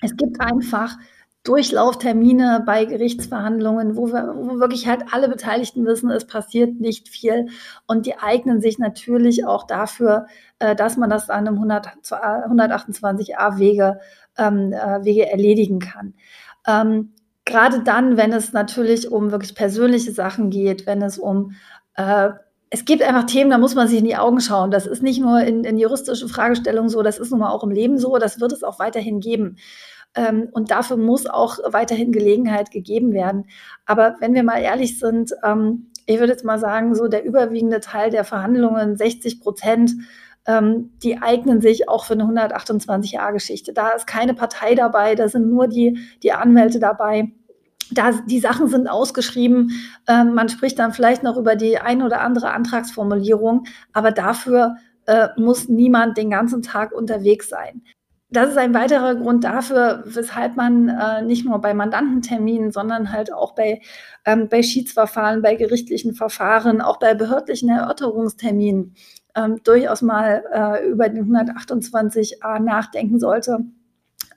Es 0.00 0.16
gibt 0.16 0.40
einfach 0.40 0.96
Durchlauftermine 1.44 2.62
bei 2.64 2.86
Gerichtsverhandlungen, 2.86 3.96
wo 3.96 4.08
wir, 4.08 4.32
wo 4.34 4.58
wirklich 4.60 4.88
halt 4.88 5.02
alle 5.12 5.28
Beteiligten 5.28 5.84
wissen, 5.84 6.10
es 6.10 6.26
passiert 6.26 6.80
nicht 6.80 7.10
viel. 7.10 7.48
Und 7.86 8.06
die 8.06 8.18
eignen 8.18 8.62
sich 8.62 8.78
natürlich 8.78 9.44
auch 9.44 9.66
dafür, 9.66 10.26
äh, 10.58 10.74
dass 10.74 10.96
man 10.96 11.10
das 11.10 11.26
dann 11.26 11.46
im 11.46 11.58
128a 11.58 13.58
Wege, 13.58 14.00
ähm, 14.38 14.72
äh, 14.72 15.04
Wege 15.04 15.30
erledigen 15.30 15.80
kann. 15.80 16.14
Ähm, 16.66 17.12
Gerade 17.44 17.82
dann, 17.82 18.16
wenn 18.16 18.32
es 18.32 18.54
natürlich 18.54 19.12
um 19.12 19.30
wirklich 19.30 19.54
persönliche 19.54 20.12
Sachen 20.12 20.48
geht, 20.48 20.86
wenn 20.86 21.02
es 21.02 21.18
um 21.18 21.52
äh, 21.94 22.30
es 22.70 22.84
gibt 22.84 23.02
einfach 23.02 23.24
Themen, 23.24 23.50
da 23.50 23.58
muss 23.58 23.74
man 23.74 23.88
sich 23.88 23.98
in 23.98 24.04
die 24.04 24.16
Augen 24.16 24.40
schauen. 24.40 24.70
Das 24.70 24.86
ist 24.86 25.02
nicht 25.02 25.20
nur 25.20 25.40
in, 25.40 25.64
in 25.64 25.78
juristischen 25.78 26.28
Fragestellungen 26.28 26.88
so, 26.88 27.02
das 27.02 27.18
ist 27.18 27.30
nun 27.30 27.40
mal 27.40 27.50
auch 27.50 27.62
im 27.62 27.70
Leben 27.70 27.98
so, 27.98 28.18
das 28.18 28.40
wird 28.40 28.52
es 28.52 28.64
auch 28.64 28.78
weiterhin 28.78 29.20
geben. 29.20 29.56
Ähm, 30.14 30.48
und 30.52 30.70
dafür 30.70 30.96
muss 30.96 31.26
auch 31.26 31.58
weiterhin 31.66 32.12
Gelegenheit 32.12 32.70
gegeben 32.70 33.12
werden. 33.12 33.46
Aber 33.86 34.16
wenn 34.20 34.34
wir 34.34 34.42
mal 34.42 34.58
ehrlich 34.58 34.98
sind, 34.98 35.34
ähm, 35.44 35.90
ich 36.06 36.18
würde 36.18 36.32
jetzt 36.32 36.44
mal 36.44 36.58
sagen, 36.58 36.94
so 36.94 37.08
der 37.08 37.24
überwiegende 37.24 37.80
Teil 37.80 38.10
der 38.10 38.24
Verhandlungen, 38.24 38.96
60 38.96 39.40
Prozent, 39.40 39.92
ähm, 40.46 40.92
die 41.02 41.20
eignen 41.22 41.60
sich 41.60 41.88
auch 41.88 42.04
für 42.04 42.12
eine 42.14 42.24
128a-Geschichte. 42.24 43.72
Da 43.72 43.90
ist 43.90 44.06
keine 44.06 44.34
Partei 44.34 44.74
dabei, 44.74 45.14
da 45.14 45.28
sind 45.28 45.48
nur 45.48 45.68
die, 45.68 45.98
die 46.22 46.32
Anwälte 46.32 46.78
dabei. 46.78 47.32
Da, 47.90 48.12
die 48.26 48.40
Sachen 48.40 48.68
sind 48.68 48.88
ausgeschrieben. 48.88 49.70
Ähm, 50.08 50.34
man 50.34 50.48
spricht 50.48 50.78
dann 50.78 50.92
vielleicht 50.92 51.22
noch 51.22 51.36
über 51.36 51.56
die 51.56 51.78
ein 51.78 52.02
oder 52.02 52.20
andere 52.20 52.52
Antragsformulierung, 52.52 53.66
aber 53.92 54.10
dafür 54.10 54.76
äh, 55.06 55.28
muss 55.36 55.68
niemand 55.68 56.16
den 56.16 56.30
ganzen 56.30 56.62
Tag 56.62 56.92
unterwegs 56.92 57.48
sein 57.48 57.82
das 58.34 58.50
ist 58.50 58.58
ein 58.58 58.74
weiterer 58.74 59.14
Grund 59.14 59.44
dafür, 59.44 60.02
weshalb 60.06 60.56
man 60.56 60.88
äh, 60.88 61.22
nicht 61.22 61.44
nur 61.46 61.60
bei 61.60 61.72
Mandantenterminen, 61.72 62.72
sondern 62.72 63.12
halt 63.12 63.32
auch 63.32 63.54
bei, 63.54 63.80
ähm, 64.24 64.48
bei 64.48 64.62
Schiedsverfahren, 64.62 65.40
bei 65.40 65.54
gerichtlichen 65.54 66.14
Verfahren, 66.14 66.80
auch 66.80 66.98
bei 66.98 67.14
behördlichen 67.14 67.68
Erörterungsterminen 67.68 68.94
ähm, 69.36 69.60
durchaus 69.62 70.02
mal 70.02 70.44
äh, 70.52 70.88
über 70.88 71.08
den 71.08 71.32
128a 71.32 72.58
nachdenken 72.58 73.18
sollte 73.20 73.60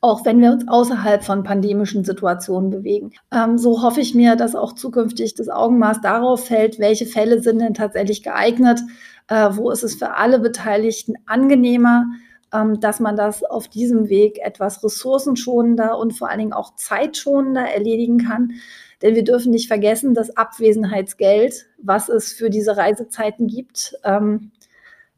auch 0.01 0.25
wenn 0.25 0.41
wir 0.41 0.51
uns 0.51 0.67
außerhalb 0.67 1.23
von 1.23 1.43
pandemischen 1.43 2.03
Situationen 2.03 2.69
bewegen. 2.69 3.11
Ähm, 3.31 3.57
so 3.57 3.81
hoffe 3.81 4.01
ich 4.01 4.15
mir, 4.15 4.35
dass 4.35 4.55
auch 4.55 4.73
zukünftig 4.73 5.35
das 5.35 5.49
Augenmaß 5.49 6.01
darauf 6.01 6.45
fällt, 6.45 6.79
welche 6.79 7.05
Fälle 7.05 7.41
sind 7.41 7.59
denn 7.59 7.73
tatsächlich 7.73 8.23
geeignet, 8.23 8.79
äh, 9.27 9.49
wo 9.53 9.71
ist 9.71 9.83
es 9.83 9.95
für 9.95 10.15
alle 10.15 10.39
Beteiligten 10.39 11.15
angenehmer, 11.25 12.05
ähm, 12.53 12.79
dass 12.79 12.99
man 12.99 13.15
das 13.15 13.43
auf 13.43 13.67
diesem 13.67 14.09
Weg 14.09 14.39
etwas 14.39 14.83
ressourcenschonender 14.83 15.97
und 15.97 16.13
vor 16.13 16.29
allen 16.29 16.39
Dingen 16.39 16.53
auch 16.53 16.75
zeitschonender 16.75 17.67
erledigen 17.67 18.19
kann. 18.19 18.53
Denn 19.01 19.15
wir 19.15 19.23
dürfen 19.23 19.51
nicht 19.51 19.67
vergessen, 19.67 20.13
das 20.13 20.35
Abwesenheitsgeld, 20.35 21.67
was 21.77 22.09
es 22.09 22.33
für 22.33 22.49
diese 22.49 22.77
Reisezeiten 22.77 23.47
gibt, 23.47 23.95
ähm, 24.03 24.51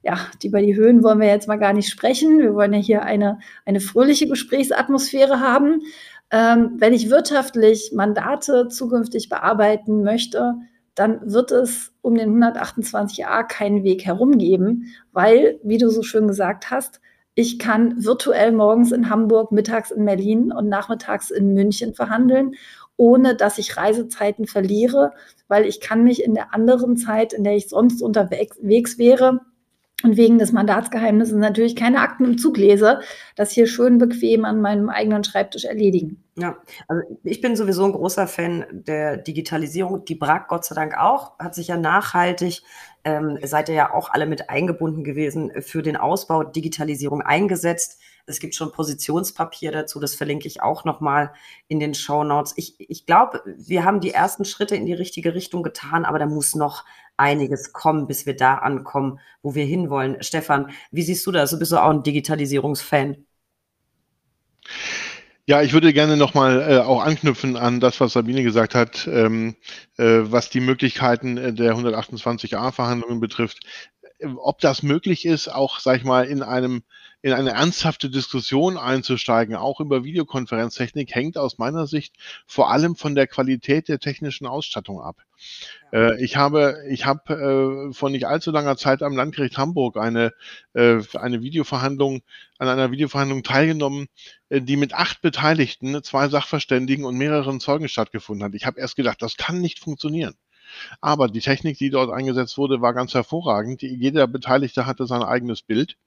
ja, 0.01 0.17
über 0.43 0.61
die 0.61 0.75
Höhen 0.75 1.03
wollen 1.03 1.19
wir 1.19 1.27
jetzt 1.27 1.47
mal 1.47 1.57
gar 1.57 1.73
nicht 1.73 1.89
sprechen. 1.89 2.39
Wir 2.39 2.53
wollen 2.53 2.73
ja 2.73 2.79
hier 2.79 3.03
eine, 3.03 3.39
eine 3.65 3.81
fröhliche 3.81 4.27
Gesprächsatmosphäre 4.27 5.39
haben. 5.39 5.81
Ähm, 6.31 6.75
wenn 6.77 6.93
ich 6.93 7.09
wirtschaftlich 7.09 7.91
Mandate 7.93 8.67
zukünftig 8.69 9.29
bearbeiten 9.29 10.03
möchte, 10.03 10.55
dann 10.95 11.19
wird 11.31 11.51
es 11.51 11.93
um 12.01 12.15
den 12.15 12.41
128a 12.41 13.43
keinen 13.47 13.83
Weg 13.83 14.05
herum 14.05 14.37
geben, 14.37 14.93
weil, 15.11 15.59
wie 15.63 15.77
du 15.77 15.89
so 15.89 16.03
schön 16.03 16.27
gesagt 16.27 16.71
hast, 16.71 17.01
ich 17.35 17.57
kann 17.57 18.03
virtuell 18.03 18.51
morgens 18.51 18.91
in 18.91 19.09
Hamburg, 19.09 19.51
mittags 19.51 19.91
in 19.91 20.05
Berlin 20.05 20.51
und 20.51 20.67
nachmittags 20.67 21.31
in 21.31 21.53
München 21.53 21.93
verhandeln, 21.93 22.55
ohne 22.97 23.33
dass 23.35 23.57
ich 23.57 23.77
Reisezeiten 23.77 24.45
verliere, 24.45 25.13
weil 25.47 25.65
ich 25.65 25.79
kann 25.79 26.03
mich 26.03 26.21
in 26.21 26.33
der 26.33 26.53
anderen 26.53 26.97
Zeit, 26.97 27.31
in 27.31 27.45
der 27.45 27.55
ich 27.55 27.69
sonst 27.69 28.01
unterwegs 28.01 28.97
wäre, 28.97 29.39
und 30.03 30.17
wegen 30.17 30.37
des 30.39 30.51
Mandatsgeheimnisses 30.51 31.35
natürlich 31.35 31.75
keine 31.75 31.99
Akten 31.99 32.25
im 32.25 32.37
Zug 32.37 32.57
lese, 32.57 33.01
das 33.35 33.51
hier 33.51 33.67
schön 33.67 33.97
bequem 33.97 34.45
an 34.45 34.61
meinem 34.61 34.89
eigenen 34.89 35.23
Schreibtisch 35.23 35.65
erledigen. 35.65 36.23
Ja, 36.37 36.57
also 36.87 37.03
ich 37.23 37.41
bin 37.41 37.55
sowieso 37.55 37.83
ein 37.83 37.91
großer 37.91 38.27
Fan 38.27 38.65
der 38.71 39.17
Digitalisierung. 39.17 40.05
Die 40.05 40.15
BRAC, 40.15 40.47
Gott 40.47 40.63
sei 40.63 40.75
Dank 40.75 40.97
auch, 40.97 41.37
hat 41.37 41.53
sich 41.53 41.67
ja 41.67 41.75
nachhaltig, 41.75 42.61
ähm, 43.03 43.37
seid 43.43 43.67
ihr 43.67 43.75
ja 43.75 43.93
auch 43.93 44.09
alle 44.11 44.25
mit 44.25 44.49
eingebunden 44.49 45.03
gewesen, 45.03 45.51
für 45.61 45.81
den 45.81 45.97
Ausbau 45.97 46.43
Digitalisierung 46.43 47.21
eingesetzt. 47.21 47.99
Es 48.25 48.39
gibt 48.39 48.55
schon 48.55 48.71
Positionspapier 48.71 49.71
dazu, 49.71 49.99
das 49.99 50.15
verlinke 50.15 50.47
ich 50.47 50.61
auch 50.61 50.85
nochmal 50.85 51.33
in 51.67 51.79
den 51.79 51.93
Show 51.93 52.23
Notes. 52.23 52.53
Ich, 52.55 52.75
ich 52.77 53.05
glaube, 53.05 53.41
wir 53.57 53.83
haben 53.83 53.99
die 53.99 54.11
ersten 54.11 54.45
Schritte 54.45 54.75
in 54.75 54.85
die 54.85 54.93
richtige 54.93 55.33
Richtung 55.33 55.63
getan, 55.63 56.05
aber 56.05 56.19
da 56.19 56.25
muss 56.25 56.55
noch 56.55 56.85
einiges 57.19 57.73
kommen, 57.73 58.07
bis 58.07 58.25
wir 58.25 58.35
da 58.35 58.55
ankommen, 58.55 59.19
wo 59.41 59.55
wir 59.55 59.65
hinwollen. 59.65 60.21
Stefan, 60.21 60.71
wie 60.91 61.03
siehst 61.03 61.25
du 61.27 61.31
das? 61.31 61.51
Du 61.51 61.59
bist 61.59 61.73
auch 61.73 61.89
ein 61.89 62.03
Digitalisierungsfan. 62.03 63.25
Ja, 65.45 65.63
ich 65.63 65.73
würde 65.73 65.93
gerne 65.93 66.15
nochmal 66.15 66.61
äh, 66.61 66.77
auch 66.77 67.03
anknüpfen 67.03 67.57
an 67.57 67.79
das, 67.79 67.99
was 67.99 68.13
Sabine 68.13 68.43
gesagt 68.43 68.75
hat, 68.75 69.07
ähm, 69.11 69.55
äh, 69.97 70.19
was 70.21 70.51
die 70.51 70.59
Möglichkeiten 70.59 71.37
äh, 71.37 71.53
der 71.53 71.73
128a-Verhandlungen 71.73 73.19
betrifft. 73.19 73.59
Ob 74.37 74.59
das 74.59 74.83
möglich 74.83 75.25
ist, 75.25 75.47
auch, 75.47 75.79
sag 75.79 75.97
ich 75.97 76.03
mal, 76.03 76.25
in 76.25 76.43
einem 76.43 76.83
in 77.21 77.33
eine 77.33 77.51
ernsthafte 77.51 78.09
Diskussion 78.09 78.77
einzusteigen, 78.77 79.55
auch 79.55 79.81
über 79.81 80.03
Videokonferenztechnik, 80.03 81.13
hängt 81.13 81.37
aus 81.37 81.57
meiner 81.57 81.85
Sicht 81.85 82.15
vor 82.47 82.71
allem 82.71 82.95
von 82.95 83.13
der 83.13 83.27
Qualität 83.27 83.89
der 83.89 83.99
technischen 83.99 84.47
Ausstattung 84.47 85.01
ab. 85.01 85.17
Äh, 85.91 86.23
ich 86.23 86.37
habe, 86.37 86.77
ich 86.89 87.05
habe 87.05 87.89
äh, 87.89 87.93
vor 87.93 88.09
nicht 88.09 88.25
allzu 88.25 88.51
langer 88.51 88.77
Zeit 88.77 89.03
am 89.03 89.17
Landgericht 89.17 89.57
Hamburg 89.57 89.97
eine, 89.97 90.33
äh, 90.73 90.99
eine 91.15 91.41
Videoverhandlung, 91.41 92.21
an 92.57 92.67
einer 92.69 92.91
Videoverhandlung 92.91 93.43
teilgenommen, 93.43 94.07
äh, 94.47 94.61
die 94.61 94.77
mit 94.77 94.93
acht 94.93 95.21
Beteiligten, 95.21 96.01
zwei 96.03 96.29
Sachverständigen 96.29 97.03
und 97.03 97.17
mehreren 97.17 97.59
Zeugen 97.59 97.89
stattgefunden 97.89 98.45
hat. 98.45 98.55
Ich 98.55 98.65
habe 98.65 98.79
erst 98.79 98.95
gedacht, 98.95 99.21
das 99.21 99.35
kann 99.35 99.59
nicht 99.59 99.79
funktionieren. 99.79 100.35
Aber 101.01 101.27
die 101.27 101.41
Technik, 101.41 101.77
die 101.79 101.89
dort 101.89 102.11
eingesetzt 102.11 102.57
wurde, 102.57 102.79
war 102.79 102.93
ganz 102.93 103.13
hervorragend. 103.13 103.81
Jeder 103.81 104.27
Beteiligte 104.27 104.85
hatte 104.85 105.07
sein 105.07 105.23
eigenes 105.23 105.63
Bild 105.63 105.97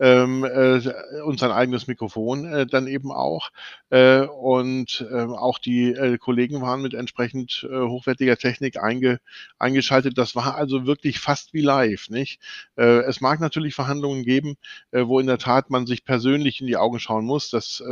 ähm, 0.00 0.44
äh, 0.44 0.80
und 1.22 1.38
sein 1.38 1.50
eigenes 1.50 1.86
Mikrofon 1.86 2.44
äh, 2.44 2.66
dann 2.66 2.86
eben 2.86 3.10
auch. 3.10 3.50
Äh, 3.90 4.20
und 4.20 5.06
äh, 5.10 5.24
auch 5.24 5.58
die 5.58 5.92
äh, 5.92 6.18
Kollegen 6.18 6.60
waren 6.60 6.82
mit 6.82 6.94
entsprechend 6.94 7.66
äh, 7.70 7.80
hochwertiger 7.80 8.36
Technik 8.36 8.82
einge, 8.82 9.18
eingeschaltet. 9.58 10.18
Das 10.18 10.36
war 10.36 10.56
also 10.56 10.86
wirklich 10.86 11.20
fast 11.20 11.54
wie 11.54 11.62
live. 11.62 12.10
Nicht? 12.10 12.40
Äh, 12.76 13.00
es 13.00 13.20
mag 13.20 13.40
natürlich 13.40 13.74
Verhandlungen 13.74 14.24
geben, 14.24 14.56
wo 14.92 15.20
in 15.20 15.26
der 15.26 15.38
Tat 15.38 15.70
man 15.70 15.86
sich 15.86 16.04
persönlich 16.04 16.60
in 16.60 16.66
die 16.66 16.76
Augen 16.76 17.00
schauen 17.00 17.24
muss. 17.24 17.50
Das, 17.50 17.82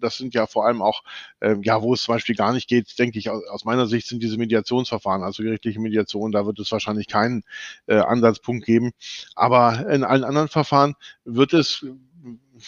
das 0.00 0.16
sind 0.16 0.34
ja 0.34 0.46
vor 0.46 0.66
allem 0.66 0.82
auch, 0.82 1.02
äh, 1.40 1.56
ja, 1.62 1.82
wo 1.82 1.94
es 1.94 2.02
zum 2.02 2.14
Beispiel 2.14 2.34
gar 2.34 2.52
nicht 2.52 2.68
geht, 2.68 2.98
denke 2.98 3.18
ich, 3.18 3.30
aus, 3.30 3.44
aus 3.48 3.64
meiner 3.64 3.86
Sicht 3.86 4.06
sind 4.06 4.22
diese 4.22 4.38
Mediationsverfahren, 4.38 5.22
also 5.22 5.42
gerichtliche 5.42 5.80
Mediation, 5.80 6.32
da 6.32 6.46
wird 6.46 6.58
es 6.58 6.72
wahrscheinlich 6.72 7.06
keinen 7.06 7.42
Ansatzpunkt 7.86 8.64
geben. 8.66 8.92
Aber 9.34 9.88
in 9.90 10.04
allen 10.04 10.24
anderen 10.24 10.48
Verfahren 10.48 10.94
wird 11.24 11.47
es 11.52 11.84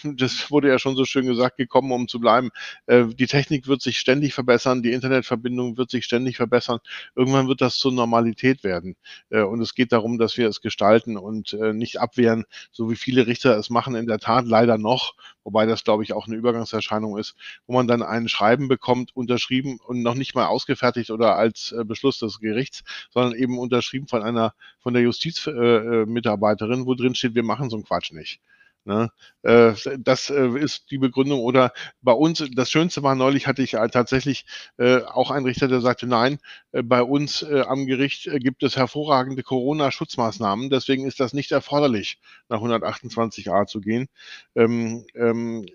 das 0.04 0.50
wurde 0.50 0.68
ja 0.68 0.78
schon 0.78 0.96
so 0.96 1.04
schön 1.04 1.26
gesagt, 1.26 1.56
gekommen, 1.56 1.92
um 1.92 2.08
zu 2.08 2.20
bleiben. 2.20 2.50
Äh, 2.86 3.06
die 3.06 3.26
Technik 3.26 3.66
wird 3.66 3.82
sich 3.82 3.98
ständig 3.98 4.34
verbessern, 4.34 4.82
die 4.82 4.92
Internetverbindung 4.92 5.76
wird 5.76 5.90
sich 5.90 6.04
ständig 6.04 6.36
verbessern. 6.36 6.78
Irgendwann 7.14 7.48
wird 7.48 7.60
das 7.60 7.76
zur 7.76 7.92
Normalität 7.92 8.64
werden. 8.64 8.96
Äh, 9.30 9.42
und 9.42 9.60
es 9.60 9.74
geht 9.74 9.92
darum, 9.92 10.18
dass 10.18 10.36
wir 10.36 10.48
es 10.48 10.60
gestalten 10.60 11.16
und 11.16 11.52
äh, 11.54 11.72
nicht 11.72 12.00
abwehren, 12.00 12.44
so 12.70 12.90
wie 12.90 12.96
viele 12.96 13.26
Richter 13.26 13.56
es 13.56 13.70
machen, 13.70 13.94
in 13.94 14.06
der 14.06 14.18
Tat 14.18 14.46
leider 14.46 14.78
noch, 14.78 15.14
wobei 15.44 15.66
das, 15.66 15.84
glaube 15.84 16.02
ich, 16.04 16.12
auch 16.12 16.26
eine 16.26 16.36
Übergangserscheinung 16.36 17.18
ist, 17.18 17.34
wo 17.66 17.74
man 17.74 17.88
dann 17.88 18.02
ein 18.02 18.28
Schreiben 18.28 18.68
bekommt, 18.68 19.14
unterschrieben 19.16 19.78
und 19.84 20.02
noch 20.02 20.14
nicht 20.14 20.34
mal 20.34 20.46
ausgefertigt 20.46 21.10
oder 21.10 21.36
als 21.36 21.74
Beschluss 21.84 22.18
des 22.18 22.38
Gerichts, 22.38 22.82
sondern 23.10 23.34
eben 23.34 23.58
unterschrieben 23.58 24.06
von 24.06 24.22
einer, 24.22 24.54
von 24.78 24.94
der 24.94 25.02
Justizmitarbeiterin, 25.02 26.86
wo 26.86 26.94
drin 26.94 27.14
steht, 27.14 27.34
wir 27.34 27.42
machen 27.42 27.70
so 27.70 27.76
einen 27.76 27.84
Quatsch 27.84 28.12
nicht. 28.12 28.40
Ne? 28.84 29.10
Äh, 29.42 29.74
das 29.98 30.30
äh, 30.30 30.48
ist 30.58 30.90
die 30.90 30.98
Begründung. 30.98 31.40
Oder 31.40 31.72
bei 32.02 32.12
uns, 32.12 32.44
das 32.54 32.70
Schönste 32.70 33.02
war 33.02 33.14
neulich, 33.14 33.46
hatte 33.46 33.62
ich 33.62 33.72
tatsächlich 33.72 34.46
äh, 34.78 35.02
auch 35.02 35.30
einen 35.30 35.46
Richter, 35.46 35.68
der 35.68 35.80
sagte, 35.80 36.06
nein, 36.06 36.38
bei 36.72 37.02
uns 37.02 37.44
am 37.44 37.86
Gericht 37.86 38.28
gibt 38.40 38.62
es 38.62 38.76
hervorragende 38.76 39.42
Corona-Schutzmaßnahmen, 39.42 40.70
deswegen 40.70 41.06
ist 41.06 41.20
das 41.20 41.32
nicht 41.32 41.50
erforderlich, 41.52 42.20
nach 42.48 42.60
128a 42.60 43.66
zu 43.66 43.80
gehen. 43.80 44.08
Ähm, 44.54 45.04
ähm, 45.14 45.66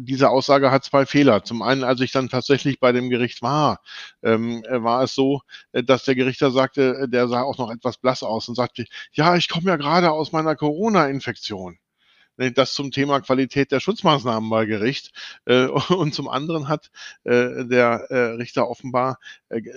diese 0.00 0.30
Aussage 0.30 0.70
hat 0.70 0.84
zwei 0.84 1.06
Fehler. 1.06 1.44
Zum 1.44 1.62
einen, 1.62 1.84
als 1.84 2.00
ich 2.00 2.12
dann 2.12 2.28
tatsächlich 2.28 2.80
bei 2.80 2.92
dem 2.92 3.10
Gericht 3.10 3.42
war, 3.42 3.80
ähm, 4.22 4.64
war 4.68 5.02
es 5.02 5.14
so, 5.14 5.40
äh, 5.72 5.82
dass 5.82 6.04
der 6.04 6.14
Gerichter 6.14 6.50
sagte, 6.50 6.96
äh, 7.02 7.08
der 7.08 7.28
sah 7.28 7.42
auch 7.42 7.58
noch 7.58 7.70
etwas 7.70 7.98
blass 7.98 8.22
aus 8.22 8.48
und 8.48 8.54
sagte, 8.54 8.84
ja, 9.12 9.36
ich 9.36 9.48
komme 9.48 9.66
ja 9.70 9.76
gerade 9.76 10.10
aus 10.10 10.32
meiner 10.32 10.56
Corona-Infektion 10.56 11.78
das 12.54 12.72
zum 12.72 12.90
Thema 12.90 13.20
Qualität 13.20 13.72
der 13.72 13.80
Schutzmaßnahmen 13.80 14.48
bei 14.48 14.64
Gericht. 14.64 15.12
Äh, 15.44 15.66
und 15.88 16.14
zum 16.14 16.28
anderen 16.28 16.68
hat 16.68 16.90
äh, 17.24 17.64
der 17.64 18.06
äh, 18.10 18.18
Richter 18.36 18.68
offenbar 18.68 19.18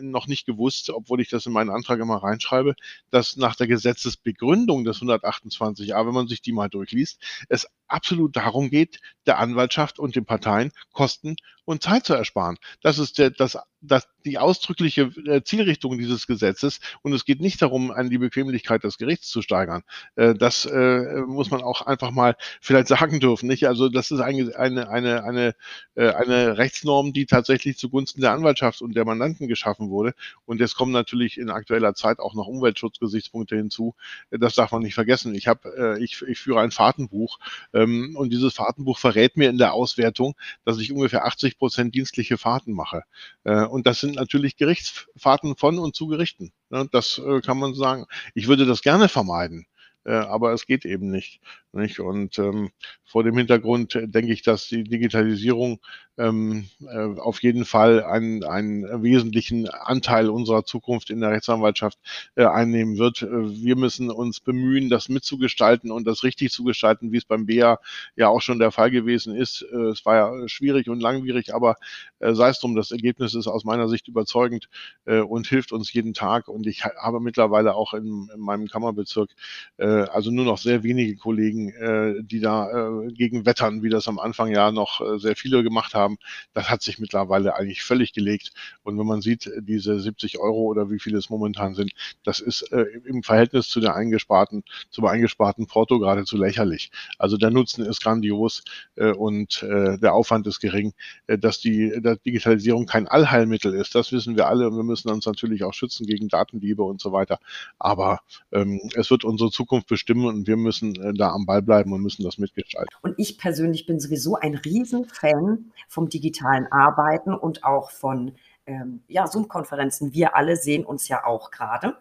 noch 0.01 0.27
nicht 0.27 0.45
gewusst, 0.45 0.89
obwohl 0.89 1.21
ich 1.21 1.29
das 1.29 1.45
in 1.45 1.53
meinen 1.53 1.69
Antrag 1.69 1.99
immer 1.99 2.17
reinschreibe, 2.17 2.75
dass 3.09 3.37
nach 3.37 3.55
der 3.55 3.67
Gesetzesbegründung 3.67 4.83
des 4.83 5.01
128a, 5.01 6.05
wenn 6.05 6.13
man 6.13 6.27
sich 6.27 6.41
die 6.41 6.53
mal 6.53 6.69
durchliest, 6.69 7.21
es 7.49 7.67
absolut 7.87 8.35
darum 8.35 8.69
geht, 8.69 8.99
der 9.25 9.39
Anwaltschaft 9.39 9.99
und 9.99 10.15
den 10.15 10.25
Parteien 10.25 10.71
Kosten 10.93 11.35
und 11.65 11.83
Zeit 11.83 12.05
zu 12.05 12.13
ersparen. 12.13 12.57
Das 12.81 12.97
ist 12.97 13.17
der, 13.17 13.29
das, 13.29 13.57
das, 13.81 14.07
die 14.25 14.37
ausdrückliche 14.37 15.11
äh, 15.25 15.43
Zielrichtung 15.43 15.97
dieses 15.97 16.27
Gesetzes. 16.27 16.79
Und 17.01 17.13
es 17.13 17.25
geht 17.25 17.39
nicht 17.39 17.61
darum, 17.61 17.91
an 17.91 18.09
die 18.09 18.17
Bequemlichkeit 18.17 18.83
des 18.83 18.97
Gerichts 18.97 19.29
zu 19.29 19.41
steigern. 19.41 19.83
Äh, 20.15 20.33
das 20.33 20.65
äh, 20.65 21.21
muss 21.27 21.51
man 21.51 21.61
auch 21.61 21.81
einfach 21.83 22.11
mal 22.11 22.35
vielleicht 22.61 22.87
sagen 22.87 23.19
dürfen. 23.19 23.47
Nicht? 23.47 23.67
Also 23.67 23.89
das 23.89 24.11
ist 24.11 24.19
eine, 24.19 24.55
eine, 24.55 24.89
eine, 24.89 25.23
eine, 25.23 25.55
eine 25.95 26.57
Rechtsnorm, 26.57 27.13
die 27.13 27.25
tatsächlich 27.25 27.77
zugunsten 27.77 28.21
der 28.21 28.31
Anwaltschaft 28.31 28.81
und 28.81 28.95
der 28.95 29.05
Mandanten 29.05 29.47
geschaffen 29.61 29.89
wurde. 29.89 30.13
Und 30.45 30.59
jetzt 30.59 30.75
kommen 30.75 30.91
natürlich 30.91 31.37
in 31.37 31.49
aktueller 31.49 31.93
Zeit 31.93 32.19
auch 32.19 32.33
noch 32.33 32.47
Umweltschutzgesichtspunkte 32.47 33.55
hinzu. 33.55 33.95
Das 34.31 34.55
darf 34.55 34.71
man 34.71 34.81
nicht 34.81 34.95
vergessen. 34.95 35.35
Ich, 35.35 35.47
hab, 35.47 35.65
ich, 35.99 36.21
ich 36.21 36.39
führe 36.39 36.61
ein 36.61 36.71
Fahrtenbuch 36.71 37.39
ähm, 37.73 38.15
und 38.15 38.31
dieses 38.31 38.53
Fahrtenbuch 38.53 38.97
verrät 38.97 39.37
mir 39.37 39.49
in 39.49 39.57
der 39.57 39.73
Auswertung, 39.73 40.35
dass 40.65 40.79
ich 40.79 40.91
ungefähr 40.91 41.25
80 41.25 41.57
Prozent 41.57 41.95
dienstliche 41.95 42.37
Fahrten 42.37 42.73
mache. 42.73 43.03
Äh, 43.43 43.65
und 43.65 43.87
das 43.87 43.99
sind 43.99 44.15
natürlich 44.15 44.57
Gerichtsfahrten 44.57 45.55
von 45.55 45.79
und 45.79 45.95
zu 45.95 46.07
Gerichten. 46.07 46.51
Ne? 46.69 46.87
Das 46.91 47.19
äh, 47.19 47.41
kann 47.41 47.57
man 47.57 47.73
sagen. 47.73 48.05
Ich 48.33 48.47
würde 48.47 48.65
das 48.65 48.81
gerne 48.81 49.09
vermeiden. 49.09 49.65
Äh, 50.03 50.13
aber 50.13 50.53
es 50.53 50.65
geht 50.65 50.85
eben 50.85 51.11
nicht. 51.11 51.41
Nicht? 51.73 51.99
Und 51.99 52.37
ähm, 52.39 52.71
vor 53.03 53.23
dem 53.23 53.37
Hintergrund 53.37 53.93
denke 54.01 54.31
ich, 54.31 54.41
dass 54.41 54.67
die 54.67 54.83
Digitalisierung 54.83 55.79
ähm, 56.17 56.67
äh, 56.81 57.19
auf 57.19 57.41
jeden 57.41 57.65
Fall 57.65 58.03
einen, 58.03 58.43
einen 58.43 59.03
wesentlichen 59.03 59.67
Anteil 59.69 60.29
unserer 60.29 60.65
Zukunft 60.65 61.09
in 61.09 61.21
der 61.21 61.31
Rechtsanwaltschaft 61.31 61.97
äh, 62.35 62.45
einnehmen 62.45 62.97
wird. 62.97 63.21
Äh, 63.21 63.27
wir 63.63 63.75
müssen 63.75 64.11
uns 64.11 64.39
bemühen, 64.39 64.89
das 64.89 65.09
mitzugestalten 65.09 65.91
und 65.91 66.05
das 66.05 66.23
richtig 66.23 66.51
zu 66.51 66.63
gestalten, 66.63 67.11
wie 67.11 67.17
es 67.17 67.25
beim 67.25 67.45
BEA 67.45 67.79
ja 68.15 68.27
auch 68.27 68.41
schon 68.41 68.59
der 68.59 68.71
Fall 68.71 68.91
gewesen 68.91 69.35
ist. 69.35 69.61
Äh, 69.61 69.89
es 69.89 70.05
war 70.05 70.15
ja 70.15 70.47
schwierig 70.47 70.89
und 70.89 70.99
langwierig, 70.99 71.53
aber 71.53 71.75
äh, 72.19 72.33
sei 72.33 72.49
es 72.49 72.59
drum, 72.59 72.75
das 72.75 72.91
Ergebnis 72.91 73.33
ist 73.33 73.47
aus 73.47 73.63
meiner 73.63 73.87
Sicht 73.87 74.07
überzeugend 74.07 74.69
äh, 75.05 75.19
und 75.19 75.47
hilft 75.47 75.71
uns 75.71 75.91
jeden 75.93 76.13
Tag. 76.13 76.47
Und 76.47 76.67
ich 76.67 76.83
habe 76.83 77.19
mittlerweile 77.19 77.75
auch 77.75 77.93
in, 77.93 78.29
in 78.33 78.39
meinem 78.39 78.67
Kammerbezirk 78.67 79.31
äh, 79.77 79.85
also 79.85 80.31
nur 80.31 80.45
noch 80.45 80.57
sehr 80.57 80.83
wenige 80.83 81.15
Kollegen, 81.15 81.60
äh, 81.69 82.23
die 82.23 82.39
da 82.39 82.69
äh, 82.69 83.11
gegen 83.11 83.45
wettern, 83.45 83.83
wie 83.83 83.89
das 83.89 84.07
am 84.07 84.19
Anfang 84.19 84.49
ja 84.49 84.71
noch 84.71 85.01
äh, 85.01 85.19
sehr 85.19 85.35
viele 85.35 85.63
gemacht 85.63 85.93
haben. 85.93 86.17
Das 86.53 86.69
hat 86.69 86.81
sich 86.81 86.99
mittlerweile 86.99 87.55
eigentlich 87.55 87.83
völlig 87.83 88.13
gelegt. 88.13 88.51
Und 88.83 88.97
wenn 88.97 89.05
man 89.05 89.21
sieht, 89.21 89.49
diese 89.59 89.99
70 89.99 90.39
Euro 90.39 90.61
oder 90.61 90.89
wie 90.89 90.99
viele 90.99 91.17
es 91.17 91.29
momentan 91.29 91.73
sind, 91.73 91.91
das 92.23 92.39
ist 92.39 92.63
äh, 92.71 92.85
im 93.05 93.23
Verhältnis 93.23 93.69
zu 93.69 93.79
der 93.79 93.95
eingesparten, 93.95 94.63
zum 94.89 95.05
eingesparten 95.05 95.67
Porto 95.67 95.99
geradezu 95.99 96.37
lächerlich. 96.37 96.91
Also 97.17 97.37
der 97.37 97.51
Nutzen 97.51 97.85
ist 97.85 98.01
grandios 98.01 98.63
äh, 98.95 99.11
und 99.11 99.63
äh, 99.63 99.97
der 99.97 100.13
Aufwand 100.13 100.47
ist 100.47 100.59
gering. 100.59 100.93
Äh, 101.27 101.37
dass 101.37 101.59
die 101.59 101.99
dass 102.01 102.21
Digitalisierung 102.21 102.85
kein 102.85 103.07
Allheilmittel 103.07 103.73
ist, 103.73 103.95
das 103.95 104.11
wissen 104.11 104.35
wir 104.35 104.47
alle 104.47 104.67
und 104.67 104.75
wir 104.75 104.83
müssen 104.83 105.09
uns 105.09 105.25
natürlich 105.25 105.63
auch 105.63 105.73
schützen 105.73 106.05
gegen 106.05 106.27
Datendiebe 106.27 106.83
und 106.83 107.01
so 107.01 107.11
weiter. 107.11 107.39
Aber 107.79 108.19
ähm, 108.51 108.79
es 108.95 109.11
wird 109.11 109.23
unsere 109.23 109.51
Zukunft 109.51 109.87
bestimmen 109.87 110.25
und 110.25 110.47
wir 110.47 110.57
müssen 110.57 110.95
äh, 110.95 111.13
da 111.13 111.31
am 111.31 111.45
Ball 111.51 111.61
bleiben 111.61 111.91
und 111.91 112.01
müssen 112.01 112.23
das 112.23 112.37
mitgestalten. 112.37 112.95
Und 113.01 113.15
ich 113.17 113.37
persönlich 113.37 113.85
bin 113.85 113.99
sowieso 113.99 114.35
ein 114.35 114.55
Riesenfan 114.55 115.71
vom 115.89 116.07
digitalen 116.07 116.71
Arbeiten 116.71 117.33
und 117.33 117.65
auch 117.65 117.91
von 117.91 118.35
ähm, 118.65 119.03
ja, 119.07 119.27
Zoom-Konferenzen. 119.27 120.13
Wir 120.13 120.35
alle 120.35 120.55
sehen 120.55 120.85
uns 120.85 121.09
ja 121.09 121.25
auch 121.25 121.51
gerade. 121.51 121.97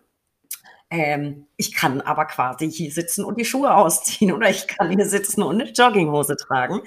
Ähm, 0.89 1.47
ich 1.57 1.75
kann 1.75 2.01
aber 2.01 2.27
quasi 2.27 2.71
hier 2.71 2.93
sitzen 2.93 3.25
und 3.25 3.39
die 3.41 3.45
Schuhe 3.45 3.75
ausziehen 3.75 4.33
oder 4.33 4.51
ich 4.51 4.69
kann 4.69 4.91
hier 4.91 5.07
sitzen 5.07 5.43
und 5.43 5.61
eine 5.61 5.71
Jogginghose 5.71 6.37
tragen. 6.37 6.81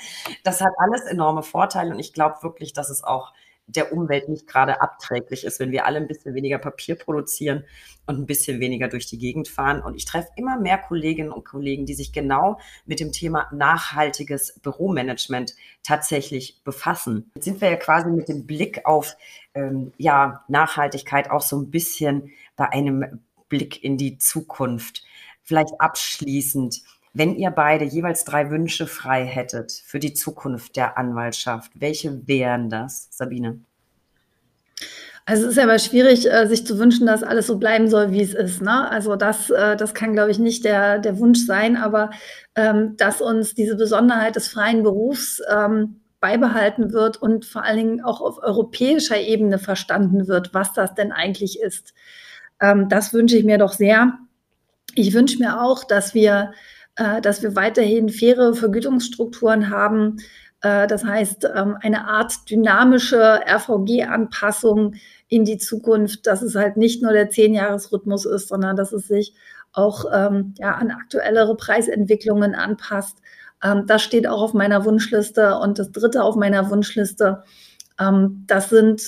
Das 0.44 0.62
hat 0.62 0.72
alles 0.78 1.04
enorme 1.04 1.44
Vorteile 1.44 1.92
und 1.92 2.00
ich 2.00 2.14
glaube 2.14 2.44
wirklich, 2.44 2.72
dass 2.72 2.90
es 2.90 3.04
auch 3.04 3.34
der 3.68 3.94
Umwelt 3.94 4.30
nicht 4.30 4.48
gerade 4.48 4.82
abträglich 4.82 5.46
ist, 5.46 5.60
wenn 5.60 5.72
wir 5.72 5.86
alle 5.86 5.98
ein 5.98 6.08
bisschen 6.08 6.36
weniger 6.36 6.58
Papier 6.58 6.96
produzieren 6.96 7.64
und 8.06 8.20
ein 8.20 8.26
bisschen 8.26 8.60
weniger 8.60 8.88
durch 8.88 9.06
die 9.08 9.18
Gegend 9.18 9.48
fahren. 9.48 9.82
Und 9.82 9.96
ich 9.96 10.06
treffe 10.06 10.30
immer 10.36 10.60
mehr 10.60 10.78
Kolleginnen 10.78 11.32
und 11.32 11.46
Kollegen, 11.46 11.86
die 11.86 11.94
sich 11.94 12.12
genau 12.12 12.60
mit 12.86 13.00
dem 13.00 13.12
Thema 13.12 13.48
nachhaltiges 13.54 14.60
Büromanagement 14.62 15.56
tatsächlich 15.82 16.62
befassen. 16.64 17.32
Jetzt 17.36 17.46
sind 17.46 17.62
wir 17.62 17.70
ja 17.70 17.78
quasi 17.78 18.10
mit 18.10 18.28
dem 18.28 18.46
Blick 18.46 18.86
auf 18.86 19.16
ähm, 19.54 19.94
ja, 19.98 20.44
Nachhaltigkeit 20.48 21.32
auch 21.32 21.42
so 21.42 21.58
ein 21.58 21.72
bisschen 21.72 22.32
bei 22.56 22.70
einem 22.70 23.22
Blick 23.50 23.84
in 23.84 23.98
die 23.98 24.18
Zukunft. 24.18 25.04
Vielleicht 25.44 25.80
abschließend, 25.80 26.82
wenn 27.14 27.36
ihr 27.36 27.52
beide 27.52 27.86
jeweils 27.86 28.26
drei 28.26 28.50
Wünsche 28.50 28.88
frei 28.88 29.26
hättet 29.26 29.72
für 29.72 30.00
die 30.00 30.14
Zukunft 30.14 30.76
der 30.76 30.98
Anwaltschaft, 30.98 31.72
welche 31.76 32.28
wären 32.28 32.70
das, 32.70 33.08
Sabine? 33.12 33.60
Also 35.26 35.46
es 35.46 35.54
ist 35.54 35.64
aber 35.64 35.80
schwierig, 35.80 36.30
äh, 36.30 36.48
sich 36.48 36.66
zu 36.66 36.78
wünschen, 36.80 37.08
dass 37.08 37.24
alles 37.24 37.48
so 37.48 37.58
bleiben 37.58 37.88
soll, 37.88 38.12
wie 38.12 38.22
es 38.22 38.34
ist. 38.34 38.62
Ne? 38.62 38.90
Also 38.90 39.16
das, 39.16 39.50
äh, 39.50 39.78
das 39.78 39.94
kann, 39.94 40.14
glaube 40.14 40.32
ich, 40.32 40.40
nicht 40.40 40.66
der, 40.66 41.00
der 41.00 41.18
Wunsch 41.18 41.46
sein, 41.46 41.78
aber 41.78 42.10
ähm, 42.56 42.98
dass 42.98 43.22
uns 43.22 43.54
diese 43.54 43.78
Besonderheit 43.78 44.36
des 44.36 44.50
freien 44.50 44.84
Berufs 44.84 45.42
ähm, 45.50 46.02
beibehalten 46.20 46.92
wird 46.92 47.22
und 47.22 47.46
vor 47.46 47.64
allen 47.64 47.78
Dingen 47.78 48.04
auch 48.04 48.20
auf 48.20 48.38
europäischer 48.42 49.20
Ebene 49.20 49.60
verstanden 49.60 50.28
wird, 50.28 50.54
was 50.54 50.74
das 50.74 50.94
denn 50.94 51.14
eigentlich 51.14 51.62
ist. 51.62 51.94
Ähm, 52.60 52.90
das 52.90 53.14
wünsche 53.14 53.38
ich 53.38 53.46
mir 53.46 53.58
doch 53.58 53.74
sehr. 53.74 54.18
Ich 54.96 55.14
wünsche 55.14 55.40
mir 55.40 55.62
auch, 55.62 55.86
dass 55.86 56.14
wir 56.14 56.52
äh, 56.96 57.22
dass 57.22 57.42
wir 57.42 57.56
weiterhin 57.56 58.10
faire 58.10 58.54
Vergütungsstrukturen 58.54 59.70
haben. 59.70 60.18
Äh, 60.62 60.88
das 60.88 61.04
heißt, 61.04 61.48
ähm, 61.56 61.78
eine 61.82 62.08
Art 62.08 62.50
dynamische 62.50 63.42
RVG-Anpassung 63.48 64.96
in 65.28 65.46
die 65.46 65.58
Zukunft, 65.58 66.28
dass 66.28 66.42
es 66.42 66.56
halt 66.56 66.78
nicht 66.78 67.02
nur 67.02 67.14
der 67.14 67.30
Zehn-Jahres-Rhythmus 67.30 68.26
ist, 68.26 68.48
sondern 68.48 68.76
dass 68.76 68.92
es 68.92 69.08
sich 69.08 69.34
auch 69.72 70.06
ähm, 70.14 70.54
ja, 70.60 70.76
an 70.76 70.92
aktuellere 70.92 71.58
Preisentwicklungen 71.58 72.54
anpasst. 72.54 73.18
Ähm, 73.64 73.86
das 73.88 74.04
steht 74.04 74.28
auch 74.28 74.42
auf 74.42 74.54
meiner 74.54 74.86
Wunschliste. 74.86 75.58
Und 75.58 75.80
das 75.80 75.92
Dritte 75.92 76.24
auf 76.24 76.36
meiner 76.36 76.70
Wunschliste, 76.70 77.44
ähm, 78.00 78.44
das 78.48 78.70
sind 78.70 79.02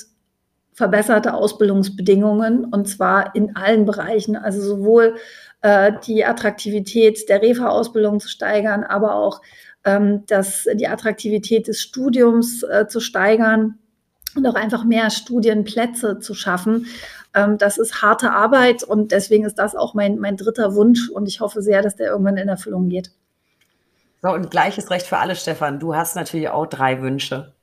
verbesserte 0.73 1.33
Ausbildungsbedingungen 1.33 2.65
und 2.65 2.87
zwar 2.89 3.33
in 3.33 3.55
allen 3.55 3.85
Bereichen, 3.85 4.35
also 4.35 4.61
sowohl 4.61 5.15
äh, 5.61 5.93
die 6.05 6.25
Attraktivität 6.25 7.27
der 7.29 7.41
Refa-Ausbildung 7.41 8.19
zu 8.19 8.27
steigern, 8.27 8.83
aber 8.83 9.15
auch 9.15 9.41
ähm, 9.83 10.23
das, 10.27 10.67
die 10.73 10.87
Attraktivität 10.87 11.67
des 11.67 11.81
Studiums 11.81 12.63
äh, 12.63 12.87
zu 12.87 12.99
steigern 12.99 13.77
und 14.35 14.45
auch 14.45 14.55
einfach 14.55 14.83
mehr 14.83 15.09
Studienplätze 15.09 16.19
zu 16.19 16.33
schaffen. 16.33 16.87
Ähm, 17.33 17.57
das 17.57 17.77
ist 17.77 18.01
harte 18.01 18.31
Arbeit 18.31 18.83
und 18.83 19.11
deswegen 19.11 19.45
ist 19.45 19.55
das 19.55 19.75
auch 19.75 19.93
mein, 19.93 20.19
mein 20.19 20.37
dritter 20.37 20.75
Wunsch 20.75 21.09
und 21.09 21.27
ich 21.27 21.39
hoffe 21.39 21.61
sehr, 21.61 21.81
dass 21.81 21.95
der 21.95 22.07
irgendwann 22.07 22.37
in 22.37 22.49
Erfüllung 22.49 22.89
geht. 22.89 23.11
So, 24.21 24.29
und 24.31 24.49
gleiches 24.49 24.89
Recht 24.89 25.05
für 25.05 25.17
alle, 25.17 25.35
Stefan. 25.35 25.79
Du 25.79 25.95
hast 25.95 26.15
natürlich 26.15 26.49
auch 26.49 26.65
drei 26.65 27.01
Wünsche. 27.01 27.53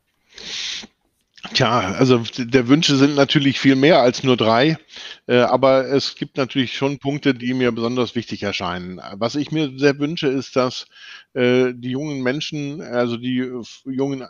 Tja, 1.54 1.94
also 1.98 2.22
der 2.38 2.68
Wünsche 2.68 2.96
sind 2.96 3.14
natürlich 3.14 3.60
viel 3.60 3.76
mehr 3.76 4.00
als 4.00 4.22
nur 4.22 4.36
drei, 4.36 4.78
äh, 5.26 5.38
aber 5.40 5.86
es 5.86 6.14
gibt 6.14 6.36
natürlich 6.36 6.74
schon 6.74 6.98
Punkte, 6.98 7.34
die 7.34 7.52
mir 7.52 7.72
besonders 7.72 8.14
wichtig 8.14 8.42
erscheinen. 8.42 9.00
Was 9.14 9.34
ich 9.34 9.50
mir 9.50 9.72
sehr 9.76 9.98
wünsche, 9.98 10.28
ist, 10.28 10.56
dass 10.56 10.86
äh, 11.34 11.72
die 11.74 11.90
jungen 11.90 12.22
Menschen, 12.22 12.80
also 12.80 13.16
die 13.16 13.44
jungen 13.84 14.26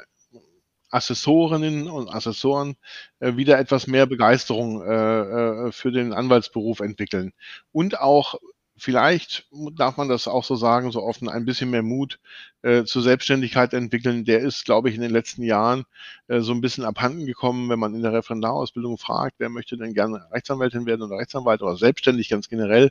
Assessorinnen 0.93 1.89
und 1.89 2.09
Assessoren 2.09 2.77
äh, 3.19 3.37
wieder 3.37 3.59
etwas 3.59 3.87
mehr 3.87 4.07
Begeisterung 4.07 4.83
äh, 4.83 5.21
äh, 5.69 5.73
für 5.73 5.91
den 5.91 6.13
Anwaltsberuf 6.13 6.81
entwickeln 6.81 7.33
und 7.73 7.99
auch 7.99 8.35
vielleicht 8.83 9.47
darf 9.77 9.97
man 9.97 10.09
das 10.09 10.27
auch 10.27 10.43
so 10.45 10.57
sagen, 10.57 10.91
so 10.91 11.03
offen, 11.03 11.29
ein 11.29 11.45
bisschen 11.45 11.71
mehr 11.71 11.85
Mut 11.85 12.19
äh, 12.63 12.85
zur 12.85 13.03
Selbstständigkeit 13.03 13.75
entwickeln. 13.75 14.25
Der 14.25 14.41
ist, 14.41 14.65
glaube 14.65 14.89
ich, 14.89 14.97
in 14.97 15.01
den 15.01 15.11
letzten 15.11 15.45
Jahren 15.45 15.85
äh, 16.27 16.41
so 16.41 16.53
ein 16.53 16.61
bisschen 16.61 16.85
abhanden 16.85 17.25
gekommen, 17.25 17.69
wenn 17.71 17.79
man 17.79 17.95
in 17.95 18.03
der 18.03 18.13
Referendarausbildung 18.13 18.99
fragt, 18.99 19.37
wer 19.39 19.51
möchte 19.51 19.77
denn 19.77 19.95
gerne 19.95 20.27
Rechtsanwältin 20.33 20.85
werden 20.85 21.03
oder 21.03 21.19
Rechtsanwalt 21.19 21.63
oder 21.63 21.77
selbstständig 21.77 22.29
ganz 22.29 22.49
generell, 22.49 22.91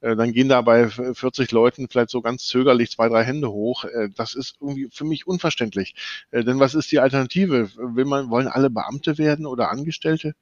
äh, 0.00 0.16
dann 0.16 0.32
gehen 0.32 0.48
da 0.48 0.60
bei 0.60 0.88
40 0.88 1.50
Leuten 1.52 1.88
vielleicht 1.88 2.10
so 2.10 2.20
ganz 2.20 2.46
zögerlich 2.46 2.90
zwei, 2.90 3.08
drei 3.08 3.24
Hände 3.24 3.50
hoch. 3.50 3.84
Äh, 3.84 4.10
das 4.14 4.34
ist 4.34 4.56
irgendwie 4.60 4.88
für 4.92 5.04
mich 5.04 5.26
unverständlich. 5.26 5.94
Äh, 6.30 6.44
denn 6.44 6.60
was 6.60 6.74
ist 6.74 6.92
die 6.92 7.00
Alternative? 7.00 7.70
Will 7.76 8.04
man, 8.04 8.30
wollen 8.30 8.48
alle 8.48 8.70
Beamte 8.70 9.18
werden 9.18 9.46
oder 9.46 9.70
Angestellte 9.70 10.34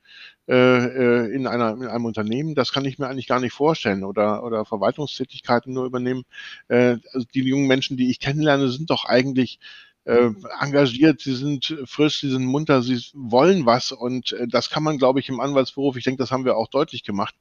in, 0.46 1.46
einer, 1.46 1.70
in 1.72 1.86
einem 1.86 2.04
Unternehmen? 2.04 2.54
Das 2.54 2.70
kann 2.70 2.84
ich 2.84 2.98
mir 2.98 3.08
eigentlich 3.08 3.26
gar 3.26 3.40
nicht 3.40 3.54
vorstellen. 3.54 4.04
Oder, 4.04 4.44
oder 4.44 4.66
Verwaltungstätigkeiten 4.84 5.72
nur 5.72 5.86
übernehmen. 5.86 6.24
Also 6.68 7.26
die 7.34 7.42
jungen 7.42 7.66
Menschen, 7.66 7.96
die 7.96 8.10
ich 8.10 8.20
kennenlerne, 8.20 8.68
sind 8.68 8.90
doch 8.90 9.04
eigentlich 9.04 9.58
äh, 10.04 10.30
engagiert, 10.60 11.20
sie 11.20 11.34
sind 11.34 11.76
frisch, 11.86 12.20
sie 12.20 12.30
sind 12.30 12.44
munter, 12.44 12.82
sie 12.82 13.02
wollen 13.14 13.64
was 13.66 13.92
und 13.92 14.32
äh, 14.32 14.46
das 14.46 14.68
kann 14.68 14.82
man, 14.82 14.98
glaube 14.98 15.20
ich, 15.20 15.28
im 15.28 15.40
Anwaltsberuf, 15.40 15.96
ich 15.96 16.04
denke, 16.04 16.18
das 16.18 16.30
haben 16.30 16.44
wir 16.44 16.56
auch 16.56 16.68
deutlich 16.68 17.04
gemacht, 17.04 17.34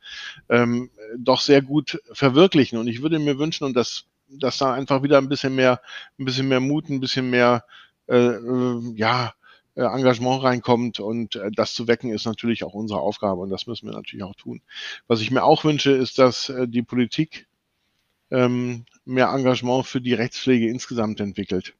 ähm, 0.49 0.89
doch 1.17 1.41
sehr 1.41 1.61
gut 1.61 2.01
verwirklichen. 2.11 2.77
Und 2.77 2.87
ich 2.87 3.01
würde 3.01 3.19
mir 3.19 3.37
wünschen, 3.37 3.65
und 3.65 3.75
das, 3.75 4.05
dass 4.29 4.57
da 4.57 4.73
einfach 4.73 5.03
wieder 5.03 5.17
ein 5.17 5.29
bisschen 5.29 5.55
mehr, 5.55 5.81
ein 6.17 6.25
bisschen 6.25 6.47
mehr 6.47 6.61
Mut, 6.61 6.89
ein 6.89 7.01
bisschen 7.01 7.29
mehr, 7.29 7.65
äh, 8.07 8.15
äh 8.15 8.93
ja, 8.95 9.27
äh, 9.27 9.31
Engagement 9.81 10.43
reinkommt 10.43 10.99
und 10.99 11.35
äh, 11.35 11.51
das 11.51 11.73
zu 11.73 11.87
wecken 11.87 12.11
ist 12.11 12.25
natürlich 12.25 12.63
auch 12.63 12.73
unsere 12.73 12.99
Aufgabe 12.99 13.41
und 13.41 13.49
das 13.49 13.67
müssen 13.67 13.87
wir 13.87 13.93
natürlich 13.93 14.23
auch 14.23 14.35
tun. 14.35 14.61
Was 15.07 15.21
ich 15.21 15.31
mir 15.31 15.43
auch 15.43 15.63
wünsche, 15.63 15.91
ist, 15.91 16.19
dass 16.19 16.49
äh, 16.49 16.67
die 16.67 16.83
Politik 16.83 17.47
ähm, 18.31 18.85
mehr 19.05 19.29
Engagement 19.29 19.85
für 19.85 20.01
die 20.01 20.13
Rechtspflege 20.13 20.67
insgesamt 20.69 21.19
entwickelt 21.19 21.75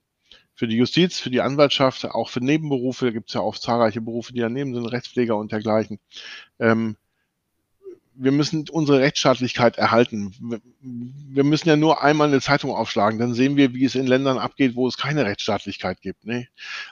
für 0.55 0.67
die 0.67 0.77
Justiz, 0.77 1.19
für 1.19 1.29
die 1.29 1.41
Anwaltschaft, 1.41 2.05
auch 2.05 2.29
für 2.29 2.39
Nebenberufe, 2.39 3.05
da 3.05 3.11
gibt 3.11 3.29
es 3.29 3.33
ja 3.33 3.41
auch 3.41 3.57
zahlreiche 3.57 4.01
Berufe, 4.01 4.33
die 4.33 4.39
daneben 4.39 4.73
sind, 4.73 4.85
Rechtspfleger 4.85 5.35
und 5.35 5.51
dergleichen. 5.51 5.99
Ähm, 6.59 6.95
wir 8.15 8.31
müssen 8.31 8.65
unsere 8.69 8.99
Rechtsstaatlichkeit 8.99 9.77
erhalten. 9.77 10.33
Wir 10.81 11.43
müssen 11.43 11.69
ja 11.69 11.75
nur 11.75 12.03
einmal 12.03 12.27
eine 12.27 12.41
Zeitung 12.41 12.71
aufschlagen, 12.71 13.19
dann 13.19 13.33
sehen 13.33 13.57
wir, 13.57 13.73
wie 13.73 13.85
es 13.85 13.95
in 13.95 14.07
Ländern 14.07 14.37
abgeht, 14.37 14.75
wo 14.75 14.87
es 14.87 14.97
keine 14.97 15.25
Rechtsstaatlichkeit 15.25 16.01
gibt. 16.01 16.25
Ne? 16.25 16.47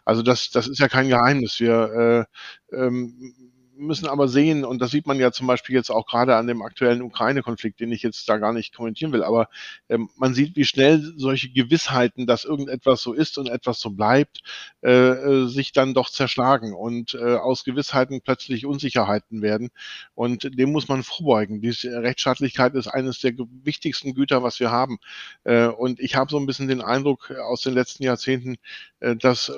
Also 0.06 0.22
das, 0.22 0.50
das 0.50 0.68
ist 0.68 0.80
ja 0.80 0.88
kein 0.88 1.10
Geheimnis. 1.10 1.60
Wir 1.60 2.28
äh, 2.72 2.76
ähm, 2.76 3.34
müssen 3.82 4.08
aber 4.08 4.28
sehen, 4.28 4.64
und 4.64 4.80
das 4.82 4.92
sieht 4.92 5.08
man 5.08 5.20
ja 5.20 5.32
zum 5.32 5.48
Beispiel 5.48 5.76
jetzt 5.76 5.90
auch 5.90 6.06
gerade 6.06 6.36
an 6.36 6.48
dem 6.48 6.62
aktuellen 6.62 7.02
Ukraine-Konflikt, 7.02 7.80
den 7.80 7.92
ich 7.92 8.04
jetzt 8.04 8.30
da 8.30 8.38
gar 8.38 8.54
nicht 8.54 8.76
kommentieren 8.76 9.12
will, 9.12 9.24
aber 9.24 9.50
ähm, 9.90 10.10
man 10.16 10.34
sieht, 10.34 10.56
wie 10.56 10.66
schnell 10.66 11.02
solche 11.18 11.50
Gewissheiten, 11.50 12.28
dass 12.28 12.46
irgendetwas 12.46 13.02
so 13.02 13.14
ist 13.14 13.38
und 13.38 13.50
etwas 13.50 13.80
so 13.80 13.90
bleibt, 13.90 14.42
äh, 14.84 14.92
äh, 14.92 15.48
sich 15.48 15.72
dann 15.72 15.94
doch 15.94 16.10
zerschlagen 16.10 16.74
und 16.74 17.16
äh, 17.16 17.36
aus 17.36 17.64
Gewissheiten 17.64 18.22
plötzlich 18.22 18.66
Unsicherheiten 18.66 19.42
werden. 19.42 19.70
Und 20.14 20.58
dem 20.58 20.72
muss 20.72 20.88
man 20.88 21.04
vorbeugen. 21.04 21.62
Diese 21.62 22.02
Rechtsstaatlichkeit 22.02 22.76
ist 22.76 22.88
eines 22.88 23.20
der 23.20 23.34
wichtigsten 23.64 24.14
Güter, 24.14 24.44
was 24.44 24.60
wir 24.60 24.72
haben. 24.72 25.00
Äh, 25.44 25.68
und 25.68 26.00
ich 26.00 26.16
habe 26.16 26.32
so 26.32 26.38
ein 26.38 26.46
bisschen 26.46 26.68
den 26.68 26.82
Eindruck 26.82 27.32
aus 27.32 27.62
den 27.62 27.74
letzten 27.74 28.04
Jahrzehnten, 28.04 28.58
äh, 29.00 29.16
dass 29.16 29.50
äh, 29.50 29.54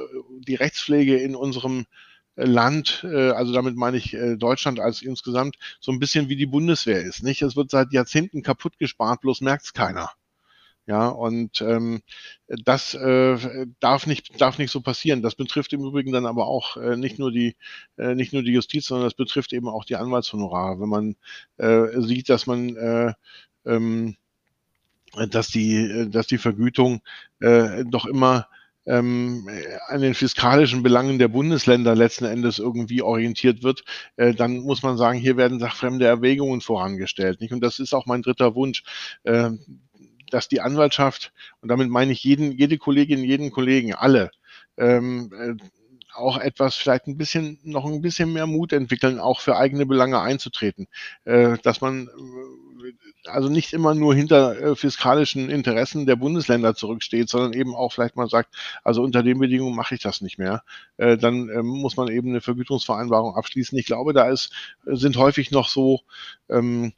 die 0.47 0.55
Rechtspflege 0.55 1.17
in 1.17 1.35
unserem 1.35 1.85
Land, 2.35 3.05
äh, 3.07 3.31
also 3.31 3.53
damit 3.53 3.75
meine 3.75 3.97
ich 3.97 4.13
äh, 4.13 4.37
Deutschland 4.37 4.79
als 4.79 5.01
insgesamt, 5.01 5.57
so 5.79 5.91
ein 5.91 5.99
bisschen 5.99 6.29
wie 6.29 6.35
die 6.35 6.45
Bundeswehr 6.45 7.01
ist. 7.01 7.23
Nicht? 7.23 7.41
Es 7.41 7.55
wird 7.55 7.69
seit 7.71 7.93
Jahrzehnten 7.93 8.41
kaputt 8.41 8.77
gespart, 8.79 9.21
bloß 9.21 9.41
merkt 9.41 9.65
es 9.65 9.73
keiner. 9.73 10.09
Ja, 10.85 11.07
und 11.07 11.61
ähm, 11.61 12.01
das 12.47 12.93
äh, 12.93 13.67
darf 13.79 14.05
nicht 14.05 14.41
darf 14.41 14.57
nicht 14.57 14.71
so 14.71 14.81
passieren. 14.81 15.21
Das 15.21 15.35
betrifft 15.35 15.71
im 15.71 15.85
Übrigen 15.85 16.11
dann 16.11 16.25
aber 16.25 16.47
auch 16.47 16.75
äh, 16.75 16.97
nicht 16.97 17.19
nur 17.19 17.31
die 17.31 17.55
äh, 17.97 18.15
nicht 18.15 18.33
nur 18.33 18.43
die 18.43 18.51
Justiz, 18.51 18.87
sondern 18.87 19.05
das 19.05 19.13
betrifft 19.13 19.53
eben 19.53 19.69
auch 19.69 19.85
die 19.85 19.95
Anwaltshonorare. 19.95 20.81
Wenn 20.81 20.89
man 20.89 21.15
äh, 21.57 22.01
sieht, 22.01 22.27
dass 22.27 22.47
man 22.47 22.75
äh, 22.75 23.13
ähm, 23.65 24.17
dass 25.29 25.47
die 25.47 26.09
dass 26.11 26.27
die 26.27 26.37
Vergütung 26.37 27.01
äh, 27.39 27.85
doch 27.85 28.05
immer 28.05 28.47
ähm, 28.85 29.47
an 29.87 30.01
den 30.01 30.13
fiskalischen 30.13 30.83
Belangen 30.83 31.19
der 31.19 31.27
Bundesländer 31.27 31.95
letzten 31.95 32.25
Endes 32.25 32.59
irgendwie 32.59 33.01
orientiert 33.01 33.63
wird, 33.63 33.83
äh, 34.17 34.33
dann 34.33 34.57
muss 34.57 34.83
man 34.83 34.97
sagen, 34.97 35.19
hier 35.19 35.37
werden 35.37 35.59
sachfremde 35.59 36.05
Erwägungen 36.05 36.61
vorangestellt. 36.61 37.41
Nicht? 37.41 37.53
Und 37.53 37.61
das 37.61 37.79
ist 37.79 37.93
auch 37.93 38.05
mein 38.05 38.21
dritter 38.21 38.55
Wunsch. 38.55 38.83
Äh, 39.23 39.51
dass 40.33 40.47
die 40.47 40.61
Anwaltschaft, 40.61 41.31
und 41.61 41.69
damit 41.69 41.89
meine 41.89 42.11
ich 42.11 42.23
jeden, 42.23 42.51
jede 42.51 42.79
Kollegin, 42.79 43.23
jeden 43.23 43.51
Kollegen, 43.51 43.93
alle, 43.93 44.31
ähm, 44.77 45.31
äh, 45.31 45.63
auch 46.15 46.37
etwas, 46.37 46.75
vielleicht 46.75 47.07
ein 47.07 47.17
bisschen, 47.17 47.59
noch 47.63 47.85
ein 47.85 48.01
bisschen 48.01 48.33
mehr 48.33 48.47
Mut 48.47 48.73
entwickeln, 48.73 49.19
auch 49.19 49.39
für 49.39 49.57
eigene 49.57 49.85
Belange 49.85 50.19
einzutreten. 50.21 50.87
Äh, 51.25 51.57
dass 51.63 51.81
man 51.81 52.09
also 53.25 53.49
nicht 53.49 53.73
immer 53.73 53.93
nur 53.95 54.13
hinter 54.13 54.59
äh, 54.59 54.75
fiskalischen 54.75 55.49
Interessen 55.49 56.05
der 56.05 56.15
Bundesländer 56.15 56.75
zurücksteht, 56.75 57.29
sondern 57.29 57.53
eben 57.53 57.75
auch 57.75 57.93
vielleicht 57.93 58.15
mal 58.15 58.27
sagt, 58.27 58.55
also 58.83 59.01
unter 59.01 59.23
den 59.23 59.39
Bedingungen 59.39 59.75
mache 59.75 59.95
ich 59.95 60.01
das 60.01 60.21
nicht 60.21 60.37
mehr. 60.37 60.63
Äh, 60.97 61.17
dann 61.17 61.49
ähm, 61.49 61.67
muss 61.67 61.95
man 61.95 62.09
eben 62.09 62.29
eine 62.29 62.41
Vergütungsvereinbarung 62.41 63.35
abschließen. 63.35 63.77
Ich 63.77 63.85
glaube, 63.85 64.13
da 64.13 64.29
ist, 64.29 64.51
sind 64.85 65.17
häufig 65.17 65.51
noch 65.51 65.69
so, 65.69 66.01
ähm, 66.49 66.93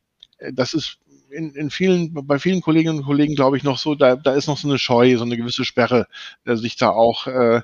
das 0.52 0.74
ist 0.74 1.00
in, 1.30 1.54
in 1.54 1.70
vielen, 1.70 2.14
bei 2.14 2.40
vielen 2.40 2.62
Kolleginnen 2.62 3.00
und 3.00 3.06
Kollegen, 3.06 3.36
glaube 3.36 3.58
ich, 3.58 3.64
noch 3.64 3.78
so, 3.78 3.96
da, 3.96 4.16
da 4.16 4.34
ist 4.34 4.48
noch 4.48 4.58
so 4.58 4.68
eine 4.68 4.80
Scheu, 4.80 5.18
so 5.18 5.24
eine 5.24 5.38
gewisse 5.38 5.66
Sperre, 5.66 6.08
der 6.46 6.58
sich 6.58 6.76
da 6.78 6.90
auch 6.90 7.28
äh, 7.28 7.62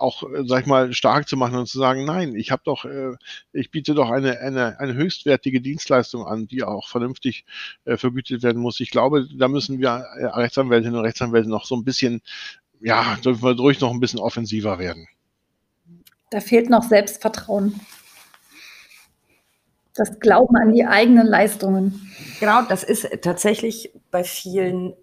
auch, 0.00 0.22
äh, 0.22 0.44
sag 0.46 0.62
ich 0.62 0.66
mal, 0.66 0.92
stark 0.92 1.28
zu 1.28 1.36
machen 1.36 1.56
und 1.56 1.66
zu 1.66 1.78
sagen, 1.78 2.04
nein, 2.04 2.34
ich 2.34 2.50
habe 2.50 2.62
doch, 2.64 2.84
äh, 2.84 3.12
ich 3.52 3.70
biete 3.70 3.94
doch 3.94 4.10
eine, 4.10 4.38
eine, 4.40 4.78
eine 4.80 4.94
höchstwertige 4.94 5.60
Dienstleistung 5.60 6.26
an, 6.26 6.46
die 6.46 6.62
auch 6.62 6.88
vernünftig 6.88 7.44
äh, 7.84 7.96
vergütet 7.96 8.42
werden 8.42 8.62
muss. 8.62 8.80
Ich 8.80 8.90
glaube, 8.90 9.26
da 9.36 9.48
müssen 9.48 9.78
wir 9.78 9.88
äh, 9.88 10.26
Rechtsanwältinnen 10.26 10.98
und 10.98 11.04
Rechtsanwälte 11.04 11.48
noch 11.48 11.64
so 11.64 11.76
ein 11.76 11.84
bisschen, 11.84 12.22
ja, 12.80 13.16
dürfen 13.24 13.42
wir 13.42 13.54
durch 13.54 13.80
noch 13.80 13.92
ein 13.92 14.00
bisschen 14.00 14.20
offensiver 14.20 14.78
werden. 14.78 15.06
Da 16.30 16.40
fehlt 16.40 16.70
noch 16.70 16.84
Selbstvertrauen. 16.84 17.80
Das 19.94 20.20
Glauben 20.20 20.56
an 20.56 20.72
die 20.72 20.84
eigenen 20.84 21.26
Leistungen. 21.26 22.12
Genau, 22.38 22.62
das 22.62 22.84
ist 22.84 23.08
tatsächlich 23.22 23.92
bei 24.10 24.22
vielen 24.24 24.94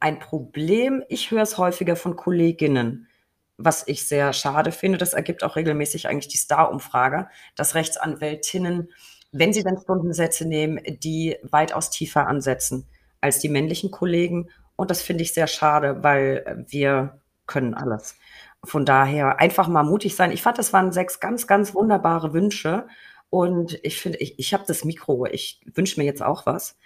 ein 0.00 0.18
Problem. 0.18 1.02
Ich 1.08 1.30
höre 1.30 1.42
es 1.42 1.56
häufiger 1.56 1.96
von 1.96 2.16
Kolleginnen 2.16 3.08
was 3.56 3.86
ich 3.86 4.08
sehr 4.08 4.32
schade 4.32 4.72
finde. 4.72 4.98
Das 4.98 5.12
ergibt 5.12 5.44
auch 5.44 5.56
regelmäßig 5.56 6.08
eigentlich 6.08 6.28
die 6.28 6.38
Star-Umfrage, 6.38 7.28
dass 7.56 7.74
Rechtsanwältinnen, 7.74 8.90
wenn 9.32 9.52
sie 9.52 9.62
dann 9.62 9.78
Stundensätze 9.78 10.46
nehmen, 10.46 10.80
die 10.84 11.36
weitaus 11.42 11.90
tiefer 11.90 12.26
ansetzen 12.26 12.86
als 13.20 13.38
die 13.38 13.48
männlichen 13.48 13.90
Kollegen. 13.90 14.50
Und 14.76 14.90
das 14.90 15.02
finde 15.02 15.22
ich 15.22 15.32
sehr 15.32 15.46
schade, 15.46 16.02
weil 16.02 16.64
wir 16.68 17.20
können 17.46 17.74
alles. 17.74 18.16
Von 18.64 18.84
daher 18.84 19.38
einfach 19.40 19.68
mal 19.68 19.82
mutig 19.82 20.16
sein. 20.16 20.32
Ich 20.32 20.42
fand, 20.42 20.58
das 20.58 20.72
waren 20.72 20.92
sechs 20.92 21.20
ganz, 21.20 21.46
ganz 21.46 21.74
wunderbare 21.74 22.32
Wünsche. 22.32 22.86
Und 23.30 23.78
ich 23.82 24.00
finde, 24.00 24.18
ich, 24.18 24.38
ich 24.38 24.54
habe 24.54 24.64
das 24.66 24.84
Mikro. 24.84 25.26
Ich 25.26 25.60
wünsche 25.74 26.00
mir 26.00 26.06
jetzt 26.06 26.22
auch 26.22 26.46
was. 26.46 26.76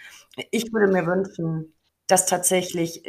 Ich 0.51 0.73
würde 0.73 0.93
mir 0.93 1.07
wünschen, 1.07 1.75
dass 2.07 2.27
tatsächlich 2.27 3.05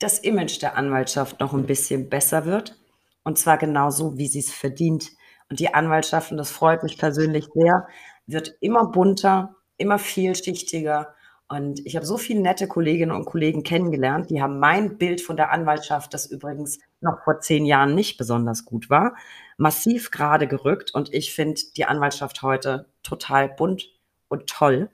das 0.00 0.18
Image 0.18 0.60
der 0.60 0.76
Anwaltschaft 0.76 1.38
noch 1.38 1.52
ein 1.52 1.66
bisschen 1.66 2.08
besser 2.08 2.44
wird. 2.46 2.76
Und 3.22 3.38
zwar 3.38 3.58
genauso, 3.58 4.18
wie 4.18 4.26
sie 4.26 4.40
es 4.40 4.52
verdient. 4.52 5.10
Und 5.48 5.60
die 5.60 5.72
Anwaltschaft, 5.72 6.32
und 6.32 6.38
das 6.38 6.50
freut 6.50 6.82
mich 6.82 6.98
persönlich 6.98 7.46
sehr, 7.54 7.86
wird 8.26 8.56
immer 8.60 8.90
bunter, 8.90 9.56
immer 9.76 9.98
vielschichtiger. 9.98 11.14
Und 11.48 11.84
ich 11.84 11.96
habe 11.96 12.06
so 12.06 12.16
viele 12.16 12.40
nette 12.40 12.66
Kolleginnen 12.66 13.14
und 13.14 13.24
Kollegen 13.24 13.62
kennengelernt, 13.62 14.30
die 14.30 14.40
haben 14.40 14.58
mein 14.58 14.96
Bild 14.98 15.20
von 15.20 15.36
der 15.36 15.50
Anwaltschaft, 15.50 16.14
das 16.14 16.26
übrigens 16.26 16.78
noch 17.00 17.24
vor 17.24 17.40
zehn 17.40 17.66
Jahren 17.66 17.94
nicht 17.94 18.16
besonders 18.16 18.64
gut 18.64 18.88
war, 18.88 19.16
massiv 19.58 20.10
gerade 20.10 20.46
gerückt. 20.46 20.94
Und 20.94 21.12
ich 21.12 21.34
finde 21.34 21.60
die 21.76 21.84
Anwaltschaft 21.84 22.42
heute 22.42 22.86
total 23.02 23.48
bunt 23.48 23.90
und 24.28 24.46
toll 24.46 24.90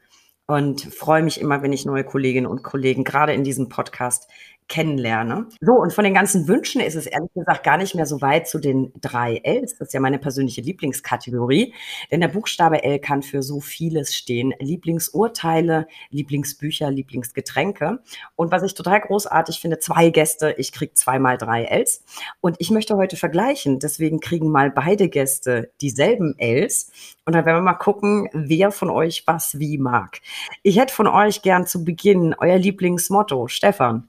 und 0.46 0.80
freue 0.80 1.22
mich 1.22 1.40
immer, 1.40 1.62
wenn 1.62 1.72
ich 1.72 1.84
neue 1.84 2.04
Kolleginnen 2.04 2.46
und 2.46 2.62
Kollegen 2.62 3.04
gerade 3.04 3.34
in 3.34 3.44
diesem 3.44 3.68
Podcast 3.68 4.30
kennenlerne. 4.68 5.46
So, 5.60 5.72
und 5.72 5.92
von 5.92 6.04
den 6.04 6.14
ganzen 6.14 6.48
Wünschen 6.48 6.80
ist 6.80 6.96
es 6.96 7.06
ehrlich 7.06 7.32
gesagt 7.34 7.62
gar 7.62 7.76
nicht 7.76 7.94
mehr 7.94 8.06
so 8.06 8.20
weit 8.20 8.48
zu 8.48 8.58
den 8.58 8.92
drei 9.00 9.40
Ls. 9.44 9.78
Das 9.78 9.88
ist 9.88 9.94
ja 9.94 10.00
meine 10.00 10.18
persönliche 10.18 10.60
Lieblingskategorie. 10.60 11.72
Denn 12.10 12.20
der 12.20 12.28
Buchstabe 12.28 12.82
L 12.82 12.98
kann 12.98 13.22
für 13.22 13.42
so 13.42 13.60
vieles 13.60 14.14
stehen. 14.14 14.54
Lieblingsurteile, 14.58 15.86
Lieblingsbücher, 16.10 16.90
Lieblingsgetränke. 16.90 18.00
Und 18.34 18.50
was 18.50 18.62
ich 18.64 18.74
total 18.74 19.00
großartig 19.00 19.60
finde, 19.60 19.78
zwei 19.78 20.10
Gäste, 20.10 20.54
ich 20.58 20.72
kriege 20.72 20.94
zweimal 20.94 21.38
drei 21.38 21.64
Ls. 21.64 22.04
Und 22.40 22.56
ich 22.58 22.70
möchte 22.70 22.96
heute 22.96 23.16
vergleichen. 23.16 23.78
Deswegen 23.78 24.20
kriegen 24.20 24.50
mal 24.50 24.70
beide 24.70 25.08
Gäste 25.08 25.70
dieselben 25.80 26.34
Ls. 26.38 26.90
Und 27.24 27.34
dann 27.34 27.44
werden 27.44 27.58
wir 27.58 27.62
mal 27.62 27.74
gucken, 27.74 28.28
wer 28.32 28.72
von 28.72 28.90
euch 28.90 29.24
was 29.26 29.58
wie 29.58 29.78
mag. 29.78 30.20
Ich 30.62 30.78
hätte 30.78 30.94
von 30.94 31.06
euch 31.06 31.42
gern 31.42 31.66
zu 31.66 31.84
Beginn 31.84 32.34
euer 32.38 32.58
Lieblingsmotto. 32.58 33.48
Stefan. 33.48 34.08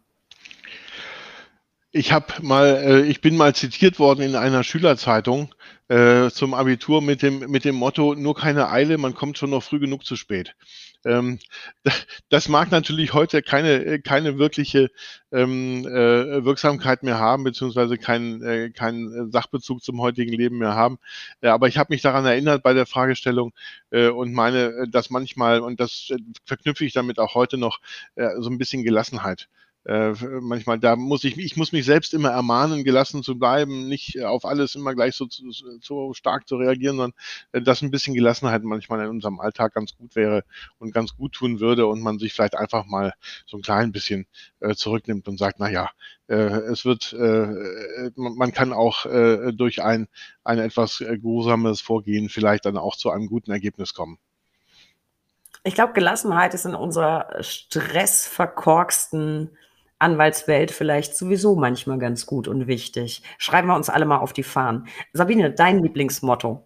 Ich 1.97 2.11
habe 2.11 2.27
mal, 2.43 2.67
äh, 2.67 3.01
ich 3.07 3.21
bin 3.21 3.35
mal 3.35 3.55
zitiert 3.55 3.97
worden 3.97 4.21
in 4.21 4.35
einer 4.35 4.63
Schülerzeitung 4.63 5.55
äh, 5.87 6.29
zum 6.29 6.53
Abitur 6.53 7.01
mit 7.01 7.23
dem 7.23 7.39
mit 7.49 7.65
dem 7.65 7.73
Motto: 7.73 8.13
Nur 8.13 8.35
keine 8.35 8.69
Eile, 8.69 8.99
man 8.99 9.15
kommt 9.15 9.39
schon 9.39 9.49
noch 9.49 9.63
früh 9.63 9.79
genug 9.79 10.05
zu 10.05 10.15
spät. 10.15 10.55
Ähm, 11.05 11.39
das 12.29 12.49
mag 12.49 12.69
natürlich 12.69 13.13
heute 13.13 13.41
keine 13.41 13.99
keine 13.99 14.37
wirkliche 14.37 14.91
ähm, 15.31 15.87
äh, 15.87 16.45
Wirksamkeit 16.45 17.01
mehr 17.01 17.17
haben, 17.17 17.43
beziehungsweise 17.43 17.97
keinen 17.97 18.43
äh, 18.43 18.69
keinen 18.69 19.31
Sachbezug 19.31 19.83
zum 19.83 19.99
heutigen 19.99 20.33
Leben 20.33 20.59
mehr 20.59 20.75
haben. 20.75 20.99
Äh, 21.41 21.47
aber 21.47 21.67
ich 21.67 21.79
habe 21.79 21.91
mich 21.91 22.03
daran 22.03 22.27
erinnert 22.27 22.61
bei 22.61 22.73
der 22.73 22.85
Fragestellung 22.85 23.53
äh, 23.89 24.09
und 24.09 24.33
meine, 24.33 24.87
dass 24.87 25.09
manchmal 25.09 25.61
und 25.61 25.79
das 25.79 26.13
verknüpfe 26.45 26.85
ich 26.85 26.93
damit 26.93 27.17
auch 27.17 27.33
heute 27.33 27.57
noch 27.57 27.79
so 28.15 28.49
ein 28.49 28.59
bisschen 28.59 28.83
Gelassenheit 28.83 29.49
äh, 29.87 30.13
manchmal, 30.41 30.79
da 30.79 30.97
muss 30.97 31.23
ich, 31.23 31.37
ich 31.37 31.55
muss 31.55 31.71
mich 31.71 31.85
selbst 31.85 32.13
immer 32.13 32.31
ermahnen, 32.31 32.83
gelassen 32.83 33.23
zu 33.23 33.39
bleiben, 33.39 33.87
nicht 33.87 34.21
auf 34.21 34.43
alles 34.43 34.75
immer 34.75 34.93
gleich 34.93 35.15
so, 35.15 35.27
so 35.79 36.13
stark 36.13 36.45
zu 36.45 36.57
reagieren, 36.57 36.97
sondern 36.97 37.17
äh, 37.53 37.61
dass 37.61 37.81
ein 37.81 37.89
bisschen 37.89 38.13
Gelassenheit 38.13 38.63
manchmal 38.63 39.05
in 39.05 39.11
unserem 39.11 39.39
Alltag 39.39 39.73
ganz 39.73 39.95
gut 39.95 40.17
wäre 40.17 40.43
und 40.77 40.93
ganz 40.93 41.15
gut 41.15 41.31
tun 41.31 41.61
würde 41.61 41.87
und 41.87 42.01
man 42.01 42.19
sich 42.19 42.33
vielleicht 42.33 42.57
einfach 42.57 42.85
mal 42.85 43.13
so 43.45 43.55
ein 43.55 43.61
klein 43.61 43.93
bisschen 43.93 44.27
äh, 44.59 44.75
zurücknimmt 44.75 45.29
und 45.29 45.39
sagt, 45.39 45.59
na 45.59 45.69
ja, 45.69 45.89
äh, 46.27 46.35
es 46.35 46.83
wird, 46.83 47.13
äh, 47.13 48.11
man 48.17 48.51
kann 48.51 48.73
auch 48.73 49.05
äh, 49.05 49.53
durch 49.53 49.81
ein, 49.81 50.09
ein 50.43 50.59
etwas 50.59 50.99
äh, 50.99 51.17
geruhsames 51.17 51.79
Vorgehen 51.79 52.27
vielleicht 52.27 52.65
dann 52.65 52.75
auch 52.75 52.97
zu 52.97 53.09
einem 53.09 53.27
guten 53.27 53.51
Ergebnis 53.51 53.93
kommen. 53.93 54.19
Ich 55.63 55.75
glaube, 55.75 55.93
Gelassenheit 55.93 56.53
ist 56.53 56.65
in 56.65 56.75
unserer 56.75 57.29
stressverkorksten 57.39 59.57
Anwaltswelt 59.99 60.71
vielleicht 60.71 61.15
sowieso 61.15 61.55
manchmal 61.55 61.97
ganz 61.97 62.25
gut 62.25 62.47
und 62.47 62.67
wichtig. 62.67 63.23
Schreiben 63.37 63.67
wir 63.67 63.75
uns 63.75 63.89
alle 63.89 64.05
mal 64.05 64.19
auf 64.19 64.33
die 64.33 64.43
Fahnen. 64.43 64.87
Sabine, 65.13 65.51
dein 65.51 65.81
Lieblingsmotto? 65.81 66.63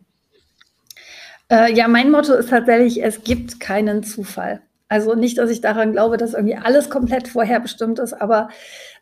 Äh, 1.50 1.74
ja, 1.74 1.88
mein 1.88 2.12
Motto 2.12 2.34
ist 2.34 2.50
tatsächlich, 2.50 3.04
es 3.04 3.24
gibt 3.24 3.60
keinen 3.60 4.04
Zufall. 4.04 4.62
Also 4.88 5.16
nicht, 5.16 5.38
dass 5.38 5.50
ich 5.50 5.62
daran 5.62 5.94
glaube, 5.94 6.18
dass 6.18 6.34
irgendwie 6.34 6.58
alles 6.58 6.90
komplett 6.90 7.30
vorherbestimmt 7.30 7.98
ist, 8.00 8.12
aber 8.12 8.50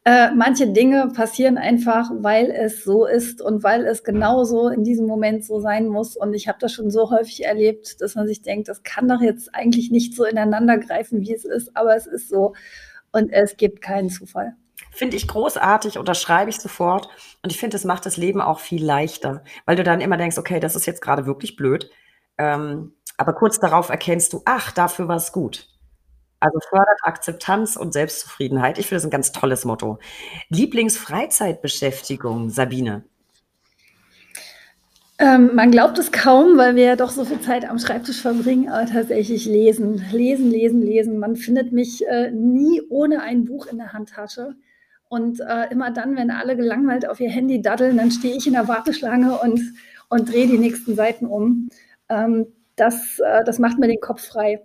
äh, 0.06 0.30
manche 0.36 0.68
Dinge 0.68 1.12
passieren 1.16 1.58
einfach, 1.58 2.12
weil 2.14 2.52
es 2.52 2.84
so 2.84 3.08
ist 3.08 3.42
und 3.42 3.64
weil 3.64 3.86
es 3.86 4.04
genauso 4.04 4.70
in 4.70 4.84
diesem 4.84 5.08
Moment 5.08 5.44
so 5.44 5.60
sein 5.60 5.88
muss. 5.88 6.16
Und 6.16 6.36
ich 6.36 6.48
habe 6.48 6.60
das 6.62 6.74
schon 6.74 6.92
so 6.92 7.10
häufig 7.10 7.44
erlebt, 7.44 8.02
dass 8.02 8.14
man 8.14 8.28
sich 8.28 8.44
denkt, 8.44 8.68
das 8.68 8.84
kann 8.84 9.08
doch 9.08 9.22
jetzt 9.22 9.54
eigentlich 9.54 9.90
nicht 9.90 10.16
so 10.16 10.26
ineinander 10.26 10.78
greifen, 10.78 11.22
wie 11.22 11.34
es 11.34 11.44
ist, 11.44 11.76
aber 11.76 11.96
es 11.96 12.06
ist 12.06 12.30
so 12.30 12.54
und 13.12 13.32
es 13.32 13.58
gibt 13.58 13.82
keinen 13.82 14.10
Zufall. 14.10 14.56
Finde 14.92 15.18
ich 15.18 15.28
großartig, 15.28 15.98
unterschreibe 15.98 16.50
ich 16.50 16.60
sofort. 16.60 17.10
Und 17.44 17.52
ich 17.52 17.60
finde, 17.60 17.78
es 17.78 17.86
macht 17.86 18.06
das 18.06 18.18
Leben 18.18 18.42
auch 18.42 18.60
viel 18.60 18.84
leichter, 18.84 19.44
weil 19.66 19.76
du 19.76 19.84
dann 19.84 20.02
immer 20.02 20.18
denkst, 20.18 20.38
okay, 20.38 20.60
das 20.60 20.76
ist 20.76 20.86
jetzt 20.86 21.02
gerade 21.02 21.26
wirklich 21.26 21.56
blöd. 21.56 21.90
Ähm, 22.38 22.94
aber 23.18 23.34
kurz 23.34 23.60
darauf 23.60 23.90
erkennst 23.90 24.34
du, 24.34 24.42
ach, 24.46 24.72
dafür 24.72 25.08
war 25.08 25.18
es 25.18 25.32
gut. 25.32 25.68
Also 26.40 26.58
fördert 26.70 27.00
Akzeptanz 27.04 27.76
und 27.76 27.92
Selbstzufriedenheit. 27.92 28.78
Ich 28.78 28.88
finde 28.88 28.98
das 28.98 29.06
ein 29.06 29.12
ganz 29.12 29.34
tolles 29.34 29.66
Motto. 29.66 30.00
Lieblingsfreizeitbeschäftigung, 30.48 32.50
Sabine. 32.50 33.04
Ähm, 35.22 35.54
man 35.54 35.70
glaubt 35.70 36.00
es 36.00 36.14
kaum, 36.14 36.58
weil 36.58 36.78
wir 36.78 36.86
ja 36.86 36.96
doch 36.96 37.10
so 37.10 37.26
viel 37.26 37.42
Zeit 37.42 37.70
am 37.70 37.78
Schreibtisch 37.78 38.22
verbringen, 38.22 38.70
aber 38.70 38.86
tatsächlich 38.86 39.46
lesen, 39.46 40.02
lesen, 40.14 40.50
lesen, 40.50 40.82
lesen. 40.82 41.20
Man 41.20 41.36
findet 41.36 41.74
mich 41.74 42.08
äh, 42.08 42.32
nie 42.32 42.82
ohne 42.90 43.22
ein 43.22 43.44
Buch 43.44 43.66
in 43.66 43.78
der 43.78 43.92
Handtasche. 43.92 44.56
Und 45.10 45.42
äh, 45.42 45.70
immer 45.72 45.92
dann, 45.92 46.16
wenn 46.16 46.32
alle 46.32 46.56
gelangweilt 46.56 47.06
auf 47.06 47.20
ihr 47.20 47.30
Handy 47.30 47.62
daddeln, 47.62 47.98
dann 47.98 48.12
stehe 48.12 48.38
ich 48.38 48.48
in 48.48 48.54
der 48.54 48.70
Warteschlange 48.70 49.38
und, 49.40 49.60
und 50.08 50.32
drehe 50.32 50.48
die 50.48 50.58
nächsten 50.58 50.96
Seiten 50.96 51.26
um. 51.26 51.68
Ähm, 52.08 52.48
das, 52.78 53.20
äh, 53.20 53.44
das 53.44 53.60
macht 53.60 53.78
mir 53.78 53.88
den 53.88 54.00
Kopf 54.00 54.26
frei. 54.26 54.64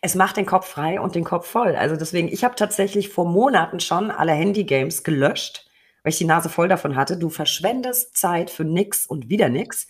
Es 0.00 0.16
macht 0.16 0.36
den 0.36 0.46
Kopf 0.46 0.66
frei 0.66 1.00
und 1.00 1.14
den 1.14 1.24
Kopf 1.24 1.46
voll. 1.46 1.76
Also 1.76 1.94
deswegen, 1.94 2.26
ich 2.26 2.42
habe 2.42 2.56
tatsächlich 2.56 3.08
vor 3.08 3.24
Monaten 3.24 3.78
schon 3.78 4.10
alle 4.10 4.32
Handy-Games 4.32 5.04
gelöscht 5.04 5.69
weil 6.02 6.12
ich 6.12 6.18
die 6.18 6.24
Nase 6.24 6.48
voll 6.48 6.68
davon 6.68 6.96
hatte. 6.96 7.16
Du 7.16 7.30
verschwendest 7.30 8.16
Zeit 8.16 8.50
für 8.50 8.64
nix 8.64 9.06
und 9.06 9.28
wieder 9.28 9.48
nix. 9.48 9.88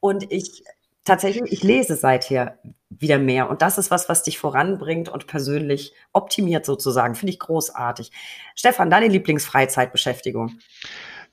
Und 0.00 0.30
ich 0.30 0.64
tatsächlich, 1.04 1.50
ich 1.52 1.62
lese 1.62 1.96
seither 1.96 2.58
wieder 2.90 3.18
mehr. 3.18 3.50
Und 3.50 3.62
das 3.62 3.78
ist 3.78 3.90
was, 3.90 4.08
was 4.08 4.22
dich 4.22 4.38
voranbringt 4.38 5.08
und 5.08 5.26
persönlich 5.26 5.92
optimiert 6.12 6.64
sozusagen. 6.64 7.14
Finde 7.14 7.32
ich 7.32 7.38
großartig. 7.38 8.12
Stefan, 8.54 8.90
deine 8.90 9.08
Lieblingsfreizeitbeschäftigung? 9.08 10.58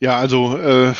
Ja, 0.01 0.17
also 0.17 0.57
äh, 0.57 0.93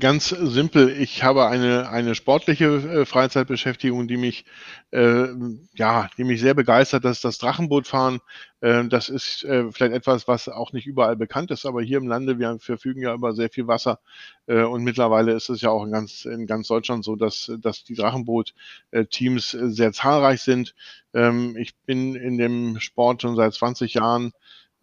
ganz 0.00 0.28
simpel. 0.30 0.88
Ich 0.98 1.22
habe 1.22 1.46
eine 1.46 1.88
eine 1.90 2.14
sportliche 2.14 2.64
äh, 2.66 3.04
Freizeitbeschäftigung, 3.04 4.08
die 4.08 4.16
mich 4.16 4.46
äh, 4.92 5.26
ja, 5.74 6.08
die 6.16 6.24
mich 6.24 6.40
sehr 6.40 6.54
begeistert. 6.54 7.04
Das 7.04 7.18
ist 7.18 7.24
das 7.24 7.36
Drachenbootfahren. 7.38 8.20
Äh, 8.62 8.84
das 8.88 9.10
ist 9.10 9.44
äh, 9.44 9.70
vielleicht 9.70 9.92
etwas, 9.94 10.26
was 10.26 10.48
auch 10.48 10.72
nicht 10.72 10.86
überall 10.86 11.16
bekannt 11.16 11.50
ist, 11.50 11.66
aber 11.66 11.82
hier 11.82 11.98
im 11.98 12.08
Lande 12.08 12.38
wir 12.38 12.58
verfügen 12.60 13.02
ja 13.02 13.12
über 13.12 13.34
sehr 13.34 13.50
viel 13.50 13.66
Wasser 13.66 14.00
äh, 14.46 14.62
und 14.62 14.84
mittlerweile 14.84 15.32
ist 15.34 15.50
es 15.50 15.60
ja 15.60 15.68
auch 15.70 15.84
in 15.84 15.92
ganz 15.92 16.24
in 16.24 16.46
ganz 16.46 16.68
Deutschland 16.68 17.04
so, 17.04 17.16
dass 17.16 17.52
dass 17.60 17.84
die 17.84 17.94
Drachenboot-Teams 17.94 19.50
sehr 19.50 19.92
zahlreich 19.92 20.40
sind. 20.40 20.74
Ähm, 21.12 21.56
ich 21.58 21.74
bin 21.84 22.14
in 22.14 22.38
dem 22.38 22.80
Sport 22.80 23.20
schon 23.22 23.36
seit 23.36 23.52
20 23.52 23.92
Jahren 23.94 24.32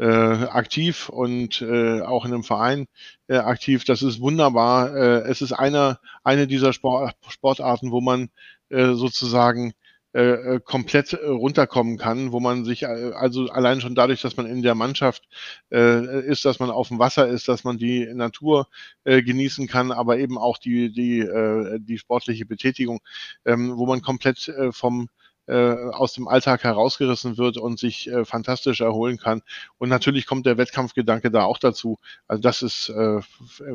äh, 0.01 0.05
aktiv 0.05 1.09
und 1.09 1.61
äh, 1.61 2.01
auch 2.01 2.25
in 2.25 2.33
einem 2.33 2.43
Verein 2.43 2.87
äh, 3.27 3.37
aktiv. 3.37 3.85
Das 3.85 4.01
ist 4.01 4.19
wunderbar. 4.19 4.95
Äh, 4.95 5.29
es 5.29 5.43
ist 5.43 5.53
einer, 5.53 5.99
eine 6.23 6.47
dieser 6.47 6.73
Sport, 6.73 7.15
Sportarten, 7.29 7.91
wo 7.91 8.01
man 8.01 8.29
äh, 8.69 8.93
sozusagen 8.93 9.73
äh, 10.13 10.55
äh 10.55 10.59
komplett 10.59 11.13
runterkommen 11.23 11.99
kann, 11.99 12.31
wo 12.31 12.39
man 12.39 12.65
sich 12.65 12.81
äh, 12.81 13.11
also 13.13 13.49
allein 13.49 13.79
schon 13.79 13.93
dadurch, 13.93 14.21
dass 14.21 14.37
man 14.37 14.47
in 14.47 14.63
der 14.63 14.73
Mannschaft 14.73 15.23
äh, 15.71 16.25
ist, 16.25 16.45
dass 16.45 16.59
man 16.59 16.71
auf 16.71 16.87
dem 16.87 16.97
Wasser 16.97 17.27
ist, 17.27 17.47
dass 17.47 17.63
man 17.63 17.77
die 17.77 18.11
Natur 18.11 18.67
äh, 19.03 19.21
genießen 19.21 19.67
kann, 19.67 19.91
aber 19.91 20.17
eben 20.17 20.37
auch 20.39 20.57
die 20.57 20.91
die 20.91 21.19
äh, 21.19 21.79
die 21.79 21.99
sportliche 21.99 22.47
Betätigung, 22.47 23.01
ähm, 23.45 23.77
wo 23.77 23.85
man 23.85 24.01
komplett 24.01 24.47
äh, 24.47 24.71
vom 24.71 25.09
aus 25.51 26.13
dem 26.13 26.27
Alltag 26.27 26.63
herausgerissen 26.63 27.37
wird 27.37 27.57
und 27.57 27.79
sich 27.79 28.07
äh, 28.09 28.25
fantastisch 28.25 28.81
erholen 28.81 29.17
kann. 29.17 29.41
Und 29.77 29.89
natürlich 29.89 30.25
kommt 30.25 30.45
der 30.45 30.57
Wettkampfgedanke 30.57 31.31
da 31.31 31.43
auch 31.43 31.57
dazu. 31.57 31.97
Also 32.27 32.41
das 32.41 32.61
ist, 32.61 32.89
äh, 32.89 33.21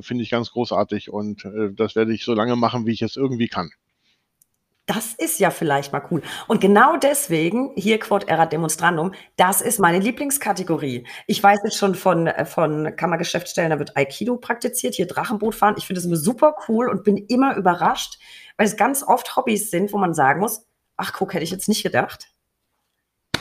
finde 0.00 0.22
ich, 0.22 0.30
ganz 0.30 0.50
großartig 0.50 1.10
und 1.10 1.44
äh, 1.44 1.72
das 1.72 1.96
werde 1.96 2.14
ich 2.14 2.24
so 2.24 2.34
lange 2.34 2.56
machen, 2.56 2.86
wie 2.86 2.92
ich 2.92 3.02
es 3.02 3.16
irgendwie 3.16 3.48
kann. 3.48 3.70
Das 4.86 5.14
ist 5.14 5.40
ja 5.40 5.50
vielleicht 5.50 5.92
mal 5.92 6.02
cool. 6.12 6.22
Und 6.46 6.60
genau 6.60 6.96
deswegen, 6.96 7.72
hier 7.74 7.98
Quod 7.98 8.28
erat 8.28 8.52
demonstrandum, 8.52 9.14
das 9.36 9.60
ist 9.60 9.80
meine 9.80 9.98
Lieblingskategorie. 9.98 11.04
Ich 11.26 11.42
weiß 11.42 11.58
jetzt 11.64 11.76
schon 11.76 11.96
von, 11.96 12.28
äh, 12.28 12.44
von 12.44 12.94
Kammergeschäftsstellen, 12.94 13.70
da 13.70 13.80
wird 13.80 13.96
Aikido 13.96 14.36
praktiziert, 14.36 14.94
hier 14.94 15.08
Drachenboot 15.08 15.56
fahren. 15.56 15.74
Ich 15.76 15.86
finde 15.86 15.98
das 15.98 16.06
immer 16.06 16.16
super 16.16 16.54
cool 16.68 16.88
und 16.88 17.02
bin 17.02 17.16
immer 17.16 17.56
überrascht, 17.56 18.20
weil 18.56 18.66
es 18.66 18.76
ganz 18.76 19.02
oft 19.02 19.34
Hobbys 19.34 19.72
sind, 19.72 19.92
wo 19.92 19.98
man 19.98 20.14
sagen 20.14 20.38
muss, 20.38 20.64
ach 20.96 21.12
guck, 21.12 21.34
hätte 21.34 21.44
ich 21.44 21.50
jetzt 21.50 21.68
nicht 21.68 21.82
gedacht. 21.82 22.28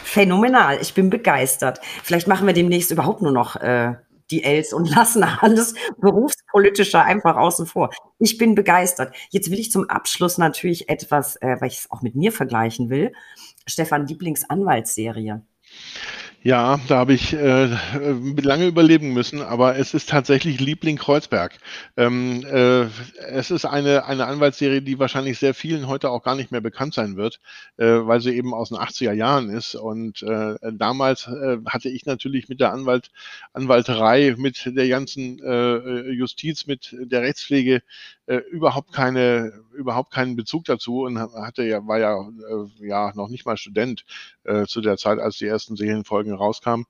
Phänomenal, 0.04 0.80
ich 0.82 0.94
bin 0.94 1.10
begeistert. 1.10 1.80
Vielleicht 2.04 2.28
machen 2.28 2.48
wir 2.48 2.54
demnächst 2.54 2.92
überhaupt 2.92 3.22
nur 3.22 3.32
noch 3.32 3.56
äh, 3.58 3.96
die 4.32 4.44
Els 4.44 4.74
und 4.74 4.90
lassen 4.96 5.24
alles 5.24 5.76
berufspolitische 6.00 7.02
einfach 7.02 7.36
außen 7.36 7.66
vor. 7.66 7.90
Ich 8.20 8.38
bin 8.38 8.56
begeistert. 8.56 9.16
Jetzt 9.30 9.52
will 9.52 9.60
ich 9.60 9.72
zum 9.72 9.90
Abschluss 9.90 10.38
natürlich 10.38 10.90
etwas, 10.90 11.36
äh, 11.38 11.58
weil 11.60 11.68
ich 11.68 11.80
es 11.80 11.92
auch 11.92 12.02
mit 12.02 12.16
mir 12.16 12.32
vergleichen 12.32 12.90
will. 12.90 13.14
Stefan, 13.68 14.08
Lieblingsanwaltsserie. 14.08 15.42
Ja, 16.48 16.80
da 16.88 16.98
habe 16.98 17.14
ich 17.16 17.34
äh, 17.34 17.76
lange 18.40 18.68
überleben 18.68 19.14
müssen, 19.14 19.42
aber 19.42 19.78
es 19.78 19.96
ist 19.96 20.10
tatsächlich 20.10 20.60
Liebling 20.60 20.96
Kreuzberg. 20.96 21.58
Ähm, 21.98 22.46
äh, 22.46 22.84
es 23.32 23.50
ist 23.50 23.66
eine, 23.66 24.06
eine 24.06 24.28
Anwaltsserie, 24.28 24.84
die 24.84 25.00
wahrscheinlich 25.00 25.40
sehr 25.40 25.56
vielen 25.56 25.88
heute 25.88 26.12
auch 26.12 26.22
gar 26.22 26.36
nicht 26.36 26.52
mehr 26.52 26.62
bekannt 26.62 26.94
sein 26.94 27.16
wird, 27.18 27.40
äh, 27.78 27.86
weil 27.88 28.22
sie 28.22 28.38
eben 28.38 28.54
aus 28.54 28.70
den 28.70 28.78
80er 28.78 29.14
Jahren 29.14 29.50
ist. 29.50 29.74
Und 29.74 30.22
äh, 30.22 30.54
damals 30.72 31.26
äh, 31.26 31.58
hatte 31.66 31.90
ich 31.90 32.06
natürlich 32.06 32.48
mit 32.48 32.60
der 32.60 32.74
Anwalt, 32.74 33.10
Anwalterei, 33.54 34.36
mit 34.38 34.66
der 34.68 34.88
ganzen 34.88 35.40
äh, 35.42 36.12
Justiz, 36.12 36.68
mit 36.68 36.96
der 37.00 37.24
Rechtspflege 37.24 37.82
äh, 38.28 38.38
überhaupt 38.38 38.92
keine, 38.92 39.54
überhaupt 39.74 40.12
keinen 40.12 40.36
Bezug 40.36 40.66
dazu 40.66 41.04
und 41.04 41.20
hatte 41.20 41.64
ja, 41.64 41.86
war 41.86 42.00
ja, 42.00 42.20
äh, 42.20 42.88
ja 42.88 43.12
noch 43.16 43.30
nicht 43.30 43.46
mal 43.46 43.58
Student 43.58 44.06
äh, 44.44 44.66
zu 44.66 44.82
der 44.82 44.98
Zeit, 44.98 45.20
als 45.20 45.38
die 45.38 45.46
ersten 45.46 45.76
Serienfolgen 45.76 46.34
rauskamen. 46.34 46.86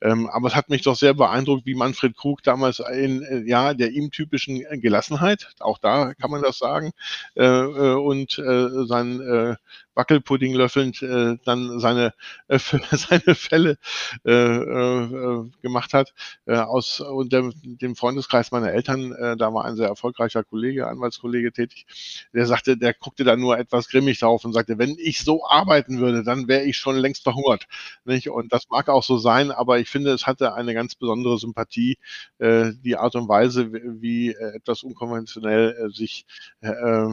Ähm, 0.00 0.28
aber 0.28 0.48
es 0.48 0.54
hat 0.54 0.70
mich 0.70 0.82
doch 0.82 0.96
sehr 0.96 1.14
beeindruckt, 1.14 1.66
wie 1.66 1.74
Manfred 1.74 2.16
Krug 2.16 2.42
damals 2.42 2.80
in 2.80 3.22
äh, 3.22 3.42
ja 3.46 3.74
der 3.74 3.90
ihm 3.90 4.10
typischen 4.10 4.64
Gelassenheit, 4.80 5.54
auch 5.60 5.78
da 5.78 6.14
kann 6.14 6.30
man 6.30 6.42
das 6.42 6.58
sagen, 6.58 6.92
äh, 7.34 7.44
äh 7.44 7.94
und 7.94 8.32
sein 8.32 9.56
Wackelpudding 9.98 10.54
löffelnd 10.54 11.02
äh, 11.02 11.36
dann 11.44 11.80
seine, 11.80 12.14
äh, 12.46 12.58
seine 12.92 13.34
Fälle 13.34 13.78
äh, 14.24 14.32
äh, 14.32 15.50
gemacht 15.60 15.92
hat. 15.92 16.14
Äh, 16.46 16.56
aus 16.56 17.00
und 17.00 17.32
dem, 17.32 17.52
dem 17.64 17.96
Freundeskreis 17.96 18.52
meiner 18.52 18.72
Eltern, 18.72 19.12
äh, 19.12 19.36
da 19.36 19.52
war 19.52 19.64
ein 19.64 19.76
sehr 19.76 19.88
erfolgreicher 19.88 20.44
Kollege, 20.44 20.86
Anwaltskollege 20.86 21.52
tätig, 21.52 21.86
der 22.32 22.46
sagte, 22.46 22.76
der 22.76 22.94
guckte 22.94 23.24
da 23.24 23.36
nur 23.36 23.58
etwas 23.58 23.88
grimmig 23.88 24.20
drauf 24.20 24.44
und 24.44 24.52
sagte, 24.52 24.78
wenn 24.78 24.96
ich 24.98 25.24
so 25.24 25.44
arbeiten 25.44 25.98
würde, 25.98 26.22
dann 26.22 26.46
wäre 26.46 26.62
ich 26.62 26.76
schon 26.76 26.96
längst 26.96 27.24
verhungert. 27.24 27.66
Nicht? 28.04 28.30
Und 28.30 28.52
das 28.52 28.68
mag 28.70 28.88
auch 28.88 29.02
so 29.02 29.18
sein, 29.18 29.50
aber 29.50 29.80
ich 29.80 29.90
finde, 29.90 30.12
es 30.12 30.26
hatte 30.26 30.54
eine 30.54 30.74
ganz 30.74 30.94
besondere 30.94 31.38
Sympathie, 31.38 31.98
äh, 32.38 32.70
die 32.84 32.96
Art 32.96 33.16
und 33.16 33.28
Weise, 33.28 33.72
wie 33.72 34.30
äh, 34.30 34.54
etwas 34.54 34.84
unkonventionell 34.84 35.88
äh, 35.88 35.90
sich 35.90 36.24
äh, 36.60 36.68
äh, 36.68 37.08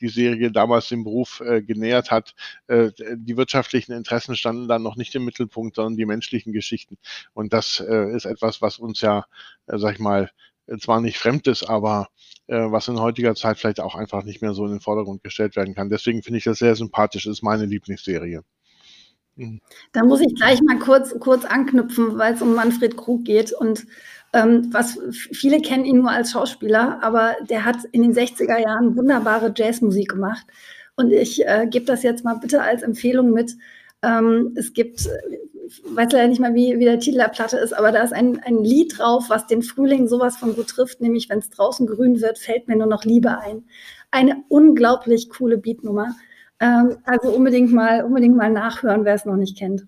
die 0.00 0.08
Serie 0.08 0.52
damals 0.52 0.88
dem 0.88 1.02
Beruf 1.02 1.40
äh, 1.40 1.60
genähert 1.60 2.03
erklärt 2.04 2.10
hat, 2.10 2.34
äh, 2.66 2.90
die 3.16 3.36
wirtschaftlichen 3.36 3.92
Interessen 3.92 4.36
standen 4.36 4.68
dann 4.68 4.82
noch 4.82 4.96
nicht 4.96 5.14
im 5.14 5.24
Mittelpunkt, 5.24 5.76
sondern 5.76 5.96
die 5.96 6.06
menschlichen 6.06 6.52
Geschichten. 6.52 6.96
Und 7.32 7.52
das 7.52 7.80
äh, 7.80 8.14
ist 8.14 8.24
etwas, 8.24 8.62
was 8.62 8.78
uns 8.78 9.00
ja, 9.00 9.26
äh, 9.66 9.78
sag 9.78 9.94
ich 9.94 10.00
mal, 10.00 10.30
zwar 10.78 11.02
nicht 11.02 11.18
fremd 11.18 11.46
ist, 11.46 11.64
aber 11.64 12.08
was 12.46 12.88
in 12.88 12.98
heutiger 12.98 13.34
Zeit 13.34 13.58
vielleicht 13.58 13.80
auch 13.80 13.94
einfach 13.94 14.22
nicht 14.22 14.40
mehr 14.40 14.54
so 14.54 14.64
in 14.64 14.70
den 14.70 14.80
Vordergrund 14.80 15.22
gestellt 15.22 15.56
werden 15.56 15.74
kann. 15.74 15.90
Deswegen 15.90 16.22
finde 16.22 16.38
ich 16.38 16.44
das 16.44 16.58
sehr 16.58 16.74
sympathisch, 16.74 17.26
ist 17.26 17.42
meine 17.42 17.66
Lieblingsserie. 17.66 18.42
Mhm. 19.36 19.60
Da 19.92 20.04
muss 20.04 20.20
ich 20.20 20.34
gleich 20.34 20.60
mal 20.62 20.78
kurz, 20.78 21.14
kurz 21.20 21.44
anknüpfen, 21.44 22.18
weil 22.18 22.34
es 22.34 22.42
um 22.42 22.54
Manfred 22.54 22.96
Krug 22.96 23.24
geht. 23.24 23.52
Und 23.52 23.86
ähm, 24.32 24.68
was 24.72 24.98
viele 25.12 25.60
kennen 25.60 25.84
ihn 25.84 25.98
nur 25.98 26.10
als 26.10 26.32
Schauspieler, 26.32 26.98
aber 27.02 27.36
der 27.48 27.64
hat 27.64 27.76
in 27.92 28.02
den 28.02 28.12
60er 28.12 28.58
Jahren 28.58 28.96
wunderbare 28.96 29.52
Jazzmusik 29.54 30.10
gemacht. 30.10 30.46
Und 30.96 31.12
ich 31.12 31.46
äh, 31.46 31.66
gebe 31.68 31.84
das 31.84 32.02
jetzt 32.02 32.24
mal 32.24 32.34
bitte 32.34 32.62
als 32.62 32.82
Empfehlung 32.82 33.32
mit. 33.32 33.52
Ähm, 34.02 34.54
es 34.56 34.72
gibt, 34.72 35.08
ich 35.66 35.82
weiß 35.84 36.12
leider 36.12 36.28
nicht 36.28 36.40
mal, 36.40 36.54
wie, 36.54 36.78
wie 36.78 36.84
der 36.84 37.00
Titel 37.00 37.18
der 37.18 37.28
Platte 37.28 37.56
ist, 37.56 37.72
aber 37.72 37.90
da 37.90 38.02
ist 38.02 38.12
ein, 38.12 38.40
ein 38.44 38.62
Lied 38.62 38.98
drauf, 38.98 39.24
was 39.28 39.46
den 39.46 39.62
Frühling 39.62 40.06
sowas 40.06 40.36
von 40.36 40.54
gut 40.54 40.68
trifft, 40.68 41.00
nämlich 41.00 41.28
wenn 41.28 41.38
es 41.38 41.50
draußen 41.50 41.86
grün 41.86 42.20
wird, 42.20 42.38
fällt 42.38 42.68
mir 42.68 42.76
nur 42.76 42.86
noch 42.86 43.04
Liebe 43.04 43.38
ein. 43.38 43.64
Eine 44.10 44.44
unglaublich 44.48 45.30
coole 45.30 45.58
Beatnummer. 45.58 46.14
Ähm, 46.60 46.98
also 47.04 47.30
unbedingt 47.30 47.72
mal, 47.72 48.04
unbedingt 48.04 48.36
mal 48.36 48.50
nachhören, 48.50 49.04
wer 49.04 49.14
es 49.14 49.24
noch 49.24 49.36
nicht 49.36 49.58
kennt. 49.58 49.84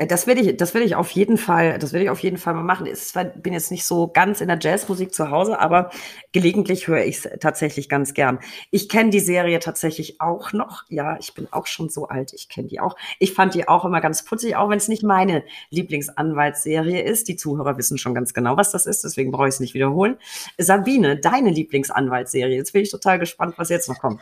Äh, 0.00 0.06
das 0.06 0.26
werde 0.26 0.40
ich, 0.40 0.56
das 0.56 0.74
werde 0.74 0.86
ich 0.86 0.96
auf 0.96 1.10
jeden 1.10 1.36
Fall, 1.36 1.78
das 1.78 1.92
werde 1.92 2.04
ich 2.04 2.10
auf 2.10 2.20
jeden 2.20 2.38
Fall 2.38 2.54
mal 2.54 2.62
machen. 2.62 2.86
Ich 2.86 3.12
bin 3.36 3.52
jetzt 3.52 3.70
nicht 3.70 3.84
so 3.84 4.08
ganz 4.08 4.40
in 4.40 4.48
der 4.48 4.58
Jazzmusik 4.60 5.14
zu 5.14 5.30
Hause, 5.30 5.60
aber 5.60 5.90
gelegentlich 6.32 6.88
höre 6.88 7.04
ich 7.04 7.24
es 7.24 7.28
tatsächlich 7.40 7.88
ganz 7.88 8.14
gern. 8.14 8.40
Ich 8.70 8.88
kenne 8.88 9.10
die 9.10 9.20
Serie 9.20 9.58
tatsächlich 9.60 10.20
auch 10.20 10.52
noch. 10.52 10.84
Ja, 10.88 11.16
ich 11.20 11.34
bin 11.34 11.48
auch 11.52 11.66
schon 11.66 11.90
so 11.90 12.08
alt. 12.08 12.32
Ich 12.32 12.48
kenne 12.48 12.68
die 12.68 12.80
auch. 12.80 12.96
Ich 13.18 13.34
fand 13.34 13.54
die 13.54 13.68
auch 13.68 13.84
immer 13.84 14.00
ganz 14.00 14.24
putzig, 14.24 14.56
auch 14.56 14.70
wenn 14.70 14.78
es 14.78 14.88
nicht 14.88 15.02
meine 15.02 15.44
Lieblingsanwaltsserie 15.70 17.02
ist. 17.02 17.28
Die 17.28 17.36
Zuhörer 17.36 17.76
wissen 17.76 17.98
schon 17.98 18.14
ganz 18.14 18.32
genau, 18.34 18.56
was 18.56 18.72
das 18.72 18.86
ist, 18.86 19.04
deswegen 19.04 19.30
brauche 19.30 19.48
ich 19.48 19.54
es 19.54 19.60
nicht 19.60 19.74
wiederholen. 19.74 20.16
Sabine, 20.58 21.18
deine 21.18 21.50
Lieblingsanwaltsserie. 21.50 22.56
Jetzt 22.56 22.72
bin 22.72 22.82
ich 22.82 22.90
total 22.90 23.18
gespannt, 23.18 23.54
was 23.58 23.68
jetzt 23.68 23.88
noch 23.88 23.98
kommt. 23.98 24.20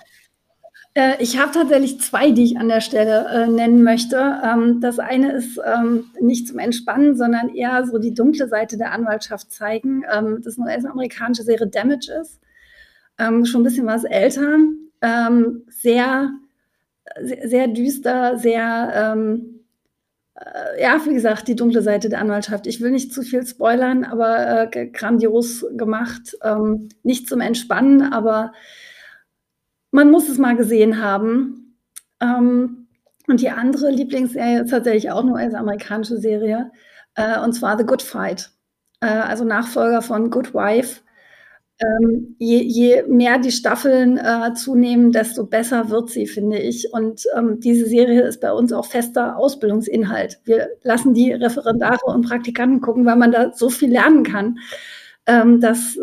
Äh, 0.98 1.22
ich 1.22 1.38
habe 1.38 1.52
tatsächlich 1.52 2.00
zwei, 2.00 2.32
die 2.32 2.42
ich 2.42 2.58
an 2.58 2.68
der 2.68 2.80
Stelle 2.80 3.26
äh, 3.28 3.46
nennen 3.46 3.84
möchte. 3.84 4.40
Ähm, 4.44 4.80
das 4.80 4.98
eine 4.98 5.32
ist 5.32 5.60
ähm, 5.64 6.06
nicht 6.20 6.48
zum 6.48 6.58
Entspannen, 6.58 7.16
sondern 7.16 7.54
eher 7.54 7.86
so 7.86 7.98
die 7.98 8.14
dunkle 8.14 8.48
Seite 8.48 8.76
der 8.76 8.92
Anwaltschaft 8.92 9.52
zeigen. 9.52 10.02
Ähm, 10.12 10.40
das 10.42 10.54
ist 10.54 10.58
eine 10.58 10.74
US-amerikanische 10.74 11.44
Serie 11.44 11.68
Damages. 11.68 12.40
Ähm, 13.18 13.44
schon 13.44 13.60
ein 13.60 13.64
bisschen 13.64 13.86
was 13.86 14.02
älter. 14.02 14.58
Ähm, 15.00 15.62
sehr, 15.68 16.32
sehr, 17.22 17.48
sehr, 17.48 17.68
düster, 17.68 18.36
sehr, 18.36 19.14
ähm, 19.14 19.60
äh, 20.34 20.82
ja, 20.82 21.00
wie 21.04 21.14
gesagt, 21.14 21.46
die 21.46 21.54
dunkle 21.54 21.82
Seite 21.82 22.08
der 22.08 22.20
Anwaltschaft. 22.20 22.66
Ich 22.66 22.80
will 22.80 22.90
nicht 22.90 23.14
zu 23.14 23.22
viel 23.22 23.46
spoilern, 23.46 24.02
aber 24.02 24.72
äh, 24.74 24.86
grandios 24.88 25.64
gemacht. 25.76 26.36
nicht 27.04 27.28
zum 27.28 27.40
Entspannen, 27.40 28.02
aber 28.02 28.52
man 29.90 30.10
muss 30.10 30.28
es 30.28 30.38
mal 30.38 30.56
gesehen 30.56 31.02
haben. 31.02 31.76
Ähm, 32.20 32.88
und 33.26 33.40
die 33.40 33.50
andere 33.50 33.90
Lieblingsserie 33.90 34.62
ist 34.62 34.70
tatsächlich 34.70 35.10
auch 35.10 35.22
nur 35.22 35.36
eine 35.36 35.58
amerikanische 35.58 36.18
Serie, 36.18 36.70
äh, 37.14 37.38
und 37.40 37.52
zwar 37.52 37.76
The 37.78 37.84
Good 37.84 38.02
Fight, 38.02 38.50
äh, 39.00 39.06
also 39.06 39.44
Nachfolger 39.44 40.02
von 40.02 40.30
Good 40.30 40.54
Wife. 40.54 41.02
Ähm, 41.80 42.34
je, 42.38 42.60
je, 42.60 43.02
mehr 43.04 43.38
die 43.38 43.52
Staffeln 43.52 44.18
äh, 44.18 44.52
zunehmen, 44.54 45.12
desto 45.12 45.46
besser 45.46 45.90
wird 45.90 46.10
sie, 46.10 46.26
finde 46.26 46.58
ich. 46.58 46.92
Und 46.92 47.22
ähm, 47.36 47.60
diese 47.60 47.86
Serie 47.86 48.22
ist 48.22 48.40
bei 48.40 48.52
uns 48.52 48.72
auch 48.72 48.86
fester 48.86 49.36
Ausbildungsinhalt. 49.36 50.40
Wir 50.44 50.70
lassen 50.82 51.14
die 51.14 51.32
Referendare 51.32 52.04
und 52.06 52.26
Praktikanten 52.26 52.80
gucken, 52.80 53.06
weil 53.06 53.14
man 53.14 53.30
da 53.30 53.52
so 53.52 53.70
viel 53.70 53.92
lernen 53.92 54.24
kann 54.24 54.58
ähm, 55.28 55.60
dass, 55.60 55.96
äh, 55.96 56.00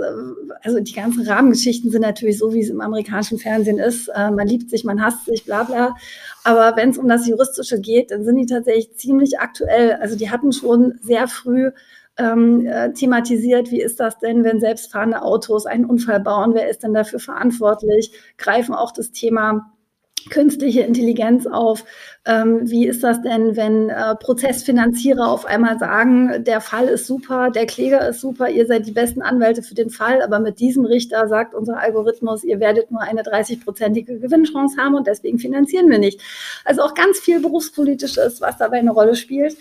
also 0.62 0.80
die 0.80 0.94
ganzen 0.94 1.28
Rahmengeschichten 1.28 1.90
sind 1.90 2.02
natürlich 2.02 2.38
so, 2.38 2.54
wie 2.54 2.62
es 2.62 2.70
im 2.70 2.80
amerikanischen 2.80 3.40
Fernsehen 3.40 3.80
ist. 3.80 4.08
Äh, 4.10 4.30
man 4.30 4.48
liebt 4.48 4.70
sich, 4.70 4.84
man 4.84 5.04
hasst 5.04 5.26
sich, 5.26 5.46
bla 5.46 5.64
bla. 5.64 5.96
Aber 6.44 6.78
wenn 6.78 6.92
es 6.92 7.00
um 7.00 7.08
das 7.08 7.28
Juristische 7.28 7.82
geht, 7.82 8.12
dann 8.12 8.24
sind 8.24 8.38
die 8.38 8.46
tatsächlich 8.46 8.96
ziemlich 8.96 9.40
aktuell. 9.40 9.94
Also 9.94 10.16
die 10.16 10.30
hatten 10.30 10.54
schon 10.54 11.00
sehr 11.02 11.28
früh 11.28 11.72
ähm, 12.18 12.68
äh, 12.68 12.94
thematisiert, 12.94 13.72
wie 13.72 13.82
ist 13.82 14.00
das 14.00 14.20
denn, 14.20 14.44
wenn 14.44 14.60
selbstfahrende 14.60 15.24
Autos 15.24 15.66
einen 15.66 15.86
Unfall 15.86 16.20
bauen, 16.20 16.54
wer 16.54 16.70
ist 16.70 16.84
denn 16.84 16.94
dafür 16.94 17.20
verantwortlich, 17.20 18.12
greifen 18.38 18.76
auch 18.76 18.92
das 18.92 19.12
Thema 19.12 19.72
künstliche 20.30 20.82
Intelligenz 20.82 21.46
auf. 21.48 21.86
Ähm, 22.26 22.62
wie 22.64 22.88
ist 22.88 23.04
das 23.04 23.22
denn, 23.22 23.56
wenn 23.56 23.90
äh, 23.90 24.16
Prozessfinanzierer 24.16 25.30
auf 25.30 25.46
einmal 25.46 25.78
sagen, 25.78 26.44
der 26.44 26.62
Fall 26.62 26.88
ist 26.88 27.06
super, 27.06 27.52
der 27.52 27.66
Kläger 27.68 28.08
ist 28.08 28.22
super, 28.22 28.50
ihr 28.50 28.66
seid 28.66 28.88
die 28.88 28.92
besten 28.92 29.22
Anwälte 29.22 29.62
für 29.62 29.76
den 29.76 29.90
Fall, 29.90 30.22
aber 30.22 30.40
mit 30.40 30.60
diesem 30.60 30.86
Richter 30.86 31.28
sagt 31.28 31.54
unser 31.54 31.80
Algorithmus, 31.80 32.44
ihr 32.44 32.60
werdet 32.60 32.90
nur 32.92 33.02
eine 33.02 33.22
30-prozentige 33.22 34.20
Gewinnchance 34.20 34.78
haben 34.78 34.96
und 34.96 35.08
deswegen 35.08 35.38
finanzieren 35.38 35.90
wir 35.90 36.00
nicht. 36.00 36.22
Also 36.64 36.82
auch 36.82 36.96
ganz 36.96 37.20
viel 37.20 37.40
berufspolitisches, 37.40 38.42
was 38.42 38.58
dabei 38.58 38.80
eine 38.80 38.92
Rolle 38.92 39.16
spielt. 39.16 39.58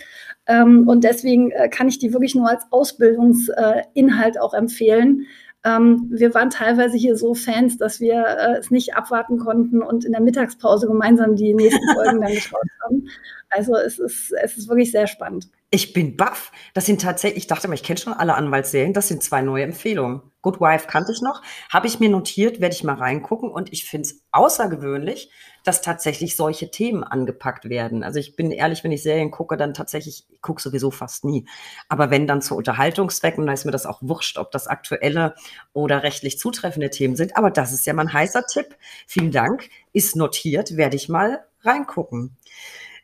Ähm, 0.46 0.88
und 0.88 1.04
deswegen 1.04 1.50
äh, 1.50 1.68
kann 1.68 1.88
ich 1.88 1.98
die 1.98 2.12
wirklich 2.12 2.34
nur 2.34 2.48
als 2.48 2.64
Ausbildungsinhalt 2.70 4.36
äh, 4.36 4.38
auch 4.38 4.54
empfehlen. 4.54 5.26
Ähm, 5.64 6.08
wir 6.10 6.34
waren 6.34 6.50
teilweise 6.50 6.96
hier 6.96 7.16
so 7.16 7.34
Fans, 7.34 7.78
dass 7.78 7.98
wir 7.98 8.22
äh, 8.22 8.58
es 8.58 8.70
nicht 8.70 8.94
abwarten 8.94 9.38
konnten 9.38 9.82
und 9.82 10.04
in 10.04 10.12
der 10.12 10.20
Mittagspause 10.20 10.86
gemeinsam 10.86 11.36
die 11.36 11.54
nächsten 11.54 11.94
Folgen 11.94 12.20
dann 12.20 12.32
geschaut 12.32 12.68
haben. 12.84 13.08
Also 13.48 13.74
es 13.76 13.98
ist, 13.98 14.32
es 14.32 14.58
ist 14.58 14.68
wirklich 14.68 14.90
sehr 14.90 15.06
spannend. 15.06 15.48
Ich 15.70 15.92
bin 15.92 16.16
baff. 16.16 16.52
Das 16.74 16.86
sind 16.86 17.00
tatsächlich, 17.00 17.44
ich 17.44 17.46
dachte 17.46 17.68
mal, 17.68 17.74
ich 17.74 17.82
kenne 17.82 17.98
schon 17.98 18.12
alle 18.12 18.34
Anwaltsserien. 18.34 18.92
Das 18.92 19.08
sind 19.08 19.22
zwei 19.22 19.42
neue 19.42 19.64
Empfehlungen. 19.64 20.22
Good 20.44 20.60
Wife 20.60 20.86
kannte 20.86 21.10
ich 21.10 21.22
noch, 21.22 21.40
habe 21.72 21.86
ich 21.86 22.00
mir 22.00 22.10
notiert, 22.10 22.60
werde 22.60 22.74
ich 22.74 22.84
mal 22.84 22.96
reingucken 22.96 23.50
und 23.50 23.72
ich 23.72 23.86
finde 23.86 24.08
es 24.08 24.22
außergewöhnlich, 24.30 25.30
dass 25.64 25.80
tatsächlich 25.80 26.36
solche 26.36 26.70
Themen 26.70 27.02
angepackt 27.02 27.70
werden. 27.70 28.04
Also 28.04 28.18
ich 28.18 28.36
bin 28.36 28.50
ehrlich, 28.50 28.84
wenn 28.84 28.92
ich 28.92 29.02
Serien 29.02 29.30
gucke, 29.30 29.56
dann 29.56 29.72
tatsächlich, 29.72 30.26
ich 30.30 30.42
gucke 30.42 30.60
sowieso 30.60 30.90
fast 30.90 31.24
nie. 31.24 31.46
Aber 31.88 32.10
wenn 32.10 32.26
dann 32.26 32.42
zu 32.42 32.56
Unterhaltungszwecken, 32.56 33.46
dann 33.46 33.54
ist 33.54 33.64
mir 33.64 33.72
das 33.72 33.86
auch 33.86 34.02
wurscht, 34.02 34.36
ob 34.36 34.50
das 34.50 34.66
aktuelle 34.66 35.34
oder 35.72 36.02
rechtlich 36.02 36.38
zutreffende 36.38 36.90
Themen 36.90 37.16
sind. 37.16 37.38
Aber 37.38 37.50
das 37.50 37.72
ist 37.72 37.86
ja 37.86 37.94
mein 37.94 38.12
heißer 38.12 38.44
Tipp. 38.44 38.76
Vielen 39.06 39.32
Dank. 39.32 39.70
Ist 39.94 40.14
notiert, 40.14 40.76
werde 40.76 40.96
ich 40.96 41.08
mal 41.08 41.46
reingucken. 41.62 42.36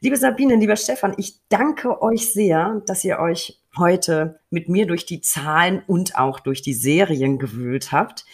Liebe 0.03 0.17
Sabine, 0.17 0.57
lieber 0.57 0.77
Stefan, 0.77 1.15
ich 1.17 1.41
danke 1.49 2.03
euch 2.03 2.33
sehr, 2.33 2.83
dass 2.87 3.03
ihr 3.03 3.19
euch 3.19 3.60
heute 3.77 4.41
mit 4.51 4.69
mir 4.69 4.87
durch 4.87 5.07
die 5.07 5.21
Zahlen 5.21 5.83
und 5.87 6.17
auch 6.17 6.41
durch 6.41 6.63
die 6.63 6.75
Serien 6.75 7.39
gewühlt 7.39 7.93
habt. 7.93 8.25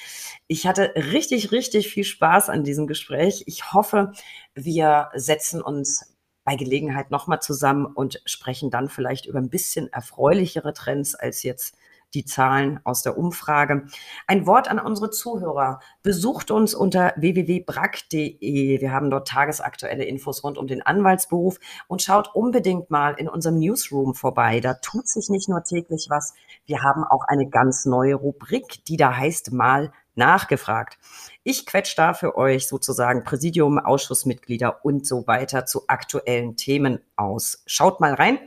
Ich 0.47 0.67
hatte 0.67 0.93
richtig, 0.95 1.53
richtig 1.53 1.89
viel 1.89 2.05
Spaß 2.05 2.49
an 2.49 2.65
diesem 2.65 2.87
Gespräch. 2.87 3.45
Ich 3.47 3.73
hoffe, 3.73 4.13
wir 4.55 5.11
setzen 5.15 5.61
uns 5.61 6.17
bei 6.45 6.57
Gelegenheit 6.57 7.11
nochmal 7.11 7.43
zusammen 7.43 7.87
und 7.87 8.23
sprechen 8.25 8.71
dann 8.71 8.89
vielleicht 8.89 9.27
über 9.27 9.41
ein 9.41 9.51
bisschen 9.51 9.93
erfreulichere 9.93 10.73
Trends 10.73 11.15
als 11.15 11.43
jetzt 11.43 11.77
die 12.17 12.25
Zahlen 12.25 12.81
aus 12.83 13.03
der 13.03 13.19
Umfrage. 13.19 13.87
Ein 14.27 14.47
Wort 14.47 14.69
an 14.69 14.79
unsere 14.79 15.11
Zuhörer. 15.11 15.81
Besucht 16.03 16.51
uns 16.51 16.75
unter 16.75 17.13
www.brack.de. 17.17 18.81
Wir 18.81 18.93
haben 18.93 19.11
dort 19.11 19.29
tagesaktuelle 19.29 20.05
Infos 20.05 20.43
rund 20.43 20.57
um 20.57 20.67
den 20.67 20.83
Anwaltsberuf 20.83 21.59
und 21.87 22.03
schaut 22.03 22.35
unbedingt 22.35 22.91
mal 22.91 23.13
in 23.13 23.29
unserem 23.29 23.59
Newsroom 23.59 24.15
vorbei. 24.15 24.61
Da 24.61 24.75
tut 24.75 25.09
sich 25.09 25.29
nicht 25.29 25.49
nur 25.49 25.63
täglich 25.63 26.07
was. 26.09 26.35
Wir 26.65 26.83
haben 26.83 27.05
auch 27.05 27.25
eine 27.29 27.49
ganz 27.49 27.85
neue 27.85 28.15
Rubrik, 28.15 28.85
die 28.87 28.97
da 28.97 29.15
heißt 29.15 29.53
mal 29.53 29.93
nachgefragt. 30.15 30.99
Ich 31.45 31.67
quetsch 31.67 31.97
da 31.99 32.15
für 32.15 32.37
euch 32.37 32.67
sozusagen 32.67 33.23
Präsidium, 33.23 33.79
Ausschussmitglieder 33.79 34.85
und 34.85 35.07
so 35.07 35.27
weiter 35.27 35.67
zu 35.67 35.83
aktuellen 35.89 36.57
Themen 36.57 37.01
aus. 37.17 37.63
Schaut 37.67 38.01
mal 38.01 38.15
rein. 38.15 38.39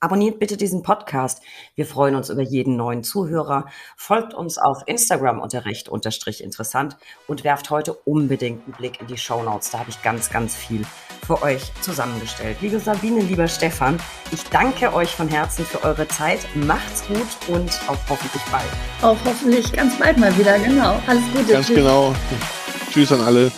Abonniert 0.00 0.38
bitte 0.38 0.56
diesen 0.56 0.82
Podcast. 0.82 1.42
Wir 1.74 1.84
freuen 1.84 2.14
uns 2.14 2.30
über 2.30 2.42
jeden 2.42 2.76
neuen 2.76 3.02
Zuhörer. 3.02 3.66
Folgt 3.96 4.32
uns 4.32 4.56
auf 4.56 4.84
Instagram 4.86 5.40
unter 5.40 5.64
recht 5.64 5.88
unterstrich 5.88 6.44
interessant 6.44 6.96
und 7.26 7.42
werft 7.42 7.70
heute 7.70 7.94
unbedingt 7.94 8.64
einen 8.64 8.74
Blick 8.74 9.00
in 9.00 9.08
die 9.08 9.16
Show 9.16 9.42
Notes. 9.42 9.72
Da 9.72 9.80
habe 9.80 9.90
ich 9.90 10.00
ganz, 10.02 10.30
ganz 10.30 10.54
viel 10.54 10.84
für 11.26 11.42
euch 11.42 11.72
zusammengestellt. 11.80 12.58
Liebe 12.60 12.78
Sabine, 12.78 13.22
lieber 13.22 13.48
Stefan, 13.48 13.98
ich 14.30 14.44
danke 14.44 14.94
euch 14.94 15.10
von 15.10 15.26
Herzen 15.26 15.64
für 15.64 15.82
eure 15.82 16.06
Zeit. 16.06 16.38
Macht's 16.54 17.04
gut 17.08 17.48
und 17.48 17.70
auf 17.88 17.98
hoffentlich 18.08 18.42
bald. 18.52 18.70
Auf 19.02 19.18
hoffentlich 19.24 19.72
ganz 19.72 19.98
bald 19.98 20.16
mal 20.16 20.36
wieder, 20.38 20.60
genau. 20.60 21.02
Alles 21.08 21.24
Gute. 21.34 21.54
Ganz 21.54 21.66
Tschüss. 21.66 21.76
genau. 21.76 22.14
Tschüss 22.92 23.10
an 23.10 23.20
alle. 23.22 23.50